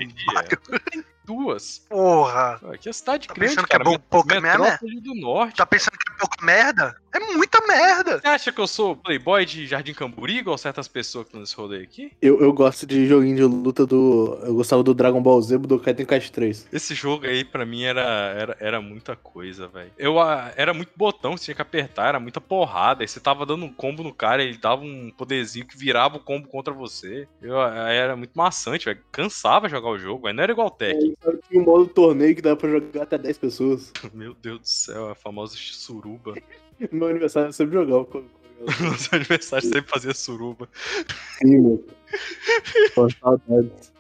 Duas. 1.27 1.85
Porra. 1.89 2.61
Aqui 2.73 2.89
é 2.89 2.93
cidade 2.93 3.27
Tá 3.27 3.35
grande, 3.35 3.51
pensando 3.55 3.67
que 3.69 3.77
é 3.77 3.79
cara. 3.79 3.99
pouca 3.99 4.41
merda, 4.41 4.65
né? 4.65 4.79
Do 5.03 5.15
Norte. 5.15 5.57
Tá 5.57 5.67
pensando 5.67 5.99
que 5.99 6.13
é 6.13 6.19
pouca 6.19 6.45
merda? 6.45 6.97
É 7.13 7.19
muita 7.33 7.67
merda. 7.67 8.21
Você 8.21 8.29
acha 8.29 8.53
que 8.53 8.61
eu 8.61 8.67
sou 8.67 8.95
playboy 8.95 9.45
de 9.47 9.67
Jardim 9.67 9.95
Camburi, 9.95 10.39
igual 10.39 10.59
certas 10.59 10.87
pessoas 10.87 11.25
que 11.25 11.29
estão 11.31 11.41
nesse 11.41 11.57
rolê 11.57 11.83
aqui? 11.83 12.13
Eu, 12.21 12.41
eu 12.41 12.53
gosto 12.53 12.87
de 12.87 13.07
joguinho 13.07 13.37
de 13.37 13.43
luta 13.43 13.87
do. 13.87 14.39
Eu 14.43 14.55
gostava 14.55 14.83
do 14.83 14.93
Dragon 14.95 15.23
Ball 15.23 15.41
Z 15.41 15.59
do 15.59 15.81
Kaiten 15.81 16.05
Cast 16.05 16.31
3. 16.31 16.69
Esse 16.73 16.95
jogo 16.95 17.27
aí, 17.27 17.43
pra 17.45 17.65
mim, 17.65 17.85
era, 17.85 18.03
era, 18.03 18.57
era 18.61 18.81
muita 18.81 19.17
coisa, 19.17 19.67
velho. 19.67 19.91
Eu 19.97 20.21
ah, 20.21 20.53
Era 20.57 20.75
muito 20.75 20.93
botão, 20.95 21.37
você 21.37 21.47
tinha 21.47 21.55
que 21.55 21.63
apertar, 21.63 22.09
era 22.09 22.21
muita 22.21 22.41
porrada. 22.41 23.03
Aí 23.03 23.09
você 23.09 23.19
tava 23.19 23.47
dando 23.47 23.65
um 23.65 23.73
combo 23.73 24.03
no 24.03 24.13
cara, 24.13 24.43
ele 24.43 24.59
dava 24.59 24.83
um 24.83 25.11
poderzinho 25.11 25.67
que 25.67 25.77
virava 25.77 26.19
o 26.19 26.21
combo 26.21 26.47
contra 26.49 26.73
você. 26.75 27.27
Eu, 27.41 27.59
ah, 27.61 27.91
era 27.91 28.15
muito 28.15 28.33
maçante, 28.35 28.85
velho. 28.85 29.01
Cansava 29.11 29.69
jogar 29.69 29.89
o 29.89 29.99
jogo. 29.99 30.31
Não 30.31 30.43
era 30.43 30.53
igual 30.53 30.69
o 30.69 30.71
Tekken. 30.71 31.16
Só 31.23 31.33
Tinha 31.49 31.61
um 31.61 31.65
modo 31.65 31.87
torneio 31.87 32.35
que 32.37 32.43
dava 32.43 32.57
pra 32.57 32.69
jogar 32.71 33.03
até 33.03 33.19
10 33.19 33.39
pessoas. 33.39 33.93
Meu 34.15 34.35
Deus 34.35 34.61
do 34.61 34.69
céu, 34.69 35.09
a 35.11 35.15
famosa 35.15 35.55
suruba. 35.57 36.35
No 36.93 36.99
meu 36.99 37.09
aniversário 37.09 37.49
eu 37.49 37.53
sempre 37.53 37.75
jogava 37.75 38.05
com. 38.05 38.23
No 38.81 38.97
seu 38.99 39.17
aniversário 39.17 39.69
sempre 39.69 39.91
fazia 39.91 40.15
suruba. 40.15 40.69
Sim. 41.39 41.83
Pô, 42.95 43.09
saudades. 43.11 43.93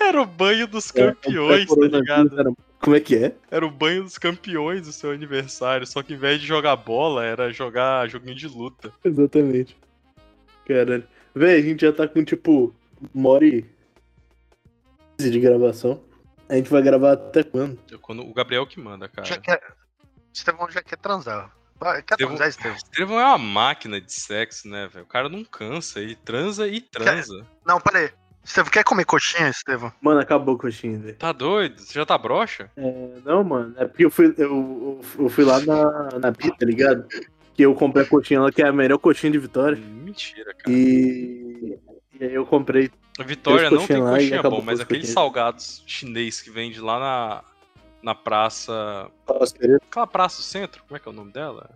Era 0.00 0.22
o 0.22 0.26
banho 0.26 0.66
dos 0.66 0.94
É, 0.94 1.12
campeões, 1.12 1.66
tá 1.68 1.74
coronavírus 1.74 2.00
ligado? 2.00 2.40
era- 2.40 2.52
Como 2.80 2.96
é 2.96 3.00
que 3.00 3.16
é? 3.16 3.34
Era 3.50 3.66
o 3.66 3.70
banho 3.70 4.04
dos 4.04 4.16
campeões 4.16 4.82
do 4.86 4.92
seu 4.92 5.10
aniversário. 5.10 5.86
Só 5.86 6.02
que 6.02 6.14
em 6.14 6.16
vez 6.16 6.40
de 6.40 6.46
jogar 6.46 6.76
bola, 6.76 7.24
era 7.24 7.50
jogar 7.52 8.08
joguinho 8.08 8.34
de 8.36 8.46
luta. 8.48 8.90
Exatamente. 9.04 9.76
Caralho. 10.66 11.04
Véi, 11.34 11.58
a 11.58 11.62
gente 11.62 11.80
já 11.82 11.92
tá 11.92 12.06
com 12.08 12.24
tipo 12.24 12.74
uma 13.14 13.28
hora 13.30 13.44
e 13.46 13.64
15 15.18 15.30
de 15.30 15.40
gravação. 15.40 16.02
A 16.48 16.54
gente 16.54 16.70
vai 16.70 16.82
gravar 16.82 17.12
até 17.12 17.42
quando? 17.42 17.78
Eu- 17.90 17.98
Quando, 17.98 18.22
o 18.22 18.32
Gabriel 18.32 18.66
que 18.66 18.80
manda, 18.80 19.08
cara. 19.08 19.26
Já 19.26 19.38
quer. 19.38 19.60
Estevão 20.32 20.70
já 20.70 20.82
quer 20.82 20.96
transar. 20.96 21.50
Quer 21.80 21.98
Estevão- 22.14 22.36
transar, 22.36 22.48
Estevão? 22.48 22.76
Estevão 22.76 23.20
é 23.20 23.24
uma 23.26 23.38
máquina 23.38 24.00
de 24.00 24.12
sexo, 24.12 24.68
né, 24.68 24.88
velho? 24.92 25.04
O 25.04 25.08
cara 25.08 25.28
não 25.28 25.44
cansa, 25.44 26.00
ele 26.00 26.16
transa 26.16 26.66
e 26.66 26.80
transa. 26.80 27.46
Não, 27.66 27.80
peraí. 27.80 28.10
Estevão, 28.44 28.70
quer 28.70 28.82
comer 28.82 29.04
coxinha, 29.04 29.48
Estevão? 29.50 29.92
Mano, 30.00 30.20
acabou 30.20 30.54
a 30.56 30.58
coxinha, 30.58 30.98
velho. 30.98 31.16
Tá 31.16 31.32
doido? 31.32 31.80
Você 31.80 31.92
já 31.94 32.06
tá 32.06 32.16
broxa? 32.16 32.70
É, 32.76 33.20
não, 33.24 33.44
mano, 33.44 33.74
é 33.76 33.84
porque 33.86 34.04
eu 34.06 34.10
fui, 34.10 34.34
eu, 34.38 35.00
eu, 35.18 35.28
fui 35.28 35.44
lá 35.44 35.60
na, 35.60 36.18
na 36.18 36.32
Pita, 36.32 36.56
tá 36.58 36.66
ligado? 36.66 37.06
Que 37.54 37.62
eu 37.62 37.74
comprei 37.74 38.04
a 38.04 38.08
coxinha 38.08 38.40
lá, 38.40 38.50
que 38.50 38.62
é 38.62 38.66
a 38.68 38.72
melhor 38.72 38.98
coxinha 38.98 39.30
de 39.32 39.38
Vitória. 39.38 39.76
Mentira, 39.76 40.54
cara. 40.54 40.70
E, 40.70 41.78
e 42.18 42.24
aí 42.24 42.34
eu 42.34 42.46
comprei. 42.46 42.90
A 43.18 43.22
Vitória 43.22 43.70
não 43.70 43.86
tem 43.86 44.00
coxinha 44.00 44.42
bom, 44.42 44.62
mas 44.62 44.80
aqueles 44.80 45.08
salgados 45.10 45.82
chinês 45.86 46.40
que 46.40 46.50
vende 46.50 46.80
lá 46.80 47.00
na, 47.00 47.44
na 48.02 48.14
praça. 48.14 49.10
Aquela 49.88 50.06
praça 50.06 50.36
do 50.38 50.44
centro? 50.44 50.82
Como 50.84 50.96
é 50.96 51.00
que 51.00 51.08
é 51.08 51.10
o 51.10 51.14
nome 51.14 51.32
dela? 51.32 51.70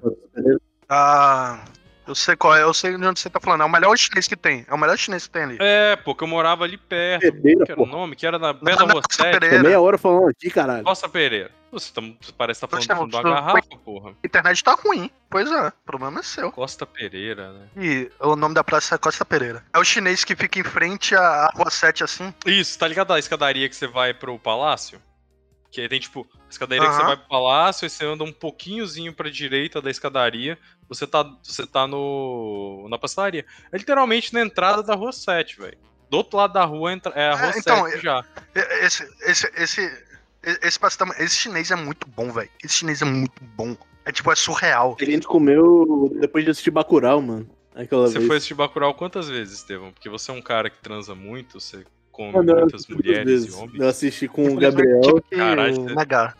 Ah. 0.88 1.64
Eu 2.06 2.14
sei 2.14 2.34
qual 2.36 2.54
é, 2.56 2.62
eu 2.62 2.74
sei 2.74 2.96
de 2.96 3.04
onde 3.06 3.20
você 3.20 3.30
tá 3.30 3.38
falando. 3.40 3.62
É 3.62 3.64
o 3.64 3.68
melhor 3.70 3.96
chinês 3.96 4.26
que 4.26 4.36
tem. 4.36 4.64
É 4.68 4.74
o 4.74 4.78
melhor 4.78 4.96
chinês 4.98 5.26
que 5.26 5.32
tem 5.32 5.42
ali. 5.44 5.56
É, 5.60 5.94
pô, 5.96 6.14
que 6.14 6.24
eu 6.24 6.28
morava 6.28 6.64
ali 6.64 6.76
perto. 6.76 7.20
Pereira, 7.20 7.42
Como 7.58 7.64
que 7.66 7.72
era 7.72 7.80
o 7.80 7.84
pô. 7.86 7.90
nome? 7.90 8.16
Que 8.16 8.26
era 8.26 8.38
na 8.38 8.52
perto 8.54 8.86
da 8.86 8.94
7. 9.10 9.30
Pereira. 9.38 9.62
Meia 9.62 9.80
hora 9.80 9.96
falando 9.96 10.28
aqui, 10.28 10.50
caralho. 10.50 10.82
Costa 10.84 11.08
Pereira. 11.08 11.50
Você, 11.70 11.90
tá- 11.94 12.02
você 12.20 12.32
parece 12.36 12.60
que 12.60 12.66
tá 12.66 12.76
Poxa, 12.76 12.94
falando 12.94 13.10
de 13.10 13.16
uma 13.16 13.22
garrafa, 13.22 13.62
porra. 13.82 14.10
A 14.10 14.26
internet 14.26 14.62
tá 14.62 14.74
ruim. 14.74 15.08
Pois 15.30 15.50
é, 15.50 15.68
o 15.68 15.72
problema 15.86 16.20
é 16.20 16.22
seu. 16.22 16.52
Costa 16.52 16.84
Pereira, 16.84 17.50
né? 17.52 17.66
E 17.78 18.10
o 18.20 18.36
nome 18.36 18.54
da 18.54 18.62
praça 18.62 18.94
é 18.94 18.98
Costa 18.98 19.24
Pereira. 19.24 19.64
É 19.72 19.78
o 19.78 19.84
chinês 19.84 20.22
que 20.22 20.36
fica 20.36 20.58
em 20.58 20.64
frente 20.64 21.14
à 21.14 21.22
à 21.46 21.50
Rua 21.54 21.70
7, 21.70 22.04
assim. 22.04 22.34
Isso, 22.44 22.78
tá 22.78 22.86
ligado 22.86 23.12
a 23.12 23.18
escadaria 23.18 23.66
que 23.68 23.74
você 23.76 23.86
vai 23.86 24.12
pro 24.12 24.38
palácio? 24.38 25.00
Que 25.72 25.80
aí 25.80 25.88
tem 25.88 25.98
tipo, 25.98 26.26
a 26.34 26.50
escadaria 26.50 26.86
que 26.86 26.94
você 26.94 27.02
vai 27.02 27.16
pro 27.16 27.26
palácio, 27.28 27.86
aí 27.86 27.90
você 27.90 28.04
anda 28.04 28.22
um 28.22 28.32
pouquinhozinho 28.32 29.12
pra 29.14 29.30
direita 29.30 29.80
da 29.80 29.90
escadaria, 29.90 30.58
você 30.86 31.06
tá, 31.06 31.22
você 31.42 31.66
tá 31.66 31.86
no. 31.86 32.86
na 32.90 32.98
pastelaria. 32.98 33.46
É 33.72 33.78
literalmente 33.78 34.34
na 34.34 34.42
entrada 34.42 34.82
da 34.82 34.94
rua 34.94 35.12
7, 35.12 35.58
velho. 35.58 35.78
Do 36.10 36.18
outro 36.18 36.36
lado 36.36 36.52
da 36.52 36.62
rua 36.66 36.92
entra- 36.92 37.14
é 37.16 37.30
a 37.30 37.34
rua 37.34 37.52
É, 37.54 37.58
então, 37.58 37.88
7 37.88 38.02
já. 38.02 38.22
Esse, 38.82 39.10
esse, 39.22 39.50
esse, 39.56 40.04
esse, 40.62 40.78
pastel- 40.78 41.08
esse 41.18 41.36
chinês 41.36 41.70
é 41.70 41.74
muito 41.76 42.06
bom, 42.06 42.30
velho. 42.30 42.50
Esse 42.62 42.74
chinês 42.74 43.00
é 43.00 43.06
muito 43.06 43.42
bom. 43.42 43.74
É 44.04 44.12
tipo, 44.12 44.30
é 44.30 44.34
surreal. 44.36 44.94
A 45.00 45.04
gente 45.06 45.26
comeu 45.26 46.12
depois 46.20 46.44
de 46.44 46.50
assistir 46.50 46.70
Bacurau, 46.70 47.22
mano. 47.22 47.48
Aquela 47.74 48.06
Você 48.08 48.18
vez. 48.18 48.26
foi 48.26 48.36
assistir 48.36 48.52
Bacurau 48.54 48.92
quantas 48.92 49.26
vezes, 49.26 49.60
Estevão? 49.60 49.90
Porque 49.90 50.10
você 50.10 50.30
é 50.30 50.34
um 50.34 50.42
cara 50.42 50.68
que 50.68 50.78
transa 50.82 51.14
muito, 51.14 51.58
você 51.58 51.82
Mano, 52.30 52.52
eu 52.52 52.60
muitas 52.60 52.86
mulheres 52.86 53.24
vezes. 53.24 53.54
e 53.54 53.56
homens. 53.56 53.80
Eu 53.80 53.88
assisti 53.88 54.28
com 54.28 54.44
o 54.44 54.56
Gabriel. 54.56 55.00
que 55.28 55.36
Caralho, 55.36 55.74
você-. 55.74 55.94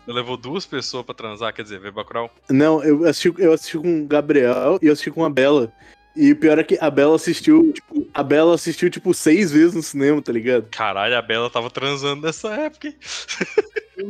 Você 0.05 0.11
levou 0.13 0.37
duas 0.37 0.65
pessoas 0.65 1.03
pra 1.05 1.15
transar, 1.15 1.53
quer 1.53 1.63
dizer, 1.63 1.79
ver 1.79 1.91
Bacurau? 1.91 2.29
Não, 2.49 2.83
eu 2.83 3.05
assisti, 3.05 3.33
eu 3.37 3.51
assisti 3.53 3.77
com 3.77 4.03
o 4.03 4.07
Gabriel 4.07 4.79
e 4.81 4.87
eu 4.87 4.93
assisti 4.93 5.11
com 5.11 5.25
a 5.25 5.29
Bela. 5.29 5.71
E 6.15 6.31
o 6.31 6.35
pior 6.35 6.59
é 6.59 6.63
que 6.63 6.77
a 6.79 6.91
Bela 6.91 7.15
assistiu, 7.15 7.73
tipo, 7.73 8.07
a 8.13 8.21
Bela 8.21 8.53
assistiu, 8.53 8.89
tipo, 8.89 9.13
seis 9.13 9.51
vezes 9.51 9.73
no 9.73 9.81
cinema, 9.81 10.21
tá 10.21 10.31
ligado? 10.31 10.67
Caralho, 10.69 11.17
a 11.17 11.21
Bela 11.21 11.49
tava 11.49 11.71
transando 11.71 12.21
nessa 12.21 12.53
época, 12.53 12.87
hein? 12.87 12.95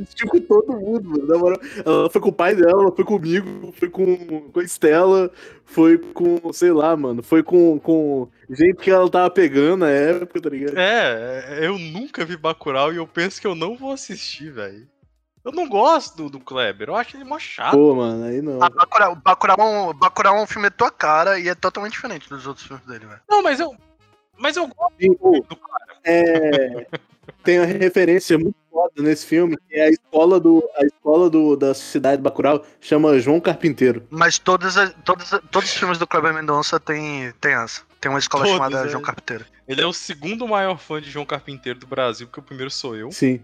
assistiu 0.02 0.28
com 0.28 0.40
todo 0.40 0.74
mundo, 0.74 1.10
mano. 1.10 1.28
Na 1.28 1.38
moral, 1.38 1.60
ela 1.86 2.10
foi 2.10 2.22
com 2.22 2.30
o 2.30 2.34
pai 2.34 2.56
dela, 2.56 2.84
ela 2.84 2.96
foi 2.96 3.06
comigo, 3.06 3.74
foi 3.74 3.90
com, 3.90 4.50
com 4.50 4.60
a 4.60 4.64
Estela, 4.64 5.32
foi 5.66 5.98
com, 5.98 6.52
sei 6.52 6.72
lá, 6.72 6.96
mano, 6.96 7.24
foi 7.24 7.44
com, 7.44 7.80
com 7.80 8.28
gente 8.50 8.78
que 8.78 8.92
ela 8.92 9.10
tava 9.10 9.30
pegando 9.30 9.78
na 9.78 9.90
época, 9.90 10.42
tá 10.42 10.50
ligado? 10.50 10.78
É, 10.78 11.60
eu 11.62 11.78
nunca 11.78 12.26
vi 12.26 12.38
Bacurau 12.38 12.94
e 12.94 12.98
eu 12.98 13.08
penso 13.08 13.40
que 13.40 13.48
eu 13.48 13.56
não 13.56 13.76
vou 13.76 13.92
assistir, 13.92 14.52
velho. 14.52 14.88
Eu 15.44 15.52
não 15.52 15.68
gosto 15.68 16.16
do, 16.16 16.30
do 16.30 16.40
Kleber, 16.40 16.88
eu 16.90 16.96
acho 16.96 17.18
ele 17.18 17.26
mó 17.26 17.38
chato. 17.38 17.74
Pô, 17.74 17.94
mano, 17.96 18.24
aí 18.26 18.42
não. 18.42 18.64
Ah, 18.64 18.70
Bacurau, 18.70 19.16
Bacurau, 19.16 19.58
é 19.60 19.64
um- 19.64 19.94
Bacurau 19.94 20.38
é 20.38 20.42
um 20.42 20.48
filme 20.48 20.70
da 20.70 20.76
tua 20.76 20.90
cara 20.92 21.38
e 21.40 21.50
é 21.50 21.56
totalmente 21.56 21.94
diferente 21.94 22.30
dos 22.30 22.48
outros 22.48 22.66
filmes 22.66 22.86
dele, 22.86 23.06
velho. 23.06 23.20
Não, 23.30 23.44
mas 23.44 23.60
eu. 23.60 23.76
Mas 24.38 24.56
eu 24.56 24.66
gosto 24.68 24.94
Sim, 25.00 25.14
do 25.14 25.56
cara. 25.56 26.00
é, 26.06 26.88
tem 27.44 27.60
uma 27.60 27.66
referência 27.68 28.38
muito 28.38 28.56
foda 28.72 28.94
nesse 28.98 29.26
filme, 29.26 29.56
que 29.70 29.76
é 29.76 29.84
a 29.84 29.90
escola, 29.90 30.40
do, 30.40 30.68
a 30.78 30.86
escola 30.86 31.30
do, 31.30 31.56
da 31.56 31.74
cidade 31.74 32.18
de 32.18 32.24
Bacurau, 32.24 32.66
chama 32.82 33.20
João 33.20 33.40
Carpinteiro. 33.40 34.08
Mas 34.10 34.40
todas, 34.40 34.76
as- 34.78 34.96
todas, 35.04 35.32
as- 35.34 35.42
todos 35.52 35.70
os 35.70 35.76
filmes 35.78 35.98
do 36.00 36.08
Kleber 36.08 36.34
Mendonça 36.34 36.80
tem, 36.80 37.32
tem 37.40 37.54
essa. 37.54 37.82
Tem 38.02 38.10
uma 38.10 38.18
escola 38.20 38.44
Todos, 38.46 38.58
chamada 38.58 38.86
é. 38.86 38.90
João 38.90 39.04
Carpinteiro. 39.04 39.46
Ele 39.68 39.82
é 39.82 39.86
o 39.86 39.94
segundo 39.94 40.48
maior 40.48 40.78
fã 40.78 41.00
de 41.02 41.10
João 41.12 41.26
Carpinteiro 41.26 41.80
do 41.80 41.86
Brasil, 41.88 42.26
porque 42.28 42.40
o 42.40 42.44
primeiro 42.44 42.72
sou 42.72 42.96
eu. 42.96 43.12
Sim. 43.12 43.42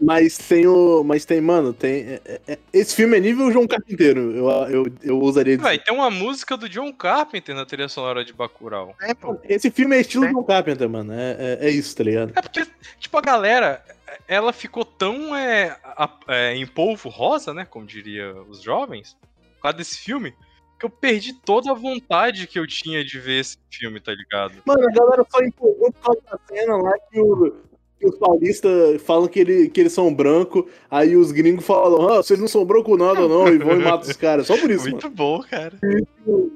Mas 0.00 0.38
tem 0.38 0.66
o. 0.66 1.02
Mas 1.04 1.24
tem, 1.24 1.40
mano, 1.40 1.72
tem. 1.72 2.02
é- 2.24 2.40
é- 2.46 2.58
esse 2.72 2.94
filme 2.94 3.16
é 3.16 3.20
nível 3.20 3.50
João 3.50 3.66
Carpinteiro. 3.66 4.30
Eu, 4.34 4.48
eu, 4.68 4.86
eu 5.02 5.18
usaria 5.20 5.56
dizer. 5.56 5.68
Véi, 5.68 5.78
tem 5.78 5.92
uma 5.94 6.10
música 6.10 6.56
do 6.56 6.68
John 6.68 6.92
Carpenter 6.92 7.54
na 7.54 7.66
trilha 7.66 7.88
sonora 7.88 8.24
de 8.24 8.32
Bacurau. 8.32 8.94
É, 9.02 9.12
pô. 9.12 9.36
Esse 9.44 9.70
filme 9.70 9.96
é 9.96 10.00
estilo 10.00 10.24
Tem. 10.24 10.32
John 10.34 10.44
Carpenter, 10.44 10.88
mano. 10.88 11.12
É, 11.12 11.58
é, 11.60 11.66
é 11.66 11.70
isso, 11.70 11.94
tá 11.96 12.04
ligado? 12.04 12.32
É 12.36 12.40
porque, 12.40 12.64
tipo, 12.98 13.18
a 13.18 13.20
galera, 13.20 13.84
ela 14.28 14.52
ficou 14.52 14.84
tão 14.84 15.34
é, 15.36 15.76
a- 15.84 16.16
é, 16.28 16.54
em 16.54 16.66
polvo 16.66 17.08
rosa, 17.08 17.52
né? 17.52 17.64
Como 17.68 17.84
diria 17.86 18.34
os 18.48 18.62
jovens, 18.62 19.16
por 19.56 19.62
causa 19.62 19.78
desse 19.78 19.98
filme, 19.98 20.32
que 20.78 20.86
eu 20.86 20.90
perdi 20.90 21.32
toda 21.32 21.72
a 21.72 21.74
vontade 21.74 22.46
que 22.46 22.58
eu 22.58 22.66
tinha 22.66 23.04
de 23.04 23.18
ver 23.18 23.40
esse 23.40 23.58
filme, 23.70 23.98
tá 23.98 24.12
ligado? 24.12 24.54
Mano, 24.64 24.86
a 24.88 24.92
galera 24.92 25.26
só 25.28 25.40
empolgou 25.40 25.92
por 25.92 26.00
causa 26.02 26.20
da 26.30 26.38
cena 26.46 26.76
lá 26.76 26.92
que, 27.10 27.20
o- 27.20 27.50
que 27.50 27.75
os 28.04 28.16
paulistas 28.18 29.00
falam 29.02 29.26
que, 29.28 29.40
ele, 29.40 29.68
que 29.70 29.80
eles 29.80 29.92
são 29.92 30.12
brancos, 30.12 30.64
aí 30.90 31.16
os 31.16 31.32
gringos 31.32 31.64
falam, 31.64 32.08
ah, 32.10 32.16
vocês 32.16 32.38
não 32.38 32.48
são 32.48 32.64
brancos 32.64 32.98
nada 32.98 33.26
não, 33.26 33.48
e 33.48 33.58
vão 33.58 33.80
e 33.80 33.84
matam 33.84 34.10
os 34.10 34.16
caras. 34.16 34.46
Só 34.46 34.56
por 34.58 34.70
isso, 34.70 34.90
Muito 34.90 35.08
bom, 35.08 35.40
cara. 35.42 35.78
mano. 35.82 36.52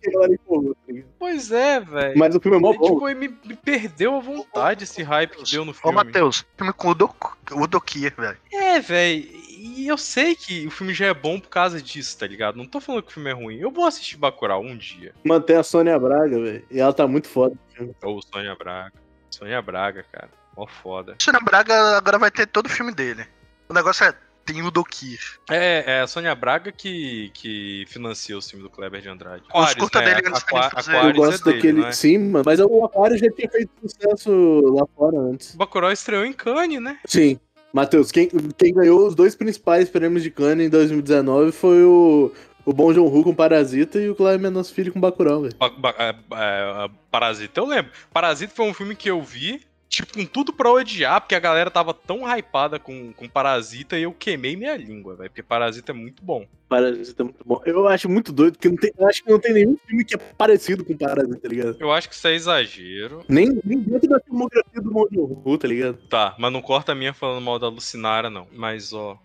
Que 0.00 0.10
a 0.10 0.12
galera 0.12 0.34
empolgou, 0.34 0.74
tá 0.74 0.80
ligado? 0.92 1.08
Pois 1.18 1.50
é, 1.50 1.80
velho. 1.80 2.18
Mas 2.18 2.34
o 2.34 2.40
filme 2.40 2.58
é 2.58 2.60
mó 2.60 2.74
bom. 2.74 2.84
tipo, 2.84 3.04
me, 3.14 3.28
me 3.28 3.56
perdeu 3.56 4.14
a 4.14 4.20
vontade 4.20 4.84
esse 4.84 5.02
hype 5.02 5.36
que 5.36 5.50
deu 5.50 5.64
no 5.64 5.70
Ô, 5.70 5.74
filme. 5.74 5.96
Matheus, 5.96 6.44
filme 6.58 6.72
com 6.74 6.88
o 6.88 6.94
Dok- 6.94 7.36
o 7.52 7.66
Dokia, 7.66 8.12
velho. 8.16 8.36
É, 8.52 8.80
velho. 8.80 9.24
E 9.48 9.86
eu 9.88 9.96
sei 9.96 10.34
que 10.34 10.66
o 10.66 10.70
filme 10.70 10.92
já 10.92 11.06
é 11.06 11.14
bom 11.14 11.40
por 11.40 11.48
causa 11.48 11.80
disso, 11.80 12.18
tá 12.18 12.26
ligado? 12.26 12.56
Não 12.56 12.66
tô 12.66 12.82
falando 12.82 13.02
que 13.02 13.08
o 13.08 13.14
filme 13.14 13.30
é 13.30 13.32
ruim. 13.32 13.56
Eu 13.56 13.70
vou 13.70 13.86
assistir 13.86 14.18
Bacurau 14.18 14.60
um 14.62 14.76
dia. 14.76 15.14
Mantém 15.24 15.56
a 15.56 15.62
Sônia 15.62 15.98
Braga, 15.98 16.38
velho. 16.38 16.64
E 16.70 16.78
ela 16.78 16.92
tá 16.92 17.06
muito 17.06 17.26
foda. 17.26 17.56
Ou 18.02 18.20
Sônia 18.20 18.54
Braga. 18.54 18.92
Sônia 19.30 19.62
Braga, 19.62 20.04
cara. 20.12 20.28
Mó 20.56 20.66
foda. 20.66 21.16
Sônia 21.20 21.40
Braga 21.40 21.96
agora 21.96 22.18
vai 22.18 22.30
ter 22.30 22.46
todo 22.46 22.66
o 22.66 22.70
filme 22.70 22.92
dele. 22.92 23.26
O 23.68 23.74
negócio 23.74 24.04
é, 24.04 24.14
tem 24.44 24.62
o 24.62 24.70
Dokia. 24.70 25.18
É, 25.50 25.84
é 25.86 26.00
a 26.02 26.06
Sônia 26.06 26.34
Braga 26.34 26.70
que, 26.70 27.30
que 27.34 27.84
financia 27.88 28.36
o 28.36 28.42
filme 28.42 28.62
do 28.62 28.70
Kleber 28.70 29.00
de 29.00 29.08
Andrade. 29.08 29.42
Os 29.44 29.48
Aquarius, 29.50 29.74
curta 29.74 29.98
né? 30.00 30.04
dele 30.14 30.26
eles 30.28 30.38
Aqua- 30.42 30.70
fazer. 30.70 30.94
Eu 30.96 31.12
gosto 31.14 31.40
é 31.40 31.44
dele, 31.44 31.56
daquele. 31.56 31.80
não 31.80 31.88
é? 31.88 31.92
Sim, 31.92 32.18
mano. 32.18 32.44
Mas 32.46 32.60
o 32.60 32.84
Aquário 32.84 33.16
já 33.18 33.30
tinha 33.30 33.48
feito 33.50 33.70
sucesso 33.82 34.60
lá 34.74 34.86
fora 34.96 35.18
antes. 35.18 35.54
Bacurau 35.56 35.90
estreou 35.92 36.24
em 36.24 36.32
Cannes, 36.32 36.80
né? 36.80 36.98
Sim. 37.06 37.38
Matheus, 37.72 38.12
quem, 38.12 38.28
quem 38.56 38.72
ganhou 38.72 39.04
os 39.06 39.16
dois 39.16 39.34
principais 39.34 39.88
prêmios 39.90 40.22
de 40.22 40.30
Cannes 40.30 40.66
em 40.66 40.70
2019 40.70 41.50
foi 41.50 41.82
o, 41.82 42.30
o 42.64 42.72
Bom 42.72 42.92
Joon 42.94 43.06
Ho 43.08 43.24
com 43.24 43.34
Parasita 43.34 43.98
e 43.98 44.08
o 44.08 44.14
Cláudio 44.14 44.38
Menos 44.40 44.70
Filho 44.70 44.92
com 44.92 45.00
Bacurau, 45.00 45.42
velho. 45.42 45.56
Ba- 45.56 45.70
ba- 45.70 45.94
é, 45.98 46.10
é, 46.10 46.90
Parasita, 47.10 47.58
eu 47.60 47.66
lembro. 47.66 47.90
Parasita 48.12 48.52
foi 48.54 48.66
um 48.66 48.74
filme 48.74 48.94
que 48.94 49.10
eu 49.10 49.20
vi, 49.20 49.60
tipo, 49.96 50.14
com 50.14 50.26
tudo 50.26 50.52
pra 50.52 50.70
odiar, 50.70 51.20
porque 51.20 51.34
a 51.34 51.40
galera 51.40 51.70
tava 51.70 51.94
tão 51.94 52.22
hypada 52.26 52.78
com, 52.78 53.12
com 53.12 53.28
Parasita 53.28 53.98
e 53.98 54.02
eu 54.02 54.12
queimei 54.12 54.56
minha 54.56 54.76
língua, 54.76 55.14
velho. 55.14 55.30
Porque 55.30 55.42
Parasita 55.42 55.92
é 55.92 55.94
muito 55.94 56.22
bom. 56.22 56.46
Parasita 56.68 57.22
é 57.22 57.24
muito 57.24 57.44
bom. 57.44 57.60
Eu 57.64 57.86
acho 57.88 58.08
muito 58.08 58.32
doido, 58.32 58.54
porque 58.54 58.68
não 58.68 58.76
tem, 58.76 58.92
eu 58.96 59.06
acho 59.06 59.22
que 59.22 59.30
não 59.30 59.38
tem 59.38 59.52
nenhum 59.52 59.76
filme 59.86 60.04
que 60.04 60.14
é 60.14 60.18
parecido 60.18 60.84
com 60.84 60.96
Parasita, 60.96 61.38
tá 61.38 61.48
ligado? 61.48 61.76
Eu 61.78 61.92
acho 61.92 62.08
que 62.08 62.14
isso 62.14 62.26
é 62.26 62.34
exagero. 62.34 63.24
Nem, 63.28 63.60
nem 63.64 63.78
dentro 63.78 64.08
da 64.08 64.20
filmografia 64.20 64.80
do 64.80 65.08
Joon 65.12 65.42
Ho, 65.44 65.58
tá 65.58 65.68
ligado? 65.68 65.98
Tá, 66.08 66.34
mas 66.38 66.52
não 66.52 66.60
corta 66.60 66.92
a 66.92 66.94
minha 66.94 67.14
falando 67.14 67.44
mal 67.44 67.58
da 67.58 67.68
Lucinara, 67.68 68.28
não. 68.28 68.46
Mas, 68.52 68.92
ó. 68.92 69.18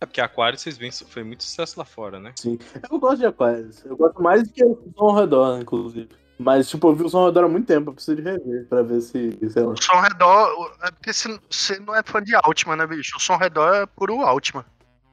É 0.00 0.06
porque 0.06 0.20
Aquário, 0.20 0.58
vocês 0.58 0.76
veem, 0.76 0.92
foi 0.92 1.24
muito 1.24 1.44
sucesso 1.44 1.78
lá 1.78 1.84
fora, 1.84 2.18
né? 2.18 2.32
Sim. 2.36 2.58
Eu 2.90 2.98
gosto 2.98 3.18
de 3.18 3.26
Aquarius. 3.26 3.84
Eu 3.84 3.96
gosto 3.96 4.22
mais 4.22 4.42
do 4.42 4.52
que 4.52 4.62
ao 4.96 5.14
Redor, 5.14 5.60
inclusive. 5.60 6.08
Mas, 6.38 6.68
tipo, 6.68 6.88
eu 6.88 6.94
vi 6.94 7.04
o 7.04 7.08
Som 7.08 7.18
ao 7.18 7.26
Redor 7.26 7.44
há 7.44 7.48
muito 7.48 7.66
tempo, 7.66 7.90
eu 7.90 7.94
preciso 7.94 8.16
de 8.16 8.22
rever 8.22 8.66
pra 8.66 8.82
ver 8.82 9.00
se, 9.00 9.38
sei 9.50 9.62
lá. 9.62 9.72
O 9.72 9.82
Som 9.82 10.00
Redor. 10.00 10.72
É 10.82 10.90
porque 10.90 11.12
você- 11.12 11.78
não 11.80 11.94
é 11.94 12.02
fã 12.04 12.22
de 12.22 12.34
Altman, 12.34 12.76
né, 12.76 12.86
bicho? 12.86 13.16
O 13.16 13.20
Som 13.20 13.36
Redor 13.36 13.72
é 13.74 13.86
puro 13.86 14.20
Altman. 14.20 14.64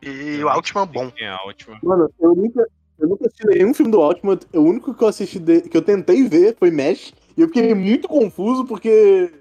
E 0.01 0.43
o 0.43 0.49
Altman 0.49 0.83
é 0.83 0.85
bom. 0.87 1.11
É 1.19 1.31
ótimo. 1.45 1.77
Mano, 1.83 2.09
eu 2.19 2.35
nunca, 2.35 2.67
eu 2.99 3.07
nunca 3.07 3.27
assisti 3.27 3.45
nenhum 3.45 3.71
filme 3.73 3.91
do 3.91 4.01
Altman. 4.01 4.39
O 4.53 4.61
único 4.61 4.93
que 4.95 5.03
eu 5.03 5.07
assisti, 5.07 5.37
de- 5.37 5.61
que 5.61 5.77
eu 5.77 5.81
tentei 5.83 6.27
ver 6.27 6.55
foi 6.57 6.71
Mesh. 6.71 7.13
E 7.37 7.41
eu 7.41 7.47
fiquei 7.47 7.73
muito 7.75 8.07
confuso 8.07 8.65
porque 8.65 9.31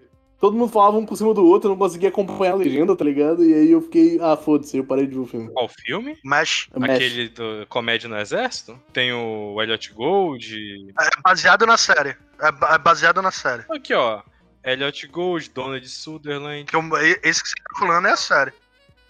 todo 0.40 0.56
mundo 0.56 0.72
falava 0.72 0.96
um 0.96 1.04
por 1.06 1.16
cima 1.16 1.34
do 1.34 1.44
outro, 1.44 1.68
eu 1.68 1.70
não 1.72 1.78
conseguia 1.78 2.08
acompanhar 2.08 2.52
a 2.52 2.56
legenda, 2.56 2.96
tá 2.96 3.04
ligado? 3.04 3.44
E 3.44 3.52
aí 3.52 3.70
eu 3.70 3.82
fiquei, 3.82 4.18
ah, 4.20 4.36
foda-se, 4.36 4.76
eu 4.78 4.84
parei 4.84 5.06
de 5.06 5.14
ver 5.14 5.20
o 5.20 5.26
filme. 5.26 5.50
Qual 5.52 5.68
filme? 5.68 6.18
Mesh. 6.24 6.68
Mesh. 6.76 6.90
Aquele 6.90 7.28
do 7.28 7.66
Comédia 7.68 8.08
no 8.08 8.18
Exército? 8.18 8.78
Tem 8.92 9.12
o 9.12 9.60
Elliot 9.62 9.92
Gold. 9.92 10.92
É 10.98 11.08
baseado 11.22 11.66
na 11.66 11.76
série. 11.76 12.16
É 12.40 12.74
é 12.74 12.78
baseado 12.78 13.20
na 13.22 13.30
série. 13.30 13.64
Aqui, 13.70 13.92
ó. 13.94 14.22
Elliot 14.64 15.06
Gold, 15.08 15.50
Donald 15.50 15.88
Sutherland. 15.88 16.64
Que 16.64 16.76
eu- 16.76 16.82
esse 17.22 17.42
que 17.42 17.48
você 17.48 17.54
tá 17.54 17.78
falando 17.78 18.06
é 18.08 18.12
a 18.12 18.16
série. 18.16 18.52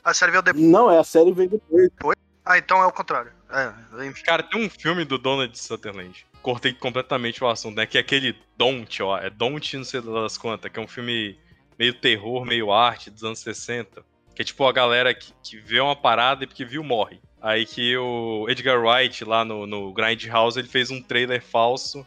A 0.04 0.14
série 0.14 0.32
veio 0.32 0.42
depois. 0.42 0.64
Não, 0.64 0.90
é 0.90 0.98
a 0.98 1.04
série 1.04 1.32
veio 1.32 1.48
depois. 1.70 2.16
Ah, 2.44 2.56
então 2.58 2.82
é 2.82 2.86
o 2.86 2.92
contrário. 2.92 3.30
É, 3.52 4.06
enfim. 4.06 4.22
Cara, 4.24 4.42
tem 4.42 4.64
um 4.64 4.70
filme 4.70 5.04
do 5.04 5.18
Donald 5.18 5.56
Sutherland. 5.58 6.26
Cortei 6.42 6.72
completamente 6.72 7.42
o 7.44 7.48
assunto, 7.48 7.76
né? 7.76 7.86
Que 7.86 7.98
é 7.98 8.00
aquele 8.00 8.36
Don't, 8.56 9.02
ó. 9.02 9.18
É 9.18 9.28
Don't, 9.28 9.76
não 9.76 9.84
sei 9.84 10.00
das 10.00 10.38
quantas, 10.38 10.70
que 10.70 10.78
é 10.78 10.82
um 10.82 10.88
filme 10.88 11.38
meio 11.78 11.94
terror, 11.94 12.44
meio 12.44 12.72
arte 12.72 13.10
dos 13.10 13.24
anos 13.24 13.40
60. 13.40 14.04
Que 14.34 14.42
é 14.42 14.44
tipo 14.44 14.66
a 14.66 14.72
galera 14.72 15.12
que, 15.14 15.32
que 15.42 15.58
vê 15.58 15.80
uma 15.80 15.96
parada 15.96 16.44
e 16.44 16.46
porque 16.46 16.64
viu 16.64 16.82
morre. 16.82 17.20
Aí 17.42 17.64
que 17.64 17.96
o 17.96 18.46
Edgar 18.48 18.78
Wright, 18.78 19.24
lá 19.24 19.44
no, 19.44 19.66
no 19.66 19.92
Grindhouse, 19.92 20.58
ele 20.58 20.68
fez 20.68 20.90
um 20.90 21.02
trailer 21.02 21.42
falso 21.42 22.06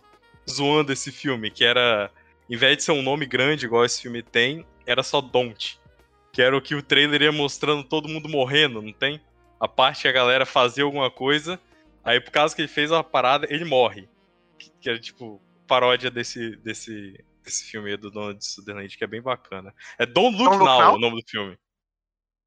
zoando 0.50 0.92
esse 0.92 1.12
filme, 1.12 1.50
que 1.50 1.64
era, 1.64 2.12
em 2.50 2.58
vez 2.58 2.78
de 2.78 2.84
ser 2.84 2.92
um 2.92 3.02
nome 3.02 3.26
grande 3.26 3.66
igual 3.66 3.86
esse 3.86 4.02
filme 4.02 4.22
tem, 4.22 4.66
era 4.86 5.02
só 5.02 5.22
Don't. 5.22 5.80
Que 6.32 6.42
era 6.42 6.56
o 6.56 6.62
que 6.62 6.76
o 6.76 6.82
trailer 6.84 7.22
ia 7.22 7.32
mostrando 7.32 7.84
todo 7.84 8.10
mundo 8.10 8.30
morrendo, 8.30 8.82
não 8.82 8.94
tem? 8.94 9.22
A 9.60 9.68
parte 9.68 10.02
que 10.02 10.08
a 10.08 10.12
galera 10.12 10.46
fazia 10.46 10.84
alguma 10.84 11.10
coisa, 11.10 11.60
aí 12.04 12.20
por 12.20 12.32
causa 12.32 12.56
que 12.56 12.62
ele 12.62 12.68
fez 12.68 12.92
uma 12.92 13.04
parada, 13.04 13.48
ele 13.50 13.66
morre. 13.66 14.08
Que, 14.64 14.72
que 14.82 14.90
era 14.90 15.00
tipo 15.00 15.42
paródia 15.68 16.12
desse, 16.12 16.56
desse, 16.58 17.24
desse 17.44 17.66
filme 17.66 17.92
aí 17.92 17.98
do 17.98 18.12
Donald 18.12 18.44
Sutherland, 18.46 18.96
que 18.98 19.04
é 19.04 19.08
bem 19.08 19.22
bacana. 19.22 19.74
É 19.98 20.06
Don't 20.06 20.38
Look, 20.38 20.50
Don't 20.52 20.60
Look 20.60 20.66
Now, 20.66 20.80
Now? 20.82 20.96
o 20.96 21.00
nome 21.00 21.22
do 21.22 21.28
filme. 21.30 21.58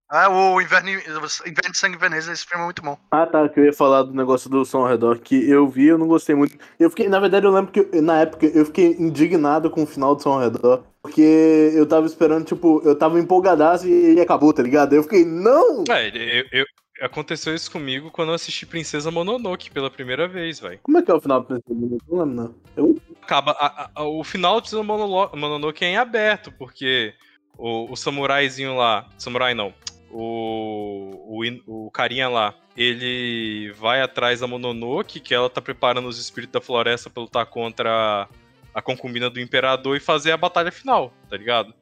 Ah, 0.09 0.29
o 0.29 0.61
Inverno, 0.61 0.89
Inverno 0.91 1.73
de 1.73 1.77
Sangue 1.79 1.97
Veneza, 1.99 2.33
esse 2.33 2.47
filme 2.47 2.63
é 2.63 2.65
muito 2.67 2.81
bom. 2.81 2.97
Ah, 3.11 3.27
tá, 3.27 3.49
que 3.49 3.59
eu 3.59 3.65
ia 3.65 3.73
falar 3.73 4.05
do 4.05 4.15
negócio 4.15 4.49
do 4.49 4.65
som 4.65 4.83
ao 4.83 4.87
redor, 4.89 5.19
que 5.19 5.51
eu 5.51 5.69
vi, 5.69 5.87
eu 5.87 5.99
não 5.99 6.07
gostei 6.07 6.33
muito. 6.33 6.57
Eu 6.79 6.89
fiquei, 6.91 7.09
na 7.09 7.19
verdade, 7.19 7.45
eu 7.45 7.51
lembro 7.51 7.73
que 7.73 8.01
na 8.01 8.21
época 8.21 8.47
eu 8.47 8.65
fiquei 8.67 8.93
indignado 8.93 9.69
com 9.69 9.83
o 9.83 9.87
final 9.87 10.15
do 10.15 10.23
som 10.23 10.35
ao 10.35 10.39
redor, 10.41 10.85
porque 11.03 11.73
eu 11.75 11.85
tava 11.89 12.07
esperando, 12.07 12.45
tipo, 12.47 12.81
eu 12.85 12.97
tava 12.97 13.19
empolgadaço 13.19 13.89
e 13.89 13.91
ele 13.93 14.21
acabou, 14.21 14.53
tá 14.53 14.63
ligado? 14.63 14.93
Eu 14.93 15.03
fiquei, 15.03 15.25
não! 15.25 15.83
É, 15.91 16.07
eu, 16.07 16.47
eu- 16.53 16.67
aconteceu 17.01 17.55
isso 17.55 17.71
comigo 17.71 18.11
quando 18.11 18.29
eu 18.31 18.35
assisti 18.35 18.65
Princesa 18.67 19.11
Mononoke 19.11 19.71
pela 19.71 19.91
primeira 19.91 20.27
vez, 20.27 20.61
velho. 20.61 20.79
Como 20.83 20.99
é 20.99 21.03
que 21.03 21.11
é 21.11 21.15
o 21.15 21.21
final 21.21 21.41
do 21.41 21.47
Princesa 21.47 21.75
Mononoke? 21.75 22.05
Não 22.09 22.19
lembro, 22.19 22.35
não. 22.35 22.55
Eu... 22.77 23.01
Acaba, 23.23 23.53
a- 23.53 23.91
a- 23.95 24.05
o 24.05 24.23
final 24.25 24.61
de 24.61 24.69
Princesa 24.71 24.83
Mononoke 24.83 25.85
é 25.85 25.89
em 25.89 25.97
aberto, 25.97 26.53
porque 26.53 27.13
o, 27.59 27.91
o 27.93 27.97
samuraizinho 27.97 28.77
lá, 28.77 29.09
samurai 29.19 29.53
não, 29.55 29.73
o, 30.11 31.41
o, 31.67 31.87
o 31.87 31.91
carinha 31.91 32.29
lá, 32.29 32.55
ele 32.77 33.73
vai 33.79 34.01
atrás 34.03 34.41
da 34.41 34.47
Mononoke, 34.47 35.21
que 35.21 35.35
ela 35.35 35.49
tá 35.51 35.61
preparando 35.61 36.09
os 36.09 36.19
espíritos 36.19 36.53
da 36.53 36.61
floresta 36.61 37.09
pra 37.11 37.23
lutar 37.23 37.47
contra 37.47 38.29
a 38.75 38.83
concubina 38.83 39.31
do 39.31 39.41
imperador 39.41 39.97
e 39.97 40.01
fazer 40.01 40.33
a 40.33 40.37
batalha 40.37 40.71
final, 40.71 41.13
tá 41.31 41.37
ligado? 41.37 41.73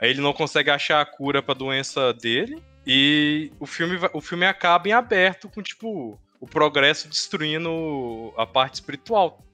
Aí 0.00 0.10
ele 0.10 0.20
não 0.20 0.32
consegue 0.32 0.70
achar 0.70 1.00
a 1.00 1.04
cura 1.06 1.42
pra 1.42 1.52
doença 1.54 2.12
dele 2.14 2.62
e 2.88 3.52
o 3.60 3.66
filme, 3.66 3.98
o 4.14 4.20
filme 4.20 4.46
acaba 4.46 4.88
em 4.88 4.92
aberto 4.92 5.48
com, 5.50 5.62
tipo, 5.62 6.18
o 6.40 6.46
progresso 6.46 7.06
destruindo 7.06 8.32
a 8.36 8.46
parte 8.46 8.74
espiritual. 8.74 9.44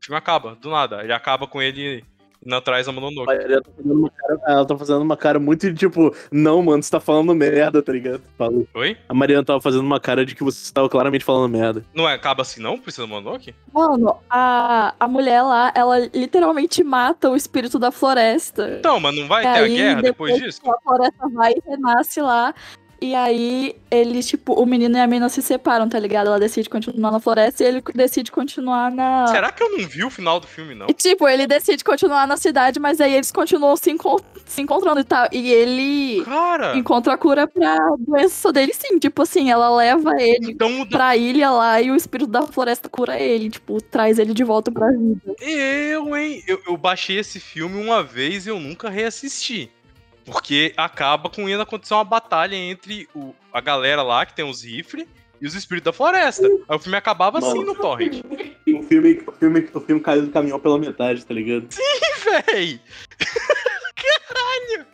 O 0.00 0.04
filme 0.04 0.18
acaba, 0.18 0.56
do 0.56 0.70
nada. 0.70 1.04
Ele 1.04 1.12
acaba 1.12 1.46
com 1.46 1.62
ele 1.62 2.04
E 2.42 2.48
não 2.48 2.60
traz 2.60 2.88
a 2.88 2.90
A 2.90 2.94
Mononoke. 2.94 3.26
Mariana 3.26 3.62
tá 3.62 3.70
fazendo 3.76 3.98
uma 3.98 4.10
cara, 4.10 4.40
ela 4.46 4.66
tá 4.66 4.78
fazendo 4.78 5.02
uma 5.02 5.16
cara 5.16 5.38
muito 5.38 5.74
tipo, 5.74 6.14
não, 6.32 6.62
mano, 6.62 6.82
você 6.82 6.90
tá 6.90 6.98
falando 6.98 7.34
merda, 7.34 7.82
tá 7.82 7.92
ligado? 7.92 8.22
Falou. 8.38 8.66
Oi? 8.74 8.96
A 9.08 9.14
Mariana 9.14 9.44
tava 9.44 9.60
fazendo 9.60 9.82
uma 9.82 10.00
cara 10.00 10.24
de 10.24 10.34
que 10.34 10.42
você 10.42 10.72
tava 10.72 10.88
claramente 10.88 11.24
falando 11.24 11.52
merda. 11.52 11.84
Não 11.94 12.08
é, 12.08 12.14
acaba 12.14 12.42
assim 12.42 12.60
não? 12.62 12.78
Precisa 12.78 13.06
do 13.06 13.10
Mononoke? 13.10 13.54
Mano, 13.72 14.16
a, 14.28 14.94
a 14.98 15.06
mulher 15.06 15.42
lá, 15.42 15.70
ela 15.74 15.98
literalmente 16.14 16.82
mata 16.82 17.28
o 17.28 17.36
espírito 17.36 17.78
da 17.78 17.90
floresta. 17.90 18.78
Então, 18.78 18.98
mas 18.98 19.14
não 19.14 19.28
vai 19.28 19.44
E 19.44 19.52
ter 19.52 19.58
a 19.58 19.62
aí, 19.64 19.76
guerra 19.76 20.02
depois 20.02 20.32
depois 20.32 20.42
disso? 20.42 20.62
A 20.70 20.80
floresta 20.80 21.28
vai 21.34 21.52
e 21.52 21.70
renasce 21.70 22.20
lá. 22.22 22.54
E 23.02 23.14
aí, 23.14 23.74
eles, 23.90 24.26
tipo, 24.28 24.52
o 24.52 24.66
menino 24.66 24.94
e 24.96 25.00
a 25.00 25.06
menina 25.06 25.30
se 25.30 25.40
separam, 25.40 25.88
tá 25.88 25.98
ligado? 25.98 26.26
Ela 26.26 26.38
decide 26.38 26.68
continuar 26.68 27.10
na 27.10 27.18
floresta 27.18 27.64
e 27.64 27.66
ele 27.66 27.82
decide 27.94 28.30
continuar 28.30 28.90
na. 28.92 29.26
Será 29.28 29.50
que 29.50 29.62
eu 29.62 29.70
não 29.70 29.88
vi 29.88 30.04
o 30.04 30.10
final 30.10 30.38
do 30.38 30.46
filme, 30.46 30.74
não? 30.74 30.86
E, 30.86 30.92
tipo, 30.92 31.26
ele 31.26 31.46
decide 31.46 31.82
continuar 31.82 32.26
na 32.26 32.36
cidade, 32.36 32.78
mas 32.78 33.00
aí 33.00 33.14
eles 33.14 33.32
continuam 33.32 33.74
se, 33.74 33.90
encon- 33.90 34.20
se 34.44 34.60
encontrando 34.60 35.00
e 35.00 35.04
tal. 35.04 35.26
E 35.32 35.50
ele 35.50 36.22
Cara, 36.24 36.76
encontra 36.76 37.14
a 37.14 37.16
cura 37.16 37.46
pra 37.48 37.78
doença 37.98 38.52
dele, 38.52 38.74
sim. 38.74 38.98
Tipo 38.98 39.22
assim, 39.22 39.50
ela 39.50 39.74
leva 39.74 40.20
ele 40.20 40.52
então 40.52 40.86
pra 40.86 41.16
ilha 41.16 41.50
lá 41.50 41.80
e 41.80 41.90
o 41.90 41.96
espírito 41.96 42.30
da 42.30 42.42
floresta 42.42 42.88
cura 42.90 43.18
ele. 43.18 43.48
Tipo, 43.48 43.80
traz 43.80 44.18
ele 44.18 44.34
de 44.34 44.44
volta 44.44 44.70
pra 44.70 44.90
vida. 44.90 45.34
eu, 45.40 46.14
hein? 46.14 46.42
Eu, 46.46 46.60
eu 46.66 46.76
baixei 46.76 47.18
esse 47.18 47.40
filme 47.40 47.82
uma 47.82 48.02
vez 48.02 48.46
e 48.46 48.50
eu 48.50 48.60
nunca 48.60 48.90
reassisti. 48.90 49.70
Porque 50.24 50.72
acaba 50.76 51.28
com 51.28 51.48
indo 51.48 51.62
acontecer 51.62 51.94
uma 51.94 52.04
batalha 52.04 52.54
entre 52.54 53.08
o, 53.14 53.34
a 53.52 53.60
galera 53.60 54.02
lá, 54.02 54.24
que 54.26 54.34
tem 54.34 54.48
os 54.48 54.62
rifles, 54.62 55.06
e 55.40 55.46
os 55.46 55.54
espíritos 55.54 55.86
da 55.86 55.92
floresta. 55.92 56.46
Aí 56.46 56.76
o 56.76 56.78
filme 56.78 56.96
acabava 56.96 57.38
assim 57.38 57.58
Mano. 57.58 57.66
no 57.66 57.74
torrent. 57.74 58.22
O 58.70 58.82
filme, 58.84 59.20
o 59.26 59.32
filme, 59.32 59.68
o 59.74 59.80
filme 59.80 60.00
caiu 60.00 60.22
do 60.22 60.30
caminhão 60.30 60.60
pela 60.60 60.78
metade, 60.78 61.24
tá 61.26 61.34
ligado? 61.34 61.66
Véi! 62.46 62.80
Caralho! 63.96 64.86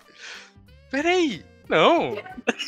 Peraí! 0.90 1.44
Não! 1.68 2.16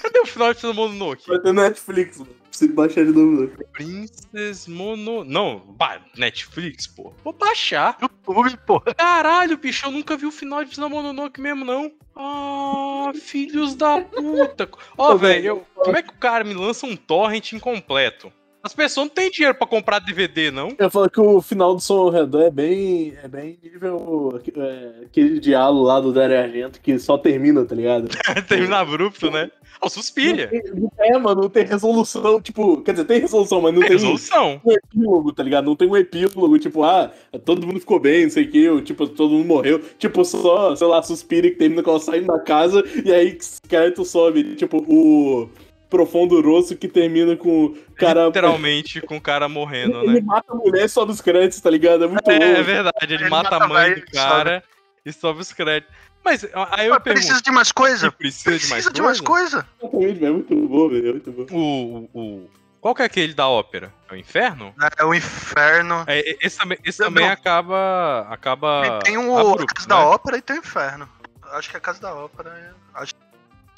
Cadê 0.02 0.20
o 0.20 0.26
final 0.26 0.52
de 0.52 0.66
Mononoke? 0.66 1.26
Vai 1.26 1.38
ter 1.38 1.52
Netflix, 1.54 2.18
mano. 2.18 2.30
Preciso 2.58 2.74
baixar 2.74 3.04
de 3.04 3.12
novo. 3.12 3.42
né? 3.42 3.64
Princess 3.72 4.66
Mono... 4.66 5.22
Não, 5.22 5.76
Netflix, 6.16 6.88
pô. 6.88 7.12
Vou 7.22 7.32
baixar. 7.32 7.96
YouTube, 8.02 8.56
pô. 8.66 8.80
Caralho, 8.80 9.56
bicho, 9.56 9.86
eu 9.86 9.92
nunca 9.92 10.16
vi 10.16 10.26
o 10.26 10.32
final 10.32 10.64
de 10.64 10.80
Mononoke 10.80 11.40
mesmo, 11.40 11.64
não. 11.64 11.92
Ah, 12.16 13.12
filhos 13.14 13.76
da 13.76 14.00
puta. 14.00 14.68
Ó, 14.96 15.12
Ô, 15.12 15.16
velho, 15.16 15.64
como 15.76 15.96
é 15.96 16.02
que 16.02 16.10
o 16.10 16.18
cara 16.18 16.42
me 16.42 16.54
lança 16.54 16.84
um 16.84 16.96
torrent 16.96 17.52
incompleto? 17.52 18.32
As 18.62 18.74
pessoas 18.74 19.06
não 19.06 19.14
têm 19.14 19.30
dinheiro 19.30 19.54
pra 19.56 19.66
comprar 19.66 20.00
DVD, 20.00 20.50
não. 20.50 20.74
Eu 20.78 20.90
falo 20.90 21.08
que 21.08 21.20
o 21.20 21.40
final 21.40 21.74
do 21.74 21.80
Som 21.80 21.94
ao 21.98 22.10
Redor 22.10 22.42
é 22.42 22.50
bem. 22.50 23.14
É 23.22 23.28
bem 23.28 23.58
nível. 23.62 24.40
É, 24.56 25.04
aquele 25.04 25.38
diálogo 25.38 25.84
lá 25.84 26.00
do 26.00 26.12
Dario 26.12 26.38
Argento 26.38 26.80
que 26.80 26.98
só 26.98 27.16
termina, 27.16 27.64
tá 27.64 27.74
ligado? 27.74 28.08
Termina 28.48 28.78
abrupto, 28.78 29.30
né? 29.30 29.50
Ó, 29.80 29.88
suspilha. 29.88 30.50
Não 30.74 30.88
tem- 30.90 31.14
É, 31.14 31.16
mano, 31.18 31.42
não 31.42 31.48
tem 31.48 31.64
resolução. 31.64 32.40
Tipo, 32.40 32.82
quer 32.82 32.92
dizer, 32.92 33.04
tem 33.04 33.20
resolução, 33.20 33.60
mas 33.60 33.72
não 33.72 33.80
Tem 33.80 33.90
tem 33.90 33.96
resolução. 33.98 34.60
um 34.64 34.72
epílogo, 34.72 35.32
tá 35.32 35.42
ligado? 35.44 35.64
Não 35.66 35.76
tem 35.76 35.88
um 35.88 35.96
epílogo, 35.96 36.58
tipo, 36.58 36.82
ah, 36.82 37.12
todo 37.44 37.64
mundo 37.64 37.78
ficou 37.78 38.00
bem, 38.00 38.24
não 38.24 38.30
sei 38.30 38.44
o 38.44 38.50
que, 38.50 38.68
ou, 38.68 38.80
tipo, 38.82 39.06
todo 39.06 39.30
mundo 39.34 39.46
morreu. 39.46 39.80
Tipo, 39.98 40.24
só, 40.24 40.74
sei 40.74 40.86
lá, 40.88 41.00
suspira 41.00 41.48
que 41.48 41.56
termina 41.56 41.80
com 41.82 41.90
ela 41.90 42.00
saindo 42.00 42.26
da 42.26 42.40
casa 42.40 42.82
e 43.04 43.12
aí 43.12 43.38
crédito 43.68 44.04
sobe. 44.04 44.56
Tipo, 44.56 44.78
o 44.78 45.48
Profundo 45.88 46.40
Rosso 46.42 46.76
que 46.76 46.86
termina 46.86 47.34
com 47.36 47.66
o 47.66 47.78
cara. 47.96 48.26
Literalmente 48.26 49.00
com 49.00 49.16
o 49.16 49.20
cara 49.20 49.48
morrendo, 49.48 49.98
Ele 50.02 50.14
né? 50.14 50.20
mata 50.20 50.52
a 50.52 50.54
mulher 50.54 50.84
e 50.84 50.88
sobe 50.88 51.12
os 51.12 51.20
créditos, 51.20 51.60
tá 51.60 51.70
ligado? 51.70 52.04
É 52.04 52.06
muito 52.06 52.30
É, 52.30 52.58
é 52.58 52.62
verdade, 52.62 52.96
ele, 53.02 53.14
Ele 53.14 53.28
mata 53.30 53.56
a 53.56 53.60
mata 53.60 53.68
mãe 53.68 53.90
velho 53.90 54.04
do 54.04 54.12
cara 54.12 54.62
e 55.04 55.12
sobe 55.12 55.40
os 55.40 55.52
créditos. 55.52 55.94
Mas 56.24 56.44
aí 56.44 56.50
eu 56.50 56.90
Mas 56.94 57.02
pergunto, 57.02 57.02
precisa 57.02 57.40
de 57.40 57.50
mais 57.50 57.72
coisa? 57.72 58.12
precisa, 58.12 58.44
de 58.50 58.50
mais 58.50 58.68
Precisa 58.68 58.92
de 58.92 59.00
mais 59.02 59.20
coisa? 59.20 59.66
Exatamente, 59.80 60.18
velho, 60.18 60.26
é 60.26 60.30
muito 60.32 60.68
bom, 60.68 60.88
velho. 60.88 61.08
É 61.08 61.12
muito 61.12 61.32
bom. 61.32 61.46
O, 61.56 62.10
o, 62.12 62.50
Qual 62.82 62.94
que 62.94 63.00
é 63.02 63.04
aquele 63.06 63.32
da 63.32 63.48
ópera? 63.48 63.92
É 64.10 64.14
o 64.14 64.16
Inferno? 64.16 64.74
É 64.98 65.04
o 65.04 65.14
inferno. 65.14 66.04
É, 66.06 66.18
é, 66.18 66.36
esse 66.42 66.58
também, 66.58 66.78
esse 66.84 67.00
Não. 67.00 67.08
também 67.08 67.28
acaba. 67.28 68.26
acaba 68.28 68.98
tem 69.02 69.16
o 69.16 69.38
abrupto, 69.38 69.62
a 69.62 69.74
Casa 69.74 69.88
né? 69.88 69.94
da 69.94 70.06
Ópera 70.06 70.36
e 70.36 70.42
tem 70.42 70.56
o 70.56 70.58
inferno. 70.58 71.08
Acho 71.52 71.70
que 71.70 71.76
a 71.78 71.80
Casa 71.80 72.00
da 72.02 72.14
Ópera 72.14 72.50
é. 72.50 72.70
Acho 73.00 73.14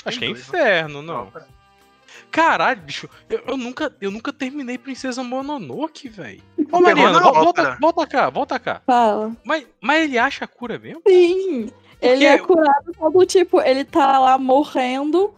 Acho 0.04 0.18
que 0.18 0.24
é 0.24 0.28
né? 0.28 0.32
inferno, 0.32 1.02
não. 1.02 1.32
Caralho, 2.30 2.82
bicho, 2.82 3.08
eu, 3.28 3.42
eu 3.46 3.56
nunca, 3.56 3.94
eu 4.00 4.10
nunca 4.10 4.32
terminei 4.32 4.78
Princesa 4.78 5.22
Mononoke, 5.22 6.08
velho. 6.08 6.42
Ô, 6.70 6.80
Mariana, 6.80 7.20
volta, 7.20 7.76
volta 7.80 8.06
cá, 8.06 8.30
volta 8.30 8.58
cá. 8.58 8.82
Fala. 8.86 9.36
Mas, 9.44 9.66
mas 9.80 10.04
ele 10.04 10.18
acha 10.18 10.44
a 10.44 10.48
cura 10.48 10.78
mesmo? 10.78 11.02
Sim. 11.06 11.70
Ele 12.00 12.24
é 12.24 12.38
curado 12.38 12.92
quando, 12.96 13.26
tipo, 13.26 13.60
ele 13.60 13.84
tá 13.84 14.18
lá 14.18 14.38
morrendo. 14.38 15.34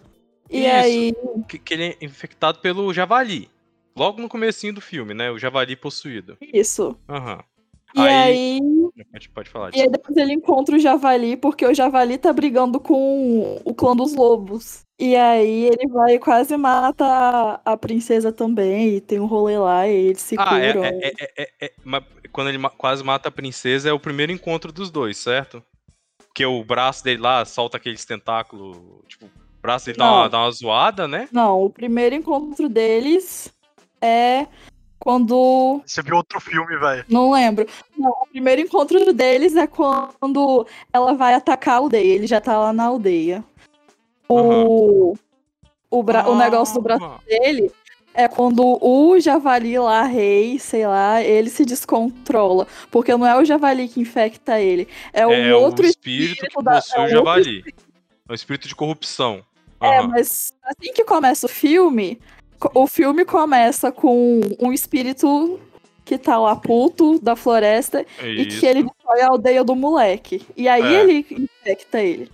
E 0.49 0.61
Isso. 0.61 0.75
aí. 0.75 1.15
Que, 1.49 1.59
que 1.59 1.75
ele 1.75 1.85
é 1.85 2.05
infectado 2.05 2.59
pelo 2.61 2.93
javali. 2.93 3.51
Logo 3.97 4.21
no 4.21 4.29
comecinho 4.29 4.75
do 4.75 4.81
filme, 4.81 5.13
né? 5.13 5.31
O 5.31 5.39
javali 5.39 5.75
possuído. 5.75 6.37
Isso. 6.41 6.97
Aham. 7.09 7.43
E 7.95 8.01
Aí- 8.01 8.09
aí. 8.09 8.61
Pode, 9.11 9.29
pode 9.31 9.51
falar 9.51 9.71
E 9.75 9.81
aí 9.83 9.89
depois 9.91 10.17
ele 10.17 10.33
encontra 10.33 10.77
o 10.77 10.79
Javali, 10.79 11.37
porque 11.37 11.67
o 11.67 11.75
Javali 11.75 12.17
tá 12.19 12.33
brigando 12.33 12.79
com 12.81 13.61
o 13.65 13.75
clã 13.75 13.95
dos 13.97 14.15
lobos. 14.15 14.85
E 14.99 15.17
aí 15.17 15.65
ele 15.67 15.89
vai 15.89 16.15
e 16.15 16.19
quase 16.19 16.57
mata 16.57 17.61
a, 17.65 17.77
princesa 17.77 18.31
também, 18.31 18.95
e 18.97 19.01
tem 19.01 19.19
um 19.19 19.27
rolê 19.27 19.59
lá, 19.59 19.89
e 19.89 19.93
eles 20.09 20.21
se 20.23 20.37
Ah, 20.39 20.59
é, 20.59 20.73
curam. 20.73 20.85
é, 20.85 21.01
é, 21.03 21.33
é, 21.39 21.51
é- 21.67 21.73
quando 22.31 22.49
ele 22.49 22.59
ma- 22.59 22.71
quase 22.71 23.03
mata 23.03 23.29
a 23.29 23.33
princesa 23.33 23.89
é 23.89 23.93
o 23.93 23.99
primeiro 24.01 24.31
encontro 24.33 24.71
dos 24.73 24.91
dois, 24.91 25.17
certo? 25.17 25.63
Porque 26.29 26.47
o 26.47 26.63
braço 26.65 27.03
dele 27.03 27.21
lá 27.21 27.45
solta 27.45 27.77
aqueles 27.77 28.05
tentáculos, 28.05 28.77
tipo, 29.09 29.27
o 29.27 29.31
braço 29.61 29.87
dele 29.87 29.99
dá 29.99 30.13
uma, 30.13 30.29
dá 30.29 30.39
uma 30.39 30.51
zoada, 30.53 31.09
né? 31.09 31.29
Não, 31.33 31.63
o 31.65 31.69
primeiro 31.71 32.15
encontro 32.15 32.69
deles 32.69 33.53
é 34.01 34.47
quando. 35.03 35.83
Você 35.85 36.03
viu 36.03 36.17
outro 36.17 36.41
filme, 36.41 36.77
velho. 36.77 37.05
Não 37.09 37.33
lembro. 37.33 37.67
Não, 37.97 38.11
o 38.11 38.27
primeiro 38.27 38.61
encontro 38.63 39.13
deles 39.13 39.57
é 39.57 39.67
quando 39.67 40.67
ela 40.93 41.15
vai 41.15 41.35
atacar 41.35 41.75
a 41.75 41.79
aldeia. 41.79 42.15
Ele 42.15 42.27
já 42.27 42.41
tá 42.41 42.57
lá 42.59 42.73
na 42.73 42.85
aldeia. 42.85 43.45
O, 44.29 45.15
o, 45.91 46.03
bra... 46.03 46.29
o 46.29 46.37
negócio 46.37 46.75
do 46.75 46.81
braço 46.83 47.05
Ah, 47.05 47.19
dele 47.27 47.71
é 48.15 48.29
quando 48.29 48.79
o 48.81 49.19
javali 49.19 49.79
lá, 49.79 50.03
rei, 50.05 50.59
sei 50.59 50.87
lá, 50.87 51.23
ele 51.23 51.51
se 51.51 51.65
descontrola. 51.65 52.67
Porque 52.91 53.13
não 53.17 53.27
é 53.27 53.37
o 53.39 53.45
javali 53.45 53.89
que 53.89 54.01
infecta 54.01 54.61
ele, 54.61 54.87
é 55.13 55.27
o 55.27 55.33
É 55.33 55.55
outro 55.55 55.85
o 55.85 55.89
espírito 55.89 56.41
que 56.41 56.47
espírito 56.47 56.63
da- 56.63 56.75
possui 56.77 57.01
é 57.01 57.05
o 57.05 57.09
javali. 57.09 57.65
É 58.29 58.33
o 58.33 58.35
espírito 58.35 58.69
de 58.69 58.75
corrupção. 58.75 59.43
É, 59.81 59.99
Aham. 59.99 60.09
mas 60.09 60.53
assim 60.65 60.93
que 60.93 61.05
começa 61.05 61.47
o 61.47 61.49
filme, 61.49 62.21
o 62.75 62.87
filme 62.87 63.25
começa 63.25 63.91
com 63.93 64.41
um 64.61 64.73
espírito 64.73 65.61
que 66.05 66.19
tá 66.19 66.37
lá 66.39 66.57
puto 66.57 67.19
da 67.21 67.37
floresta 67.37 68.05
e 68.23 68.43
Isso. 68.49 68.61
que 68.61 68.67
ele 68.67 68.83
destrói 68.83 69.21
a 69.23 69.29
aldeia 69.29 69.63
do 69.65 69.75
moleque. 69.77 70.45
E 70.57 70.69
aí 70.69 70.83
É. 70.83 71.01
ele 71.03 71.27
infecta 71.31 72.01
ele. 72.01 72.31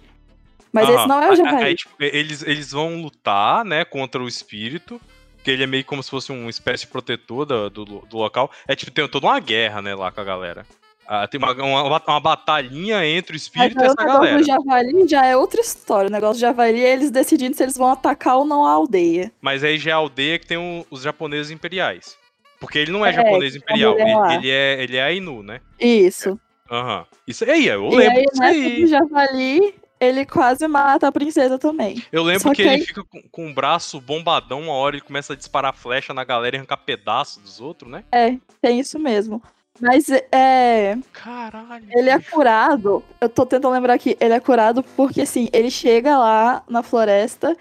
Mas 0.73 0.85
Aham. 0.89 0.95
esse 0.99 1.09
não 1.09 1.23
é 1.23 1.31
o 1.31 1.57
aí, 1.65 1.75
tipo, 1.75 1.95
eles, 1.99 2.43
eles 2.43 2.73
vão 2.73 3.01
lutar, 3.01 3.65
né, 3.65 3.85
contra 3.85 4.23
o 4.23 4.29
espírito, 4.29 5.01
que 5.43 5.51
ele 5.51 5.63
é 5.63 5.67
meio 5.67 5.85
como 5.85 6.03
se 6.03 6.11
fosse 6.11 6.31
uma 6.33 6.51
espécie 6.51 6.85
de 6.85 6.91
protetor 6.91 7.47
da- 7.47 7.69
do, 7.69 7.85
do 7.85 8.17
local. 8.17 8.51
É 8.67 8.75
tipo, 8.75 8.91
tem 8.91 9.07
toda 9.09 9.27
uma 9.27 9.41
guerra, 9.41 9.81
né, 9.81 9.95
lá 9.95 10.11
com 10.11 10.21
a 10.21 10.25
galera. 10.25 10.67
Ah, 11.11 11.27
tem 11.27 11.39
uma, 11.39 11.53
uma, 11.55 12.03
uma 12.07 12.21
batalhinha 12.21 13.03
entre 13.07 13.35
o 13.35 13.37
espírito 13.39 13.79
e 13.79 13.83
o 13.83 13.87
essa 13.87 13.95
negócio 13.99 14.21
galera. 14.21 14.39
do 14.39 14.45
javali 14.47 15.09
já 15.09 15.25
é 15.25 15.35
outra 15.35 15.59
história. 15.63 16.09
O 16.09 16.13
negócio 16.13 16.35
do 16.37 16.41
javali 16.41 16.85
é 16.85 16.93
eles 16.93 17.11
decidindo 17.11 17.57
se 17.57 17.63
eles 17.63 17.79
vão 17.79 17.91
atacar 17.91 18.37
ou 18.37 18.45
não 18.45 18.63
a 18.67 18.71
aldeia. 18.73 19.33
Mas 19.41 19.65
aí 19.65 19.79
já 19.79 19.93
é 19.93 19.95
a 19.95 19.97
aldeia 19.97 20.39
que 20.39 20.47
tem 20.47 20.59
o- 20.59 20.85
os 20.91 21.01
japoneses 21.03 21.51
imperiais. 21.51 22.15
Porque 22.61 22.79
ele 22.79 22.93
não 22.93 23.07
é, 23.07 23.11
É, 23.11 23.13
japonês 23.15 23.55
é 23.55 23.59
imperial, 23.59 23.99
ele, 23.99 24.15
lá. 24.15 24.35
ele 24.35 24.51
é, 24.51 24.83
ele 24.83 24.97
é 24.99 25.03
Ainu, 25.03 25.43
né? 25.43 25.61
Isso. 25.81 26.39
Aham. 26.71 27.07
Isso 27.27 27.43
aí, 27.51 27.67
eu 27.69 27.89
e 27.91 27.97
lembro 27.97 28.19
aí, 28.19 28.25
disso 28.27 28.43
aí. 28.43 28.81
do 28.83 28.87
javali, 28.89 29.75
ele 29.99 30.27
quase 30.27 30.69
mata 30.69 31.09
a 31.09 31.13
princesa 31.13 31.59
também. 31.59 32.03
Eu 32.13 32.23
lembro 32.23 32.51
que, 32.51 32.57
que 32.57 32.63
ele 32.63 32.71
aí- 32.71 32.85
fica 32.85 33.03
com, 33.05 33.23
com 33.33 33.51
o 33.51 33.55
braço 33.55 33.99
bombadão, 33.99 34.61
uma 34.63 34.73
hora 34.75 34.97
ele 34.97 35.05
começa 35.05 35.33
a 35.33 35.37
disparar 35.37 35.73
flecha 35.75 36.13
na 36.13 36.25
galera 36.25 36.57
e 36.57 36.59
arrancar 36.59 36.77
pedaço 36.77 37.41
dos 37.41 37.61
outros, 37.61 37.91
né? 37.91 38.05
É, 38.13 38.37
tem 38.61 38.79
isso 38.81 38.99
mesmo. 38.99 39.43
Mas 39.81 40.09
é, 40.33 40.97
Caralho. 41.13 41.85
ele 41.91 42.11
é 42.11 42.19
curado. 42.19 43.03
Eu 43.21 43.29
tô 43.29 43.47
tentando 43.47 43.73
lembrar 43.73 43.95
aqui. 43.95 44.17
Ele 44.21 44.35
é 44.35 44.41
curado 44.41 44.83
porque, 44.97 45.21
assim, 45.23 45.49
ele 45.53 45.71
chega 45.71 46.19
lá 46.19 46.63
na 46.69 46.83
floresta 46.83 47.57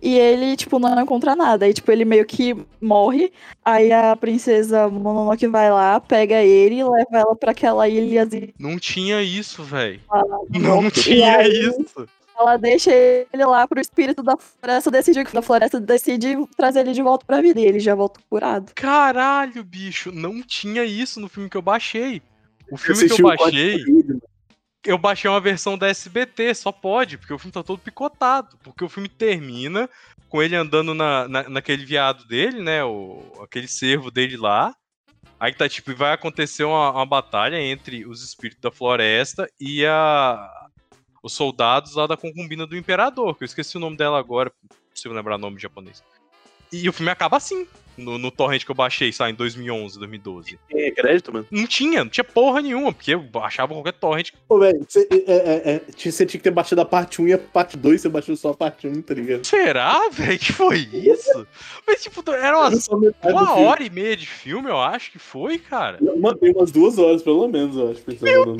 e 0.00 0.16
ele, 0.16 0.56
tipo, 0.56 0.78
não 0.78 1.00
encontra 1.00 1.34
nada. 1.36 1.66
Aí, 1.66 1.74
tipo, 1.74 1.90
ele 1.90 2.04
meio 2.04 2.24
que 2.24 2.56
morre. 2.80 3.32
Aí 3.64 3.92
a 3.92 4.14
princesa 4.16 4.88
Mononoke 4.88 5.46
vai 5.46 5.70
lá, 5.70 6.00
pega 6.00 6.42
ele 6.42 6.76
e 6.76 6.84
leva 6.84 7.08
ela 7.18 7.36
pra 7.36 7.50
aquela 7.50 7.88
ilhazinha. 7.88 8.48
Não 8.58 8.78
tinha 8.78 9.20
isso, 9.22 9.62
velho. 9.62 10.00
lá. 10.10 10.22
Não 10.58 10.86
E 10.86 10.90
tinha 10.90 11.36
aí, 11.38 11.48
isso. 11.50 12.06
Ela 12.38 12.56
deixa 12.56 12.92
ele 12.92 13.44
lá 13.44 13.66
pro 13.66 13.80
espírito 13.80 14.22
da 14.22 14.36
floresta 14.36 14.90
decidir 14.92 15.26
que 15.26 15.32
da 15.32 15.42
floresta 15.42 15.80
decide 15.80 16.36
trazer 16.56 16.80
ele 16.80 16.92
de 16.92 17.02
volta 17.02 17.26
pra 17.26 17.40
vida. 17.42 17.60
E 17.60 17.64
ele 17.64 17.80
já 17.80 17.96
volta 17.96 18.20
curado. 18.30 18.72
Caralho, 18.74 19.64
bicho. 19.64 20.12
Não 20.12 20.40
tinha 20.40 20.84
isso 20.84 21.18
no 21.18 21.28
filme 21.28 21.50
que 21.50 21.56
eu 21.56 21.62
baixei. 21.62 22.22
O 22.70 22.74
Eu 22.74 22.78
filme 22.78 23.08
que 23.08 23.20
eu 23.20 23.26
o 23.26 23.36
código 23.36 23.38
baixei. 23.38 23.84
eu 24.84 24.98
baixei 24.98 25.28
uma 25.28 25.40
versão 25.40 25.76
da 25.76 25.88
SBT, 25.88 26.54
só 26.54 26.70
pode, 26.70 27.18
porque 27.18 27.32
o 27.34 27.38
filme 27.38 27.52
tá 27.52 27.62
todo 27.64 27.80
picotado. 27.80 28.56
Porque 28.62 28.84
o 28.84 28.88
filme 28.88 29.08
termina 29.08 29.90
com 30.28 30.40
ele 30.40 30.54
andando 30.54 30.94
na, 30.94 31.26
na, 31.26 31.48
naquele 31.48 31.84
viado 31.84 32.24
dele, 32.26 32.62
né? 32.62 32.84
O, 32.84 33.20
aquele 33.42 33.66
cervo 33.66 34.12
dele 34.12 34.36
lá. 34.36 34.74
Aí 35.40 35.52
tá 35.52 35.68
tipo, 35.68 35.94
vai 35.94 36.12
acontecer 36.12 36.64
uma, 36.64 36.90
uma 36.90 37.06
batalha 37.06 37.60
entre 37.60 38.04
os 38.06 38.22
espíritos 38.24 38.60
da 38.60 38.70
floresta 38.70 39.48
e 39.60 39.84
a, 39.86 40.67
os 41.22 41.32
soldados 41.32 41.94
lá 41.94 42.06
da 42.06 42.16
concubina 42.16 42.66
do 42.66 42.76
imperador, 42.76 43.36
que 43.36 43.44
eu 43.44 43.46
esqueci 43.46 43.76
o 43.76 43.80
nome 43.80 43.96
dela 43.96 44.18
agora, 44.18 44.52
não 44.62 44.76
consigo 44.90 45.14
lembrar 45.14 45.36
o 45.36 45.38
nome 45.38 45.58
japonês. 45.60 46.02
E 46.70 46.86
o 46.88 46.92
filme 46.92 47.10
acaba 47.10 47.38
assim, 47.38 47.66
no, 47.96 48.18
no 48.18 48.30
torrent 48.30 48.62
que 48.62 48.70
eu 48.70 48.74
baixei, 48.74 49.10
sai 49.10 49.30
em 49.30 49.34
2011, 49.34 49.98
2012. 49.98 50.58
Tem 50.68 50.92
crédito, 50.94 51.32
mano? 51.32 51.46
Não 51.50 51.66
tinha, 51.66 52.04
não 52.04 52.10
tinha 52.10 52.22
porra 52.24 52.60
nenhuma, 52.60 52.92
porque 52.92 53.14
eu 53.14 53.20
baixava 53.20 53.72
qualquer 53.72 53.94
torrent. 53.94 54.32
Pô, 54.46 54.58
velho, 54.58 54.84
você 54.86 55.08
é, 55.10 55.32
é, 55.32 55.74
é, 55.74 55.78
tinha- 55.96 56.12
você 56.12 56.26
tinha 56.26 56.38
que 56.38 56.44
ter 56.44 56.50
baixado 56.50 56.80
a 56.80 56.84
parte 56.84 57.22
1 57.22 57.28
e 57.28 57.32
a 57.32 57.38
parte 57.38 57.74
2, 57.76 58.02
você 58.02 58.08
baixou 58.10 58.36
só 58.36 58.50
a 58.50 58.54
parte 58.54 58.86
1, 58.86 59.00
tá 59.00 59.14
ligado? 59.14 59.46
Será, 59.46 60.08
velho, 60.10 60.38
que 60.38 60.52
foi 60.52 60.80
isso? 60.92 61.46
Mas, 61.86 62.02
tipo, 62.02 62.22
era 62.30 62.58
umas, 62.58 62.86
uma 62.88 63.54
hora 63.54 63.82
e 63.82 63.88
meia 63.88 64.16
de 64.16 64.26
filme, 64.26 64.68
eu 64.68 64.78
acho 64.78 65.10
que 65.10 65.18
foi, 65.18 65.58
cara. 65.58 65.98
Mantém 66.18 66.52
umas 66.52 66.70
duas 66.70 66.98
horas, 66.98 67.22
pelo 67.22 67.48
menos, 67.48 67.76
eu 67.76 67.90
acho. 67.92 68.02
Meu 68.22 68.56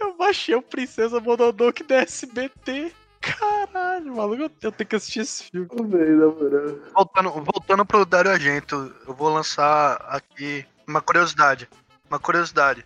Eu 0.00 0.16
baixei 0.16 0.54
o 0.54 0.62
Princesa 0.62 1.20
Mononoke 1.20 1.82
da 1.82 1.96
SBT. 1.96 2.92
Caralho, 3.20 4.14
maluco, 4.14 4.50
eu- 4.62 4.72
tenho 4.72 4.88
que 4.88 4.96
assistir 4.96 5.20
esse 5.20 5.44
filme. 5.44 5.68
Velho, 5.88 6.16
na 6.18 6.26
moral. 6.26 6.78
Voltando, 6.94 7.30
voltando 7.32 7.84
pro 7.86 8.04
Dario 8.06 8.30
Argento, 8.30 8.94
eu 9.06 9.14
vou 9.14 9.32
lançar 9.32 9.96
aqui 10.08 10.64
uma 10.86 11.00
curiosidade. 11.00 11.68
Uma 12.08 12.18
curiosidade. 12.20 12.84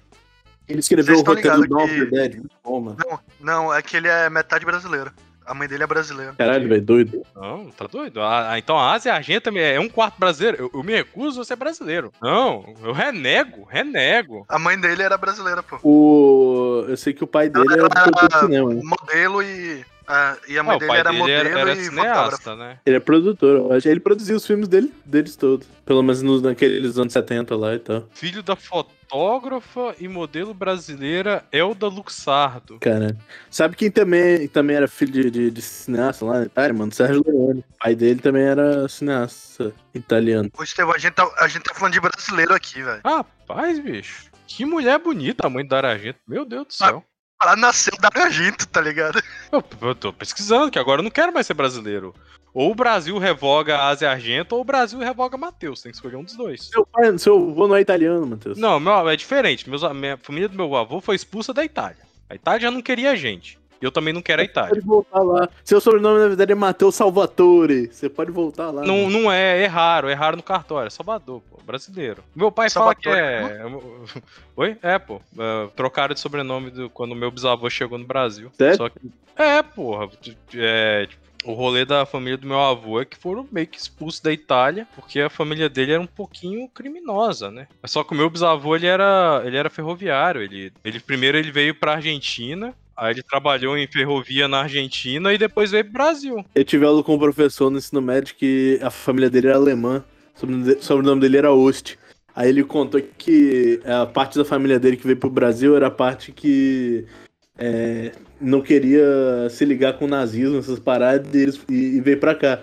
Ele 0.66 0.80
escreveu 0.80 1.16
Vocês 1.16 1.26
o 1.26 1.30
roteiro 1.30 1.56
do 1.62 1.68
Dawn 1.68 1.84
ligados 1.84 2.02
of 2.02 2.10
the 2.10 2.16
Dead. 2.28 2.36
Muito 2.38 2.56
bom, 2.64 2.80
mano. 2.80 2.96
Não, 3.04 3.20
não, 3.40 3.74
é 3.74 3.82
que 3.82 3.96
ele 3.96 4.08
é 4.08 4.30
metade 4.30 4.64
brasileiro. 4.64 5.12
A 5.46 5.54
mãe 5.54 5.66
dele 5.66 5.82
é 5.82 5.86
brasileira. 5.86 6.34
Caralho, 6.38 6.68
velho, 6.68 6.82
doido. 6.82 7.22
Não, 7.34 7.70
tá 7.70 7.86
doido? 7.86 8.20
Ah, 8.20 8.52
ah, 8.52 8.58
então 8.58 8.78
a 8.78 8.92
Ásia 8.92 9.12
Argenta 9.14 9.50
é 9.58 9.80
um 9.80 9.88
quarto 9.88 10.18
brasileiro. 10.18 10.56
Eu, 10.58 10.70
eu 10.74 10.82
me 10.84 10.92
recuso 10.92 11.40
a 11.40 11.44
ser 11.44 11.56
brasileiro. 11.56 12.12
Não, 12.22 12.74
eu 12.84 12.92
renego, 12.92 13.64
renego. 13.64 14.44
A 14.48 14.58
mãe 14.58 14.78
dele 14.78 15.02
era 15.02 15.16
brasileira, 15.18 15.62
pô. 15.62 15.78
O... 15.82 16.84
Eu 16.88 16.96
sei 16.96 17.12
que 17.12 17.24
o 17.24 17.26
pai 17.26 17.48
dele 17.48 17.72
era 17.72 17.88
produtor 17.88 18.28
de 18.28 18.38
cinema. 18.40 18.74
né? 18.74 18.80
Modelo 18.84 19.42
e. 19.42 19.84
ah, 20.06 20.36
e 20.48 20.58
a 20.58 20.62
mãe 20.62 20.76
Ah, 20.76 20.78
dele 20.78 20.92
era 20.92 21.10
dele 21.10 21.18
modelo 21.18 21.48
era, 21.48 21.60
era 21.60 21.72
e 21.72 21.84
fotógrafo. 21.84 21.90
cineasta, 22.36 22.56
né? 22.56 22.78
Ele 22.86 22.96
é 22.96 23.00
produtor, 23.00 23.56
eu 23.56 23.72
acho. 23.72 23.88
Ele 23.88 24.00
produziu 24.00 24.36
os 24.36 24.46
filmes 24.46 24.68
dele, 24.68 24.92
deles 25.04 25.34
todos. 25.36 25.66
Pelo 25.84 26.02
menos 26.02 26.22
nos, 26.22 26.42
naqueles 26.42 26.96
anos 26.98 27.12
70 27.12 27.56
lá 27.56 27.74
e 27.74 27.78
tal. 27.80 28.04
Filho 28.14 28.42
da 28.42 28.54
fotógrafa 29.10 29.96
e 29.98 30.06
modelo 30.06 30.54
brasileira 30.54 31.44
Elda 31.50 31.88
Luxardo. 31.88 32.78
Cara, 32.78 33.16
sabe 33.50 33.74
quem 33.74 33.90
também, 33.90 34.46
também 34.46 34.76
era 34.76 34.86
filho 34.86 35.10
de, 35.10 35.30
de, 35.30 35.50
de 35.50 35.60
cineasta 35.60 36.24
lá 36.24 36.38
na 36.38 36.46
Itália, 36.46 36.72
mano? 36.72 36.92
Sérgio 36.92 37.22
Leone. 37.26 37.60
O 37.60 37.78
pai 37.78 37.96
dele 37.96 38.20
também 38.20 38.44
era 38.44 38.88
cineasta 38.88 39.74
italiano. 39.92 40.48
Ô, 40.56 40.62
Estevão, 40.62 40.94
a 40.94 40.98
gente, 40.98 41.14
tá, 41.14 41.28
a 41.38 41.48
gente 41.48 41.64
tá 41.64 41.74
falando 41.74 41.94
de 41.94 42.00
brasileiro 42.00 42.54
aqui, 42.54 42.82
velho. 42.82 43.00
Rapaz, 43.04 43.80
bicho. 43.80 44.30
Que 44.46 44.64
mulher 44.64 44.98
bonita 45.00 45.46
a 45.46 45.50
mãe 45.50 45.66
da 45.66 45.80
Argento. 45.80 46.20
Meu 46.26 46.44
Deus 46.44 46.68
do 46.68 46.72
céu. 46.72 47.04
Ela 47.42 47.56
nasceu 47.56 47.96
da 47.98 48.10
Argento, 48.14 48.66
tá 48.68 48.80
ligado? 48.80 49.20
Eu, 49.50 49.64
eu 49.82 49.94
tô 49.94 50.12
pesquisando, 50.12 50.70
que 50.70 50.78
agora 50.78 51.00
eu 51.00 51.04
não 51.04 51.10
quero 51.10 51.32
mais 51.32 51.46
ser 51.46 51.54
brasileiro. 51.54 52.14
Ou 52.52 52.72
o 52.72 52.74
Brasil 52.74 53.16
revoga 53.18 53.76
a 53.76 53.88
Ásia 53.88 54.10
Argento, 54.10 54.54
ou 54.54 54.62
o 54.62 54.64
Brasil 54.64 54.98
revoga 54.98 55.36
Matheus. 55.36 55.82
Tem 55.82 55.92
que 55.92 55.96
escolher 55.96 56.16
um 56.16 56.24
dos 56.24 56.36
dois. 56.36 56.64
Seu 56.64 56.84
pai, 56.84 57.16
seu 57.18 57.36
avô 57.36 57.68
não 57.68 57.76
é 57.76 57.80
italiano, 57.80 58.26
Matheus. 58.26 58.58
Não, 58.58 58.80
meu, 58.80 59.08
é 59.08 59.16
diferente. 59.16 59.68
Meus, 59.68 59.84
a 59.84 59.94
minha 59.94 60.16
família 60.16 60.48
do 60.48 60.56
meu 60.56 60.74
avô 60.76 61.00
foi 61.00 61.14
expulsa 61.14 61.54
da 61.54 61.64
Itália. 61.64 62.10
A 62.28 62.34
Itália 62.34 62.60
já 62.60 62.70
não 62.70 62.82
queria 62.82 63.12
a 63.12 63.16
gente. 63.16 63.58
E 63.80 63.84
eu 63.84 63.90
também 63.90 64.12
não 64.12 64.20
quero 64.20 64.42
a 64.42 64.44
Você 64.44 64.50
Itália. 64.50 64.70
pode 64.70 64.86
voltar 64.86 65.22
lá. 65.22 65.48
Seu 65.64 65.80
sobrenome, 65.80 66.18
na 66.18 66.28
verdade, 66.28 66.52
é 66.52 66.54
Matheus 66.54 66.94
Salvatore. 66.94 67.88
Você 67.90 68.10
pode 68.10 68.30
voltar 68.30 68.70
lá. 68.70 68.82
Não, 68.82 69.04
mano. 69.04 69.10
não 69.10 69.32
é, 69.32 69.62
é 69.62 69.66
raro, 69.66 70.08
é 70.08 70.14
raro 70.14 70.36
no 70.36 70.42
cartório, 70.42 70.88
é 70.88 70.90
Salvador, 70.90 71.40
pô, 71.50 71.58
brasileiro. 71.64 72.22
Meu 72.34 72.52
pai 72.52 72.68
fala 72.68 72.94
que 72.94 73.08
Salvatore, 73.10 73.58
é. 73.58 74.20
Oi? 74.54 74.76
É, 74.82 74.98
pô. 74.98 75.22
é, 75.38 75.68
trocaram 75.74 76.12
de 76.12 76.20
sobrenome 76.20 76.70
do... 76.70 76.90
quando 76.90 77.14
meu 77.14 77.30
bisavô 77.30 77.70
chegou 77.70 77.96
no 77.96 78.04
Brasil. 78.04 78.50
Sério? 78.54 78.76
Só 78.76 78.88
que. 78.90 78.98
É, 79.34 79.62
porra. 79.62 80.10
É, 80.54 81.06
tipo, 81.06 81.29
o 81.44 81.52
rolê 81.52 81.84
da 81.84 82.04
família 82.04 82.36
do 82.36 82.46
meu 82.46 82.60
avô 82.60 83.00
é 83.00 83.04
que 83.04 83.16
foram 83.16 83.46
meio 83.50 83.66
que 83.66 83.78
expulsos 83.78 84.20
da 84.20 84.32
Itália, 84.32 84.86
porque 84.94 85.20
a 85.20 85.30
família 85.30 85.68
dele 85.68 85.92
era 85.92 86.00
um 86.02 86.06
pouquinho 86.06 86.68
criminosa, 86.68 87.50
né? 87.50 87.66
Só 87.86 88.04
que 88.04 88.12
o 88.12 88.16
meu 88.16 88.28
bisavô, 88.28 88.76
ele 88.76 88.86
era, 88.86 89.42
ele 89.44 89.56
era 89.56 89.70
ferroviário. 89.70 90.42
Ele, 90.42 90.72
ele 90.84 91.00
primeiro 91.00 91.38
ele 91.38 91.50
veio 91.50 91.74
pra 91.74 91.94
Argentina, 91.94 92.74
aí 92.96 93.12
ele 93.14 93.22
trabalhou 93.22 93.76
em 93.78 93.86
ferrovia 93.86 94.46
na 94.48 94.60
Argentina 94.62 95.32
e 95.32 95.38
depois 95.38 95.70
veio 95.70 95.84
pro 95.84 95.94
Brasil. 95.94 96.44
Eu 96.54 96.64
tive 96.64 96.84
aula 96.84 97.02
com 97.02 97.14
um 97.14 97.18
professor 97.18 97.70
no 97.70 97.78
ensino 97.78 98.02
médio 98.02 98.34
que 98.34 98.78
a 98.82 98.90
família 98.90 99.30
dele 99.30 99.48
era 99.48 99.56
alemã. 99.56 100.04
O 100.36 100.40
sobrenome 100.40 100.74
de- 100.74 100.84
sobrenome 100.84 101.20
dele 101.20 101.38
era 101.38 101.52
Ost. 101.52 101.98
Aí 102.34 102.48
ele 102.48 102.62
contou 102.62 103.00
que 103.18 103.80
a 103.84 104.06
parte 104.06 104.38
da 104.38 104.44
família 104.44 104.78
dele 104.78 104.96
que 104.96 105.04
veio 105.04 105.16
pro 105.16 105.28
Brasil 105.28 105.74
era 105.74 105.88
a 105.88 105.90
parte 105.90 106.32
que 106.32 107.04
é, 107.58 108.12
não 108.40 108.60
queria 108.62 109.04
se 109.50 109.64
ligar 109.64 109.94
com 109.98 110.04
o 110.06 110.08
nazismo, 110.08 110.58
essas 110.58 110.78
paradas, 110.78 111.60
e, 111.68 111.74
e- 111.96 112.00
veio 112.00 112.18
pra 112.18 112.34
cá. 112.34 112.60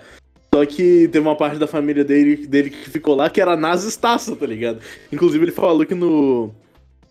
Só 0.54 0.64
que 0.66 1.08
teve 1.08 1.20
uma 1.20 1.36
parte 1.36 1.58
da 1.58 1.66
família 1.66 2.02
dele, 2.04 2.46
dele 2.46 2.70
que 2.70 2.88
ficou 2.90 3.14
lá 3.14 3.28
que 3.30 3.40
era 3.40 3.56
nazistaça, 3.56 4.34
tá 4.34 4.46
ligado? 4.46 4.80
Inclusive 5.12 5.44
ele 5.44 5.52
falou 5.52 5.84
que 5.86 5.94
no. 5.94 6.52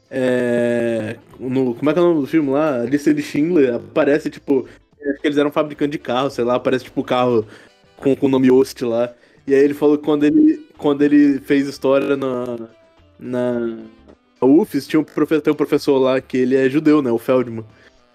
É, 0.09 1.17
no 1.39 1.75
como 1.75 1.89
é 1.89 1.93
que 1.93 1.99
é 1.99 2.01
o 2.01 2.05
nome 2.05 2.21
do 2.21 2.27
filme 2.27 2.49
lá? 2.49 2.81
A 2.81 2.85
lista 2.85 3.13
de 3.13 3.21
Schindler 3.21 3.75
aparece, 3.75 4.29
tipo. 4.29 4.67
Acho 5.09 5.21
que 5.21 5.27
eles 5.27 5.37
eram 5.37 5.51
fabricantes 5.51 5.91
de 5.91 5.99
carro, 5.99 6.29
sei 6.29 6.43
lá, 6.43 6.55
aparece 6.55 6.85
tipo 6.85 7.03
carro 7.03 7.45
com, 7.97 8.17
o 8.19 8.27
nome 8.29 8.51
Ost 8.51 8.81
lá. 8.83 9.13
E 9.45 9.53
aí 9.53 9.61
ele 9.63 9.73
falou 9.73 9.97
que 9.97 10.03
quando 10.03 10.25
ele, 10.25 10.65
quando 10.77 11.01
ele 11.03 11.39
fez 11.39 11.67
história 11.67 12.17
na, 12.17 12.57
na 13.17 13.77
UFES, 14.41 14.85
tinha 14.87 14.99
um, 14.99 15.03
profe- 15.05 15.39
tem 15.39 15.53
um 15.53 15.55
professor 15.55 15.97
lá 15.97 16.19
que 16.19 16.37
ele 16.37 16.55
é 16.55 16.67
judeu, 16.69 17.01
né? 17.01 17.09
O 17.11 17.17
Feldman. 17.17 17.63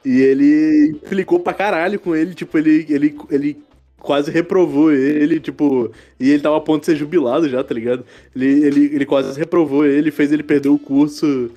E 0.05 0.21
ele 0.21 0.89
implicou 1.05 1.39
pra 1.41 1.53
caralho 1.55 1.99
com 2.01 2.15
ele, 2.17 2.35
tipo, 2.35 2.59
ele, 2.59 2.85
ele, 2.89 3.17
ele 3.31 3.63
quase 4.01 4.31
reprovou 4.33 4.91
ele, 4.93 5.39
tipo, 5.39 5.93
e 6.19 6.31
ele 6.31 6.43
tava 6.43 6.57
a 6.57 6.61
ponto 6.61 6.81
de 6.81 6.87
ser 6.87 6.97
jubilado 6.97 7.49
já, 7.49 7.63
tá 7.63 7.73
ligado? 7.73 8.05
Ele, 8.35 8.67
ele, 8.67 8.85
ele 8.97 9.07
quase 9.07 9.39
reprovou 9.39 9.87
ele, 9.87 10.11
fez 10.11 10.33
ele 10.33 10.43
perder 10.43 10.71
o 10.71 10.79
curso 10.79 11.51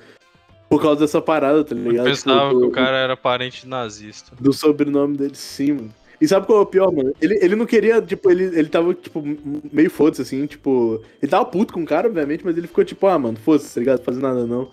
por 0.68 0.80
causa 0.80 1.00
dessa 1.00 1.20
parada, 1.20 1.64
tá 1.64 1.74
Eu 1.74 1.82
ligado? 1.90 2.04
pensava 2.06 2.48
Tipo, 2.48 2.60
que 2.60 2.66
o 2.66 2.70
cara 2.70 2.96
era 2.98 3.16
parente 3.16 3.66
nazista. 3.66 4.32
do 4.40 4.52
sobrenome 4.52 5.16
dele, 5.16 5.34
sim, 5.34 5.72
mano. 5.72 5.94
E 6.20 6.26
sabe 6.26 6.46
qual 6.46 6.60
é 6.60 6.62
o 6.62 6.66
pior, 6.66 6.90
mano? 6.90 7.12
Ele, 7.20 7.38
ele 7.42 7.56
não 7.56 7.66
queria, 7.66 8.00
tipo, 8.00 8.30
ele, 8.30 8.44
ele 8.44 8.68
tava, 8.68 8.94
tipo, 8.94 9.22
meio 9.70 9.90
foda-se, 9.90 10.22
assim, 10.22 10.46
tipo. 10.46 11.02
Ele 11.20 11.30
tava 11.30 11.44
puto 11.44 11.74
com 11.74 11.82
o 11.82 11.86
cara, 11.86 12.06
obviamente, 12.08 12.42
mas 12.44 12.56
ele 12.56 12.66
ficou 12.68 12.84
tipo, 12.84 13.06
ah, 13.06 13.18
mano, 13.18 13.36
foda-se, 13.44 13.74
tá 13.74 13.80
ligado? 13.80 14.02
Fazer 14.02 14.22
nada 14.22 14.46
não. 14.46 14.70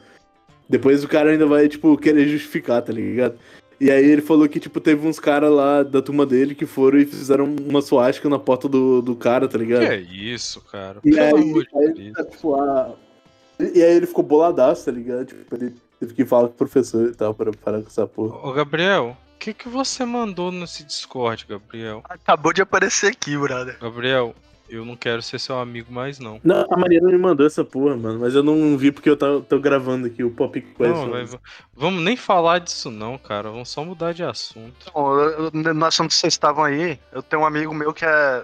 Depois 0.70 1.04
o 1.04 1.08
cara 1.08 1.32
ainda 1.32 1.46
vai, 1.46 1.68
tipo, 1.68 1.98
querer 1.98 2.28
justificar, 2.30 2.82
tá 2.82 2.94
ligado? 2.94 3.36
E 3.80 3.92
aí 3.92 4.06
ele 4.06 4.22
falou 4.22 4.48
que, 4.48 4.60
tipo, 4.60 4.80
teve 4.80 5.08
uns 5.08 5.20
caras 5.20 5.52
lá 5.52 5.84
da 5.84 6.02
turma 6.02 6.26
dele 6.26 6.56
que 6.56 6.66
foram 6.66 7.00
e 7.00 7.06
fizeram 7.06 7.46
uma 7.46 7.82
suástica 7.82 8.30
na 8.30 8.40
porta 8.40 8.70
do, 8.70 9.02
do 9.02 9.16
cara, 9.16 9.48
tá 9.48 9.58
Que 9.58 9.64
ligado? 9.66 9.84
é 9.84 10.00
isso, 10.00 10.62
cara? 10.62 11.00
E 11.04 11.12
Pelo 11.12 11.38
aí, 11.38 11.44
amor 11.44 11.64
de 11.64 11.78
aí 12.02 12.12
tá, 12.14 12.24
tipo, 12.24 12.56
e 13.60 13.80
e 13.80 13.84
aí 13.84 13.96
ele 13.96 14.06
ficou 14.08 14.24
boladaço, 14.24 14.86
tá 14.86 14.92
ligado? 14.92 15.26
Tipo, 15.26 15.56
ele 15.56 15.76
teve 16.00 16.14
que 16.14 16.26
falar 16.26 16.48
com 16.48 16.54
o 16.54 16.58
professor 16.58 17.10
e 17.10 17.16
tal, 17.16 17.34
pra 17.34 17.52
parar 17.52 17.82
com 17.82 17.88
essa 17.88 18.06
porra. 18.08 18.38
Ô, 18.48 18.52
Gabriel, 18.54 19.18
o 19.36 19.40
que, 19.40 19.54
que 19.54 19.68
você 19.70 20.06
mandou 20.06 20.52
nesse 20.52 20.84
Discord, 20.84 21.46
Gabriel? 21.48 22.02
Acabou 22.10 22.54
de 22.54 22.62
aparecer 22.62 23.08
aqui, 23.12 23.38
brother. 23.38 23.78
Gabriel, 23.80 24.34
eu 24.70 24.84
não 24.86 24.96
quero 24.96 25.22
ser 25.22 25.40
seu 25.40 25.60
amigo 25.60 25.92
mais, 25.92 26.20
não. 26.20 26.40
Não, 26.44 26.66
a 26.70 26.78
Mariana 26.78 27.10
me 27.12 27.18
mandou 27.18 27.46
essa 27.46 27.64
porra, 27.64 27.96
mano, 27.96 28.20
mas 28.20 28.34
eu 28.34 28.42
não 28.44 28.78
vi 28.78 28.92
porque 28.92 29.10
eu 29.10 29.18
tô, 29.18 29.42
tô 29.42 29.60
gravando 29.60 30.08
aqui 30.08 30.24
o 30.24 30.32
Pop 30.32 30.60
Quest. 30.60 30.80
Não, 30.80 31.10
vai- 31.12 31.28
vamos 31.76 32.04
nem 32.04 32.16
falar 32.18 32.60
disso 32.60 32.90
não, 32.90 33.18
cara. 33.18 33.50
Vamos 33.50 33.70
só 33.70 33.84
mudar 33.84 34.14
de 34.14 34.24
assunto. 34.24 34.92
Bom, 34.94 35.20
eu- 35.20 35.52
eu- 35.54 35.74
no 35.74 35.86
assunto 35.86 36.10
que 36.10 36.16
vocês 36.16 36.34
estavam 36.34 36.64
aí, 36.64 37.00
eu 37.12 37.22
tenho 37.22 37.42
um 37.42 37.46
amigo 37.46 37.74
meu 37.74 37.94
que 37.94 38.06
é, 38.06 38.44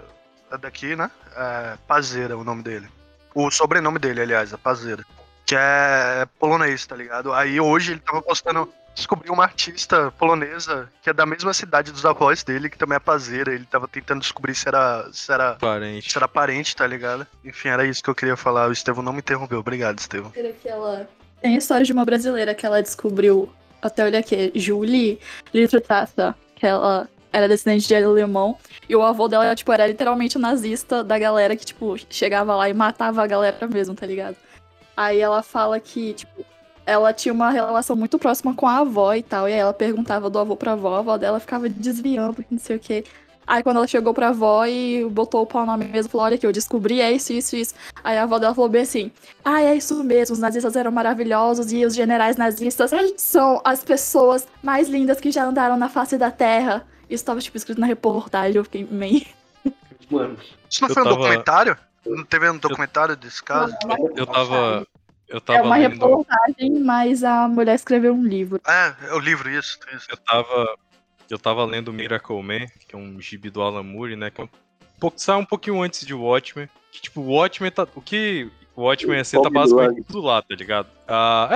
é 0.51 0.57
daqui, 0.57 0.95
né? 0.95 1.09
É 1.35 1.77
Pazeira, 1.87 2.37
o 2.37 2.43
nome 2.43 2.63
dele. 2.63 2.87
O 3.33 3.49
sobrenome 3.51 3.99
dele, 3.99 4.21
aliás, 4.21 4.51
é 4.53 4.57
Pazeira. 4.57 5.05
Que 5.45 5.55
é 5.57 6.27
polonês, 6.37 6.85
tá 6.85 6.95
ligado? 6.95 7.33
Aí 7.33 7.59
hoje 7.59 7.93
ele 7.93 8.01
tava 8.01 8.21
postando. 8.21 8.69
Descobriu 8.99 9.33
uma 9.33 9.43
artista 9.43 10.11
polonesa 10.11 10.89
que 11.01 11.09
é 11.09 11.13
da 11.13 11.25
mesma 11.25 11.53
cidade 11.53 11.91
dos 11.91 12.05
avós 12.05 12.43
dele, 12.43 12.69
que 12.69 12.77
também 12.77 12.97
é 12.97 12.99
Pazeira. 12.99 13.53
Ele 13.53 13.65
tava 13.65 13.87
tentando 13.87 14.19
descobrir 14.19 14.53
se 14.53 14.67
era, 14.67 15.07
se 15.11 15.31
era, 15.31 15.55
Parente. 15.55 16.11
se 16.11 16.17
era 16.17 16.27
parente, 16.27 16.75
tá 16.75 16.85
ligado? 16.85 17.25
Enfim, 17.43 17.69
era 17.69 17.85
isso 17.85 18.03
que 18.03 18.09
eu 18.09 18.15
queria 18.15 18.35
falar. 18.35 18.67
O 18.67 18.71
Estevão 18.73 19.01
não 19.01 19.13
me 19.13 19.19
interrompeu. 19.19 19.59
Obrigado, 19.59 19.99
Estevão. 19.99 20.31
que 20.31 20.67
ela 20.67 21.07
tem 21.41 21.55
a 21.55 21.57
história 21.57 21.85
de 21.85 21.93
uma 21.93 22.03
brasileira 22.03 22.53
que 22.53 22.65
ela 22.65 22.81
descobriu, 22.81 23.49
até 23.81 24.03
olha 24.03 24.19
aqui, 24.19 24.51
Julie 24.53 25.19
Litrutata, 25.53 26.35
que 26.55 26.65
ela 26.65 27.09
era 27.31 27.47
descendente 27.47 27.87
de 27.87 27.95
alemão, 27.95 28.57
e 28.87 28.95
o 28.95 29.03
avô 29.03 29.27
dela, 29.27 29.55
tipo, 29.55 29.71
era 29.71 29.87
literalmente 29.87 30.35
o 30.35 30.39
nazista 30.39 31.03
da 31.03 31.17
galera 31.17 31.55
que, 31.55 31.65
tipo, 31.65 31.95
chegava 32.09 32.55
lá 32.55 32.67
e 32.67 32.73
matava 32.73 33.23
a 33.23 33.27
galera 33.27 33.67
mesmo, 33.67 33.95
tá 33.95 34.05
ligado? 34.05 34.35
Aí 34.97 35.19
ela 35.19 35.41
fala 35.41 35.79
que, 35.79 36.13
tipo, 36.13 36.45
ela 36.89 37.13
tinha 37.13 37.33
uma 37.33 37.49
relação 37.51 37.95
muito 37.95 38.17
próxima 38.17 38.53
com 38.53 38.67
a 38.67 38.77
avó 38.79 39.13
e 39.13 39.21
tal. 39.23 39.47
E 39.47 39.53
aí 39.53 39.59
ela 39.59 39.73
perguntava 39.73 40.29
do 40.29 40.39
avô 40.39 40.55
pra 40.55 40.73
avó, 40.73 40.95
a 40.95 40.99
avó 40.99 41.17
dela 41.17 41.39
ficava 41.39 41.69
desviando, 41.69 42.43
não 42.49 42.59
sei 42.59 42.75
o 42.77 42.79
quê. 42.79 43.03
Aí 43.45 43.63
quando 43.63 43.77
ela 43.77 43.87
chegou 43.87 44.13
pra 44.13 44.27
avó 44.29 44.63
e 44.65 45.03
botou 45.09 45.41
o 45.41 45.45
pau 45.45 45.65
na 45.65 45.75
mesa, 45.75 46.07
falou: 46.07 46.25
Olha 46.25 46.35
aqui, 46.35 46.45
eu 46.45 46.51
descobri 46.51 47.01
é 47.01 47.11
isso, 47.11 47.33
isso, 47.33 47.55
isso. 47.55 47.73
Aí 48.03 48.15
a 48.17 48.23
avó 48.23 48.37
dela 48.37 48.53
falou 48.53 48.69
bem 48.69 48.81
assim: 48.83 49.11
Ah, 49.43 49.61
é 49.61 49.75
isso 49.75 50.03
mesmo, 50.03 50.33
os 50.33 50.39
nazistas 50.39 50.75
eram 50.75 50.91
maravilhosos 50.91 51.71
e 51.71 51.83
os 51.83 51.95
generais 51.95 52.37
nazistas 52.37 52.91
são 53.17 53.59
as 53.63 53.83
pessoas 53.83 54.47
mais 54.61 54.87
lindas 54.87 55.19
que 55.19 55.31
já 55.31 55.45
andaram 55.45 55.77
na 55.77 55.89
face 55.89 56.15
da 56.17 56.29
terra. 56.29 56.85
Isso 57.09 57.25
tava, 57.25 57.39
tipo, 57.41 57.57
escrito 57.57 57.81
na 57.81 57.87
reportagem, 57.87 58.55
eu 58.55 58.63
fiquei 58.63 58.87
meio. 58.89 59.25
Mano, 60.11 60.37
Isso 60.69 60.81
não 60.83 60.89
foi 60.89 61.01
um 61.01 61.05
tava- 61.05 61.15
documentário? 61.17 61.77
Não 62.05 62.23
teve 62.23 62.49
um 62.49 62.57
documentário 62.57 63.15
desse 63.15 63.43
caso? 63.43 63.75
Eu 64.15 64.27
tava. 64.27 64.85
Eu 65.29 65.37
É 65.37 65.39
tava 65.39 65.63
uma 65.63 65.77
lendo. 65.77 65.91
reportagem, 65.91 66.79
mas 66.79 67.23
a 67.23 67.47
mulher 67.47 67.75
escreveu 67.75 68.13
um 68.13 68.23
livro. 68.25 68.59
É, 68.67 68.95
é 69.09 69.13
o 69.13 69.19
livro, 69.19 69.49
isso. 69.49 69.77
isso. 69.95 70.07
Eu 70.09 70.17
tava. 70.17 70.75
Eu 71.29 71.37
tava 71.37 71.63
lendo 71.63 71.93
Miracle 71.93 72.41
Man, 72.41 72.65
que 72.87 72.95
é 72.95 72.97
um 72.97 73.21
gibi 73.21 73.51
do 73.51 73.61
Alan 73.61 73.83
Moore, 73.83 74.15
né? 74.15 74.31
Que 74.31 74.41
é 74.41 74.43
um 74.45 74.49
pouco, 74.99 75.19
sai 75.19 75.37
um 75.37 75.45
pouquinho 75.45 75.81
antes 75.81 76.05
de 76.05 76.13
Watchmen. 76.13 76.67
Que, 76.91 77.01
tipo, 77.01 77.21
o 77.21 77.27
Watchmen 77.35 77.69
tá. 77.71 77.87
O 77.95 78.01
que 78.01 78.49
o 78.75 78.81
Watchmen 78.81 79.17
ia 79.17 79.23
ser 79.23 79.39
tá 79.41 79.49
basicamente 79.49 80.03
tudo 80.03 80.21
lá, 80.21 80.41
tá 80.41 80.55
ligado? 80.55 80.87
Ah, 81.07 81.49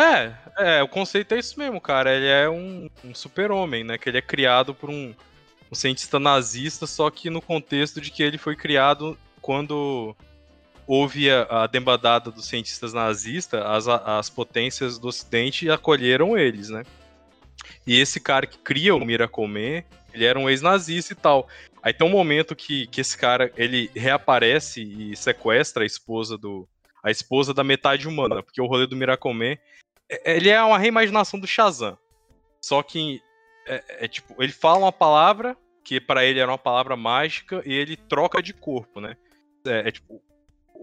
é, 0.59 0.77
é, 0.77 0.83
o 0.83 0.87
conceito 0.87 1.33
é 1.33 1.39
isso 1.39 1.57
mesmo, 1.57 1.81
cara. 1.81 2.13
Ele 2.13 2.27
é 2.27 2.47
um, 2.47 2.87
um 3.03 3.15
super-homem, 3.15 3.83
né? 3.83 3.97
Que 3.97 4.09
ele 4.09 4.19
é 4.19 4.21
criado 4.21 4.75
por 4.75 4.91
um, 4.91 5.11
um 5.71 5.75
cientista 5.75 6.19
nazista, 6.19 6.85
só 6.85 7.09
que 7.09 7.31
no 7.31 7.41
contexto 7.41 7.99
de 7.99 8.11
que 8.11 8.21
ele 8.21 8.37
foi 8.37 8.55
criado 8.55 9.17
quando 9.41 10.15
houve 10.87 11.29
a, 11.29 11.63
a 11.63 11.67
debandada 11.67 12.31
dos 12.31 12.45
cientistas 12.45 12.93
nazistas, 12.93 13.61
as, 13.63 13.87
as 13.87 14.29
potências 14.29 14.97
do 14.97 15.07
ocidente 15.07 15.69
acolheram 15.69 16.37
eles, 16.37 16.69
né? 16.69 16.83
E 17.85 17.99
esse 17.99 18.19
cara 18.19 18.45
que 18.45 18.57
cria 18.57 18.95
o 18.95 19.05
Miracle 19.05 19.47
Man, 19.47 19.83
ele 20.13 20.25
era 20.25 20.39
um 20.39 20.49
ex-nazista 20.49 21.13
e 21.13 21.15
tal. 21.15 21.47
Aí 21.81 21.93
tem 21.93 22.07
um 22.07 22.11
momento 22.11 22.55
que, 22.55 22.87
que 22.87 23.01
esse 23.01 23.17
cara, 23.17 23.51
ele 23.57 23.89
reaparece 23.95 24.81
e 24.81 25.15
sequestra 25.15 25.83
a 25.83 25.85
esposa 25.85 26.37
do... 26.37 26.67
A 27.03 27.11
esposa 27.11 27.53
da 27.53 27.65
metade 27.65 28.07
humana, 28.07 28.41
porque 28.41 28.61
o 28.61 28.65
rolê 28.65 28.87
do 28.87 28.95
Miracle 28.95 29.33
Man, 29.33 29.57
é- 30.09 30.37
ele 30.37 30.49
é 30.49 30.63
uma 30.63 30.77
reimaginação 30.77 31.37
do 31.37 31.45
Shazam. 31.45 31.97
Só 32.61 32.81
que, 32.81 33.21
é, 33.67 34.05
é 34.05 34.07
tipo, 34.07 34.41
ele 34.41 34.53
fala 34.53 34.79
uma 34.79 34.91
palavra, 34.91 35.57
que 35.83 35.99
pra 35.99 36.23
ele 36.23 36.39
era 36.39 36.49
uma 36.49 36.57
palavra 36.57 36.95
mágica, 36.95 37.61
e 37.65 37.73
ele 37.73 37.97
troca 37.97 38.41
de 38.41 38.53
corpo, 38.53 39.01
né? 39.01 39.17
É, 39.65 39.89
é 39.89 39.91
tipo, 39.91 40.23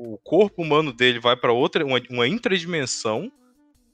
o 0.02 0.16
corpo 0.16 0.62
humano 0.62 0.94
dele 0.94 1.18
vai 1.18 1.36
pra 1.36 1.52
outra, 1.52 1.85
uma, 1.85 2.01
uma 2.09 2.27
intradimensão, 2.27 3.31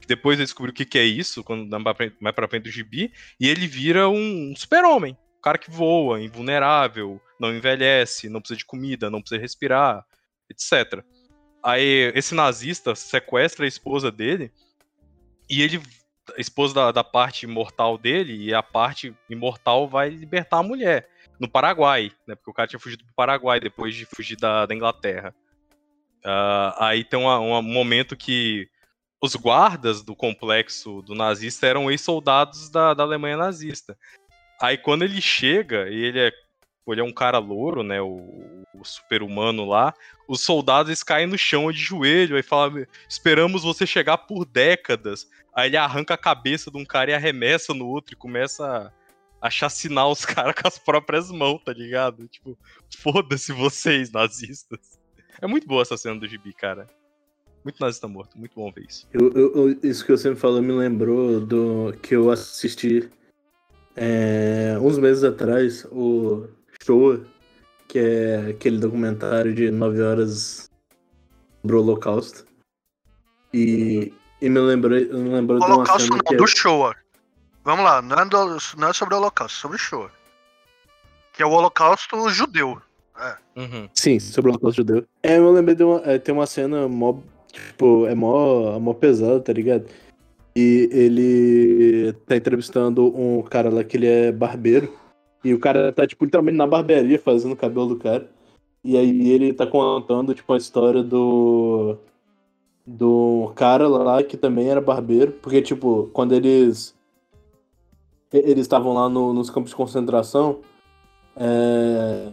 depois 0.06 0.38
ele 0.38 0.44
descobriu 0.44 0.72
o 0.72 0.74
que, 0.74 0.84
que 0.84 0.98
é 0.98 1.04
isso, 1.04 1.42
quando 1.42 1.68
mais 2.20 2.34
pra 2.34 2.48
frente 2.48 2.62
do 2.62 2.70
gibi, 2.70 3.12
e 3.40 3.48
ele 3.48 3.66
vira 3.66 4.08
um 4.08 4.54
super-homem. 4.54 5.18
Um 5.38 5.40
cara 5.42 5.58
que 5.58 5.70
voa, 5.70 6.20
invulnerável, 6.20 7.20
não 7.40 7.52
envelhece, 7.52 8.28
não 8.28 8.40
precisa 8.40 8.58
de 8.58 8.64
comida, 8.64 9.10
não 9.10 9.20
precisa 9.20 9.40
respirar, 9.40 10.04
etc. 10.48 11.02
Aí 11.62 12.12
esse 12.14 12.34
nazista 12.34 12.94
sequestra 12.94 13.64
a 13.64 13.68
esposa 13.68 14.10
dele 14.10 14.52
e 15.50 15.62
ele. 15.62 15.82
A 16.36 16.40
esposa 16.40 16.74
da, 16.74 16.90
da 16.90 17.04
parte 17.04 17.46
imortal 17.46 17.96
dele 17.96 18.36
e 18.36 18.52
a 18.52 18.60
parte 18.60 19.14
imortal 19.30 19.88
vai 19.88 20.08
libertar 20.08 20.58
a 20.58 20.62
mulher. 20.62 21.08
No 21.38 21.48
Paraguai, 21.48 22.10
né? 22.26 22.34
Porque 22.34 22.50
o 22.50 22.54
cara 22.54 22.66
tinha 22.66 22.80
fugido 22.80 23.04
pro 23.04 23.14
Paraguai 23.14 23.60
depois 23.60 23.94
de 23.94 24.04
fugir 24.06 24.36
da, 24.36 24.66
da 24.66 24.74
Inglaterra. 24.74 25.32
Ah, 26.24 26.88
aí 26.88 27.04
tem 27.04 27.18
uma- 27.18 27.38
um 27.40 27.62
momento 27.62 28.16
que 28.16 28.68
os 29.22 29.34
guardas 29.34 30.02
do 30.02 30.14
complexo 30.14 31.02
do 31.02 31.14
nazista 31.14 31.66
eram 31.66 31.90
ex-soldados 31.90 32.68
da, 32.70 32.94
da 32.94 33.02
Alemanha 33.02 33.36
nazista. 33.36 33.96
Aí 34.60 34.76
quando 34.78 35.02
ele 35.02 35.20
chega, 35.20 35.88
e 35.90 35.96
ele 35.96 36.20
é, 36.20 36.32
ele 36.88 37.00
é 37.00 37.04
um 37.04 37.12
cara 37.12 37.38
louro, 37.38 37.82
né? 37.82 38.00
O, 38.00 38.64
o 38.74 38.84
super-humano 38.84 39.64
lá, 39.64 39.92
os 40.28 40.40
soldados 40.40 40.90
eles 40.90 41.02
caem 41.02 41.26
no 41.26 41.38
chão 41.38 41.70
de 41.72 41.78
joelho, 41.78 42.36
aí 42.36 42.42
fala: 42.42 42.86
Esperamos 43.08 43.62
você 43.62 43.86
chegar 43.86 44.18
por 44.18 44.44
décadas. 44.44 45.28
Aí 45.54 45.68
ele 45.68 45.76
arranca 45.76 46.14
a 46.14 46.18
cabeça 46.18 46.70
de 46.70 46.76
um 46.76 46.84
cara 46.84 47.10
e 47.10 47.14
arremessa 47.14 47.72
no 47.72 47.86
outro 47.86 48.12
e 48.14 48.16
começa 48.16 48.92
a, 49.40 49.46
a 49.46 49.50
chacinar 49.50 50.08
os 50.08 50.24
caras 50.26 50.54
com 50.54 50.68
as 50.68 50.78
próprias 50.78 51.30
mãos, 51.30 51.62
tá 51.64 51.72
ligado? 51.72 52.28
Tipo, 52.28 52.58
foda-se 52.98 53.52
vocês, 53.52 54.10
nazistas. 54.10 54.95
É 55.40 55.46
muito 55.46 55.66
boa 55.66 55.82
essa 55.82 55.96
cena 55.96 56.18
do 56.18 56.26
gibi, 56.26 56.52
cara. 56.52 56.88
Muito 57.64 57.80
nazista 57.80 58.06
morto, 58.06 58.38
muito 58.38 58.54
bom 58.54 58.70
ver 58.70 58.86
isso. 58.88 59.06
eu- 59.12 59.32
eu- 59.32 59.78
isso 59.82 60.04
que 60.06 60.12
você 60.12 60.30
me 60.30 60.36
falou 60.36 60.62
me 60.62 60.72
lembrou 60.72 61.40
do 61.40 61.92
que 62.00 62.14
eu 62.14 62.30
assisti 62.30 63.10
é, 63.96 64.76
uns 64.80 64.98
meses 64.98 65.24
atrás, 65.24 65.84
o 65.90 66.46
Showa, 66.84 67.22
que 67.88 67.98
é 67.98 68.50
aquele 68.50 68.78
documentário 68.78 69.54
de 69.54 69.70
9 69.70 70.02
horas 70.02 70.70
sobre 71.62 71.76
o 71.76 71.80
Holocausto. 71.80 72.44
E, 73.54 74.12
e 74.40 74.48
me 74.50 74.60
lembrou, 74.60 74.92
me 75.00 75.30
lembrou 75.30 75.58
de 75.58 75.64
uma 75.64 75.74
Holocausto 75.76 76.02
cena 76.02 76.16
não, 76.16 76.22
que 76.24 76.34
é- 76.34 76.36
do 76.36 76.46
Showa. 76.46 76.94
Vamos 77.64 77.84
lá, 77.84 78.02
não 78.02 78.16
é, 78.18 78.24
do- 78.26 78.58
não 78.76 78.88
é 78.88 78.92
sobre 78.92 79.14
o 79.14 79.18
Holocausto, 79.18 79.56
é 79.56 79.60
sobre 79.62 79.76
o 79.76 79.80
Showa. 79.80 80.10
Que 81.32 81.42
é 81.42 81.46
o 81.46 81.50
Holocausto 81.50 82.28
judeu. 82.28 82.80
Uhum. 83.56 83.88
Sim, 83.94 84.18
sobre 84.20 84.50
o 84.50 84.52
Holocausto 84.54 84.76
Judeu. 84.82 85.04
É, 85.22 85.38
eu 85.38 85.50
lembrei 85.50 85.74
de 85.74 85.82
uma, 85.82 86.02
é, 86.04 86.18
tem 86.18 86.34
uma 86.34 86.46
cena 86.46 86.86
mó, 86.88 87.18
tipo, 87.50 88.06
é 88.06 88.14
mó, 88.14 88.78
mó 88.78 88.92
pesada, 88.92 89.40
tá 89.40 89.52
ligado? 89.52 89.86
E 90.54 90.88
ele 90.92 92.12
tá 92.26 92.36
entrevistando 92.36 93.06
um 93.18 93.42
cara 93.42 93.68
lá 93.70 93.84
que 93.84 93.96
ele 93.96 94.06
é 94.06 94.32
barbeiro. 94.32 94.92
E 95.44 95.52
o 95.54 95.58
cara 95.60 95.92
tá, 95.92 96.06
tipo, 96.06 96.24
literalmente 96.24 96.56
na 96.56 96.66
barbearia 96.66 97.18
fazendo 97.18 97.52
o 97.52 97.56
cabelo 97.56 97.86
do 97.88 97.96
cara. 97.96 98.28
E 98.82 98.96
aí 98.96 99.30
ele 99.30 99.52
tá 99.52 99.66
contando, 99.66 100.34
tipo, 100.34 100.52
a 100.52 100.56
história 100.56 101.02
do. 101.02 101.96
Do 102.86 103.52
cara 103.56 103.88
lá 103.88 104.22
que 104.22 104.36
também 104.36 104.68
era 104.68 104.80
barbeiro. 104.80 105.32
Porque, 105.32 105.60
tipo, 105.60 106.08
quando 106.12 106.32
eles. 106.32 106.94
Eles 108.32 108.62
estavam 108.62 108.92
lá 108.92 109.08
no- 109.08 109.32
nos 109.32 109.50
campos 109.50 109.70
de 109.70 109.76
concentração. 109.76 110.60
É 111.36 112.32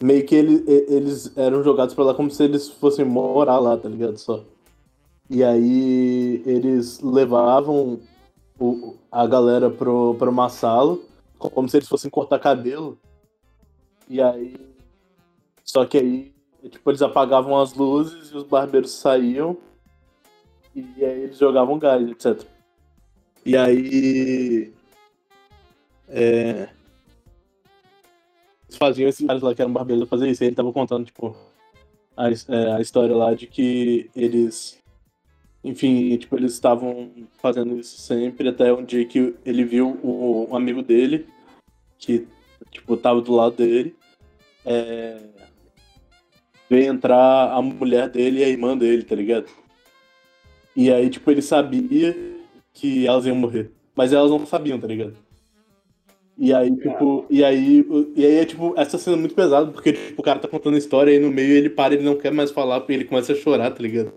meio 0.00 0.26
que 0.26 0.34
ele- 0.34 0.64
eles 0.88 1.36
eram 1.36 1.62
jogados 1.62 1.94
pra 1.94 2.04
lá 2.04 2.14
como 2.14 2.30
se 2.30 2.42
eles 2.44 2.68
fossem 2.68 3.04
morar 3.04 3.58
lá, 3.58 3.76
tá 3.76 3.88
ligado? 3.88 4.18
Só. 4.18 4.42
E 5.28 5.42
aí 5.42 6.42
eles 6.46 7.00
levavam 7.00 7.98
o- 8.60 8.94
a 9.10 9.26
galera 9.26 9.70
pro, 9.70 10.14
pra 10.18 10.30
uma 10.30 10.48
sala, 10.48 10.98
como 11.38 11.68
se 11.68 11.76
eles 11.78 11.88
fossem 11.88 12.10
cortar 12.10 12.38
cabelo. 12.38 12.98
E 14.08 14.20
aí. 14.22 14.54
Só 15.64 15.84
que 15.84 15.98
aí, 15.98 16.32
tipo, 16.70 16.90
eles 16.90 17.02
apagavam 17.02 17.58
as 17.58 17.74
luzes 17.74 18.30
e 18.30 18.36
os 18.36 18.44
barbeiros 18.44 18.92
saíam. 18.92 19.56
E 20.74 21.04
aí 21.04 21.22
eles 21.22 21.38
jogavam 21.38 21.78
gás, 21.78 22.08
etc. 22.08 22.46
E 23.44 23.56
aí. 23.56 24.72
É, 26.08 26.68
faziam 28.76 29.08
esses 29.08 29.26
caras 29.26 29.42
lá 29.42 29.54
que 29.54 29.62
eram 29.62 29.72
barbeiros 29.72 30.08
fazer 30.08 30.28
isso. 30.28 30.42
E 30.44 30.46
ele 30.46 30.56
tava 30.56 30.72
contando, 30.72 31.06
tipo, 31.06 31.36
a, 32.16 32.30
é, 32.30 32.72
a 32.72 32.80
história 32.80 33.14
lá 33.14 33.34
de 33.34 33.46
que 33.46 34.10
eles. 34.14 34.78
Enfim, 35.62 36.16
tipo, 36.16 36.36
eles 36.36 36.52
estavam 36.52 37.10
fazendo 37.38 37.76
isso 37.78 37.98
sempre, 37.98 38.48
até 38.48 38.72
um 38.72 38.84
dia 38.84 39.04
que 39.04 39.34
ele 39.44 39.64
viu 39.64 39.98
o, 40.02 40.48
um 40.48 40.56
amigo 40.56 40.80
dele, 40.80 41.26
que, 41.98 42.26
tipo, 42.70 42.96
tava 42.96 43.20
do 43.20 43.32
lado 43.34 43.56
dele, 43.56 43.96
é, 44.64 45.18
veio 46.70 46.92
entrar 46.92 47.52
a 47.52 47.60
mulher 47.60 48.08
dele 48.08 48.40
e 48.40 48.44
a 48.44 48.48
irmã 48.48 48.78
dele, 48.78 49.02
tá 49.02 49.16
ligado? 49.16 49.46
E 50.76 50.92
aí, 50.92 51.10
tipo, 51.10 51.28
ele 51.30 51.42
sabia 51.42 52.14
que 52.72 53.06
elas 53.06 53.26
iam 53.26 53.34
morrer. 53.34 53.72
Mas 53.94 54.12
elas 54.12 54.30
não 54.30 54.46
sabiam, 54.46 54.78
tá 54.78 54.86
ligado? 54.86 55.16
E 56.38 56.52
aí, 56.52 56.74
tipo, 56.76 57.24
e 57.30 57.42
aí, 57.42 57.86
e 58.14 58.24
aí 58.24 58.34
é 58.36 58.44
tipo, 58.44 58.74
essa 58.76 58.98
cena 58.98 59.16
é 59.16 59.20
muito 59.20 59.34
pesada, 59.34 59.70
porque 59.70 59.92
tipo, 59.94 60.20
o 60.20 60.24
cara 60.24 60.38
tá 60.38 60.46
contando 60.46 60.74
a 60.74 60.78
história 60.78 61.10
e 61.10 61.18
no 61.18 61.30
meio 61.30 61.52
ele 61.52 61.70
para, 61.70 61.94
ele 61.94 62.04
não 62.04 62.16
quer 62.16 62.30
mais 62.30 62.50
falar, 62.50 62.80
porque 62.80 62.92
ele 62.92 63.04
começa 63.06 63.32
a 63.32 63.36
chorar, 63.36 63.70
tá 63.70 63.82
ligado? 63.82 64.12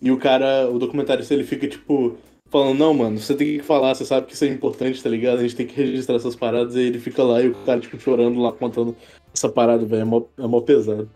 E 0.00 0.10
o 0.10 0.18
cara, 0.18 0.68
o 0.68 0.78
documentarista, 0.78 1.32
ele 1.32 1.44
fica, 1.44 1.68
tipo, 1.68 2.16
falando, 2.50 2.76
não, 2.76 2.92
mano, 2.92 3.18
você 3.18 3.36
tem 3.36 3.58
que 3.58 3.62
falar, 3.64 3.94
você 3.94 4.04
sabe 4.04 4.26
que 4.26 4.34
isso 4.34 4.44
é 4.44 4.48
importante, 4.48 5.00
tá 5.00 5.08
ligado? 5.08 5.38
A 5.38 5.42
gente 5.42 5.54
tem 5.54 5.66
que 5.66 5.76
registrar 5.76 6.16
essas 6.16 6.34
paradas, 6.34 6.74
e 6.74 6.80
ele 6.80 6.98
fica 6.98 7.22
lá 7.22 7.40
e 7.40 7.48
o 7.50 7.54
cara, 7.64 7.78
tipo, 7.78 7.98
chorando 8.00 8.40
lá, 8.40 8.52
contando 8.52 8.96
essa 9.32 9.48
parada, 9.48 9.86
velho, 9.86 10.02
é 10.02 10.04
mó, 10.04 10.22
é 10.36 10.46
mó 10.48 10.60
pesado. 10.60 11.08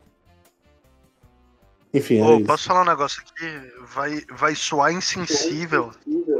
Enfim, 1.93 2.18
é 2.18 2.24
Ô, 2.24 2.36
isso. 2.36 2.47
posso 2.47 2.68
falar 2.68 2.82
um 2.82 2.86
negócio 2.86 3.23
aqui? 3.23 3.73
Vai, 3.94 4.23
vai 4.31 4.55
soar 4.55 4.93
insensível, 4.93 5.90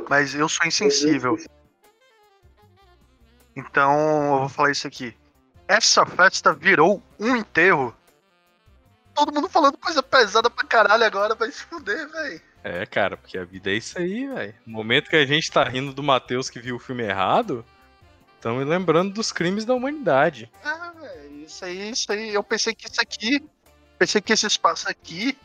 mas 0.09 0.35
eu 0.35 0.49
sou 0.49 0.67
insensível. 0.67 1.37
Então 3.57 4.35
eu 4.35 4.39
vou 4.41 4.49
falar 4.49 4.71
isso 4.71 4.87
aqui. 4.87 5.17
Essa 5.67 6.05
festa 6.05 6.53
virou 6.53 7.03
um 7.19 7.35
enterro. 7.35 7.97
Todo 9.15 9.33
mundo 9.33 9.49
falando 9.49 9.79
coisa 9.79 10.03
pesada 10.03 10.51
pra 10.51 10.67
caralho 10.67 11.05
agora, 11.05 11.35
vai 11.35 11.51
se 11.51 11.63
fuder, 11.63 12.09
velho. 12.11 12.41
É, 12.63 12.85
cara, 12.85 13.17
porque 13.17 13.39
a 13.39 13.45
vida 13.45 13.71
é 13.71 13.75
isso 13.75 13.99
aí, 13.99 14.27
velho. 14.27 14.55
No 14.67 14.75
momento 14.75 15.09
que 15.09 15.17
a 15.17 15.25
gente 15.25 15.51
tá 15.51 15.65
rindo 15.65 15.93
do 15.93 16.03
Matheus 16.03 16.51
que 16.51 16.61
viu 16.61 16.77
o 16.77 16.81
filme 16.81 17.05
errado, 17.05 17.65
estamos 18.35 18.67
lembrando 18.67 19.15
dos 19.15 19.33
crimes 19.33 19.65
da 19.65 19.75
humanidade. 19.75 20.51
Ah, 20.63 20.93
velho, 21.01 21.45
isso 21.45 21.65
aí, 21.65 21.91
isso 21.91 22.13
aí. 22.13 22.35
Eu 22.35 22.43
pensei 22.43 22.75
que 22.75 22.87
isso 22.91 23.01
aqui. 23.01 23.43
Pensei 23.99 24.21
que 24.21 24.33
esse 24.33 24.47
espaço 24.47 24.89
aqui 24.91 25.39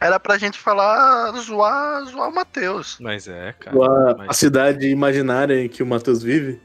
era 0.00 0.18
pra 0.18 0.36
gente 0.36 0.58
falar, 0.58 1.30
zoar, 1.38 2.04
zoar 2.06 2.28
o 2.28 2.34
Matheus. 2.34 2.98
Mas 3.00 3.28
é, 3.28 3.52
cara. 3.52 3.76
A, 3.76 4.10
a 4.10 4.14
Mas... 4.26 4.36
cidade 4.36 4.88
imaginária 4.88 5.62
em 5.62 5.68
que 5.68 5.82
o 5.82 5.86
Matheus 5.86 6.22
vive. 6.22 6.60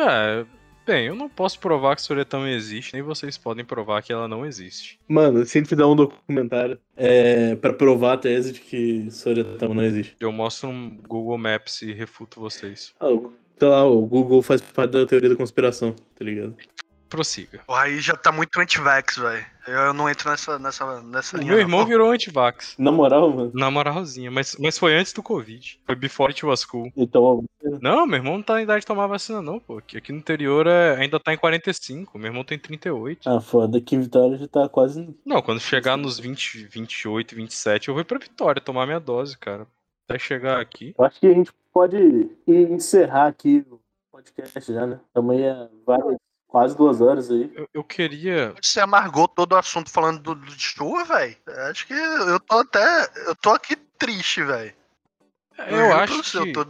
É, 0.00 0.46
bem, 0.86 1.06
eu 1.06 1.14
não 1.14 1.28
posso 1.28 1.58
provar 1.60 1.94
que 1.94 2.02
Soretão 2.02 2.46
existe, 2.48 2.94
nem 2.94 3.02
vocês 3.02 3.36
podem 3.36 3.64
provar 3.64 4.02
que 4.02 4.12
ela 4.12 4.26
não 4.26 4.46
existe. 4.46 4.98
Mano, 5.06 5.44
se 5.44 5.58
a 5.58 5.60
gente 5.60 5.68
fizer 5.68 5.84
um 5.84 5.94
documentário 5.94 6.78
é, 6.96 7.54
pra 7.56 7.72
provar 7.72 8.14
a 8.14 8.18
tese 8.18 8.52
de 8.52 8.60
que 8.60 9.10
Soretão 9.10 9.74
não 9.74 9.82
existe. 9.82 10.16
Eu 10.18 10.32
mostro 10.32 10.68
um 10.68 10.96
Google 11.06 11.36
Maps 11.38 11.82
e 11.82 11.92
refuto 11.92 12.40
vocês. 12.40 12.94
Ah, 12.98 13.08
sei 13.58 13.68
lá, 13.68 13.84
o 13.84 14.06
Google 14.06 14.40
faz 14.42 14.62
parte 14.62 14.92
da 14.92 15.04
teoria 15.04 15.28
da 15.28 15.36
conspiração, 15.36 15.94
tá 16.18 16.24
ligado? 16.24 16.56
Prossiga. 17.10 17.60
Aí 17.68 18.00
já 18.00 18.14
tá 18.16 18.30
muito 18.30 18.58
anti-vax, 18.58 19.16
velho. 19.18 19.44
Eu 19.66 19.92
não 19.92 20.08
entro 20.08 20.30
nessa, 20.30 20.58
nessa, 20.58 21.02
nessa 21.02 21.36
O 21.36 21.40
linha. 21.40 21.48
meu 21.50 21.56
não. 21.58 21.62
irmão 21.64 21.84
virou 21.86 22.10
antivax. 22.10 22.74
Na 22.78 22.90
moral, 22.90 23.30
mano. 23.30 23.50
Na 23.54 23.70
moralzinha, 23.70 24.30
mas, 24.30 24.56
mas 24.58 24.78
foi 24.78 24.94
antes 24.94 25.12
do 25.12 25.22
Covid. 25.22 25.78
Foi 25.84 25.94
before 25.94 26.30
it 26.32 26.46
was 26.46 26.64
cool. 26.64 26.90
Então, 26.96 27.44
Não, 27.80 28.06
meu 28.06 28.16
irmão 28.18 28.34
não 28.36 28.42
tá 28.42 28.54
na 28.54 28.62
idade 28.62 28.80
de 28.80 28.86
tomar 28.86 29.06
vacina, 29.06 29.42
não, 29.42 29.60
pô. 29.60 29.80
Que 29.80 29.98
aqui 29.98 30.12
no 30.12 30.18
interior 30.18 30.66
é- 30.66 30.96
ainda 30.96 31.20
tá 31.20 31.34
em 31.34 31.36
45. 31.36 32.18
Meu 32.18 32.28
irmão 32.28 32.42
tem 32.44 32.58
38. 32.58 33.28
ah, 33.28 33.40
foda, 33.40 33.78
aqui 33.78 33.96
em 33.96 34.00
Vitória 34.00 34.38
já 34.38 34.48
tá 34.48 34.68
quase. 34.68 35.14
Não, 35.26 35.42
quando 35.42 35.60
chegar 35.60 35.96
nos 35.96 36.18
20, 36.18 36.66
28, 36.68 37.34
27, 37.34 37.88
eu 37.88 37.94
vou 37.94 38.04
pra 38.04 38.18
Vitória 38.18 38.62
tomar 38.62 38.86
minha 38.86 39.00
dose, 39.00 39.36
cara. 39.36 39.66
Até 40.08 40.18
chegar 40.18 40.60
aqui. 40.60 40.94
Eu 40.98 41.04
acho 41.04 41.20
que 41.20 41.26
a 41.26 41.34
gente 41.34 41.50
pode 41.72 42.30
encerrar 42.46 43.26
aqui 43.28 43.64
o 43.70 43.78
podcast 44.10 44.72
já, 44.72 44.86
né? 44.86 44.98
Também 45.14 45.42
é 45.44 45.68
várias, 45.86 46.16
quase 46.50 46.76
duas 46.76 47.00
horas 47.00 47.30
aí. 47.30 47.50
Eu, 47.54 47.68
eu 47.72 47.84
queria. 47.84 48.54
Você 48.60 48.80
amargou 48.80 49.28
todo 49.28 49.52
o 49.52 49.56
assunto 49.56 49.90
falando 49.90 50.20
do, 50.20 50.34
do 50.34 50.46
de 50.46 50.60
chuva, 50.60 51.04
velho. 51.04 51.36
Acho 51.70 51.86
que 51.86 51.94
eu 51.94 52.40
tô 52.40 52.58
até. 52.58 53.08
Eu 53.26 53.36
tô 53.36 53.50
aqui 53.50 53.76
triste, 53.76 54.42
velho. 54.42 54.74
Eu 55.58 55.76
juro 55.76 55.88
pra 55.88 56.04
acho 56.04 56.22
você, 56.24 56.38
eu 56.38 56.44
que, 56.44 56.52
tô- 56.52 56.66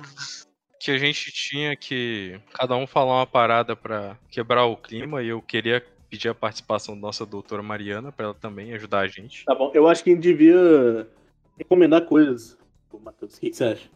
que 0.81 0.90
a 0.90 0.98
gente 0.98 1.32
tinha 1.32 1.74
que 1.77 2.40
cada 2.52 2.77
um 2.77 2.86
falar 2.86 3.20
uma 3.20 3.27
parada 3.27 3.74
pra 3.74 4.16
quebrar 4.31 4.66
o 4.66 4.77
clima 4.77 5.23
e 5.23 5.28
eu 5.28 5.40
queria 5.40 5.85
pedir 6.09 6.28
a 6.28 6.35
participação 6.35 6.94
da 6.97 7.01
nossa 7.01 7.24
doutora 7.24 7.62
Mariana 7.62 8.11
pra 8.12 8.27
ela 8.27 8.35
também 8.35 8.73
ajudar 8.74 9.01
a 9.01 9.09
gente. 9.09 9.44
Tá 9.44 9.55
bom, 9.55 9.70
eu 9.74 9.86
acho 9.89 10.02
que 10.02 10.11
a 10.11 10.15
gente 10.15 10.23
devia 10.23 11.09
recomendar 11.57 12.05
coisas. 12.05 12.59
Matheus, 13.02 13.36
o 13.36 13.40
que 13.40 13.51
que 13.51 13.57
você 13.57 13.65
acha? 13.65 13.89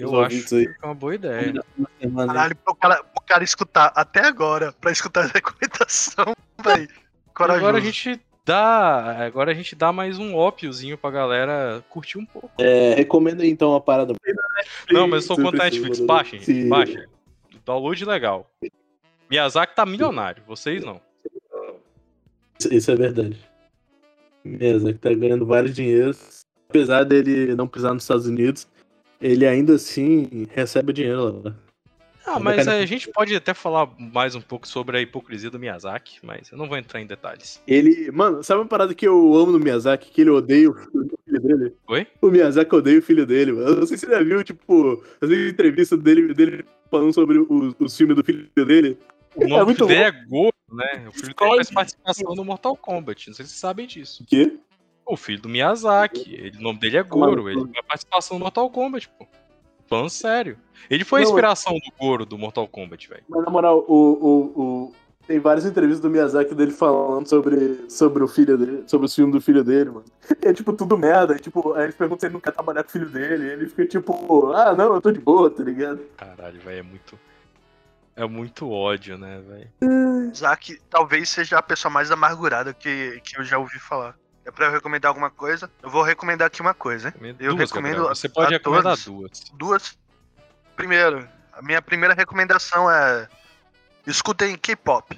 Eu 0.00 0.20
acho 0.20 0.44
que 0.48 0.68
é 0.82 0.86
uma 0.86 0.94
boa 0.94 1.14
ideia. 1.14 1.62
Aí. 2.00 2.26
Caralho, 2.26 2.56
pro 2.56 2.74
cara, 2.74 3.04
pro 3.04 3.22
cara 3.26 3.44
escutar 3.44 3.92
até 3.94 4.26
agora, 4.26 4.72
pra 4.80 4.90
escutar 4.90 5.24
a 5.24 5.28
recomendação, 5.28 6.34
velho. 6.64 6.88
Corajoso. 7.34 7.66
Agora 7.66 7.78
a 7.78 7.80
gente 7.80 8.20
dá, 8.44 9.24
agora 9.26 9.50
a 9.50 9.54
gente 9.54 9.74
dá 9.76 9.92
mais 9.92 10.18
um 10.18 10.34
ópiozinho 10.34 10.98
pra 10.98 11.10
galera 11.10 11.84
curtir 11.88 12.18
um 12.18 12.26
pouco. 12.26 12.50
É, 12.58 12.94
recomenda 12.94 13.42
aí 13.42 13.50
então 13.50 13.70
uma 13.70 13.80
parada. 13.80 14.14
Não, 14.90 15.06
mas 15.06 15.28
eu 15.28 15.36
tô 15.36 15.42
contra 15.42 15.62
a 15.62 15.64
Netflix. 15.64 16.00
Baixem, 16.00 16.40
gente, 16.40 16.68
baixem. 16.68 17.06
Download 17.64 18.04
legal. 18.04 18.50
Miyazaki 19.30 19.74
tá 19.76 19.86
milionário, 19.86 20.42
vocês 20.46 20.84
não. 20.84 21.00
Isso- 22.70 22.90
é 22.90 22.96
verdade. 22.96 23.38
Que 24.42 24.94
tá 24.94 25.12
ganhando 25.14 25.46
vários 25.46 25.74
dinheiros. 25.74 26.40
Apesar 26.68 27.04
dele 27.04 27.54
não 27.54 27.66
pisar 27.66 27.92
nos 27.94 28.04
Estados 28.04 28.26
Unidos, 28.26 28.66
ele 29.20 29.46
ainda 29.46 29.74
assim 29.74 30.46
recebe 30.54 30.92
dinheiro 30.92 31.42
lá. 31.44 31.54
Ah, 32.26 32.38
Mas 32.38 32.66
é, 32.66 32.80
a 32.80 32.86
gente 32.86 33.08
pode 33.08 33.34
até 33.34 33.52
falar 33.54 33.88
mais 33.98 34.34
um 34.34 34.40
pouco 34.40 34.68
sobre 34.68 34.96
a 34.96 35.00
hipocrisia 35.00 35.50
do 35.50 35.58
Miyazaki, 35.58 36.18
mas 36.22 36.50
eu 36.52 36.58
não 36.58 36.68
vou 36.68 36.76
entrar 36.76 37.00
em 37.00 37.06
detalhes. 37.06 37.60
Ele. 37.66 38.10
Mano, 38.12 38.42
sabe 38.42 38.60
uma 38.60 38.68
parada 38.68 38.94
que 38.94 39.08
eu 39.08 39.34
amo 39.34 39.52
no 39.52 39.58
Miyazaki? 39.58 40.10
Que 40.10 40.20
ele 40.20 40.30
odeia 40.30 40.70
o 40.70 40.74
filho 40.74 41.40
dele? 41.40 41.74
Oi? 41.88 42.06
O 42.20 42.30
Miyazaki 42.30 42.74
odeia 42.74 42.98
o 42.98 43.02
filho 43.02 43.26
dele, 43.26 43.52
mano. 43.52 43.68
Eu 43.68 43.76
não 43.76 43.86
sei 43.86 43.96
se 43.96 44.06
você 44.06 44.12
já 44.12 44.22
viu, 44.22 44.44
tipo, 44.44 45.02
as 45.20 45.30
entrevistas 45.30 45.98
dele, 45.98 46.32
dele 46.34 46.64
falando 46.90 47.12
sobre 47.12 47.38
os, 47.38 47.74
os 47.78 47.96
filmes 47.96 48.16
do 48.16 48.22
filho 48.22 48.48
dele. 48.54 48.98
O 49.34 49.48
nome 49.48 49.64
muito 49.64 49.78
do 49.78 49.88
filho 49.88 50.12
dele 50.12 50.26
bom. 50.28 50.48
é 50.48 50.50
Goro, 50.50 50.54
né? 50.72 51.08
O 51.08 51.12
filho 51.12 51.34
dele 51.34 51.54
faz 51.56 51.70
participação 51.70 52.34
no 52.34 52.44
Mortal 52.44 52.76
Kombat, 52.76 53.28
não 53.28 53.34
sei 53.34 53.44
se 53.44 53.52
vocês 53.52 53.60
sabem 53.60 53.86
disso. 53.86 54.22
O 54.22 54.26
quê? 54.26 54.56
O 55.10 55.16
filho 55.16 55.42
do 55.42 55.48
Miyazaki, 55.48 56.32
ele- 56.34 56.58
o 56.58 56.62
nome 56.62 56.78
dele 56.78 56.96
é 56.98 57.02
Goro, 57.02 57.48
ele 57.50 57.64
faz 57.72 57.84
participação 57.86 58.38
no 58.38 58.44
Mortal 58.44 58.70
Kombat, 58.70 59.08
pô. 59.18 59.26
Falando 59.88 60.08
sério. 60.08 60.56
Ele 60.88 61.04
foi 61.04 61.20
a 61.20 61.24
Não, 61.24 61.30
inspiração 61.30 61.72
do 61.74 61.92
Goro 61.98 62.24
do 62.24 62.38
Mortal 62.38 62.68
Kombat, 62.68 63.08
velho. 63.08 63.24
Mas 63.28 63.44
na 63.44 63.50
moral, 63.50 63.84
o, 63.88 63.94
o, 63.94 64.62
o- 64.62 64.94
tem 65.26 65.40
várias 65.40 65.64
entrevistas 65.66 66.00
do 66.00 66.08
Miyazaki 66.08 66.54
dele 66.54 66.70
falando 66.70 67.26
sobre, 67.28 67.90
sobre 67.90 68.22
o 68.22 68.28
filho 68.28 68.56
dele, 68.56 68.84
sobre 68.86 69.06
os 69.06 69.14
filmes 69.14 69.34
do 69.34 69.40
filho 69.40 69.64
dele, 69.64 69.90
mano. 69.90 70.04
É 70.42 70.52
tipo 70.52 70.72
tudo 70.72 70.96
merda. 70.96 71.34
E, 71.34 71.40
tipo, 71.40 71.72
aí 71.74 71.84
eles 71.84 71.96
perguntam 71.96 72.20
se 72.20 72.26
ele 72.26 72.34
não 72.34 72.40
quer 72.40 72.52
trabalhar 72.52 72.82
com 72.84 72.88
o 72.88 72.92
filho 72.92 73.08
dele. 73.08 73.46
E 73.46 73.50
ele 73.50 73.66
fica 73.68 73.86
tipo, 73.86 74.52
ah, 74.52 74.74
não, 74.74 74.94
eu 74.94 75.00
tô 75.00 75.10
de 75.10 75.18
boa, 75.20 75.50
tá 75.50 75.62
ligado? 75.64 75.98
Caralho, 76.16 76.60
velho, 76.60 76.78
é 76.78 76.82
muito. 76.82 77.18
É 78.16 78.24
muito 78.26 78.68
ódio, 78.70 79.16
né, 79.18 79.40
velho? 79.46 80.32
Zack 80.34 80.78
talvez 80.90 81.28
seja 81.30 81.58
a 81.58 81.62
pessoa 81.62 81.90
mais 81.92 82.10
amargurada 82.10 82.72
que, 82.74 83.20
que 83.24 83.38
eu 83.38 83.42
já 83.44 83.58
ouvi 83.58 83.78
falar. 83.78 84.14
É 84.44 84.50
pra 84.50 84.66
eu 84.66 84.72
recomendar 84.72 85.10
alguma 85.10 85.30
coisa? 85.30 85.70
Eu 85.82 85.90
vou 85.90 86.02
recomendar 86.02 86.46
aqui 86.46 86.60
uma 86.60 86.74
coisa, 86.74 87.08
hein? 87.08 87.36
Eu 87.38 87.54
duas, 87.54 87.70
recomendo 87.70 87.96
Gabriel. 87.96 88.14
Você 88.14 88.28
pode 88.28 88.52
recomendar 88.52 88.96
todos. 88.96 89.04
duas. 89.04 89.40
Duas. 89.52 89.98
Primeiro, 90.74 91.28
a 91.52 91.62
minha 91.62 91.82
primeira 91.82 92.14
recomendação 92.14 92.90
é. 92.90 93.28
Escutem 94.06 94.56
K-pop. 94.56 95.16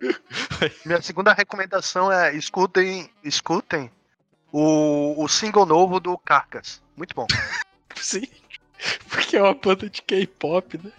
minha 0.86 1.02
segunda 1.02 1.32
recomendação 1.32 2.12
é 2.12 2.34
escutem. 2.34 3.10
Escutem 3.24 3.90
o, 4.52 5.22
o 5.22 5.28
single 5.28 5.66
novo 5.66 5.98
do 5.98 6.16
Carcas. 6.16 6.80
Muito 6.96 7.14
bom. 7.14 7.26
Sim. 7.96 8.28
Porque 9.08 9.36
é 9.36 9.42
uma 9.42 9.54
banda 9.54 9.88
de 9.88 10.02
K-pop, 10.02 10.78
né? 10.82 10.92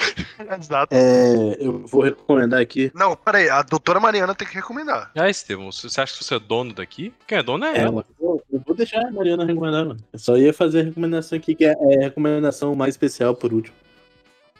Exato. 0.58 0.94
É, 0.94 1.56
eu 1.60 1.86
vou 1.86 2.02
recomendar 2.02 2.60
aqui. 2.60 2.90
Não, 2.94 3.14
peraí, 3.14 3.48
a 3.48 3.62
doutora 3.62 4.00
Mariana 4.00 4.34
tem 4.34 4.48
que 4.48 4.54
recomendar. 4.54 5.10
Ah, 5.16 5.28
Estevão, 5.28 5.70
você 5.70 6.00
acha 6.00 6.16
que 6.16 6.24
você 6.24 6.34
é 6.34 6.38
dono 6.38 6.72
daqui? 6.72 7.12
Quem 7.26 7.38
é 7.38 7.42
dono 7.42 7.64
é, 7.64 7.78
É, 7.78 7.80
ela. 7.82 8.04
eu, 8.20 8.42
eu 8.52 8.62
vou 8.66 8.74
deixar 8.74 9.06
a 9.06 9.10
Mariana 9.10 9.44
recomendar, 9.44 9.84
mano. 9.84 10.00
Eu 10.12 10.18
só 10.18 10.36
ia 10.36 10.52
fazer 10.52 10.80
a 10.80 10.84
recomendação 10.84 11.36
aqui, 11.38 11.54
que 11.54 11.64
é, 11.64 11.74
é 11.78 11.96
a 11.98 12.00
recomendação 12.04 12.74
mais 12.74 12.94
especial 12.94 13.34
por 13.34 13.52
último. 13.52 13.76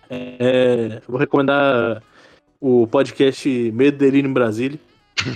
É, 0.09 0.97
eu 0.97 1.03
vou 1.09 1.19
recomendar 1.19 2.03
o 2.61 2.87
podcast 2.87 3.49
Medo 3.73 3.97
Delírio 3.97 4.29
em 4.29 4.33
Brasília. 4.33 4.79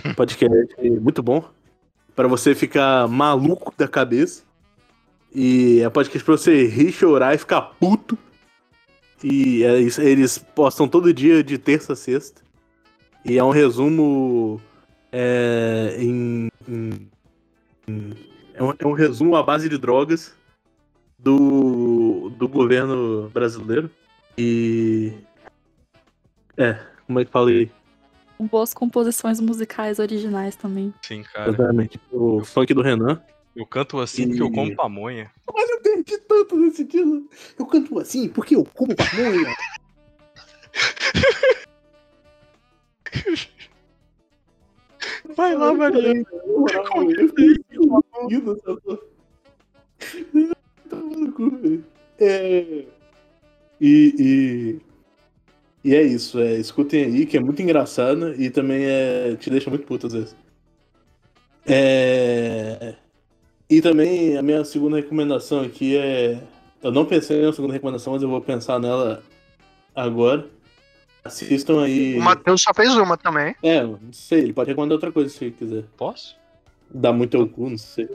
Um 0.05 0.15
podcast 0.15 0.75
muito 1.01 1.23
bom. 1.23 1.45
Pra 2.15 2.29
você 2.29 2.55
ficar 2.55 3.09
maluco 3.09 3.73
da 3.77 3.89
cabeça. 3.89 4.43
E 5.35 5.81
é 5.81 5.91
podcast 5.91 6.25
pra 6.25 6.37
você 6.37 6.67
rir, 6.69 6.93
chorar 6.93 7.35
e 7.35 7.39
ficar 7.39 7.61
puto. 7.63 8.17
E 9.27 9.65
é 9.65 9.81
eles 9.81 10.37
postam 10.37 10.87
todo 10.87 11.13
dia 11.15 11.43
de 11.43 11.57
terça 11.57 11.95
a 11.95 11.97
sexta. 11.97 12.43
E 13.25 13.39
é 13.39 13.43
um 13.43 13.49
resumo 13.49 14.61
é, 15.11 15.97
em, 15.99 16.51
em 16.69 17.09
é 18.53 18.63
um, 18.63 18.75
é 18.79 18.87
um 18.87 18.93
resumo 18.93 19.35
à 19.35 19.43
base 19.43 19.67
de 19.67 19.79
drogas 19.79 20.35
do, 21.19 22.31
do 22.37 22.47
governo 22.47 23.31
brasileiro. 23.31 23.91
E. 24.37 25.15
É, 26.59 26.79
como 27.07 27.19
é 27.19 27.25
que 27.25 27.31
falei? 27.31 27.71
Com 28.37 28.47
boas 28.47 28.75
composições 28.75 29.41
musicais 29.41 29.99
originais 29.99 30.55
também. 30.55 30.93
Sim, 31.01 31.23
cara. 31.23 31.49
Exatamente. 31.49 31.99
O 32.13 32.45
funk 32.45 32.75
do 32.75 32.83
Renan. 32.83 33.23
Eu 33.55 33.67
canto 33.67 34.01
assim 34.01 34.27
porque 34.27 34.43
eu 34.43 34.51
como 34.51 34.75
pamonha. 34.75 35.31
Mas 35.53 35.71
eu 35.71 35.81
perdi 35.81 36.19
tanto 36.19 36.57
nesse 36.57 36.85
título. 36.85 37.29
Eu 37.59 37.67
canto 37.67 37.99
assim 37.99 38.29
porque 38.29 38.57
eu 38.57 38.65
como 38.75 38.95
pamonha. 38.97 39.55
Vai 45.37 45.55
lá, 45.55 45.73
Maria. 45.73 46.25
É. 52.19 52.85
E, 53.81 54.15
e. 54.19 54.81
E 55.85 55.95
é 55.95 56.03
isso, 56.03 56.41
é, 56.41 56.55
escutem 56.55 57.05
aí, 57.05 57.27
que 57.27 57.37
é 57.37 57.41
muito 57.41 57.61
engraçado 57.61 58.33
e 58.41 58.49
também 58.49 58.87
é, 58.87 59.37
te 59.37 59.51
deixa 59.51 59.69
muito 59.69 59.85
puto 59.85 60.07
às 60.07 60.15
vezes. 60.15 60.35
É, 61.67 62.95
e 63.77 63.83
também 63.83 64.37
a 64.37 64.43
minha 64.43 64.65
segunda 64.65 64.97
recomendação 64.97 65.63
aqui 65.63 65.97
é. 65.97 66.41
Eu 66.83 66.93
não 66.93 67.05
pensei 67.05 67.43
na 67.43 67.53
segunda 67.53 67.73
recomendação, 67.73 68.13
mas 68.13 68.23
eu 68.23 68.29
vou 68.29 68.41
pensar 68.41 68.79
nela 68.79 69.23
agora. 69.95 70.47
Assistam 71.25 71.83
aí. 71.83 72.19
O 72.19 72.23
Matheus 72.23 72.63
só 72.63 72.75
fez 72.75 72.95
uma 72.95 73.17
também. 73.17 73.55
É, 73.63 73.83
não 73.83 74.13
sei, 74.13 74.41
ele 74.41 74.53
pode 74.53 74.69
recomendar 74.69 74.97
outra 74.97 75.11
coisa 75.11 75.31
se 75.31 75.51
quiser. 75.51 75.85
Posso? 75.97 76.37
Dá 76.91 77.13
muito 77.13 77.37
ao 77.37 77.49
cu, 77.49 77.71
não 77.71 77.79
sei. 77.79 78.09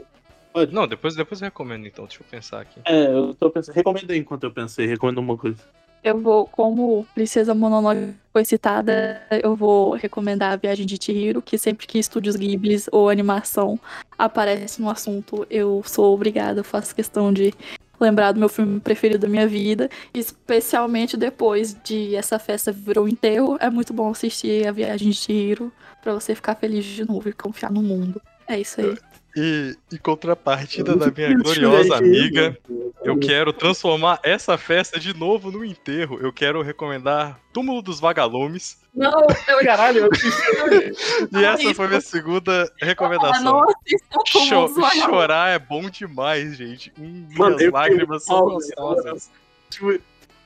Pode. 0.52 0.72
Não, 0.72 0.86
depois, 0.86 1.14
depois 1.14 1.40
eu 1.40 1.46
recomendo 1.46 1.86
então, 1.86 2.06
deixa 2.06 2.22
eu 2.22 2.26
pensar 2.30 2.60
aqui. 2.60 2.80
É, 2.84 3.12
eu 3.12 3.34
tô 3.34 3.50
pensando. 3.50 3.74
Recomenda 3.74 4.12
aí 4.12 4.18
enquanto 4.18 4.44
eu 4.44 4.52
pensei, 4.52 4.86
recomenda 4.86 5.20
uma 5.20 5.36
coisa. 5.36 5.58
Eu 6.02 6.18
vou, 6.20 6.46
como 6.46 7.06
Princesa 7.14 7.54
Mononoke 7.54 8.14
foi 8.32 8.44
citada, 8.44 9.20
eu 9.42 9.54
vou 9.54 9.92
recomendar 9.92 10.52
a 10.52 10.56
Viagem 10.56 10.86
de 10.86 10.98
Chihiro, 11.02 11.42
que 11.42 11.58
sempre 11.58 11.86
que 11.86 11.98
estúdios 11.98 12.36
Ghibli 12.36 12.82
ou 12.90 13.10
animação 13.10 13.78
aparece 14.18 14.80
no 14.80 14.88
assunto, 14.88 15.46
eu 15.50 15.82
sou 15.84 16.14
obrigada, 16.14 16.60
eu 16.60 16.64
faço 16.64 16.94
questão 16.94 17.32
de 17.32 17.52
lembrar 18.00 18.32
do 18.32 18.40
meu 18.40 18.48
filme 18.48 18.80
preferido 18.80 19.18
da 19.18 19.28
minha 19.28 19.46
vida, 19.46 19.90
especialmente 20.14 21.16
depois 21.16 21.76
de 21.84 22.14
essa 22.16 22.38
festa 22.38 22.72
virou 22.72 23.06
enterro. 23.06 23.58
É 23.60 23.68
muito 23.68 23.92
bom 23.92 24.10
assistir 24.10 24.66
a 24.66 24.72
Viagem 24.72 25.10
de 25.10 25.16
Chihiro 25.16 25.70
pra 26.00 26.14
você 26.14 26.34
ficar 26.34 26.54
feliz 26.54 26.84
de 26.84 27.06
novo 27.06 27.28
e 27.28 27.32
confiar 27.32 27.70
no 27.70 27.82
mundo. 27.82 28.20
É 28.48 28.58
isso 28.58 28.80
aí. 28.80 28.96
E 29.36 29.76
em 29.92 29.96
contrapartida 29.96 30.96
da 30.96 31.10
minha 31.10 31.36
gloriosa 31.38 31.96
amiga, 31.96 32.58
eu 33.04 33.18
quero 33.18 33.52
transformar 33.52 34.18
essa 34.24 34.58
festa 34.58 34.98
de 34.98 35.16
novo 35.16 35.52
no 35.52 35.64
enterro. 35.64 36.18
Eu 36.20 36.32
quero 36.32 36.62
recomendar 36.62 37.38
Túmulo 37.52 37.80
dos 37.80 38.00
Vagalumes. 38.00 38.80
Não, 38.92 39.26
eu 39.48 39.60
Caralho, 39.64 39.98
eu 40.06 40.10
E 41.40 41.44
essa 41.44 41.72
foi 41.74 41.86
minha 41.86 42.00
segunda 42.00 42.72
recomendação. 42.80 43.44
não 43.44 43.62
assistam 43.62 44.18
Túmulo 44.32 44.82
Cho- 44.82 45.00
chorar 45.04 45.50
é 45.50 45.58
bom 45.60 45.88
demais, 45.88 46.56
gente. 46.56 46.92
Hum, 46.98 47.28
Mano, 47.36 47.56
minhas 47.56 47.72
lágrimas 47.72 48.24
são 48.24 48.40
gostosas. 48.40 49.30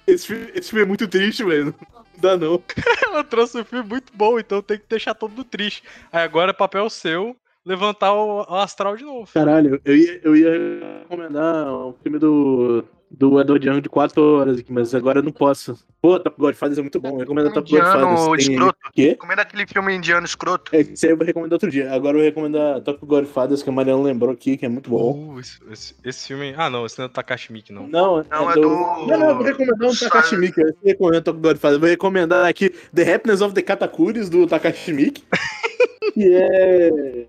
Esse 0.07 0.27
filme, 0.27 0.51
esse 0.55 0.69
filme 0.69 0.85
é 0.85 0.87
muito 0.87 1.09
triste, 1.09 1.43
velho. 1.43 1.75
Não 1.93 2.05
dá 2.19 2.37
não. 2.37 2.63
Ela 3.07 3.25
trouxe 3.25 3.59
um 3.59 3.65
filme 3.65 3.89
muito 3.89 4.13
bom, 4.15 4.39
então 4.39 4.61
tem 4.61 4.79
que 4.79 4.85
deixar 4.89 5.15
todo 5.15 5.31
mundo 5.31 5.45
triste. 5.45 5.83
Aí 6.13 6.23
agora 6.23 6.51
é 6.51 6.55
papel 6.55 6.91
seu 6.91 7.35
levantar 7.65 8.13
o, 8.13 8.41
o 8.43 8.55
astral 8.57 8.97
de 8.97 9.05
novo. 9.05 9.29
Caralho, 9.33 9.81
eu 9.85 9.97
ia, 9.97 10.21
eu 10.23 10.37
ia 10.37 10.99
recomendar 11.03 11.67
um 11.73 11.95
filme 12.03 12.19
do, 12.19 12.85
do 13.11 13.41
Edward 13.41 13.67
Young 13.67 13.81
de 13.81 13.89
4 13.89 14.23
horas 14.23 14.59
aqui, 14.59 14.73
mas 14.73 14.95
agora 14.95 15.21
eu 15.21 15.23
não 15.23 15.33
posso. 15.33 15.79
Pô, 16.03 16.21
Top 16.21 16.37
Godfathers 16.39 16.79
é 16.79 16.83
muito 16.83 17.01
bom. 17.01 17.17
Recomendo 17.17 17.51
Top 17.53 17.67
Indiano 17.71 18.07
Godfathers. 18.09 18.47
Tem- 18.47 18.55
escroto. 18.55 18.79
Quê? 18.93 19.09
Recomenda 19.09 19.43
aquele 19.43 19.67
filme 19.67 19.95
indiano 19.95 20.27
escroto. 20.27 20.77
É, 20.77 20.81
Esse 20.81 21.07
aí 21.07 21.13
eu 21.13 21.17
vou 21.17 21.27
recomendar 21.27 21.55
outro 21.55 21.71
dia. 21.71 21.91
Agora 21.93 22.17
eu 22.17 22.21
vou 22.21 22.25
recomendar 22.25 22.81
Top 22.83 23.05
Godfathers, 23.07 23.63
que 23.63 23.71
a 23.71 23.73
Mariana 23.73 24.03
lembrou 24.03 24.31
aqui, 24.33 24.57
que 24.59 24.67
é 24.67 24.69
muito 24.69 24.91
bom. 24.91 25.33
Uh, 25.35 25.41
esse, 25.41 25.59
esse- 25.73 25.95
esse 26.05 26.27
filme. 26.29 26.53
Ah, 26.59 26.69
não, 26.69 26.85
esse 26.85 26.99
não 26.99 27.07
é 27.07 27.09
do 27.09 27.15
Takashi 27.15 27.51
Miike, 27.53 27.73
não. 27.73 27.89
Não, 27.89 28.23
Não, 28.31 28.51
é 28.51 28.55
do- 28.55 28.61
Não, 28.69 29.07
não, 29.07 29.29
eu 29.31 29.35
vou 29.37 29.45
recomendar 29.45 29.89
um 29.91 29.95
Takashi 29.95 30.37
Miike. 30.37 30.61
Eu 30.61 30.75
recomendo 30.85 31.23
Top 31.23 31.39
Godfathers. 31.41 31.75
Eu 31.75 31.81
vou 31.81 31.89
recomendar 31.89 32.45
aqui 32.47 32.69
The 32.95 33.15
Happiness 33.15 33.41
of 33.41 33.55
the 33.55 33.63
Katakuris, 33.63 34.29
do 34.29 34.47
Takashi 34.47 34.93
Miike. 34.93 35.25
que 36.13 36.33
é 36.35 37.27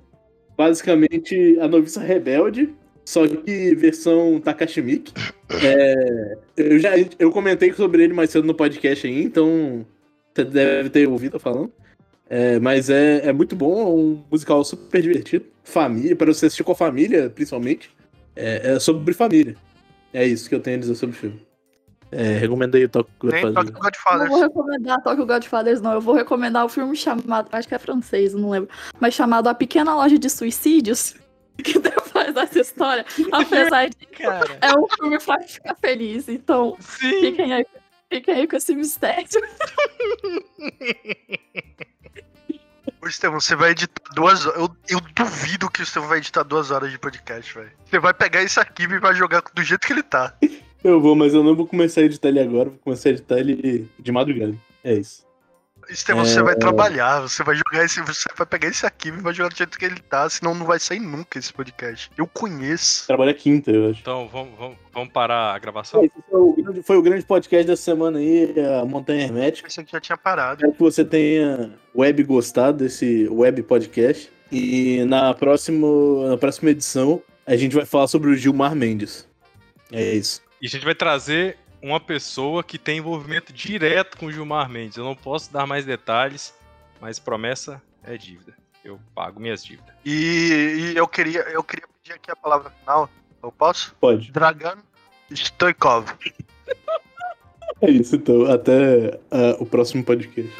basicamente 0.57 1.57
a 1.59 1.67
noviça 1.67 1.99
rebelde, 1.99 2.73
só 3.03 3.27
que 3.27 3.75
versão 3.75 4.39
Takashi 4.39 4.81
Miike. 4.81 5.13
É, 5.63 6.37
eu 6.57 6.79
já 6.79 6.93
eu 7.19 7.31
comentei 7.31 7.71
sobre 7.71 8.03
ele 8.03 8.13
mais 8.13 8.31
cedo 8.31 8.47
no 8.47 8.55
podcast 8.55 9.05
aí, 9.05 9.21
então 9.23 9.85
você 10.33 10.43
deve 10.43 10.89
ter 10.89 11.07
ouvido 11.07 11.39
falando. 11.39 11.71
É, 12.27 12.59
mas 12.59 12.89
é, 12.89 13.27
é 13.27 13.31
muito 13.31 13.55
bom, 13.55 13.79
é 13.79 13.85
um 13.85 14.23
musical 14.31 14.63
super 14.63 15.03
divertido. 15.03 15.45
Família, 15.63 16.15
para 16.15 16.33
você 16.33 16.47
assistir 16.47 16.63
com 16.63 16.71
a 16.71 16.75
família, 16.75 17.29
principalmente. 17.29 17.91
É, 18.35 18.71
é 18.71 18.79
sobre 18.79 19.13
família. 19.13 19.55
É 20.11 20.25
isso 20.25 20.49
que 20.49 20.55
eu 20.55 20.59
tenho 20.59 20.77
a 20.77 20.79
dizer 20.79 20.95
sobre 20.95 21.15
o 21.15 21.19
filme. 21.19 21.41
É, 22.17 22.37
recomendo 22.37 22.75
aí 22.75 22.85
o 22.85 22.89
Top 22.89 23.11
Nem 23.23 23.29
Godfathers. 23.29 23.53
Tokyo 23.55 23.73
Não 23.73 23.81
Godfathers. 23.81 24.29
vou 24.29 24.39
recomendar 24.39 25.03
Tokyo 25.03 25.25
Godfathers, 25.25 25.81
não. 25.81 25.91
Eu 25.91 26.01
vou 26.01 26.15
recomendar 26.15 26.63
o 26.63 26.69
filme 26.69 26.95
chamado, 26.95 27.49
acho 27.51 27.67
que 27.67 27.75
é 27.75 27.77
francês, 27.77 28.33
não 28.33 28.49
lembro, 28.49 28.69
mas 29.01 29.13
chamado 29.13 29.49
A 29.49 29.53
Pequena 29.53 29.93
Loja 29.93 30.17
de 30.17 30.29
Suicídios, 30.29 31.15
que 31.61 31.77
depois 31.77 32.33
dessa 32.33 32.59
história, 32.61 33.05
apesar 33.33 33.89
de 33.89 34.05
Cara, 34.15 34.57
é 34.61 34.71
um 34.79 34.87
filme 34.87 35.19
pra 35.19 35.41
ficar 35.41 35.75
feliz, 35.75 36.29
então 36.29 36.77
sim. 36.79 37.19
fiquem 37.19 37.53
aí, 37.53 37.65
fiquem 38.09 38.33
aí 38.33 38.47
com 38.47 38.55
esse 38.55 38.73
mistério. 38.73 39.27
Ô, 43.01 43.07
Estevão, 43.07 43.41
você 43.41 43.57
vai 43.57 43.71
editar 43.71 44.01
duas 44.13 44.45
horas. 44.45 44.57
Eu, 44.57 44.77
eu 44.87 45.01
duvido 45.13 45.69
que 45.69 45.81
o 45.81 45.83
Estevão 45.83 46.07
vai 46.07 46.19
editar 46.19 46.43
duas 46.43 46.71
horas 46.71 46.89
de 46.91 46.97
podcast, 46.97 47.53
velho. 47.53 47.71
Você 47.85 47.99
vai 47.99 48.13
pegar 48.13 48.41
esse 48.41 48.57
arquivo 48.57 48.93
e 48.95 48.99
vai 48.99 49.13
jogar 49.13 49.43
do 49.53 49.61
jeito 49.61 49.85
que 49.85 49.91
ele 49.91 50.01
tá. 50.01 50.33
Eu 50.85 51.01
vou, 51.01 51.15
mas 51.15 51.33
eu 51.33 51.43
não 51.43 51.55
vou 51.55 51.65
começar 51.65 52.01
a 52.01 52.03
editar 52.03 52.27
ele 52.27 52.39
agora, 52.39 52.69
vou 52.69 52.77
começar 52.77 53.09
a 53.09 53.13
editar 53.13 53.39
ele 53.39 53.89
de 53.97 54.11
madrugada. 54.11 54.55
É 54.83 54.93
isso. 54.93 55.25
É. 55.89 56.13
você 56.13 56.43
vai 56.43 56.55
trabalhar, 56.55 57.21
você 57.21 57.43
vai 57.43 57.55
jogar 57.55 57.83
esse. 57.83 57.99
Você 58.01 58.29
vai 58.37 58.45
pegar 58.45 58.67
esse 58.67 58.85
arquivo 58.85 59.17
e 59.17 59.21
vai 59.21 59.33
jogar 59.33 59.49
do 59.49 59.57
jeito 59.57 59.79
que 59.79 59.85
ele 59.85 59.99
tá, 59.99 60.29
senão 60.29 60.53
não 60.53 60.63
vai 60.63 60.79
sair 60.79 60.99
nunca 60.99 61.39
esse 61.39 61.51
podcast. 61.51 62.11
Eu 62.15 62.27
conheço. 62.27 63.07
Trabalha 63.07 63.33
quinta, 63.33 63.71
eu 63.71 63.89
acho. 63.89 63.99
Então, 63.99 64.29
vamos, 64.31 64.55
vamos, 64.59 64.77
vamos 64.93 65.11
parar 65.11 65.55
a 65.55 65.59
gravação? 65.59 66.03
Esse 66.03 66.13
foi 66.29 66.39
o, 66.39 66.53
grande, 66.53 66.83
foi 66.83 66.97
o 66.97 67.01
grande 67.01 67.25
podcast 67.25 67.65
dessa 67.65 67.81
semana 67.81 68.19
aí, 68.19 68.53
a 68.79 68.85
Montanha 68.85 69.23
Hermética. 69.23 69.67
Pensei 69.67 69.83
que 69.83 69.91
já 69.91 69.99
tinha 69.99 70.17
parado. 70.17 70.57
Espero 70.57 70.73
que 70.73 70.79
você 70.79 71.03
tenha 71.03 71.73
web 71.95 72.23
gostado 72.23 72.83
desse 72.83 73.27
web 73.27 73.63
podcast. 73.63 74.31
E 74.51 75.03
na 75.05 75.33
próxima, 75.33 75.87
na 76.29 76.37
próxima 76.37 76.69
edição, 76.69 77.23
a 77.43 77.55
gente 77.55 77.75
vai 77.75 77.85
falar 77.85 78.05
sobre 78.05 78.29
o 78.29 78.35
Gilmar 78.35 78.75
Mendes. 78.75 79.27
É 79.91 80.13
isso. 80.13 80.44
E 80.65 80.67
a 80.67 80.69
gente 80.71 80.83
vai 80.83 80.95
trazer 80.95 81.59
uma 81.79 81.99
pessoa 81.99 82.63
que 82.63 82.79
tem 82.79 82.97
envolvimento 82.97 83.53
direto 83.53 84.17
com 84.17 84.25
o 84.25 84.31
Gilmar 84.31 84.67
Mendes. 84.67 84.97
Eu 84.97 85.03
não 85.03 85.15
posso 85.15 85.53
dar 85.53 85.67
mais 85.67 85.85
detalhes, 85.85 86.55
mas 86.99 87.19
promessa 87.19 87.79
é 88.03 88.17
dívida. 88.17 88.55
Eu 88.83 88.99
pago 89.13 89.39
minhas 89.39 89.63
dívidas. 89.63 89.93
E, 90.03 90.91
e 90.95 90.97
eu 90.97 91.07
queria, 91.07 91.41
eu 91.41 91.63
queria 91.63 91.85
pedir 91.87 92.15
aqui 92.15 92.31
a 92.31 92.35
palavra 92.35 92.71
final. 92.79 93.07
Eu 93.43 93.51
posso? 93.51 93.95
Pode. 94.01 94.31
Dragan 94.31 94.77
Stoikov. 95.29 96.07
É 97.79 97.91
isso, 97.91 98.15
então. 98.15 98.51
Até 98.51 99.19
ah, 99.29 99.57
o 99.59 99.67
próximo 99.67 100.03
podcast. 100.03 100.51